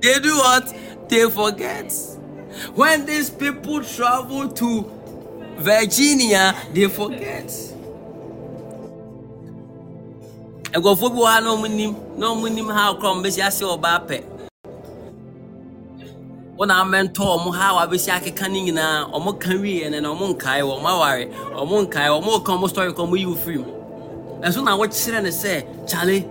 they 0.00 0.18
do 0.20 0.36
what? 0.36 0.74
They 1.08 1.28
forget. 1.30 1.92
When 2.74 3.04
these 3.06 3.30
people 3.30 3.82
travel 3.84 4.48
to 4.48 4.90
Virginia, 5.58 6.54
they 6.72 6.88
forget. 6.88 7.73
Nkurɔfoɔ 10.78 11.08
bi 11.14 11.18
wɔ 11.20 11.26
ha 11.32 11.40
na 11.40 11.50
ɔmo 11.54 11.66
nim 11.70 11.92
na 12.18 12.26
ɔmo 12.32 12.46
nim 12.54 12.68
ha 12.68 12.90
akora 12.90 13.10
ɔmo 13.14 13.22
bɛsi 13.24 13.40
ase 13.46 13.62
ɔbaa 13.64 13.98
pɛ 14.08 14.16
wɔn 16.58 16.66
na 16.68 16.82
amɛntɔ 16.84 17.22
ɔmo 17.36 17.52
ha 17.54 17.66
a 17.82 17.86
akeka 17.86 18.48
ne 18.50 18.60
nyinaa 18.70 19.10
ɔmo 19.14 19.38
ka 19.40 19.50
wie 19.60 19.88
na 19.88 19.98
ɔmo 20.08 20.34
nkae 20.34 20.62
wɔ 20.62 20.74
aware 20.78 21.26
ɔmo 21.62 21.86
nkae 21.86 22.08
ɔmo 22.18 22.44
ka 22.44 22.52
ɔmo 22.52 22.68
story 22.68 22.92
ka 22.92 23.02
ɔmo 23.02 23.16
yi 23.18 23.26
wo 23.26 23.34
firim 23.34 23.64
ɛso 24.42 24.64
na 24.64 24.76
wɔkyerɛ 24.76 25.22
no 25.22 25.30
sɛ 25.30 25.64
kyale 25.88 26.24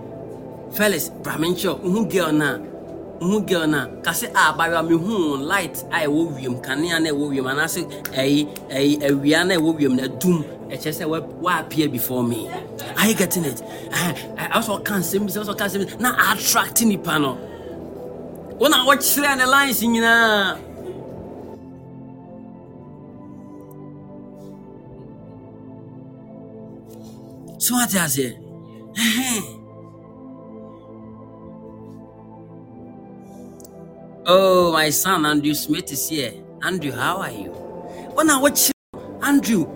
felix 0.72 1.10
bramenkyɛ 1.22 1.80
nhu 1.82 2.08
girl 2.10 2.32
na 2.32 2.58
nhu 3.20 3.40
girl 3.46 3.66
na 3.66 3.86
kase 4.02 4.26
a 4.34 4.52
abayewa 4.52 4.82
mehu 4.82 5.36
light 5.46 5.84
a 5.90 6.06
ɛwɔ 6.06 6.34
wiem 6.36 6.54
kanea 6.60 7.00
na 7.00 7.10
ɛwɔ 7.10 7.30
wiem 7.30 7.46
anaasɛ 7.46 7.82
ɛyi 8.12 8.46
ɛyi 8.70 9.02
awia 9.08 9.44
na 9.46 9.54
ɛwɔ 9.54 9.76
wiem 9.78 9.96
na 9.96 10.06
dum 10.08 10.44
ɛkyerɛ 10.68 10.92
sɛ 10.98 11.04
wa 11.08 11.20
wa 11.40 11.58
appear 11.60 11.88
before 11.88 12.22
me. 12.24 12.48
Are 12.96 13.06
you 13.06 13.14
getting 13.14 13.44
it? 13.44 13.62
Ɛɛ 13.90 14.48
ɛsɛ 14.50 14.70
ɔka 14.82 14.94
nsɛm 15.00 15.26
bi 15.26 15.32
sɛ 15.32 15.44
ɔsɛ 15.44 15.54
ɔka 15.54 15.64
nsɛm 15.66 15.86
bi 15.86 16.02
na 16.02 16.32
attract 16.32 16.82
nipa 16.82 17.18
no. 17.18 17.38
Wɔn 18.58 18.72
a 18.72 18.84
wɔkyerɛ 18.86 19.36
ne 19.38 19.44
lines 19.46 19.80
nyinaa. 19.82 20.58
So 27.58 27.74
ate 27.80 27.96
aseɛ 27.96 28.36
ɛhɛn. 28.96 29.63
Oh, 34.26 34.72
my 34.72 34.88
son 34.88 35.26
Andrew 35.26 35.52
Smith 35.52 35.92
is 35.92 36.08
here. 36.08 36.32
Andrew, 36.62 36.92
how 36.92 37.18
are 37.18 37.30
you? 37.30 37.50
When 38.14 38.30
I 38.30 38.38
watch 38.38 38.70
Andrew, 39.22 39.66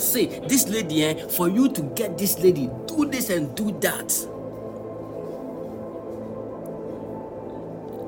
say 0.00 0.40
this 0.48 0.68
lady, 0.68 1.04
eh, 1.04 1.26
for 1.28 1.50
you 1.50 1.68
to 1.68 1.82
get 1.94 2.16
this 2.16 2.38
lady, 2.38 2.70
do 2.86 3.04
this 3.04 3.28
and 3.28 3.54
do 3.54 3.70
that. 3.80 4.10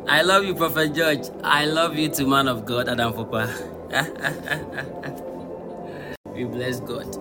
I 0.09 0.23
love 0.23 0.45
you, 0.45 0.55
Prophet 0.55 0.95
George. 0.95 1.29
I 1.43 1.67
love 1.67 1.95
you 1.95 2.09
too, 2.09 2.27
man 2.27 2.49
of 2.49 2.65
God, 2.65 2.89
Adam 2.89 3.13
Papa. 3.13 3.53
we 6.35 6.45
bless 6.45 6.81
God. 6.81 7.19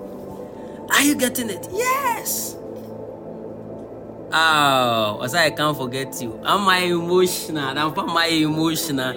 Are 0.92 1.04
you 1.04 1.16
getting 1.16 1.50
it? 1.50 1.68
Yes. 1.74 2.56
Oh, 4.36 5.18
was 5.20 5.36
I 5.36 5.52
can't 5.52 5.78
forget 5.78 6.20
you. 6.20 6.40
Am 6.44 6.68
I 6.68 6.80
emotional? 6.90 7.78
I'm 7.78 7.94
from 7.94 8.08
my 8.14 8.26
emotional. 8.26 9.14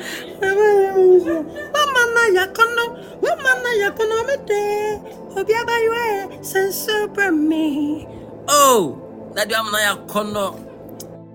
Mama 1.72 2.02
na 2.12 2.22
yakono, 2.36 2.84
mama 3.22 3.52
na 3.62 3.70
yakono 3.80 4.26
mete. 4.28 5.01
Obi 5.36 5.55
abayo 5.55 5.93
e 5.94 6.38
senso 6.43 7.09
me. 7.32 8.06
Oh, 8.48 9.06
dade 9.34 9.52
am 9.55 9.70
na 9.72 9.78
akɔnnɔ 9.93 10.44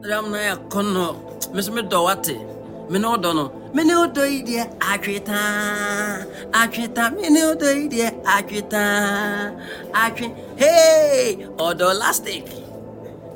dade 0.01 0.13
am 0.13 0.31
na 0.31 0.37
yɛ 0.37 0.51
akɔnnɔ 0.57 1.05
me 1.53 1.61
medɔ 1.75 2.03
wate 2.05 2.35
me 2.89 2.97
ne 2.99 3.07
wodɔ 3.07 3.35
no 3.35 3.45
me 3.73 3.83
deɛ 3.83 4.63
atwe 4.79 5.19
taa 5.25 6.25
atwe 6.51 6.85
taa 6.95 7.09
me 7.09 7.21
yi 7.21 7.87
deɛ 7.89 8.07
atwe 8.25 8.61
taa 8.69 9.51
atwe 9.93 10.25
hey 10.57 11.45
ɔdɔ 11.57 11.87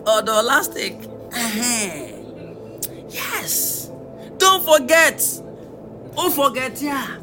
lastic 0.06 0.26
ɔdɔ 0.26 0.44
lastic 0.44 0.94
Ɛhɛn. 1.32 3.14
yes. 3.14 3.90
Don't 4.38 4.64
forget 4.64 5.42
don't 6.16 6.34
forget 6.34 6.82
yeah. 6.82 7.18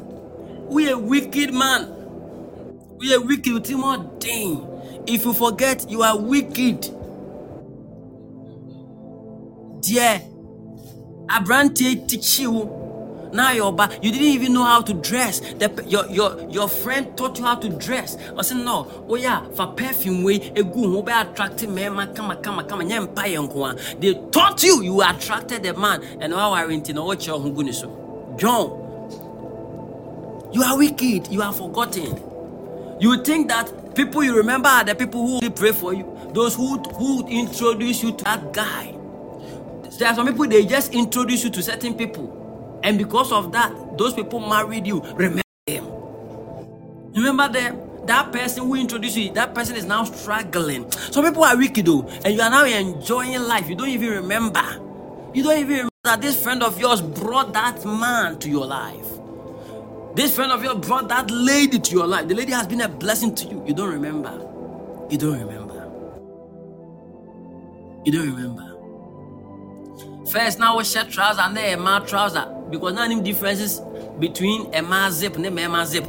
We 0.67 0.89
a 0.89 0.97
wicked 0.97 1.53
man. 1.53 1.87
We 2.97 3.13
a 3.13 3.19
wicked 3.19 3.63
Timothy 3.65 4.09
thing 4.19 4.67
if 5.07 5.25
you 5.25 5.33
forget 5.33 5.89
you 5.89 6.01
are 6.03 6.17
wicked. 6.17 6.81
Dear 9.81 10.21
aberanteɛ 11.27 12.07
tikyi 12.07 12.47
wo 12.47 12.82
now 13.33 13.51
your 13.51 13.73
ba 13.73 13.89
you 14.01 14.11
didn't 14.11 14.27
even 14.27 14.53
know 14.53 14.63
how 14.63 14.81
to 14.81 14.93
dress. 14.93 15.39
The 15.39 15.83
your 15.87 16.07
your 16.09 16.49
your 16.49 16.67
friend 16.69 17.17
taught 17.17 17.39
you 17.39 17.45
how 17.45 17.55
to 17.55 17.69
dress. 17.69 18.17
I 18.37 18.41
said 18.43 18.57
no. 18.57 18.87
Oh 19.07 19.15
yeah. 19.15 19.45
For 19.55 19.67
perfume 19.67 20.23
way 20.23 20.39
egu 20.39 20.93
ho 20.93 21.01
be 21.01 21.11
attract 21.11 21.57
mmarima 21.57 22.15
kama 22.15 22.35
kama 22.37 22.63
kama 22.63 22.83
nyɛ 22.83 23.07
mpa 23.07 23.23
yɛ 23.23 23.47
nko 23.47 23.71
a 23.71 23.95
they 23.99 24.13
taught 24.31 24.63
you. 24.63 24.81
You 24.83 25.01
attracted 25.01 25.63
the 25.63 25.73
man. 25.73 26.01
And 26.21 26.33
na 26.33 26.51
wɔkyerɛ 26.51 27.41
ho 27.41 27.49
gu 27.49 27.63
ne 27.63 27.71
so? 27.71 28.35
John 28.37 28.79
you 30.53 30.61
are 30.61 30.77
wicked. 30.77 31.29
You 31.31 31.41
are 31.41 31.51
forgotten. 31.51 32.21
You 32.99 33.23
think 33.23 33.47
that 33.47 33.95
people 33.95 34.23
you 34.23 34.37
remember 34.37 34.69
are 34.69 34.83
the 34.83 34.93
people 34.93 35.39
who 35.41 35.49
pray 35.49 35.71
for 35.71 35.93
you. 35.95 36.05
Those 36.31 36.55
who 36.55 36.77
who 36.77 37.27
introduce 37.27 38.03
you 38.03 38.11
to 38.11 38.23
that 38.23 38.53
guy. 38.53 38.93
There 39.97 40.07
are 40.07 40.15
some 40.15 40.27
people 40.27 40.47
they 40.47 40.65
just 40.65 40.93
introduce 40.93 41.43
you 41.43 41.49
to 41.51 41.63
certain 41.63 41.95
people, 41.95 42.27
and 42.83 42.97
because 42.97 43.31
of 43.31 43.51
that, 43.53 43.97
those 43.97 44.13
people 44.13 44.39
married 44.41 44.85
you. 44.85 45.01
Remember 45.15 45.41
them. 45.65 45.85
Remember 47.15 47.47
them. 47.47 47.79
That 48.05 48.33
person 48.33 48.65
who 48.65 48.75
introduced 48.75 49.15
you, 49.15 49.31
that 49.31 49.55
person 49.55 49.77
is 49.77 49.85
now 49.85 50.03
struggling. 50.03 50.91
Some 50.91 51.23
people 51.23 51.45
are 51.45 51.55
wicked 51.55 51.85
though, 51.85 52.01
and 52.25 52.35
you 52.35 52.41
are 52.41 52.49
now 52.49 52.65
enjoying 52.65 53.41
life. 53.43 53.69
You 53.69 53.75
don't 53.75 53.87
even 53.87 54.09
remember. 54.09 54.61
You 55.33 55.41
don't 55.43 55.57
even 55.57 55.69
remember 55.69 55.89
that 56.03 56.21
this 56.21 56.41
friend 56.43 56.61
of 56.61 56.77
yours 56.81 57.01
brought 57.01 57.53
that 57.53 57.85
man 57.85 58.39
to 58.39 58.49
your 58.49 58.65
life. 58.65 59.07
This 60.15 60.35
friend 60.35 60.51
of 60.51 60.61
yours 60.61 60.85
brought 60.85 61.07
that 61.07 61.31
lady 61.31 61.79
to 61.79 61.91
your 61.95 62.05
life. 62.05 62.27
The 62.27 62.35
lady 62.35 62.51
has 62.51 62.67
been 62.67 62.81
a 62.81 62.89
blessing 62.89 63.33
to 63.35 63.45
you. 63.47 63.63
You 63.65 63.73
don't 63.73 63.89
remember. 63.89 64.31
You 65.09 65.17
don't 65.17 65.39
remember. 65.39 65.89
You 68.05 68.11
don't 68.11 68.35
remember. 68.35 68.69
First, 70.29 70.59
now 70.59 70.77
we 70.77 70.83
share 70.83 71.05
trouser 71.05 71.41
and 71.41 71.55
then 71.55 71.79
a 71.79 71.81
man 71.81 72.05
trouser 72.05 72.62
because 72.73 72.93
now 72.93 73.03
any 73.03 73.21
differences 73.21 73.79
between 74.19 74.73
a 74.73 74.81
man 74.81 75.11
zip 75.11 75.35
and 75.35 75.45
a 75.45 75.51
man 75.51 75.85
zip. 75.85 76.05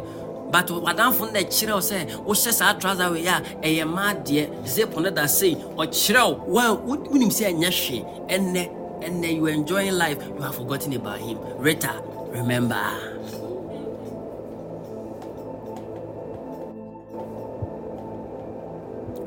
But 0.51 0.71
what 0.71 0.99
I'm 0.99 1.13
from 1.13 1.33
the 1.33 1.45
chill 1.45 1.81
say, 1.83 2.07
we 2.25 2.35
share 2.35 2.53
sa 2.53 2.73
trouser 2.73 3.11
we 3.11 3.21
ya 3.23 3.41
a 3.63 3.85
man 3.85 4.23
dear 4.25 4.49
zip 4.67 4.97
on 4.97 5.03
that 5.03 5.31
say 5.31 5.55
or 5.77 5.87
chill. 5.87 6.43
Well, 6.47 6.81
him 7.13 7.31
say 7.31 7.53
nyashi 7.53 8.01
and 8.31 8.53
ne 8.55 8.71
and 9.03 9.23
you 9.23 9.47
enjoying 9.47 9.93
life, 9.93 10.17
you 10.25 10.41
have 10.41 10.55
forgotten 10.55 10.95
about 10.95 11.21
him. 11.21 11.39
Rita, 11.59 12.03
remember. 12.31 13.11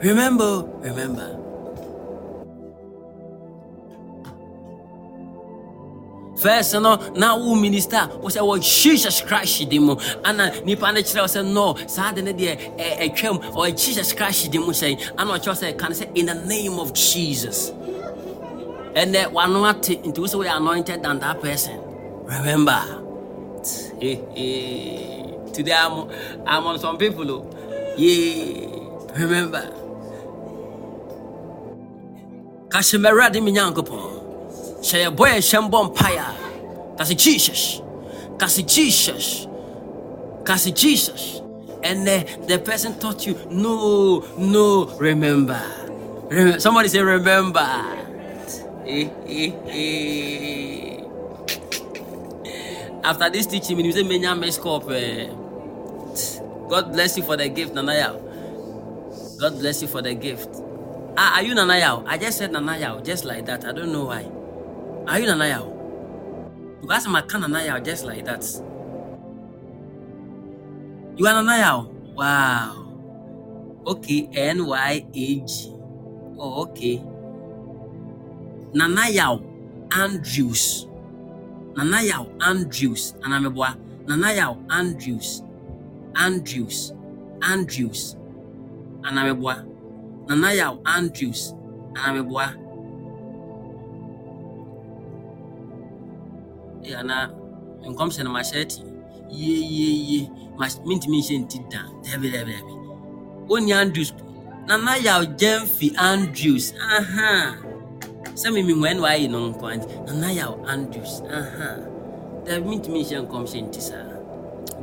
Remember, 0.01 0.64
remember. 0.80 1.47
First, 6.48 6.76
no, 6.76 6.95
now 7.14 7.38
who 7.38 7.60
minister 7.60 8.07
was 8.22 8.36
say, 8.36 8.40
well, 8.40 8.57
Jesus 8.57 9.19
Christ, 9.19 9.69
demo, 9.69 9.99
and 10.24 10.65
nipa 10.65 10.94
ne 10.94 11.02
kyerɛ 11.02 11.19
wo 11.19 11.28
sɛ 11.28 11.44
no, 11.53 11.76
saa 11.88 12.14
de 12.14 12.22
ne 12.22 12.32
deɛ 12.32 12.78
ɛtwam 13.02 13.53
or 13.53 13.69
Jesus 13.72 14.14
Christ 14.14 14.49
demo 14.49 14.72
say, 14.72 14.98
and 15.18 15.28
what 15.28 15.45
you 15.45 15.53
say, 15.53 15.74
can 15.74 15.94
say 15.94 16.10
in 16.15 16.28
the 16.28 16.36
name 16.36 16.80
of 16.80 16.94
Jesus. 16.94 17.72
And 18.95 19.14
that 19.14 19.34
one 19.34 19.52
not 19.52 19.90
into 19.90 20.22
which 20.22 20.36
we 20.36 20.48
are 20.48 20.56
anointed 20.56 21.03
than 21.03 21.19
that 21.19 21.41
person. 21.41 21.82
Remember, 22.24 22.82
today 23.99 25.74
I'm, 25.74 26.10
I'm 26.48 26.65
on 26.65 26.80
some 26.80 26.98
people. 26.98 27.30
oh. 27.30 27.94
Yeah, 27.98 29.19
remember. 29.19 29.69
Kashimera 32.69 33.30
de 33.34 33.41
minyankopɔn 33.41 34.16
hyɛ 34.82 35.10
mbɔ 35.12 35.94
kasi 36.98 37.14
jesus. 37.14 37.82
Kasi 38.41 38.66
jesus. 38.66 39.45
Kasi 40.41 40.74
jesus. 40.74 41.41
And 41.86 42.06
then 42.08 42.26
the 42.49 42.58
person 42.58 42.98
taught 42.98 43.26
you 43.30 43.38
no 43.54 44.26
no 44.38 44.90
remember. 44.98 45.62
Remem- 46.30 46.60
somebody 46.60 46.90
say 46.90 46.99
remember. 47.06 47.62
Eh, 48.88 49.10
eh, 49.28 49.52
eh. 49.68 50.94
after 53.04 53.30
this 53.30 53.45
teaching 53.45 53.80
you 53.80 53.91
say 53.91 54.04
menya 54.04 54.32
eh. 54.36 55.30
god 56.68 56.91
bless 56.91 57.18
you 57.18 57.24
for 57.24 57.36
the 57.38 57.48
gift 57.48 57.76
nanaya 57.76 58.16
god 59.40 59.60
bless 59.60 59.82
you 59.82 59.88
for 59.88 60.02
the 60.02 60.14
gift. 60.16 60.49
Ah, 61.16 61.38
are 61.38 61.44
you 61.44 61.54
nanaya 61.54 62.04
i 62.08 62.18
just 62.18 62.38
said 62.40 62.52
nanaya 62.52 63.04
just 63.04 63.24
like 63.24 63.45
that. 63.45 63.66
I 63.66 63.72
don't 63.72 63.91
know 63.91 64.06
why 64.06 64.36
are 65.08 65.20
you 65.20 65.28
Nanaya? 65.28 66.82
Because 66.82 67.08
my 67.08 67.22
kind 67.22 67.44
Nanaya 67.46 67.84
just 67.84 68.06
like 68.06 68.26
that. 68.26 68.44
You 71.16 71.26
are 71.28 71.34
Nanaya? 71.34 71.88
Wow. 72.14 72.84
Okay, 73.88 74.30
N 74.34 74.66
Y 74.66 75.06
A 75.14 75.40
G. 75.40 75.74
Oh, 76.38 76.64
okay. 76.64 77.04
Nanaya 78.74 79.42
Andrews. 79.92 80.88
Nanaya 81.74 82.28
Andrews. 82.42 83.14
Anameboa. 83.22 83.78
Nanaya 84.06 84.58
Andrews. 84.70 85.42
Andrews. 86.16 86.94
Andrews. 87.42 88.18
Anameboa. 89.02 89.66
Nanaya 90.28 90.78
Andrews. 90.86 91.54
Anameboa. 91.94 92.66
Ana 96.95 97.31
nkɔmhyɛ 97.84 98.23
no 98.23 98.31
mahyɛ 98.31 98.61
ati. 98.61 98.81
Yeyeye 99.30 100.30
mentumi 100.85 101.19
nhyɛ 101.19 101.35
nti 101.43 101.57
da. 101.69 101.81
Dabi 102.03 102.31
dabi 102.31 102.53
dabi 102.53 102.73
wonni 103.47 103.73
andrews 103.73 104.11
po. 104.11 104.23
Nana 104.68 104.97
yaw 104.97 105.23
gyamfi 105.38 105.95
andrews. 105.97 106.73
Aha. 106.80 107.55
Sɛ 108.35 108.51
memengua 108.51 108.93
ne 108.93 109.01
waayɛ 109.01 109.30
no 109.30 109.51
nkɔ 109.51 109.68
nti 109.77 109.88
nana 110.07 110.31
yaw 110.31 110.53
andrews. 110.68 111.22
Aha. 111.30 111.69
Dabi 112.45 112.65
mentumi 112.69 113.03
nhyɛ 113.03 113.27
nkɔmhyɛ 113.27 113.59
nti 113.68 113.81
saa. 113.81 114.15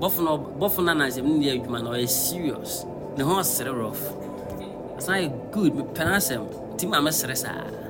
Bɔfo 0.00 0.20
no 0.24 0.38
bɔfo 0.58 0.84
no 0.84 0.92
anansɛm 0.92 1.24
ne 1.24 1.44
deɛ 1.44 1.60
adwuma 1.60 1.82
no 1.82 1.90
ɔyɛ 1.90 2.08
serious. 2.08 2.84
Ne 3.16 3.24
ho 3.24 3.38
ɔsere 3.40 3.72
rof 3.72 4.00
asan 4.98 5.14
yɛ 5.22 5.52
good. 5.52 5.72
Mepɛ 5.72 6.04
no 6.04 6.12
asɛm 6.18 6.42
nti 6.74 6.88
ma 6.88 7.00
mesere 7.00 7.36
saa 7.36 7.83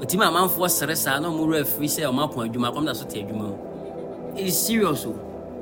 ɔtumi 0.00 0.24
amanfoɔ 0.24 0.68
sere 0.70 0.96
saa 0.96 1.18
na 1.20 1.28
ɔmowura 1.28 1.60
afiri 1.62 1.88
sɛ 1.88 2.02
ɔmapo 2.10 2.36
adwuma 2.44 2.72
kɔm 2.74 2.84
da 2.86 2.92
so 2.92 3.04
te 3.04 3.22
adwuma 3.22 3.48
mu 3.48 3.56
ɛyɛ 4.36 4.50
serious 4.50 5.06
o. 5.06 5.14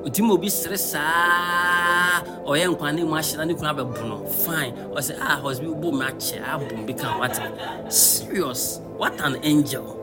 Ɔtumi 0.04 0.30
obi 0.32 0.50
sere 0.50 0.76
saa 0.76 2.20
ɔyɛ 2.44 2.66
nkwa 2.76 2.92
ne 2.94 3.04
mu 3.04 3.14
ahyɛ 3.14 3.36
na 3.38 3.44
ne 3.44 3.54
kunu 3.54 3.68
abɛbo 3.72 4.04
no 4.08 4.16
fine. 4.26 4.74
Ɔsɛ 4.92 5.16
ah 5.20 5.40
hɔsbi 5.42 5.66
wobɔ 5.72 5.92
mu 5.92 6.02
akyɛ 6.02 6.42
abom 6.44 6.86
bi 6.86 6.92
ka 6.92 7.18
wate 7.18 7.40
serious. 7.88 8.80
What 8.98 9.18
an 9.20 9.36
angel. 9.42 10.00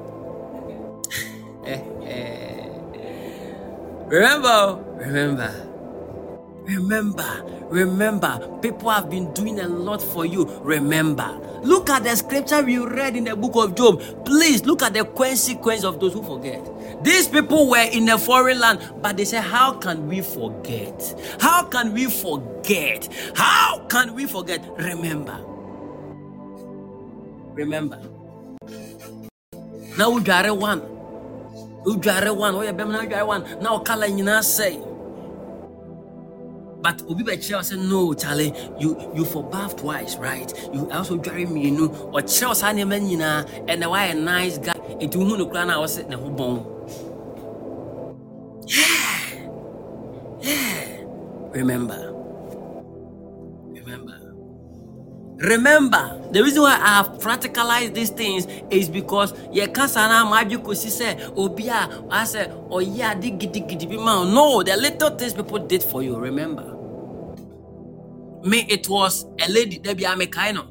Remember 4.12 4.80
remember 4.98 5.70
Remember, 6.76 7.43
remember, 7.69 8.39
people 8.61 8.89
have 8.89 9.10
been 9.10 9.34
doing 9.34 9.60
a 9.60 9.68
lot 9.68 10.02
for 10.02 10.26
you. 10.26 10.45
Remember, 10.61 11.38
look 11.64 11.89
at 11.89 12.06
the 12.06 12.15
scripture 12.15 12.64
we 12.64 12.77
read 12.77 13.18
in 13.18 13.26
the 13.26 13.35
book 13.35 13.56
of 13.57 13.76
Job. 13.76 14.02
Please 14.26 14.65
look 14.65 14.81
at 14.81 14.93
the 14.93 15.03
consequence 15.03 15.84
of 15.84 15.99
those 15.99 16.14
who 16.14 16.23
forget. 16.23 16.65
These 17.03 17.27
people 17.27 17.69
were 17.69 17.89
in 17.91 18.07
a 18.07 18.18
foreign 18.18 18.60
land, 18.61 18.80
but 19.02 19.18
they 19.18 19.26
said, 19.26 19.41
How 19.41 19.73
can 19.73 20.07
we 20.07 20.22
forget? 20.22 21.38
How 21.41 21.64
can 21.65 21.93
we 21.93 22.06
forget? 22.06 23.10
How 23.35 23.85
can 23.89 24.15
we 24.15 24.26
forget? 24.26 24.65
Remember. 24.77 25.43
Remember. 27.53 27.99
Now 29.98 30.18
got 30.19 30.56
one. 30.56 30.80
Got 31.99 32.38
one. 32.38 33.61
Now 33.61 33.80
color, 33.80 34.06
you 34.06 34.41
say. 34.41 34.81
But 36.82 37.03
Obi 37.03 37.24
Bechel 37.24 37.64
said, 37.64 37.80
No, 37.80 38.14
Charlie, 38.14 38.53
you 38.80 39.12
you 39.16 39.26
for 39.26 39.44
bath 39.44 39.78
twice, 39.78 40.16
right? 40.18 40.52
You 40.74 40.90
also 40.91 41.18
drive 41.18 41.52
me, 41.52 41.66
you 41.66 41.72
know, 41.72 42.12
or 42.14 42.22
Chelsea 42.22 42.66
and 43.68 43.86
why 43.86 44.06
a 44.06 44.16
nice 44.16 44.58
guy. 44.58 44.74
It 44.99 45.16
will 45.16 45.26
no 45.38 45.45
crown 45.48 45.70
I 45.70 45.78
was 45.78 45.94
sitting 45.95 46.12
home. 46.14 46.38
Yeah. 48.68 49.49
Yeah. 50.41 51.03
Remember. 51.53 52.14
Remember. 53.62 54.20
Remember, 55.42 56.22
the 56.32 56.44
reason 56.44 56.62
why 56.62 56.74
I 56.80 56.98
have 56.98 57.08
practicalized 57.20 57.96
these 57.96 58.12
things 58.12 58.46
is 58.70 58.90
because 58.90 59.34
ye 59.52 59.66
kasana 59.66 60.24
mabi 60.30 60.56
kosi 60.58 60.90
say 60.90 61.16
obia 61.36 62.08
I 62.12 62.26
say 62.26 62.48
oh 62.70 62.78
yeah 62.78 63.16
diggy 63.16 63.90
man. 63.90 64.34
No, 64.36 64.62
the 64.62 64.78
little 64.78 65.10
things 65.18 65.34
people 65.34 65.58
did 65.58 65.82
for 65.82 66.04
you. 66.04 66.16
Remember, 66.18 66.78
me 68.44 68.68
it 68.70 68.88
was 68.88 69.26
a 69.40 69.50
lady 69.50 69.80
that 69.80 69.98
be 69.98 70.04
a 70.04 70.10
mekaino. 70.10 70.68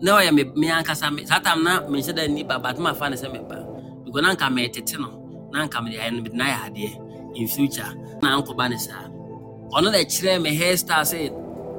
No, 0.00 0.16
I 0.16 0.30
me 0.30 0.44
me 0.44 0.70
ankasa 0.70 1.14
me. 1.14 1.24
Satam 1.26 1.62
na 1.62 1.86
me 1.86 2.00
said 2.00 2.30
ni 2.30 2.44
ba 2.44 2.58
but 2.58 2.78
my 2.78 2.94
fan 2.94 3.14
say 3.14 3.28
me 3.28 3.40
ba. 3.40 3.62
Because 4.06 4.22
na 4.22 4.34
nka 4.34 4.54
me 4.54 4.68
tete 4.70 4.98
no, 4.98 5.50
na 5.52 5.68
nka 5.68 5.84
me 5.84 5.98
no 6.10 6.22
na 6.32 6.46
ya 6.46 6.64
ade 6.64 6.96
in 7.34 7.46
future. 7.46 7.92
Na 8.22 8.38
anko 8.38 8.54
ba 8.54 8.70
ne 8.70 8.78
sa. 8.78 9.04
Ono 9.74 9.90
na 9.90 9.98
kyerɛ 9.98 10.40
me 10.40 10.56
hairstyle 10.56 11.06
say 11.06 11.30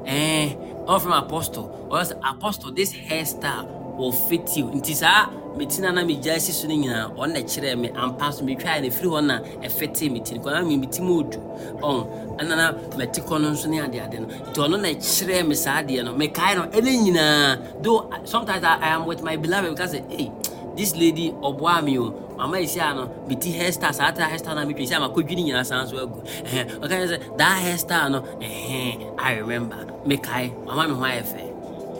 eh 0.06 0.56
all 0.90 1.00
from 1.00 1.12
apostle. 1.14 1.88
Or 1.92 2.00
else 2.00 2.12
apostle 2.12 2.72
this 2.72 2.94
hairstyle 2.94 3.96
will 3.96 4.12
fit 4.12 4.58
you. 4.58 4.66
Nti 4.66 4.96
saa 4.96 5.28
metina 5.58 5.92
na 5.94 6.04
megya 6.04 6.36
asi 6.36 6.52
so 6.52 6.68
no 6.68 6.76
nyinaa 6.76 7.16
ɔno 7.16 7.34
na 7.34 7.40
kyerɛ 7.42 7.78
me. 7.80 7.90
Ampa 7.90 8.34
so 8.34 8.44
metwae 8.44 8.82
no 8.82 8.88
ɛfiri 8.90 9.08
hɔ 9.14 9.26
na 9.26 9.40
ɛfɛtee 9.40 10.12
me 10.12 10.20
ti 10.22 10.36
no 10.36 10.42
kɔna 10.42 10.66
meti 10.66 11.02
mu 11.02 11.24
ɔdu 11.24 11.38
ɔn 11.82 12.40
ɛna 12.40 12.56
na 12.58 12.72
mati 12.98 13.22
kɔ 13.22 13.42
no 13.42 13.52
nso 13.52 13.68
ne 13.70 13.78
adeade 13.80 14.20
no. 14.20 14.28
Nti 14.28 14.56
ɔno 14.58 14.82
na 14.82 14.90
kyerɛ 14.90 15.48
me 15.48 15.56
saa 15.56 15.84
adeɛ 15.84 16.04
no 16.06 16.14
mekae 16.16 16.56
no 16.56 16.64
ɛne 16.64 16.92
nyinaa. 17.06 17.84
Though 17.84 18.10
sometimes 18.24 18.64
I, 18.64 18.76
I 18.78 18.88
am 18.96 19.06
with 19.06 19.22
my 19.22 19.36
beloved 19.36 19.70
because 19.76 19.94
hey, 19.94 20.32
this 20.76 20.96
lady 20.96 21.32
ɔboa 21.32 21.84
me 21.84 22.00
o. 22.00 22.26
Mama 22.38 22.58
esi 22.58 22.80
ano 22.80 23.02
ah, 23.04 23.30
meti 23.30 23.52
hairstyle 23.54 23.94
saa 23.94 24.12
ta 24.12 24.24
hairstyle 24.30 24.56
na 24.56 24.66
metwa 24.66 24.82
esi 24.88 24.96
ama 24.96 25.10
kɔdwini 25.10 25.44
nyinaa 25.52 25.66
san 25.66 25.86
so 25.88 25.98
agu. 25.98 26.24
Ɛhɛn 26.46 26.80
ɔka 26.84 26.96
sɛ 27.12 27.38
that 27.38 27.62
hairstyle 27.62 28.12
no 28.12 28.22
ɛhɛn 28.40 29.14
I 29.20 29.34
remember 29.40 29.99
mekae 30.06 30.52
mama 30.66 30.88
me 30.88 30.94
ho 30.96 31.04
ayɛ 31.04 31.24
fɛ 31.32 31.44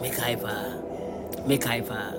mekae 0.02 0.36
paa 0.42 0.72
mekae 1.48 1.82
paa 1.88 2.12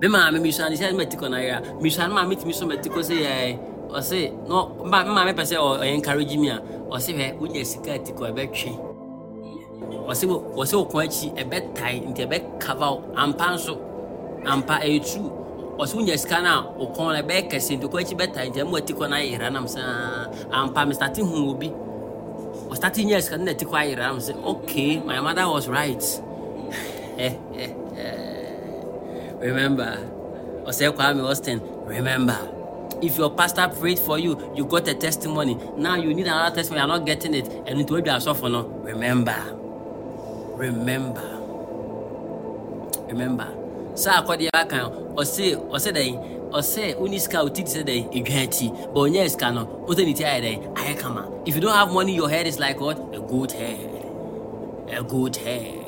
me 0.00 0.08
maame 0.08 0.38
misua 0.42 0.68
ne 0.70 0.76
sɛ 0.76 0.92
mati 0.96 1.16
kɔ 1.16 1.30
no 1.30 1.36
ayɛ 1.36 1.52
a 1.56 1.60
misua 1.82 2.08
no 2.08 2.14
ma 2.14 2.24
metumi 2.24 2.52
so 2.54 2.66
mati 2.66 2.88
kɔ 2.90 3.00
sɛ 3.00 3.14
yɛ 3.24 3.58
ɔse 3.90 4.48
no 4.48 4.76
mba 4.84 5.04
me 5.06 5.10
maame 5.14 5.32
pɛ 5.32 5.42
sɛ 5.50 5.56
ɔyɛ 5.56 5.94
encourage 5.94 6.36
me 6.36 6.48
a 6.50 6.58
ɔse 6.90 7.10
hwɛ 7.14 7.38
wonya 7.40 7.64
sika 7.64 7.94
ati 7.94 8.12
kɔ 8.12 8.32
ɛbɛtwe 8.32 8.70
ɔse 10.10 10.24
ɔse 10.60 10.74
wo 10.76 10.84
kɔn 10.84 11.02
akyi 11.06 11.28
ɛbɛtae 11.42 11.96
nti 12.08 12.20
ɛbɛkava 12.26 12.86
wo 12.92 13.02
ampa 13.16 13.46
nso 13.54 13.74
ampa 14.44 14.74
ɛyɛ 14.84 15.00
true 15.08 15.30
ɔse 15.78 15.94
wonya 15.96 16.18
sika 16.18 16.42
no 16.42 16.50
a 16.50 16.62
wo 16.78 16.86
kɔn 16.92 17.12
no 17.14 17.22
ɛbɛyɛ 17.22 17.48
kɛse 17.50 17.78
nti 17.78 17.86
kɔn 17.88 18.00
akyi 18.02 18.14
bɛtae 18.20 18.48
nti 18.50 18.58
ɛmu 18.62 18.76
ati 18.78 18.92
kɔ 18.92 19.08
no 19.10 19.16
ayera 19.16 19.50
nam 19.52 19.66
saa 19.68 20.26
ampa 20.52 20.84
me 20.86 20.92
starte 20.94 21.18
hu 21.22 21.50
obi 21.50 21.72
nya 23.04 23.20
sika 23.22 23.36
no 23.38 23.44
na 23.44 23.50
ati 23.52 23.64
kɔ 23.64 23.74
ayera 23.76 24.06
nam 24.08 24.18
sɛ 24.18 24.34
okay 24.44 25.00
my 25.00 25.20
mother 25.20 25.48
was 25.48 25.68
right. 25.68 26.02
Eh, 27.18 27.34
eh, 27.54 27.68
eh. 27.98 28.52
Remember 29.40 29.98
ɔsɛ 30.66 30.92
kwame 30.96 31.20
austin 31.28 31.60
remember 31.86 32.38
if 33.02 33.18
your 33.18 33.30
pastor 33.30 33.68
prayed 33.68 33.98
for 33.98 34.18
you 34.18 34.38
you 34.54 34.64
got 34.64 34.88
a 34.88 34.94
testimony. 34.94 35.58
Now 35.76 35.96
you 35.96 36.14
need 36.14 36.26
another 36.26 36.54
testimony 36.54 36.80
you 36.80 36.84
are 36.90 36.98
not 36.98 37.04
getting 37.06 37.34
it. 37.34 37.46
And 37.66 37.78
nti 37.84 37.90
wadwa 37.90 38.16
asɔfo 38.16 38.50
no? 38.50 38.62
Remember. 38.82 39.36
Remember. 40.56 41.28
Remember. 43.08 43.48
Saa 43.94 44.22
akɔdeɛ 44.22 44.48
aka 44.54 44.88
ɔse 45.16 45.56
ɔsɛ 45.68 45.90
dɛn 45.92 46.41
ɔsɛ 46.52 46.96
woni 46.98 47.18
sika 47.18 47.48
te 47.50 47.62
sɛ 47.62 47.82
dɛn 47.84 48.12
edwan 48.12 48.46
akyi 48.46 48.68
but 48.92 49.00
ɔnyɛ 49.08 49.30
sika 49.30 49.50
no 49.52 49.64
wosɛ 49.86 50.04
ne 50.04 50.12
ti 50.12 50.24
ayɛ 50.24 50.40
dɛn 50.42 50.74
ayɛ 50.74 50.98
kama 50.98 51.28
if 51.46 51.54
you 51.54 51.60
don't 51.60 51.74
have 51.74 51.92
money 51.92 52.14
your 52.14 52.28
head 52.28 52.46
is 52.46 52.58
like 52.60 52.80
what? 52.80 52.98
A 53.14 53.20
good 53.20 53.52
head. 53.52 53.90
A 54.92 55.02
good 55.02 55.36
hair. 55.36 55.82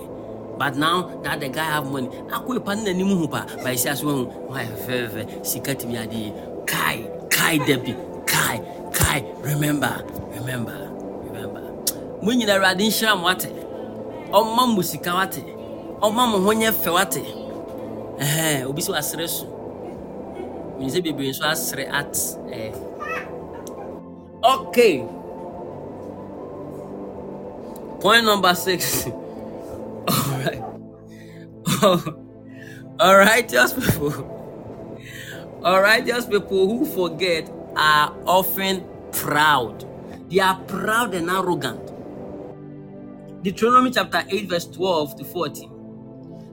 But 0.59 0.77
now 0.77 1.20
that 1.23 1.41
the 1.41 1.49
guy 1.49 1.65
have 1.65 1.91
money, 1.91 2.09
akɔ 2.09 2.59
ipa 2.59 2.77
ne 2.77 2.93
n'anim 2.93 3.19
hu 3.19 3.28
pa, 3.28 3.45
ba 3.62 3.70
esi 3.70 3.91
aso 3.91 4.07
ehu, 4.07 4.49
wayɛ 4.49 4.86
fɛɛfɛ, 4.86 5.45
sika 5.47 5.74
timi 5.74 5.97
ade, 6.01 6.32
kai, 6.66 7.07
kai 7.28 7.59
Debbie, 7.59 7.97
kai, 8.27 8.61
kai, 8.93 9.24
remember, 9.43 10.05
remember, 10.35 10.91
remember. 11.24 11.61
Mo 12.23 12.32
nyina 12.32 12.57
Awurade 12.57 12.81
nhyira 12.81 13.20
mo 13.20 13.28
ate, 13.28 13.51
ɔmma 14.31 14.74
mo 14.74 14.82
sika 14.82 15.11
wate, 15.11 15.43
ɔmma 16.01 16.31
mo 16.31 16.39
ho 16.41 16.53
nyɛ 16.53 16.73
fɛ 16.73 16.93
wate. 16.93 17.23
Ɛhɛn, 18.19 18.66
obi 18.66 18.81
so. 18.81 19.54
Menim 20.77 20.91
sɛ 20.91 21.01
bebree 21.05 21.31
nso 21.31 21.45
asere 21.47 21.85
at 21.87 22.13
ɛɛ. 22.51 22.71
Okay. 24.45 25.05
Point 28.01 28.25
number 28.25 28.55
six. 28.55 29.07
all 30.09 30.39
right 30.45 30.63
all 33.01 33.17
right 33.17 33.49
just 33.49 33.81
people. 33.81 34.13
all 35.65 35.81
right 35.81 36.05
just 36.05 36.31
people 36.31 36.69
who 36.69 36.85
forget 36.85 37.51
are 37.77 38.13
often 38.27 38.85
proud. 39.13 39.85
They 40.29 40.41
are 40.41 40.59
proud 40.69 41.15
and 41.15 41.31
arrogant. 41.31 41.81
Deuteronomy 43.43 43.91
chapter 43.91 44.25
8, 44.29 44.49
verse 44.49 44.67
12 44.67 45.17
to 45.17 45.25
14. 45.25 45.71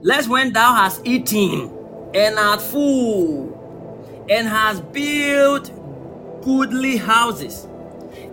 Lest 0.02 0.28
when 0.28 0.52
thou 0.52 0.74
hast 0.74 1.06
eaten 1.06 1.70
and 2.14 2.38
art 2.38 2.60
full 2.60 3.61
and 4.28 4.48
has 4.48 4.80
built 4.80 5.70
goodly 6.42 6.96
houses 6.96 7.66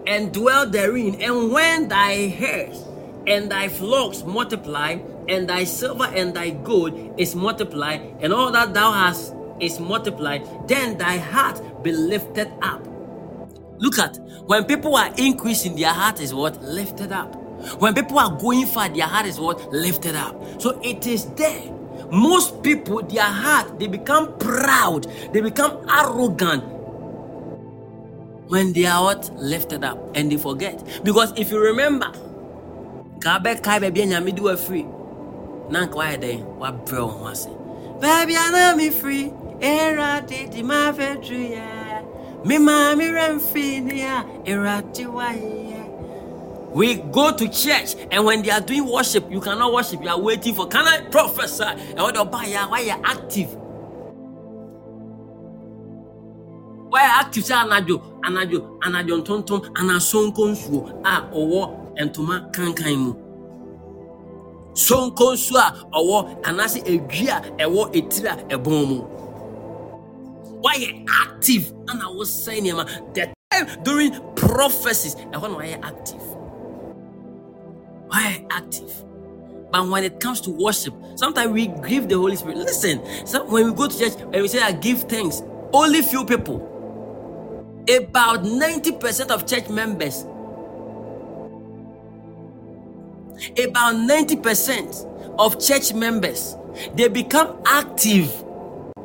and 0.08 0.34
dwell 0.34 0.68
therein, 0.70 1.16
and 1.22 1.52
when 1.52 1.88
thy 1.88 2.30
herds 2.30 2.84
and 3.28 3.52
thy 3.52 3.68
flocks 3.68 4.24
multiply, 4.24 4.98
and 5.28 5.48
thy 5.48 5.64
silver 5.64 6.06
and 6.06 6.34
thy 6.34 6.50
gold 6.50 7.14
is 7.20 7.36
multiplied, 7.36 8.16
and 8.20 8.34
all 8.34 8.52
that 8.52 8.74
thou 8.74 8.92
hast 8.92 9.36
is 9.60 9.80
multiplied, 9.80 10.48
then 10.68 10.98
thy 10.98 11.18
heart 11.18 11.84
be 11.84 11.92
lifted 11.92 12.52
up. 12.62 12.86
Look 13.78 14.00
at 14.00 14.18
when 14.48 14.66
people 14.66 14.96
are 14.96 15.14
increasing, 15.18 15.76
their 15.76 15.94
heart 15.94 16.20
is 16.20 16.34
what? 16.34 16.62
Lifted 16.64 17.12
up. 17.12 17.36
When 17.80 17.94
people 17.94 18.18
are 18.18 18.36
going 18.38 18.66
far, 18.66 18.90
their 18.90 19.06
heart 19.06 19.26
is 19.26 19.40
what? 19.40 19.72
Lifted 19.72 20.16
up. 20.16 20.62
So 20.62 20.80
it 20.82 21.06
is 21.06 21.26
there. 21.36 21.79
Most 22.12 22.64
people, 22.64 23.02
their 23.04 23.24
heart, 23.24 23.80
they 23.80 23.88
become 23.88 24.38
proud, 24.40 25.08
they 25.32 25.42
become 25.42 25.78
arrogant 25.90 26.64
when 28.50 28.74
they 28.74 28.86
are 28.86 29.04
what? 29.04 29.30
Lifted 29.36 29.84
up 29.84 30.00
and 30.16 30.32
they 30.32 30.38
forget. 30.38 30.84
Because 31.04 31.32
if 31.38 31.52
you 31.52 31.60
remember, 31.60 32.12
Kabe 33.20 33.62
kai 33.62 33.80
baby 33.80 34.02
nyame 34.02 34.34
di 34.36 34.42
wa 34.42 34.56
free. 34.56 34.88
Na 35.70 35.86
nka 35.86 35.94
wayɛ 35.94 36.18
dɛn? 36.24 36.40
Wabrɛ 36.58 37.00
wo 37.00 37.08
ho 37.08 37.28
ase. 37.28 37.50
Baabi 38.00 38.34
a 38.34 38.52
na 38.52 38.76
me 38.76 38.90
free. 38.90 39.32
Erade 39.60 40.50
di 40.50 40.64
ma 40.64 40.92
fɛduru 40.92 41.52
yɛ. 41.52 42.46
Me 42.46 42.58
ma 42.58 42.96
me 42.96 43.10
remfiri 43.10 43.84
ni 43.84 44.02
a 44.02 44.26
Erade 44.46 45.06
wayɛ. 45.06 45.79
We 46.74 46.96
go 46.96 47.36
to 47.36 47.48
church 47.50 47.96
and 48.12 48.26
when 48.26 48.44
they 48.44 48.52
are 48.52 48.62
doing 48.62 48.86
worship, 48.86 49.30
you 49.32 49.42
cannot 49.42 49.74
worship. 49.74 50.04
You 50.04 50.10
are 50.10 50.20
waiting 50.20 50.54
for. 50.54 50.68
Can 50.68 50.86
I 50.88 51.02
prophesy? 51.02 51.64
And 51.64 52.00
what 52.00 52.16
about 52.18 52.48
ya? 52.48 52.70
Why 52.70 52.82
you 52.82 52.92
active? 53.04 53.56
Why 56.90 57.04
you 57.04 57.12
active? 57.12 57.46
Say 57.46 57.54
anajo, 57.56 58.22
anajo, 58.22 58.80
anajo 58.82 59.18
ntontom, 59.24 59.62
anasonko 59.74 60.50
nsuo 60.50 61.02
a 61.04 61.22
ɔwɔ 61.34 61.96
ntoma 62.02 62.52
kankan 62.54 62.98
mu. 62.98 63.14
Sonko 64.74 65.34
nsuo 65.34 65.58
a 65.58 65.74
ɔwɔ 65.98 66.44
anaasɛ 66.44 66.86
edwi 66.86 67.28
a 67.30 67.42
ɛwɔ 67.64 67.96
etiri 67.96 68.28
a 68.28 68.58
ɛbɔn 68.58 68.88
mu. 68.88 69.00
Why 70.62 71.04
active? 71.26 71.74
Wɔsɛn 71.88 72.62
nneɛma. 72.62 73.14
The 73.14 73.34
time 73.52 73.84
during 73.84 74.12
prophecies, 74.36 75.16
ɛhɔ 75.16 75.42
na 75.50 75.58
wɔyɛ 75.58 75.84
active. 75.84 76.29
Why 78.10 78.44
active? 78.50 78.92
But 79.72 79.88
when 79.88 80.04
it 80.04 80.20
comes 80.20 80.42
to 80.42 80.50
worship, 80.50 80.96
sometimes 81.16 81.52
we 81.52 81.68
grieve 81.68 82.10
the 82.10 82.16
Holy 82.16 82.36
Spirit. 82.36 82.58
Listen, 82.58 83.02
so 83.26 83.46
when 83.46 83.68
we 83.68 83.74
go 83.74 83.88
to 83.88 83.98
church 83.98 84.14
and 84.20 84.42
we 84.42 84.48
say 84.48 84.62
I 84.62 84.72
give 84.72 85.04
thanks, 85.04 85.44
only 85.72 86.02
few 86.02 86.26
people, 86.26 86.66
about 87.88 88.44
90% 88.44 89.30
of 89.30 89.46
church 89.46 89.70
members, 89.70 90.24
about 93.64 93.96
90% 93.96 95.36
of 95.38 95.64
church 95.64 95.94
members, 95.94 96.56
they 96.96 97.08
become 97.08 97.62
active. 97.66 98.44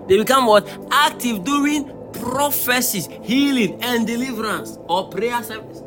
They 0.09 0.17
become 0.17 0.47
what? 0.47 0.67
Active 0.91 1.45
during 1.45 1.91
prophecies, 2.13 3.07
healing, 3.23 3.83
and 3.83 4.07
deliverance 4.07 4.79
or 4.89 5.11
prayer 5.11 5.43
service. 5.43 5.83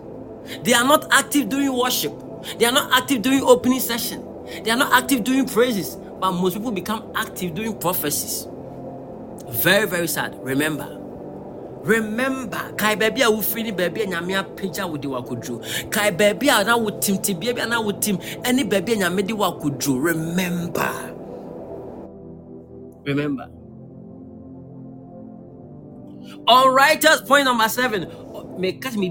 They 0.64 0.74
are 0.74 0.84
not 0.84 1.12
active 1.12 1.50
during 1.50 1.76
worship. 1.76 2.14
They 2.58 2.66
are 2.66 2.72
not 2.72 2.92
active 2.92 3.22
during 3.22 3.42
opening 3.44 3.80
session. 3.80 4.26
They 4.64 4.72
are 4.72 4.78
not 4.78 4.94
active 4.94 5.24
during 5.24 5.46
praises. 5.48 5.96
But 6.20 6.32
most 6.32 6.54
people 6.56 6.72
become 6.72 7.12
active 7.16 7.54
during 7.54 7.78
prophecies. 7.78 8.48
Very, 9.50 9.88
very 9.88 10.08
sad. 10.08 10.36
Remember. 10.42 10.98
Remember, 11.84 12.74
kai 12.78 12.96
baby 12.96 13.22
a 13.22 13.28
wofiri 13.28 13.64
ne 13.64 13.72
baby 13.72 14.02
a 14.02 14.08
nyame 14.08 14.36
apagya 14.36 14.90
wo 14.90 14.98
de 14.98 15.08
wakɔduru. 15.08 15.90
Kai 15.90 16.12
baby 16.12 16.50
a 16.50 16.64
na 16.64 16.76
wo 16.76 16.90
tim 17.00 17.18
tibea 17.18 17.56
bi 17.56 17.62
a 17.62 17.66
na 17.66 17.80
wo 17.80 17.92
tim 17.92 18.18
ɛne 18.18 18.70
baby 18.70 18.94
a 18.94 18.96
nyame 18.98 19.26
de 19.26 19.34
wakɔduru. 19.34 20.04
Remember. 20.04 21.14
Remember. 23.06 23.50
Unrighteous 26.48 27.22
point 27.22 27.46
number 27.46 27.70
seven. 27.70 28.08
May 28.58 28.74
catch 28.74 28.96
me. 28.96 29.10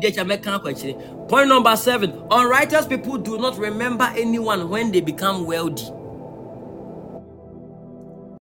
Point 1.29 1.49
number 1.49 1.77
seven. 1.77 2.23
Unrighteous 2.31 2.87
people 2.87 3.19
do 3.19 3.39
not 3.39 3.59
remember 3.59 4.05
anyone 4.17 4.69
when 4.69 4.93
they 4.93 5.01
become 5.01 5.47
wealthy. 5.47 5.91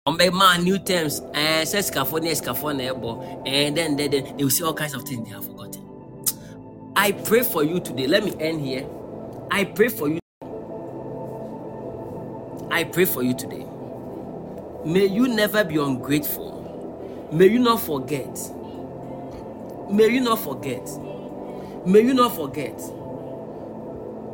On 0.07 0.17
man 0.17 0.63
new 0.63 0.77
terms 0.77 1.21
and 1.33 1.67
says 1.67 1.89
California 1.89 2.31
is 2.31 2.41
and 2.41 3.75
then, 3.75 3.95
then, 3.97 4.11
then 4.11 4.37
they 4.37 4.43
will 4.43 4.51
see 4.51 4.63
all 4.63 4.73
kinds 4.73 4.93
of 4.93 5.03
things 5.03 5.27
they 5.27 5.33
have 5.33 5.45
forgotten. 5.45 5.83
I 6.95 7.11
pray 7.11 7.43
for 7.43 7.63
you 7.63 7.79
today. 7.79 8.07
Let 8.07 8.23
me 8.23 8.33
end 8.39 8.61
here. 8.61 8.87
I 9.51 9.63
pray 9.65 9.89
for 9.89 10.07
you. 10.07 10.19
I 12.71 12.83
pray 12.83 13.05
for 13.05 13.23
you 13.23 13.33
today. 13.33 13.65
May 14.85 15.07
you 15.07 15.27
never 15.27 15.63
be 15.63 15.77
ungrateful. 15.77 17.29
May 17.31 17.47
you 17.47 17.59
not 17.59 17.81
forget. 17.81 18.37
May 19.89 20.07
you 20.09 20.21
not 20.21 20.39
forget. 20.39 20.89
May 21.85 22.01
you 22.01 22.13
not 22.13 22.35
forget. 22.35 22.75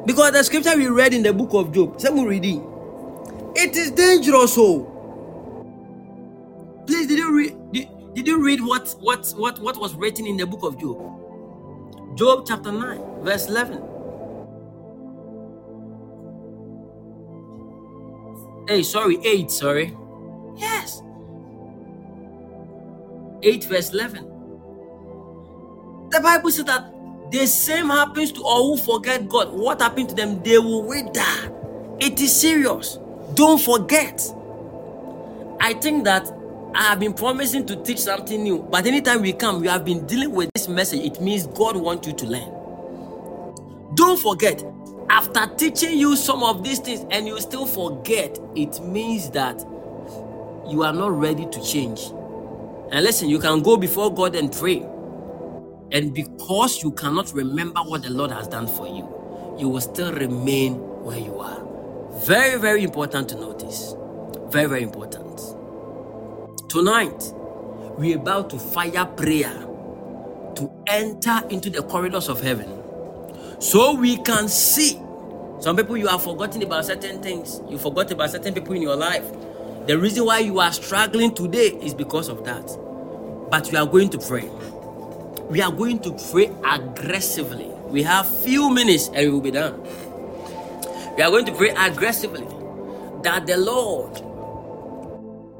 Because 0.06 0.32
the 0.32 0.44
scripture 0.44 0.76
we 0.78 0.88
read 0.88 1.14
in 1.14 1.23
the 1.23 1.34
book 1.34 1.53
of 1.53 1.72
Job, 1.73 1.99
someone 2.02 2.26
reading, 2.26 2.65
it 3.56 3.76
is 3.76 3.91
dangerous. 3.91 4.56
So, 4.56 4.86
please, 6.88 7.07
did 7.07 7.19
you 7.19 7.36
read? 7.36 7.72
Did, 7.72 7.88
did 8.14 8.28
you 8.28 8.44
read 8.44 8.61
what 8.61 8.95
what 9.02 9.32
what 9.38 9.60
what 9.60 9.78
was 9.78 9.94
written 9.95 10.26
in 10.26 10.38
the 10.38 10.48
book 10.48 10.64
of 10.64 10.80
Job? 10.80 12.18
Job 12.18 12.45
chapter 12.48 12.72
nine, 12.72 13.02
verse 13.22 13.48
eleven. 13.48 13.84
Hey, 18.68 18.84
sorry, 18.84 19.18
eight. 19.26 19.52
Sorry. 19.52 19.95
Yes. 20.56 21.02
Eight 23.44 23.65
verse 23.65 23.91
eleven. 23.91 24.31
The 26.12 26.20
Bible 26.20 26.52
says 26.52 26.66
that 26.66 26.92
the 27.32 27.48
same 27.48 27.88
happens 27.88 28.34
to 28.34 28.44
all 28.44 28.76
who 28.76 28.84
forget 28.84 29.30
God. 29.30 29.54
What 29.54 29.82
happened 29.82 30.10
to 30.10 30.16
them? 30.16 30.44
They 30.44 30.58
will 30.58 30.84
wither. 30.84 31.56
It 32.00 32.20
is 32.20 32.36
serious. 32.36 33.00
Don't 33.34 33.62
forget. 33.62 34.22
I 35.62 35.74
think 35.74 36.04
that 36.04 36.30
I 36.74 36.84
have 36.84 37.00
been 37.00 37.14
promising 37.14 37.66
to 37.68 37.76
teach 37.84 38.00
something 38.00 38.44
new, 38.44 38.60
but 38.60 38.86
anytime 38.86 39.22
we 39.22 39.34
come, 39.34 39.62
we 39.62 39.68
have 39.68 39.86
been 39.86 40.06
dealing 40.08 40.32
with 40.32 40.50
this 40.54 40.68
message. 40.68 41.02
It 41.02 41.22
means 41.22 41.48
God 41.48 41.78
wants 41.78 42.08
you 42.08 42.14
to 42.14 42.26
learn. 42.26 43.96
Don't 43.96 44.20
forget, 44.20 44.64
after 45.10 45.46
teaching 45.56 45.98
you 45.98 46.16
some 46.16 46.44
of 46.44 46.64
these 46.64 46.80
things 46.80 47.06
and 47.12 47.28
you 47.28 47.40
still 47.40 47.66
forget, 47.66 48.38
it 48.56 48.82
means 48.84 49.30
that 49.32 49.60
you 50.70 50.84
are 50.84 50.94
not 50.94 51.12
ready 51.18 51.46
to 51.46 51.64
change. 51.64 52.02
And 52.92 53.04
listen, 53.04 53.30
you 53.30 53.40
can 53.40 53.62
go 53.62 53.78
before 53.78 54.14
God 54.14 54.36
and 54.36 54.52
pray. 54.52 54.86
And 55.92 56.14
because 56.14 56.82
you 56.84 56.92
cannot 56.92 57.34
remember 57.34 57.82
what 57.82 58.04
the 58.04 58.10
Lord 58.10 58.32
has 58.32 58.48
done 58.48 58.68
for 58.68 58.88
you, 58.88 59.56
you 59.60 59.68
will 59.68 59.82
still 59.82 60.14
remain 60.14 60.76
where 61.04 61.20
you 61.20 61.38
are. 61.40 61.62
Very, 62.26 62.60
very 62.60 62.84
important 62.84 63.28
to 63.30 63.36
notice. 63.36 63.94
Very, 64.50 64.68
very 64.68 64.84
important. 64.84 65.40
Tonight, 66.70 67.34
we're 67.98 68.18
about 68.18 68.50
to 68.52 68.60
fire 68.60 69.06
prayer 69.06 69.54
to 70.56 70.72
enter 70.88 71.42
into 71.50 71.70
the 71.70 71.84
corridors 71.84 72.30
of 72.30 72.42
heaven 72.42 72.82
so 73.60 73.94
we 73.96 74.18
can 74.18 74.48
see. 74.48 75.00
Some 75.60 75.76
people 75.76 75.98
you 75.98 76.08
have 76.08 76.24
forgotten 76.24 76.64
about 76.64 76.86
certain 76.86 77.22
things, 77.22 77.62
you 77.70 77.78
forgot 77.78 78.10
about 78.12 78.32
certain 78.32 78.54
people 78.54 78.74
in 78.74 78.82
your 78.82 78.96
life. 78.96 79.26
The 79.88 79.98
reason 79.98 80.26
why 80.26 80.40
you 80.40 80.60
are 80.60 80.72
struggling 80.72 81.36
today 81.36 81.68
is 81.82 81.94
because 81.94 82.30
of 82.30 82.46
that. 82.46 82.66
But 83.52 83.70
we 83.72 83.78
are 83.78 83.86
going 83.86 84.10
to 84.12 84.18
pray 84.18 84.50
we 85.52 85.61
are 85.61 85.72
going 85.72 85.99
to 85.99 86.18
pray 86.32 86.49
aggressively. 86.64 87.68
We 87.90 88.03
have 88.03 88.26
few 88.40 88.69
minutes 88.69 89.07
and 89.10 89.18
we 89.18 89.30
will 89.32 89.41
be 89.41 89.52
done. 89.52 89.84
We 91.18 91.23
are 91.23 91.30
going 91.30 91.45
to 91.45 91.52
pray 91.52 91.72
aggressively 91.72 92.48
that 93.23 93.48
the 93.48 93.57
Lord 93.57 94.22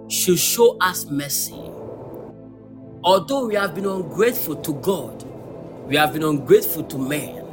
should 0.10 0.40
show 0.40 0.78
us 0.80 1.06
mercy. 1.08 1.60
Although 3.04 3.48
we 3.48 3.56
have 3.56 3.76
been 3.76 3.86
ungrateful 3.86 4.56
to 4.56 4.74
God, 4.76 5.24
we 5.88 5.98
have 5.98 6.14
been 6.14 6.24
ungrateful 6.24 6.84
to 6.84 6.98
men, 6.98 7.44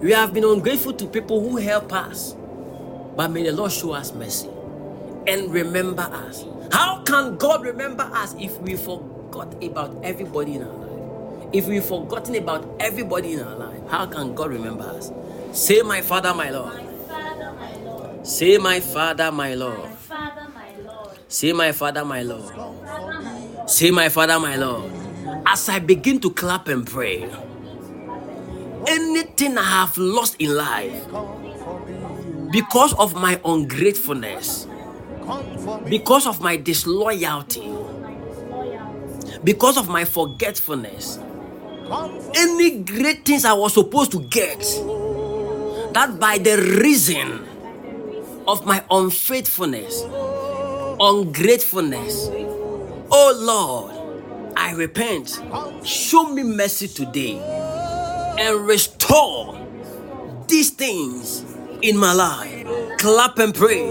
we 0.00 0.12
have 0.12 0.34
been 0.34 0.44
ungrateful 0.44 0.92
to 0.92 1.06
people 1.06 1.40
who 1.40 1.56
help 1.56 1.90
us, 1.94 2.36
but 3.16 3.30
may 3.30 3.44
the 3.44 3.52
Lord 3.52 3.72
show 3.72 3.92
us 3.92 4.12
mercy 4.12 4.50
and 5.26 5.50
remember 5.50 6.02
us. 6.02 6.44
How 6.70 7.02
can 7.04 7.38
God 7.38 7.62
remember 7.64 8.04
us 8.12 8.34
if 8.38 8.60
we 8.60 8.76
forgot 8.76 9.54
about 9.64 9.98
everybody 10.04 10.58
life? 10.58 10.81
If 11.52 11.66
we've 11.68 11.84
forgotten 11.84 12.34
about 12.36 12.68
everybody 12.80 13.34
in 13.34 13.40
our 13.40 13.56
life, 13.56 13.80
how 13.88 14.06
can 14.06 14.34
God 14.34 14.50
remember 14.52 14.84
us? 14.84 15.12
Say, 15.52 15.82
My 15.82 16.00
Father, 16.00 16.32
my 16.34 16.50
Lord. 16.50 16.74
My 16.74 16.82
Father, 17.08 17.52
my 17.52 17.76
Lord. 17.84 18.26
Say, 18.26 18.58
My 18.58 18.80
Father, 18.80 19.32
my 19.32 19.54
Lord. 19.54 19.78
My 19.84 19.92
Father, 19.96 20.48
my 20.54 20.76
Lord. 20.86 21.18
Say, 21.28 21.52
My 21.52 21.72
Father, 21.72 22.04
my 22.04 22.22
Lord. 22.22 22.54
Father, 22.54 23.20
my 23.22 23.40
Lord. 23.56 23.70
Say, 23.70 23.90
My 23.90 24.08
Father, 24.08 24.40
my 24.40 24.56
Lord. 24.56 24.92
As 25.46 25.68
I 25.68 25.78
begin 25.80 26.20
to 26.20 26.30
clap 26.30 26.68
and 26.68 26.86
pray, 26.86 27.28
anything 28.86 29.58
I 29.58 29.64
have 29.64 29.98
lost 29.98 30.36
in 30.38 30.56
life 30.56 31.06
because 32.52 32.94
of 32.94 33.14
my 33.14 33.40
ungratefulness, 33.44 34.66
because 35.88 36.26
of 36.26 36.40
my 36.40 36.56
disloyalty, 36.56 37.68
because 39.44 39.76
of 39.76 39.88
my 39.88 40.04
forgetfulness, 40.04 41.18
any 42.34 42.82
great 42.82 43.24
things 43.24 43.44
I 43.44 43.52
was 43.52 43.74
supposed 43.74 44.12
to 44.12 44.20
get, 44.20 44.60
that 45.92 46.16
by 46.18 46.38
the 46.38 46.56
reason 46.82 47.46
of 48.46 48.64
my 48.66 48.82
unfaithfulness, 48.90 50.02
ungratefulness, 51.00 52.28
oh 53.10 53.38
Lord, 53.40 54.56
I 54.56 54.72
repent. 54.72 55.40
Show 55.84 56.28
me 56.28 56.42
mercy 56.42 56.88
today 56.88 57.38
and 58.38 58.66
restore 58.66 59.58
these 60.46 60.70
things 60.70 61.44
in 61.82 61.96
my 61.96 62.12
life. 62.12 62.98
Clap 62.98 63.38
and 63.38 63.54
pray. 63.54 63.88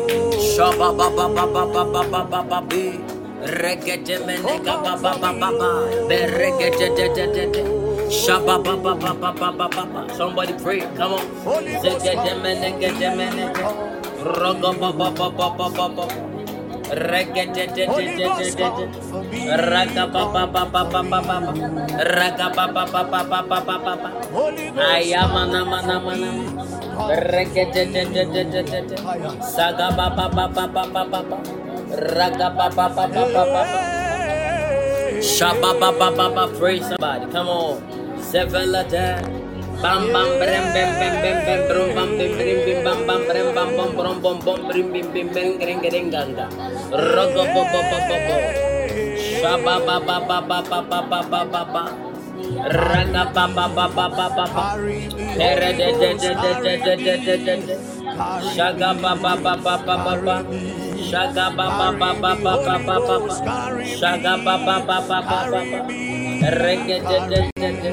Shabba-ba-ba-ba-ba-ba-ba-ba-ba-ba. 8.11 8.19
Reggae-de-me-nega-ba-ba-ba-ba-ba. 8.19 8.19
Be-reggae-de-de-de-de-de. 8.19 8.19
Shabba-ba-ba-ba-ba-ba-ba-ba. 9.71 10.11
Somebody 10.19 10.51
pray. 10.59 10.83
Come 10.99 11.15
on. 11.15 11.23
Zegge-de-me-nege-de-me-nege. 11.79 13.63
Rogo-ba-ba-ba-ba-ba-ba-ba. 14.21 16.05
Reggae-de-de-de-de-de-de. 16.91 18.67
Raga-ba-ba-ba-ba-ba-ba-ba. 19.47 21.55
Raga-ba-ba-ba-ba-ba-ba-ba. 22.03 24.09
Ayamana-mana-mana. 24.75 26.51
Reggae-de-de-de-de-de-de. 27.31 28.99
Saga-ba-ba-ba-ba-ba-ba-ba. 29.39 31.39
Raga-ba-ba-ba-ba-ba-ba. 31.95 33.63
Shabba-ba-ba-ba-ba. 35.21 36.43
Praise 36.59 36.91
somebody. 36.91 37.25
Come 37.31 37.47
on. 37.47 37.79
Seven 38.31 38.71
letter. 38.71 39.19
Bam 39.83 40.07
bam 40.13 40.29
brem 40.39 40.63
bem 40.73 40.89
bem 40.99 41.13
bem 41.23 41.37
bem 41.45 41.61
brum 41.67 41.89
bam 41.95 42.09
bim 42.17 42.31
brim 42.39 42.59
bim 42.65 42.79
bam 42.85 42.99
bam 43.07 43.21
brem 43.27 43.47
bam 43.55 43.69
bom 43.75 43.91
brom 43.97 44.17
bom 44.23 44.37
bom 44.45 44.59
brim 44.71 44.87
bim 44.93 45.07
bim 45.13 45.27
bim 45.35 45.59
gring 45.59 45.81
gring 45.83 46.07
ganga. 46.09 46.47
Rogo 46.95 47.43
bo 47.53 47.61
bo 47.71 47.79
bo 47.91 47.97
bo 48.07 48.17
bo. 48.27 48.35
Shabba 49.19 49.75
ba 49.83 49.97
ba 49.99 50.17
ba 50.23 50.39
ba 50.47 50.59
ba 50.63 50.79
ba 50.79 50.99
ba 51.11 51.19
ba 51.31 51.41
ba 51.43 51.61
ba. 51.73 51.83
Raga 52.71 53.23
ba 53.35 53.45
ba 53.51 53.65
ba 53.75 53.85
ba 53.91 54.05
ba 54.07 54.27
ba 54.37 54.45
ba. 54.55 54.65
Tere 55.35 55.71
de 55.75 55.89
de 55.99 56.09
de 56.23 56.31
de 56.31 56.51
de 56.63 56.73
de 56.85 56.95
de 57.03 57.15
de 57.25 57.35
de 57.45 57.55
de. 57.67 57.75
Shaga 58.55 58.91
ba 59.01 59.11
ba 59.23 59.33
ba 59.43 59.53
ba 59.59 59.75
ba 59.75 59.95
ba 60.05 60.13
ba. 60.25 60.35
Shaga 61.09 61.47
ba 61.57 61.67
ba 61.79 61.87
ba 61.99 62.09
ba 62.21 62.31
ba 62.43 62.53
ba 62.65 62.75
ba 62.85 62.97
ba 63.07 63.15
ba. 63.17 63.33
Shaga 63.83 64.33
ba 64.45 64.55
ba 64.65 64.75
ba 64.87 64.97
ba 65.01 65.19
ba 65.19 65.19
ba 65.27 65.39
ba. 65.51 65.61
Reggae 66.61 66.97
de 67.09 67.17
de 67.29 67.41
de 67.59 67.69
de. 67.81 67.91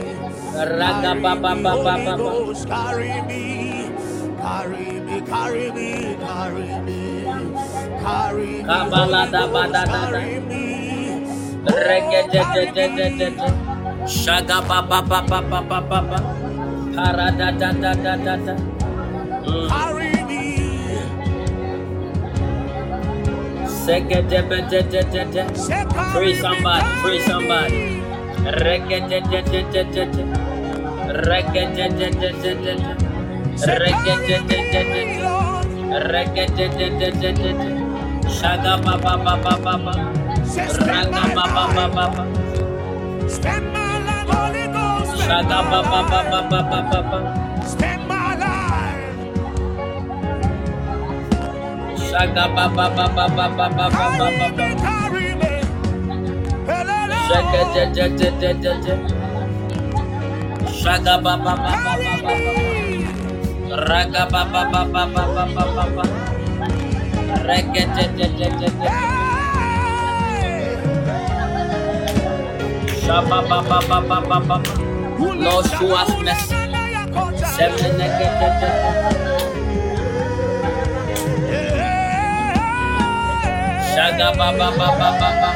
Raga 0.78 1.12
ba 1.22 1.32
ba 1.42 1.52
ba 1.64 1.72
ba 1.84 1.94
ba 2.04 2.14
ba. 2.18 2.30
Carry 2.68 3.14
me, 3.28 3.44
carry 4.42 4.86
me, 5.06 5.16
carry 5.30 5.66
me, 5.76 5.88
carry 6.20 6.68
me, 6.86 7.00
carry 8.02 8.52
me, 8.62 8.64
Kabala 8.68 9.22
da 9.32 9.42
ba 9.52 9.62
da 9.72 9.82
da 9.84 10.00
da. 10.12 10.20
Rege 11.86 12.20
de 12.32 12.40
de 12.54 12.64
de 12.76 12.86
de 12.96 13.06
de 13.18 13.28
de. 13.38 13.48
Shaga 14.06 14.58
ba 14.68 14.78
ba 14.90 15.00
ba 15.10 15.20
ba 15.30 15.40
ba 15.50 15.60
ba 15.70 15.80
ba 15.90 16.00
ba. 16.10 16.18
Para 16.96 17.28
da 17.38 17.48
da 17.60 17.70
da 17.72 17.92
da 18.04 18.14
da 18.16 18.34
da. 18.46 18.54
Mm. 19.48 19.68
Carry 19.70 20.17
Free 26.12 26.34
somebody, 26.36 26.86
free 27.02 27.20
somebody. 27.24 28.02
Shaga 38.28 38.76
ba 38.84 38.94
ba 39.00 39.14
ba 39.24 39.34
ba 39.42 39.54
ba 39.64 39.74
ba. 39.84 39.94
Raga 40.86 41.24
ba 41.34 41.44
ba 41.54 41.64
ba 41.74 41.84
ba 41.88 42.06
ba. 42.12 42.24
spend 43.28 43.72
my 43.72 43.98
life, 44.04 44.28
Holy 44.28 44.66
Ghost, 44.68 45.16
spend 45.16 45.48
Shaga 45.48 45.60
ba 45.70 45.80
ba 45.82 46.00
ba 46.10 46.20
ba 46.30 46.40
ba 46.50 46.60
ba 46.70 46.80
ba 46.92 47.00
ba. 47.10 47.18
Shaga 60.78 61.14
ba. 61.22 61.44
Lord, 75.38 75.66
show 75.70 75.94
us 75.94 76.10
mercy. 76.24 76.58
Shaga 83.98 84.30
ba 84.38 84.48
ba 84.54 84.68
ba 84.78 84.88
ba 84.94 85.08
ba 85.18 85.30
ba 85.42 85.50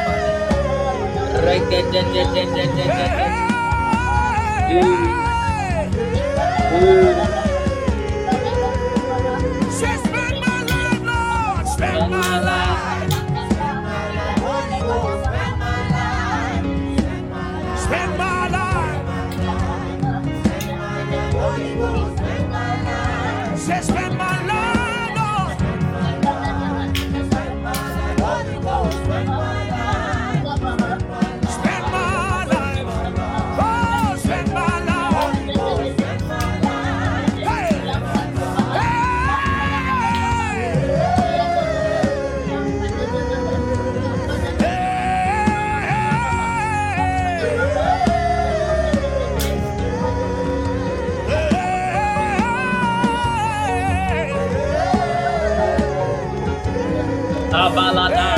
balada 57.76 58.28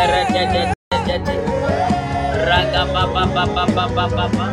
erekedededede 0.00 1.34
ragabababababababa 2.48 4.46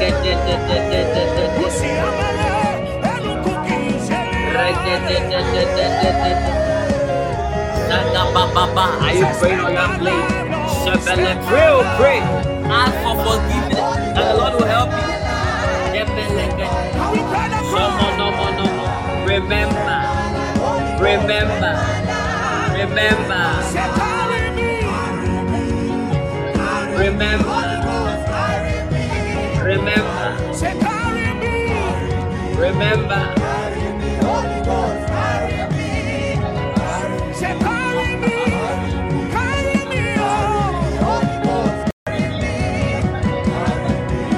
Are 0.00 0.06
you 9.12 9.26
praying 9.38 9.60
pray 11.44 11.68
pray. 11.98 12.20
Ask 12.64 12.96
for 13.04 13.14
forgiveness 13.24 13.88
and 13.98 14.16
the 14.16 14.24
Lord 14.38 14.54
will 14.54 14.64
help 14.64 14.90
you. 14.90 14.96
Remember. 19.26 20.00
Remember. 20.98 21.74
Remember. 22.72 23.44
Remember. 26.96 27.69
Remember. 30.60 30.84
Remember. 32.60 33.34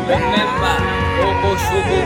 Remember. 0.09 0.77
Obo 1.23 1.51
shubu 1.57 1.97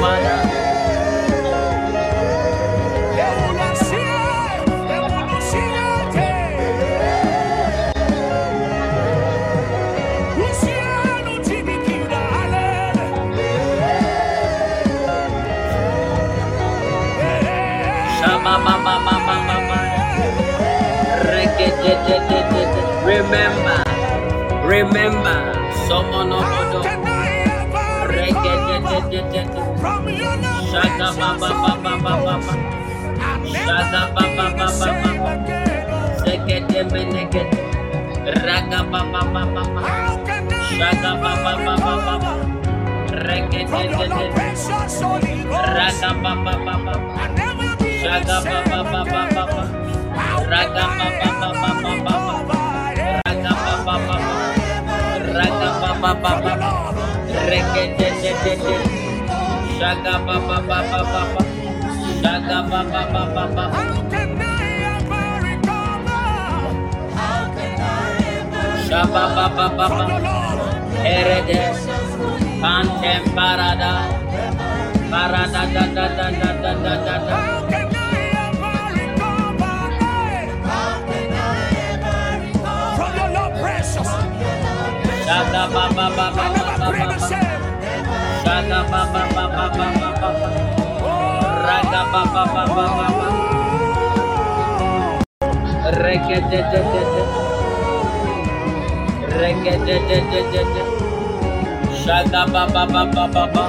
remember, 23.27 23.83
remember, 24.67 25.39
someone 25.89 26.33
of 26.33 26.45
Shada 30.71 31.09
baba 31.19 31.51
baba 31.63 31.93
baba 32.05 32.35
Shada 33.51 34.03
baba 34.15 34.47
baba 34.59 34.91
baba 35.03 35.33
Zegete 36.23 36.81
menegete 36.93 37.59
Raga 38.47 38.81
baba 38.91 39.21
baba 39.35 39.63
baba 39.75 39.83
Shada 40.71 41.13
baba 41.23 41.53
baba 41.67 41.95
baba 42.07 42.33
Regete 43.27 43.83
Raga 45.77 46.11
baba 46.23 46.55
baba 46.67 46.95
Shada 48.01 48.39
baba 48.47 48.81
baba 48.91 49.23
baba 49.35 49.63
Raga 50.51 50.87
baba 50.99 51.31
baba 51.41 51.93
baba 52.05 52.56
parada. 73.37 73.93
Parada 75.11 75.63
da 75.75 75.85
da 75.95 76.07
da 76.17 76.27
da 76.31 76.51
da 76.63 76.73
da 76.83 76.95
da 77.05 77.17
da. 77.27 77.56
Shada 85.27 85.67
ba 85.67 85.91
ba 85.91 86.07
ba 102.87 103.03
ba 103.11 103.27
ba 103.35 103.45
ba 103.51 103.65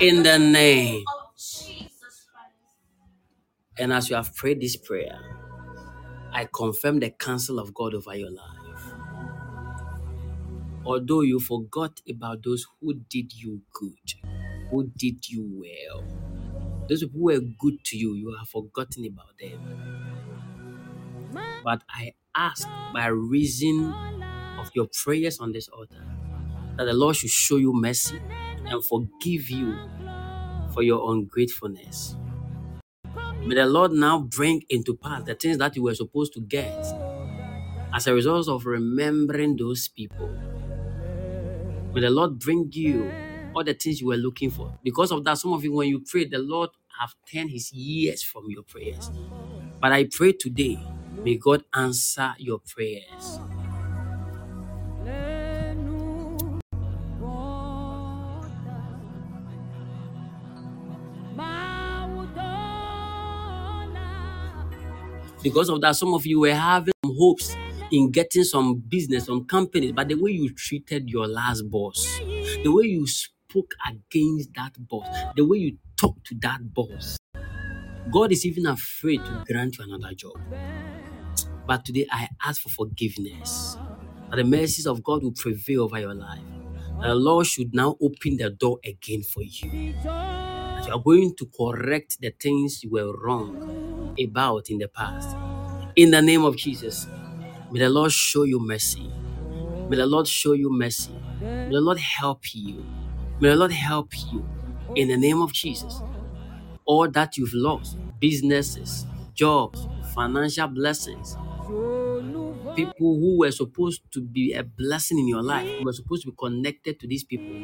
In 0.00 0.22
the 0.22 0.38
name 0.38 0.99
and 3.90 3.96
as 3.96 4.08
you 4.08 4.14
have 4.14 4.32
prayed 4.36 4.60
this 4.60 4.76
prayer, 4.76 5.18
I 6.32 6.48
confirm 6.54 7.00
the 7.00 7.10
counsel 7.10 7.58
of 7.58 7.74
God 7.74 7.92
over 7.92 8.14
your 8.14 8.30
life. 8.30 8.94
Although 10.84 11.22
you 11.22 11.40
forgot 11.40 12.00
about 12.08 12.44
those 12.44 12.66
who 12.80 12.94
did 12.94 13.32
you 13.34 13.62
good, 13.72 14.14
who 14.70 14.92
did 14.96 15.28
you 15.28 15.44
well, 15.52 16.06
those 16.88 17.02
who 17.02 17.10
were 17.14 17.40
good 17.40 17.84
to 17.86 17.96
you, 17.98 18.14
you 18.14 18.36
have 18.38 18.48
forgotten 18.48 19.06
about 19.06 19.38
them. 19.40 19.60
But 21.64 21.82
I 21.90 22.14
ask 22.36 22.68
by 22.92 23.08
reason 23.08 23.98
of 24.56 24.70
your 24.74 24.88
prayers 25.04 25.40
on 25.40 25.52
this 25.52 25.68
altar 25.68 26.06
that 26.78 26.84
the 26.84 26.94
Lord 26.94 27.16
should 27.16 27.30
show 27.30 27.56
you 27.56 27.72
mercy 27.74 28.20
and 28.70 28.84
forgive 28.84 29.50
you 29.50 29.80
for 30.74 30.82
your 30.82 31.12
ungratefulness. 31.12 32.16
May 33.44 33.54
the 33.56 33.66
Lord 33.66 33.92
now 33.92 34.20
bring 34.20 34.62
into 34.68 34.96
pass 34.96 35.22
the 35.24 35.34
things 35.34 35.58
that 35.58 35.76
you 35.76 35.84
were 35.84 35.94
supposed 35.94 36.34
to 36.34 36.40
get 36.40 36.84
as 37.94 38.06
a 38.06 38.14
result 38.14 38.48
of 38.48 38.66
remembering 38.66 39.56
those 39.56 39.88
people. 39.88 40.30
May 41.92 42.02
the 42.02 42.10
Lord 42.10 42.38
bring 42.38 42.70
you 42.72 43.16
all 43.54 43.64
the 43.64 43.74
things 43.74 44.00
you 44.00 44.08
were 44.08 44.16
looking 44.16 44.50
for. 44.50 44.72
Because 44.84 45.12
of 45.12 45.24
that, 45.24 45.38
some 45.38 45.52
of 45.52 45.64
you, 45.64 45.72
when 45.74 45.88
you 45.88 46.00
pray, 46.00 46.26
the 46.26 46.38
Lord 46.38 46.70
have 47.00 47.14
turned 47.32 47.50
his 47.50 47.72
ears 47.74 48.22
from 48.22 48.50
your 48.50 48.62
prayers. 48.62 49.10
But 49.80 49.92
I 49.92 50.06
pray 50.10 50.32
today, 50.32 50.92
may 51.24 51.36
God 51.36 51.64
answer 51.74 52.34
your 52.38 52.60
prayers. 52.60 53.40
Because 65.42 65.68
of 65.70 65.80
that, 65.80 65.96
some 65.96 66.14
of 66.14 66.26
you 66.26 66.40
were 66.40 66.54
having 66.54 66.92
some 67.04 67.14
hopes 67.18 67.56
in 67.90 68.10
getting 68.10 68.44
some 68.44 68.76
business, 68.88 69.26
some 69.26 69.44
companies, 69.46 69.92
but 69.92 70.08
the 70.08 70.14
way 70.14 70.32
you 70.32 70.52
treated 70.54 71.08
your 71.08 71.26
last 71.26 71.62
boss, 71.70 72.22
the 72.62 72.68
way 72.72 72.84
you 72.84 73.06
spoke 73.06 73.72
against 73.88 74.50
that 74.54 74.72
boss, 74.78 75.08
the 75.36 75.44
way 75.44 75.58
you 75.58 75.78
talked 75.96 76.26
to 76.26 76.34
that 76.42 76.72
boss, 76.74 77.16
God 78.12 78.32
is 78.32 78.46
even 78.46 78.66
afraid 78.66 79.24
to 79.26 79.34
grant 79.46 79.78
you 79.78 79.84
another 79.84 80.14
job. 80.14 80.34
But 81.66 81.84
today 81.84 82.06
I 82.10 82.28
ask 82.44 82.60
for 82.62 82.68
forgiveness. 82.70 83.78
That 84.30 84.36
the 84.36 84.44
mercies 84.44 84.86
of 84.86 85.02
God 85.02 85.22
will 85.22 85.32
prevail 85.32 85.82
over 85.84 85.98
your 86.00 86.14
life. 86.14 86.44
That 87.00 87.08
the 87.08 87.14
Lord 87.14 87.46
should 87.46 87.74
now 87.74 87.96
open 88.00 88.36
the 88.36 88.50
door 88.50 88.78
again 88.84 89.22
for 89.22 89.42
you. 89.42 89.94
You 90.90 90.96
are 90.96 91.02
going 91.02 91.36
to 91.36 91.46
correct 91.46 92.20
the 92.20 92.30
things 92.30 92.82
you 92.82 92.90
were 92.90 93.16
wrong 93.16 94.16
about 94.20 94.70
in 94.70 94.78
the 94.78 94.88
past. 94.88 95.36
In 95.94 96.10
the 96.10 96.20
name 96.20 96.44
of 96.44 96.56
Jesus, 96.56 97.06
may 97.70 97.78
the 97.78 97.88
Lord 97.88 98.10
show 98.10 98.42
you 98.42 98.58
mercy. 98.58 99.08
May 99.88 99.98
the 99.98 100.06
Lord 100.06 100.26
show 100.26 100.52
you 100.52 100.68
mercy. 100.68 101.22
May 101.68 101.76
the 101.76 101.80
Lord 101.80 101.98
help 102.00 102.54
you. 102.54 102.84
May 103.40 103.50
the 103.50 103.56
Lord 103.56 103.70
help 103.70 104.08
you. 104.32 104.44
In 104.96 105.06
the 105.06 105.16
name 105.16 105.40
of 105.40 105.52
Jesus 105.52 106.02
all 106.84 107.08
that 107.08 107.36
you've 107.36 107.54
lost 107.54 107.96
businesses, 108.18 109.06
jobs, 109.32 109.86
financial 110.12 110.66
blessings, 110.66 111.36
people 112.74 113.14
who 113.20 113.38
were 113.38 113.52
supposed 113.52 114.02
to 114.12 114.20
be 114.20 114.54
a 114.54 114.64
blessing 114.64 115.20
in 115.20 115.28
your 115.28 115.42
life, 115.42 115.68
who 115.78 115.84
were 115.84 115.92
supposed 115.92 116.24
to 116.24 116.30
be 116.30 116.36
connected 116.36 116.98
to 116.98 117.06
these 117.06 117.22
people, 117.22 117.54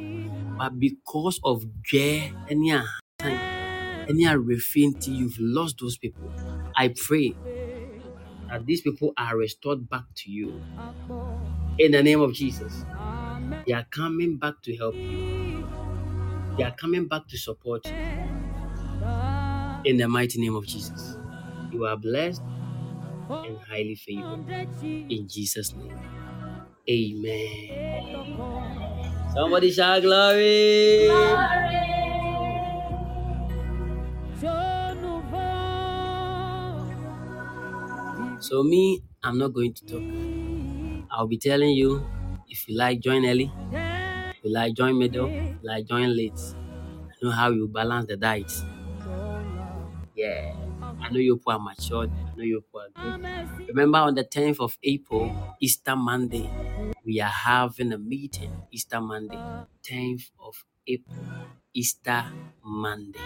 but 0.56 0.78
because 0.78 1.40
of 1.42 1.64
any 2.48 2.70
time, 3.30 4.06
any 4.08 4.24
refinity, 4.24 5.08
you've 5.08 5.38
lost 5.38 5.76
those 5.80 5.98
people. 5.98 6.32
I 6.76 6.94
pray 6.96 7.34
that 8.48 8.66
these 8.66 8.80
people 8.80 9.12
are 9.18 9.36
restored 9.36 9.88
back 9.88 10.04
to 10.16 10.30
you 10.30 10.62
in 11.78 11.92
the 11.92 12.02
name 12.02 12.20
of 12.20 12.32
Jesus. 12.34 12.84
They 13.66 13.72
are 13.72 13.86
coming 13.90 14.38
back 14.38 14.62
to 14.64 14.76
help 14.76 14.94
you. 14.94 15.68
They 16.56 16.64
are 16.64 16.74
coming 16.74 17.08
back 17.08 17.28
to 17.28 17.38
support 17.38 17.86
you 17.86 17.92
in 19.84 19.96
the 19.98 20.08
mighty 20.08 20.40
name 20.40 20.56
of 20.56 20.66
Jesus. 20.66 21.18
You 21.70 21.86
are 21.86 21.96
blessed 21.96 22.42
and 23.30 23.58
highly 23.68 23.96
favored 23.96 24.46
in 25.10 25.28
Jesus' 25.28 25.74
name. 25.74 25.98
Amen. 26.88 28.38
Somebody 29.34 29.70
shout 29.72 30.02
glory. 30.02 31.08
So 38.38 38.62
me, 38.62 39.02
I'm 39.22 39.36
not 39.38 39.52
going 39.52 39.74
to 39.74 39.84
talk. 39.84 40.04
I'll 41.10 41.26
be 41.26 41.38
telling 41.38 41.70
you 41.70 42.06
if 42.48 42.68
you 42.68 42.76
like 42.76 43.00
join 43.00 43.24
early, 43.26 43.50
if 44.30 44.44
you 44.44 44.52
like 44.52 44.74
join 44.74 44.98
middle, 44.98 45.28
if 45.28 45.62
you 45.62 45.68
like 45.68 45.86
join 45.86 46.16
late. 46.16 46.40
I 47.10 47.14
know 47.22 47.30
how 47.30 47.50
you 47.50 47.68
balance 47.68 48.06
the 48.08 48.16
diet. 48.16 48.52
Yeah. 50.14 50.54
I 51.02 51.10
know 51.10 51.18
you 51.18 51.40
are 51.46 51.58
matured. 51.58 52.10
I 52.26 52.36
know 52.36 52.42
you 52.44 52.64
are 52.74 52.88
good. 53.00 53.16
Remember 53.68 53.98
on 53.98 54.14
the 54.14 54.24
10th 54.24 54.60
of 54.60 54.78
April, 54.82 55.56
Easter 55.60 55.96
Monday, 55.96 56.50
we 57.04 57.20
are 57.20 57.28
having 57.30 57.92
a 57.92 57.98
meeting. 57.98 58.50
Easter 58.72 59.00
Monday, 59.00 59.46
10th 59.82 60.30
of 60.40 60.64
April, 60.86 61.26
Easter 61.74 62.24
Monday, 62.64 63.18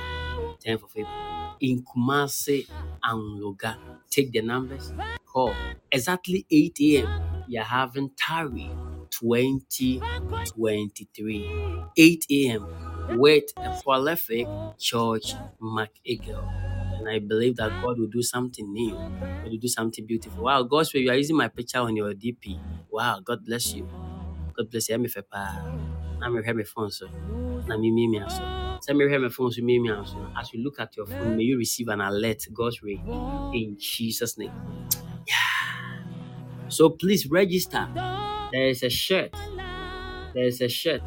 10th 0.66 0.84
of 0.84 0.90
April, 0.96 1.56
in 1.60 1.84
Kumasi 1.84 2.68
Anloga. 3.04 3.76
Take 4.10 4.32
the 4.32 4.42
numbers, 4.42 4.94
call. 5.26 5.60
Exactly 5.92 6.46
8 6.50 6.76
a.m. 6.80 7.14
Are 7.58 7.64
having 7.64 8.10
Tari 8.16 8.78
2023, 9.10 11.54
8 11.96 12.26
a.m. 12.30 12.68
with 13.06 13.44
a 13.64 13.70
Prophet 13.70 14.50
George 14.78 15.38
McEagle. 15.62 16.48
And 16.98 17.08
I 17.08 17.18
believe 17.20 17.56
that 17.56 17.78
God 17.78 17.98
will 17.98 18.08
do 18.08 18.22
something 18.22 18.72
new. 18.72 19.02
God 19.42 19.52
will 19.52 19.58
do 19.58 19.68
something 19.68 20.06
beautiful. 20.06 20.44
Wow, 20.44 20.62
God's 20.64 20.92
way, 20.94 21.00
you 21.02 21.10
are 21.10 21.16
using 21.16 21.36
my 21.36 21.48
picture 21.48 21.78
on 21.78 21.96
your 21.96 22.12
DP. 22.14 22.60
Wow, 22.90 23.20
God 23.24 23.44
bless 23.44 23.74
you. 23.74 23.88
God 24.56 24.70
bless 24.70 24.90
you 24.90 24.96
na 26.20 26.28
mehwɛ 26.28 26.54
me 26.56 26.64
phone 26.64 26.90
so 26.90 27.06
na 27.68 27.76
memiamia 27.76 28.30
so 28.30 28.42
sɛ 28.84 28.94
mehwɛ 28.96 29.22
me 29.22 29.28
phone 29.30 29.50
so 29.50 29.62
miamia 29.62 30.06
so 30.06 30.16
as 30.38 30.52
you 30.52 30.62
look 30.62 30.78
at 30.78 30.96
your 30.96 31.06
phone 31.06 31.36
may 31.36 31.42
you 31.44 31.56
receive 31.58 31.88
an 31.88 32.00
alert 32.00 32.46
god's 32.52 32.82
ray 32.82 33.00
in 33.54 33.76
jesus 33.78 34.36
name 34.38 34.52
yeah. 35.26 36.04
so 36.68 36.90
please 36.90 37.26
register 37.30 37.88
there 38.52 38.68
is 38.68 38.82
a 38.82 38.90
shirt 38.90 39.32
there 40.34 40.44
is 40.46 40.60
a 40.60 40.68
shirt 40.68 41.02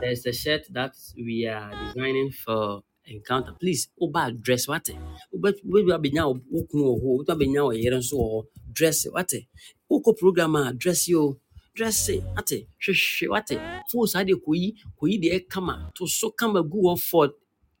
there 0.00 0.10
is 0.10 0.24
a 0.26 0.32
shirt 0.32 0.62
that 0.70 0.92
we 1.16 1.46
are 1.46 1.70
designing 1.84 2.30
for 2.30 2.82
encounter 3.06 3.52
please 3.60 3.88
uba 4.00 4.32
dress 4.32 4.68
wate 4.68 4.96
But 5.32 5.56
we 5.64 5.82
will 5.84 5.98
be 5.98 6.10
now. 6.10 6.32
hɔ 6.34 6.40
wobɛtumi 6.72 7.26
abɛnya 7.26 7.54
now. 7.54 7.70
yere 7.70 7.96
nso 7.98 8.14
wɔ 8.16 8.42
so 8.42 8.46
dress 8.72 9.06
wate 9.12 9.46
Uko 9.90 10.16
program 10.16 10.54
dress 10.78 11.08
you 11.08 11.40
stresse 11.80 12.22
ate 12.36 12.66
hwehwɛ 12.80 13.28
wate 13.30 13.54
fo 13.90 14.06
saa 14.06 14.24
deɛ 14.24 14.36
kɔyi 14.44 14.68
kɔyi 14.98 15.16
deɛ 15.22 15.48
kama. 15.48 15.90
To 15.94 16.06
so 16.06 16.30
kama 16.30 16.62
gu 16.62 16.96
for 16.96 17.30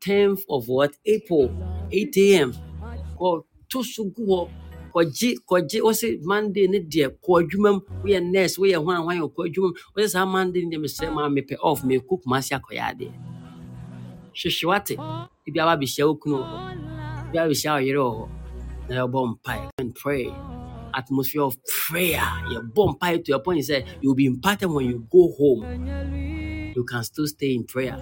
10th 0.00 0.44
of 0.48 0.68
what? 0.68 0.96
April 1.04 1.50
8 1.92 2.16
am 2.40 2.52
kɔ 3.18 3.44
to 3.68 3.82
so 3.82 4.04
gu 4.04 4.26
hɔ 4.26 4.48
kɔgye 4.94 5.36
kɔgye 5.48 5.80
wɔsɛ 5.80 6.22
monday 6.22 6.66
ne 6.66 6.78
deɛ 6.80 7.08
kɔ 7.22 7.42
adwuma 7.42 7.72
mu 7.74 7.80
woyɛ 8.02 8.20
nurse 8.22 8.56
woyɛ 8.56 8.82
hwan 8.82 9.02
hwan 9.02 9.18
kɔ 9.20 9.46
adwuma 9.48 9.68
mu 9.68 9.74
wɔsɛ 9.96 10.08
saa 10.08 10.24
monday 10.24 10.64
ne 10.64 10.76
deɛ 10.76 10.80
mesrɛ 10.84 11.12
ma 11.12 11.28
mepɛ 11.28 11.56
off 11.62 11.82
mekɔ 11.82 12.22
kumase 12.22 12.52
akɔyɛ 12.58 12.82
adeɛ 12.90 13.12
hwehwɛ 14.34 14.64
wate 14.66 14.96
ebi 15.46 15.60
aba 15.60 15.76
abɛhyia 15.76 16.06
wo 16.08 16.14
wɔ 16.14 16.40
hɔ. 16.40 16.58
Ebi 17.28 17.38
aba 17.38 17.52
wɔ 17.52 18.16
hɔ. 18.16 18.28
Na 18.88 19.06
mpae 19.06 19.70
and 19.78 19.94
pray 19.94 20.34
atmosphere 20.94 21.42
of 21.42 21.56
prayer 21.66 22.22
yɛbɔ 22.52 22.96
mpae 22.98 23.24
to 23.24 23.32
your 23.32 23.40
point 23.42 23.60
sɛ 23.60 23.84
you'll 24.00 24.14
be 24.14 24.26
impacted 24.26 24.70
when 24.70 24.86
you 24.86 25.06
go 25.10 25.32
home 25.38 25.66
you 26.74 26.84
can 26.84 27.04
still 27.04 27.26
stay 27.26 27.54
in 27.54 27.64
prayer 27.64 27.98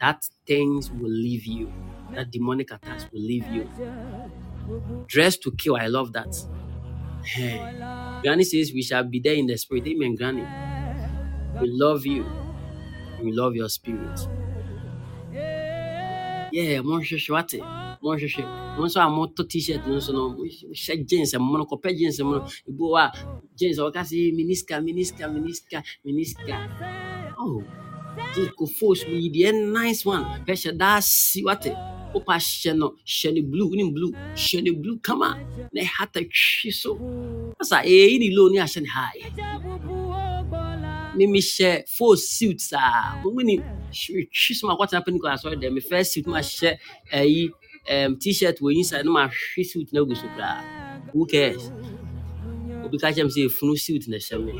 that 0.00 0.22
things 0.46 0.90
will 0.92 1.10
leave 1.10 1.46
you 1.46 1.74
that 2.14 2.30
demonic 2.30 2.70
attacks 2.70 3.06
will 3.12 3.20
leave 3.22 3.46
you 3.48 3.70
dress 5.08 5.36
to 5.36 5.52
kill 5.52 5.76
i 5.76 5.86
love 5.86 6.12
that 6.12 6.34
Hey. 7.24 7.58
Granny 8.22 8.44
says 8.44 8.72
we 8.72 8.82
shall 8.82 9.04
be 9.04 9.20
there 9.20 9.34
in 9.34 9.46
the 9.46 9.56
spirit. 9.56 9.86
Amen, 9.86 10.14
Granny. 10.16 10.44
We 11.60 11.68
love 11.70 12.06
you. 12.06 12.26
We 13.22 13.32
love 13.32 13.54
your 13.54 13.68
spirit. 13.68 14.18
Yeah, 16.52 16.80
monhwehwɛ 16.80 17.30
wate 17.30 17.60
monhwehwɛ 18.08 18.42
mo 18.76 18.84
nso 18.86 18.98
a 19.00 19.44
t-shirt 19.50 19.82
no 19.86 19.98
no 20.16 20.22
mohyɛ 20.36 20.94
jeans 21.08 21.32
no 21.34 21.64
kɔpɛ 21.70 21.88
jeans 21.98 22.18
no 22.20 22.38
ebi 22.68 22.82
wɔ 22.82 22.96
hɔ 22.96 23.04
a 23.04 23.06
jeans 23.58 23.78
sɛ 23.78 24.32
miniska 24.36 24.74
miniska 24.86 25.24
miniska 25.34 25.78
miniska 26.04 26.56
oh 27.38 27.62
jeans 28.34 28.50
ko 28.56 28.66
force 28.66 29.04
yi 29.06 29.28
deɛ 29.30 29.50
nice 29.72 30.04
one 30.04 30.24
hwɛhyɛ 30.46 30.70
daa 30.78 31.00
si 31.00 31.44
wate 31.44 31.72
wopa 32.14 32.34
hyɛ 32.38 32.72
no 32.76 32.94
hyɛ 33.06 33.28
no 33.34 33.42
blue 33.50 33.68
wonim 33.70 33.90
blue 33.94 34.12
hyɛ 34.34 34.58
no 34.64 34.72
blue 34.82 34.98
kama 34.98 35.38
na 35.72 35.80
ɛhata 35.82 36.20
twi 36.30 36.70
so 36.70 36.90
asa 37.60 37.76
ɛyi 37.84 38.18
ne 38.18 38.28
low 38.36 38.48
ne 38.48 38.58
ahyɛ 38.58 38.80
ne 38.82 38.88
high. 38.88 39.20
Mimi 41.16 41.40
hyɛ 41.40 41.88
full 41.88 42.16
suit 42.16 42.60
saa 42.60 43.20
mo 43.22 43.30
ni 43.42 43.58
twi 43.92 44.54
so 44.54 44.66
ma 44.66 44.76
kɔtena 44.76 45.04
pɛ 45.04 45.10
ne 45.12 45.18
asɔre 45.34 45.56
dɛ 45.60 45.82
first 45.88 46.12
suit 46.12 46.26
ma 46.26 46.38
hyɛ 46.40 46.78
ɛyi 47.12 47.50
um, 47.90 48.16
t-shirt 48.16 48.58
wɔ 48.60 48.74
inside 48.76 49.04
na 49.04 49.10
ma 49.10 49.28
hwe 49.28 49.64
suit 49.64 49.92
na 49.92 50.00
agu 50.00 50.14
so 50.16 50.26
who 51.12 51.26
cares? 51.26 51.70
Obi 52.84 52.98
ka 52.98 53.08
kyerɛ 53.12 53.24
me 53.26 53.30
sɛ 53.34 53.40
efunu 53.48 53.78
suit 53.78 54.08
na 54.08 54.16
ɛhyɛ 54.16 54.36
me. 54.44 54.52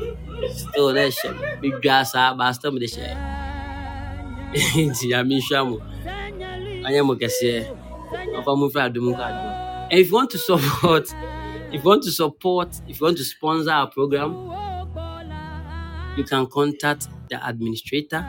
Still 0.53 0.93
na 0.93 1.01
ɛhyɛ 1.09 1.29
me. 1.61 1.69
Medwa 1.71 2.05
saa 2.05 2.33
ba 2.33 2.53
still 2.53 2.71
mede 2.71 2.89
hyɛ. 2.89 3.09
Nti 4.89 5.05
nyame 5.11 5.39
nhyira 5.39 5.61
mo. 5.69 5.77
Mo 7.05 7.15
kɛseɛ. 7.15 7.75
Ɔfa 8.37 8.57
mo 8.57 9.13
and 9.91 9.99
if 9.99 10.07
you 10.09 10.13
want 10.13 10.29
to 10.29 10.37
support 10.37 11.05
if 11.71 11.83
you 11.83 11.89
want 11.89 12.03
to 12.03 12.11
support 12.11 12.69
if 12.87 12.99
you 12.99 13.05
want 13.05 13.17
to 13.17 13.23
sponsor 13.23 13.71
our 13.71 13.87
program 13.89 14.31
you 16.19 16.23
can 16.25 16.45
contact 16.47 17.07
the 17.29 17.47
administrator, 17.47 18.25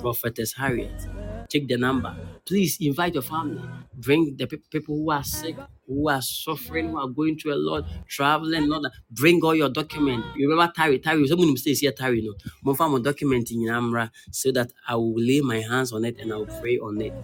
Prophetess 0.00 0.52
Harriet. 0.52 1.13
Take 1.54 1.68
the 1.68 1.78
number. 1.78 2.16
Please 2.46 2.78
invite 2.80 3.14
your 3.14 3.22
family. 3.22 3.70
Bring 3.94 4.36
the 4.36 4.46
pe- 4.48 4.58
people 4.70 4.96
who 4.96 5.10
are 5.12 5.24
sick, 5.24 5.56
who 5.86 6.08
are 6.10 6.22
suffering, 6.22 6.90
who 6.90 6.98
are 6.98 7.08
going 7.08 7.38
through 7.38 7.54
a 7.54 7.62
lot, 7.70 7.84
traveling, 8.08 8.68
that. 8.68 8.92
Bring 9.10 9.40
all 9.44 9.54
your 9.54 9.70
documents. 9.70 10.28
You 10.34 10.50
remember 10.50 10.72
Tari? 10.76 10.98
Tari, 10.98 11.26
someone 11.28 11.56
says 11.56 11.80
here, 11.80 11.92
Tari, 11.92 12.22
no. 12.22 12.34
Mo 12.64 12.74
fa 12.74 12.88
mo 12.88 12.98
document 12.98 13.50
in 13.52 13.68
Amra 13.70 14.12
so 14.32 14.52
that 14.52 14.72
I 14.88 14.96
will 14.96 15.14
lay 15.16 15.40
my 15.42 15.60
hands 15.60 15.92
on 15.92 16.04
it 16.04 16.16
and 16.20 16.32
I 16.32 16.36
will 16.36 16.50
pray 16.60 16.78
on 16.78 17.00
it. 17.00 17.16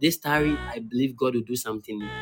This 0.00 0.18
Tari, 0.18 0.62
I 0.74 0.80
believe 0.80 1.16
God 1.16 1.34
will 1.36 1.42
do 1.42 1.56
something. 1.56 2.12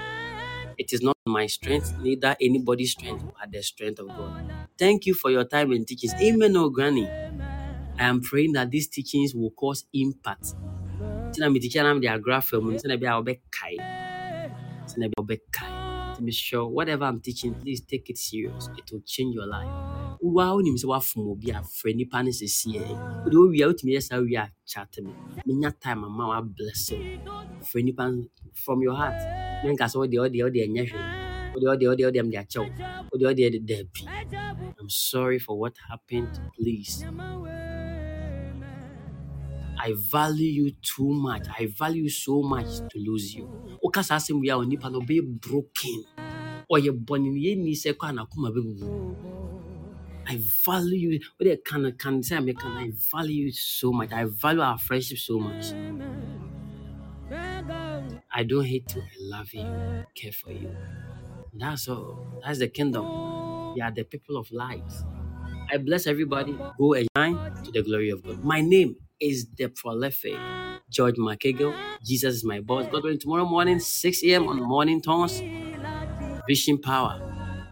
It 0.79 0.93
is 0.93 1.03
not 1.03 1.17
my 1.27 1.47
strength, 1.47 1.95
neither 1.97 2.37
anybody's 2.41 2.93
strength, 2.93 3.25
but 3.39 3.53
the 3.53 3.63
strength 3.63 4.01
of 4.01 4.15
God. 4.15 4.35
Thank 4.79 5.07
you 5.07 5.15
for 5.15 5.31
your 5.31 5.45
time 5.45 5.73
and 5.73 5.87
teachings. 5.87 6.15
Amen, 6.23 6.57
oh 6.57 6.71
granny. 6.71 7.13
I 7.99 8.07
am 8.07 8.23
praying 8.23 8.55
that 8.55 8.71
these 8.71 8.89
teachings 8.89 9.35
will 9.35 9.51
cause 9.53 9.87
impact. 9.95 10.55
Tina 11.41 11.49
mi 11.49 11.59
teacher 11.59 11.83
nam 11.83 12.01
de 12.01 12.07
agra 12.07 12.43
film, 12.43 12.65
mm-hmm. 12.65 12.77
tina 12.77 12.99
bi 12.99 13.07
a 13.07 13.17
obe 13.17 13.41
kai. 13.51 13.77
Tina 14.87 15.09
bi 15.09 15.15
obe 15.17 15.39
kai. 15.51 15.73
To 16.17 16.23
be 16.23 16.33
sure, 16.33 16.69
whatever 16.69 17.07
I'm 17.07 17.19
teaching, 17.19 17.55
please 17.55 17.81
take 17.81 18.11
it 18.11 18.19
serious. 18.19 18.69
It 18.77 18.93
will 18.93 19.01
change 19.07 19.35
your 19.35 19.47
life. 19.47 19.73
Wa 20.21 20.53
wonim 20.53 20.77
sɛ 20.77 20.85
wafom 20.93 21.31
obi 21.33 21.49
a 21.49 21.63
frɛ 21.65 21.97
nipa 21.97 22.23
no 22.23 22.29
sɛsie 22.29 22.85
wode 23.25 23.33
wowie 23.33 23.65
a 23.65 23.73
wotumi 23.73 23.97
yɛ 23.97 24.03
saa 24.03 24.21
wie 24.21 24.37
a 24.37 24.53
chat 24.67 24.93
me 25.01 25.13
menya 25.49 25.73
time 25.81 26.05
ama 26.05 26.29
wa 26.29 26.41
bless 26.43 26.93
wo 26.93 26.99
frɛ 27.65 27.85
nipa 27.85 28.11
no 28.11 28.27
from 28.53 28.83
your 28.83 28.95
heart. 28.95 29.17
Menka 29.65 29.89
sɛ 29.89 29.97
wode 29.97 30.19
wode 30.21 30.37
wode 30.45 30.61
ɛnyɛ 30.61 30.93
hwee 30.93 31.21
daabi 33.65 34.05
I'm 34.79 34.91
sorry 34.91 35.39
for 35.39 35.59
what 35.59 35.75
happened 35.89 36.39
please 36.55 37.03
I 39.83 39.95
value 40.13 40.51
you 40.51 40.71
too 40.83 41.09
much. 41.09 41.47
I 41.59 41.67
value 41.67 42.05
you 42.05 42.11
so 42.11 42.43
much 42.43 42.69
to 42.91 42.99
lose 42.99 43.35
you. 43.35 43.49
Woka 43.83 44.05
saa 44.05 44.17
asɛm 44.17 44.41
wie 44.41 44.51
a 44.51 44.57
onipa 44.57 44.91
no 44.93 45.01
ɔbɛyɛ 45.01 45.23
broken. 45.41 46.05
Ɔyɛ 46.71 46.91
bɔne 47.07 47.29
no 47.33 47.39
yɛnni 47.47 47.73
sɛ 47.83 47.95
kɔ 47.99 48.11
a 48.11 48.13
n'akoma 48.13 48.51
bɛbubu. 48.55 48.89
I 50.27 50.39
value 50.65 51.11
you. 51.11 51.21
What 51.39 51.45
they 51.47 51.57
can 51.57 51.93
can 51.97 52.23
say 52.23 52.37
I 52.37 52.53
can 52.53 52.77
I 52.77 52.93
value 53.11 53.47
you 53.47 53.53
so 53.53 53.91
much. 53.93 54.13
I 54.13 54.25
value 54.27 54.61
our 54.61 54.79
friendship 54.79 55.19
so 55.19 55.39
much. 55.39 55.73
I 58.33 58.45
don't 58.45 58.65
hate 58.65 58.95
you. 58.95 59.03
I 59.03 59.17
love 59.19 59.53
you. 59.55 59.67
Care 60.15 60.33
for 60.33 60.53
you. 60.53 60.77
That's 61.55 61.89
all. 61.89 62.41
That's 62.45 62.59
the 62.59 62.69
kingdom. 62.69 63.07
We 63.75 63.81
are 63.81 63.91
the 63.91 64.05
people 64.05 64.37
of 64.37 64.51
light. 64.53 64.93
I 65.73 65.79
bless 65.79 66.07
everybody. 66.07 66.57
Go 66.79 66.95
and 66.95 67.09
shine 67.17 67.37
to 67.65 67.73
the 67.73 67.83
glory 67.83 68.11
of 68.11 68.23
God. 68.25 68.45
My 68.45 68.61
name 68.61 68.97
is 69.21 69.47
the 69.57 69.69
prolific 69.69 70.35
George 70.91 71.17
McEagle. 71.17 71.75
Jesus 72.05 72.37
is 72.37 72.45
my 72.45 72.61
boss. 72.61 72.87
God 72.89 73.05
willing, 73.05 73.19
tomorrow 73.21 73.45
morning, 73.47 73.81
6 73.81 74.25
a.m. 74.25 74.49
on 74.49 74.59
Morning 74.63 75.03
Tones, 75.03 75.43
Vision 76.49 76.79
Power. 76.81 77.21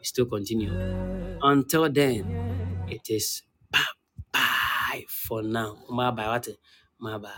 We 0.00 0.04
still 0.04 0.26
continue. 0.26 0.72
Until 1.42 1.90
then, 1.90 2.26
it 2.88 3.08
is 3.10 3.42
bye 3.72 3.80
bye 4.32 5.04
for 5.08 5.42
now. 5.42 5.78
Bye 5.90 6.10
bye. 6.12 6.28
What? 6.28 6.48
Bye 7.00 7.18
bye. 7.18 7.30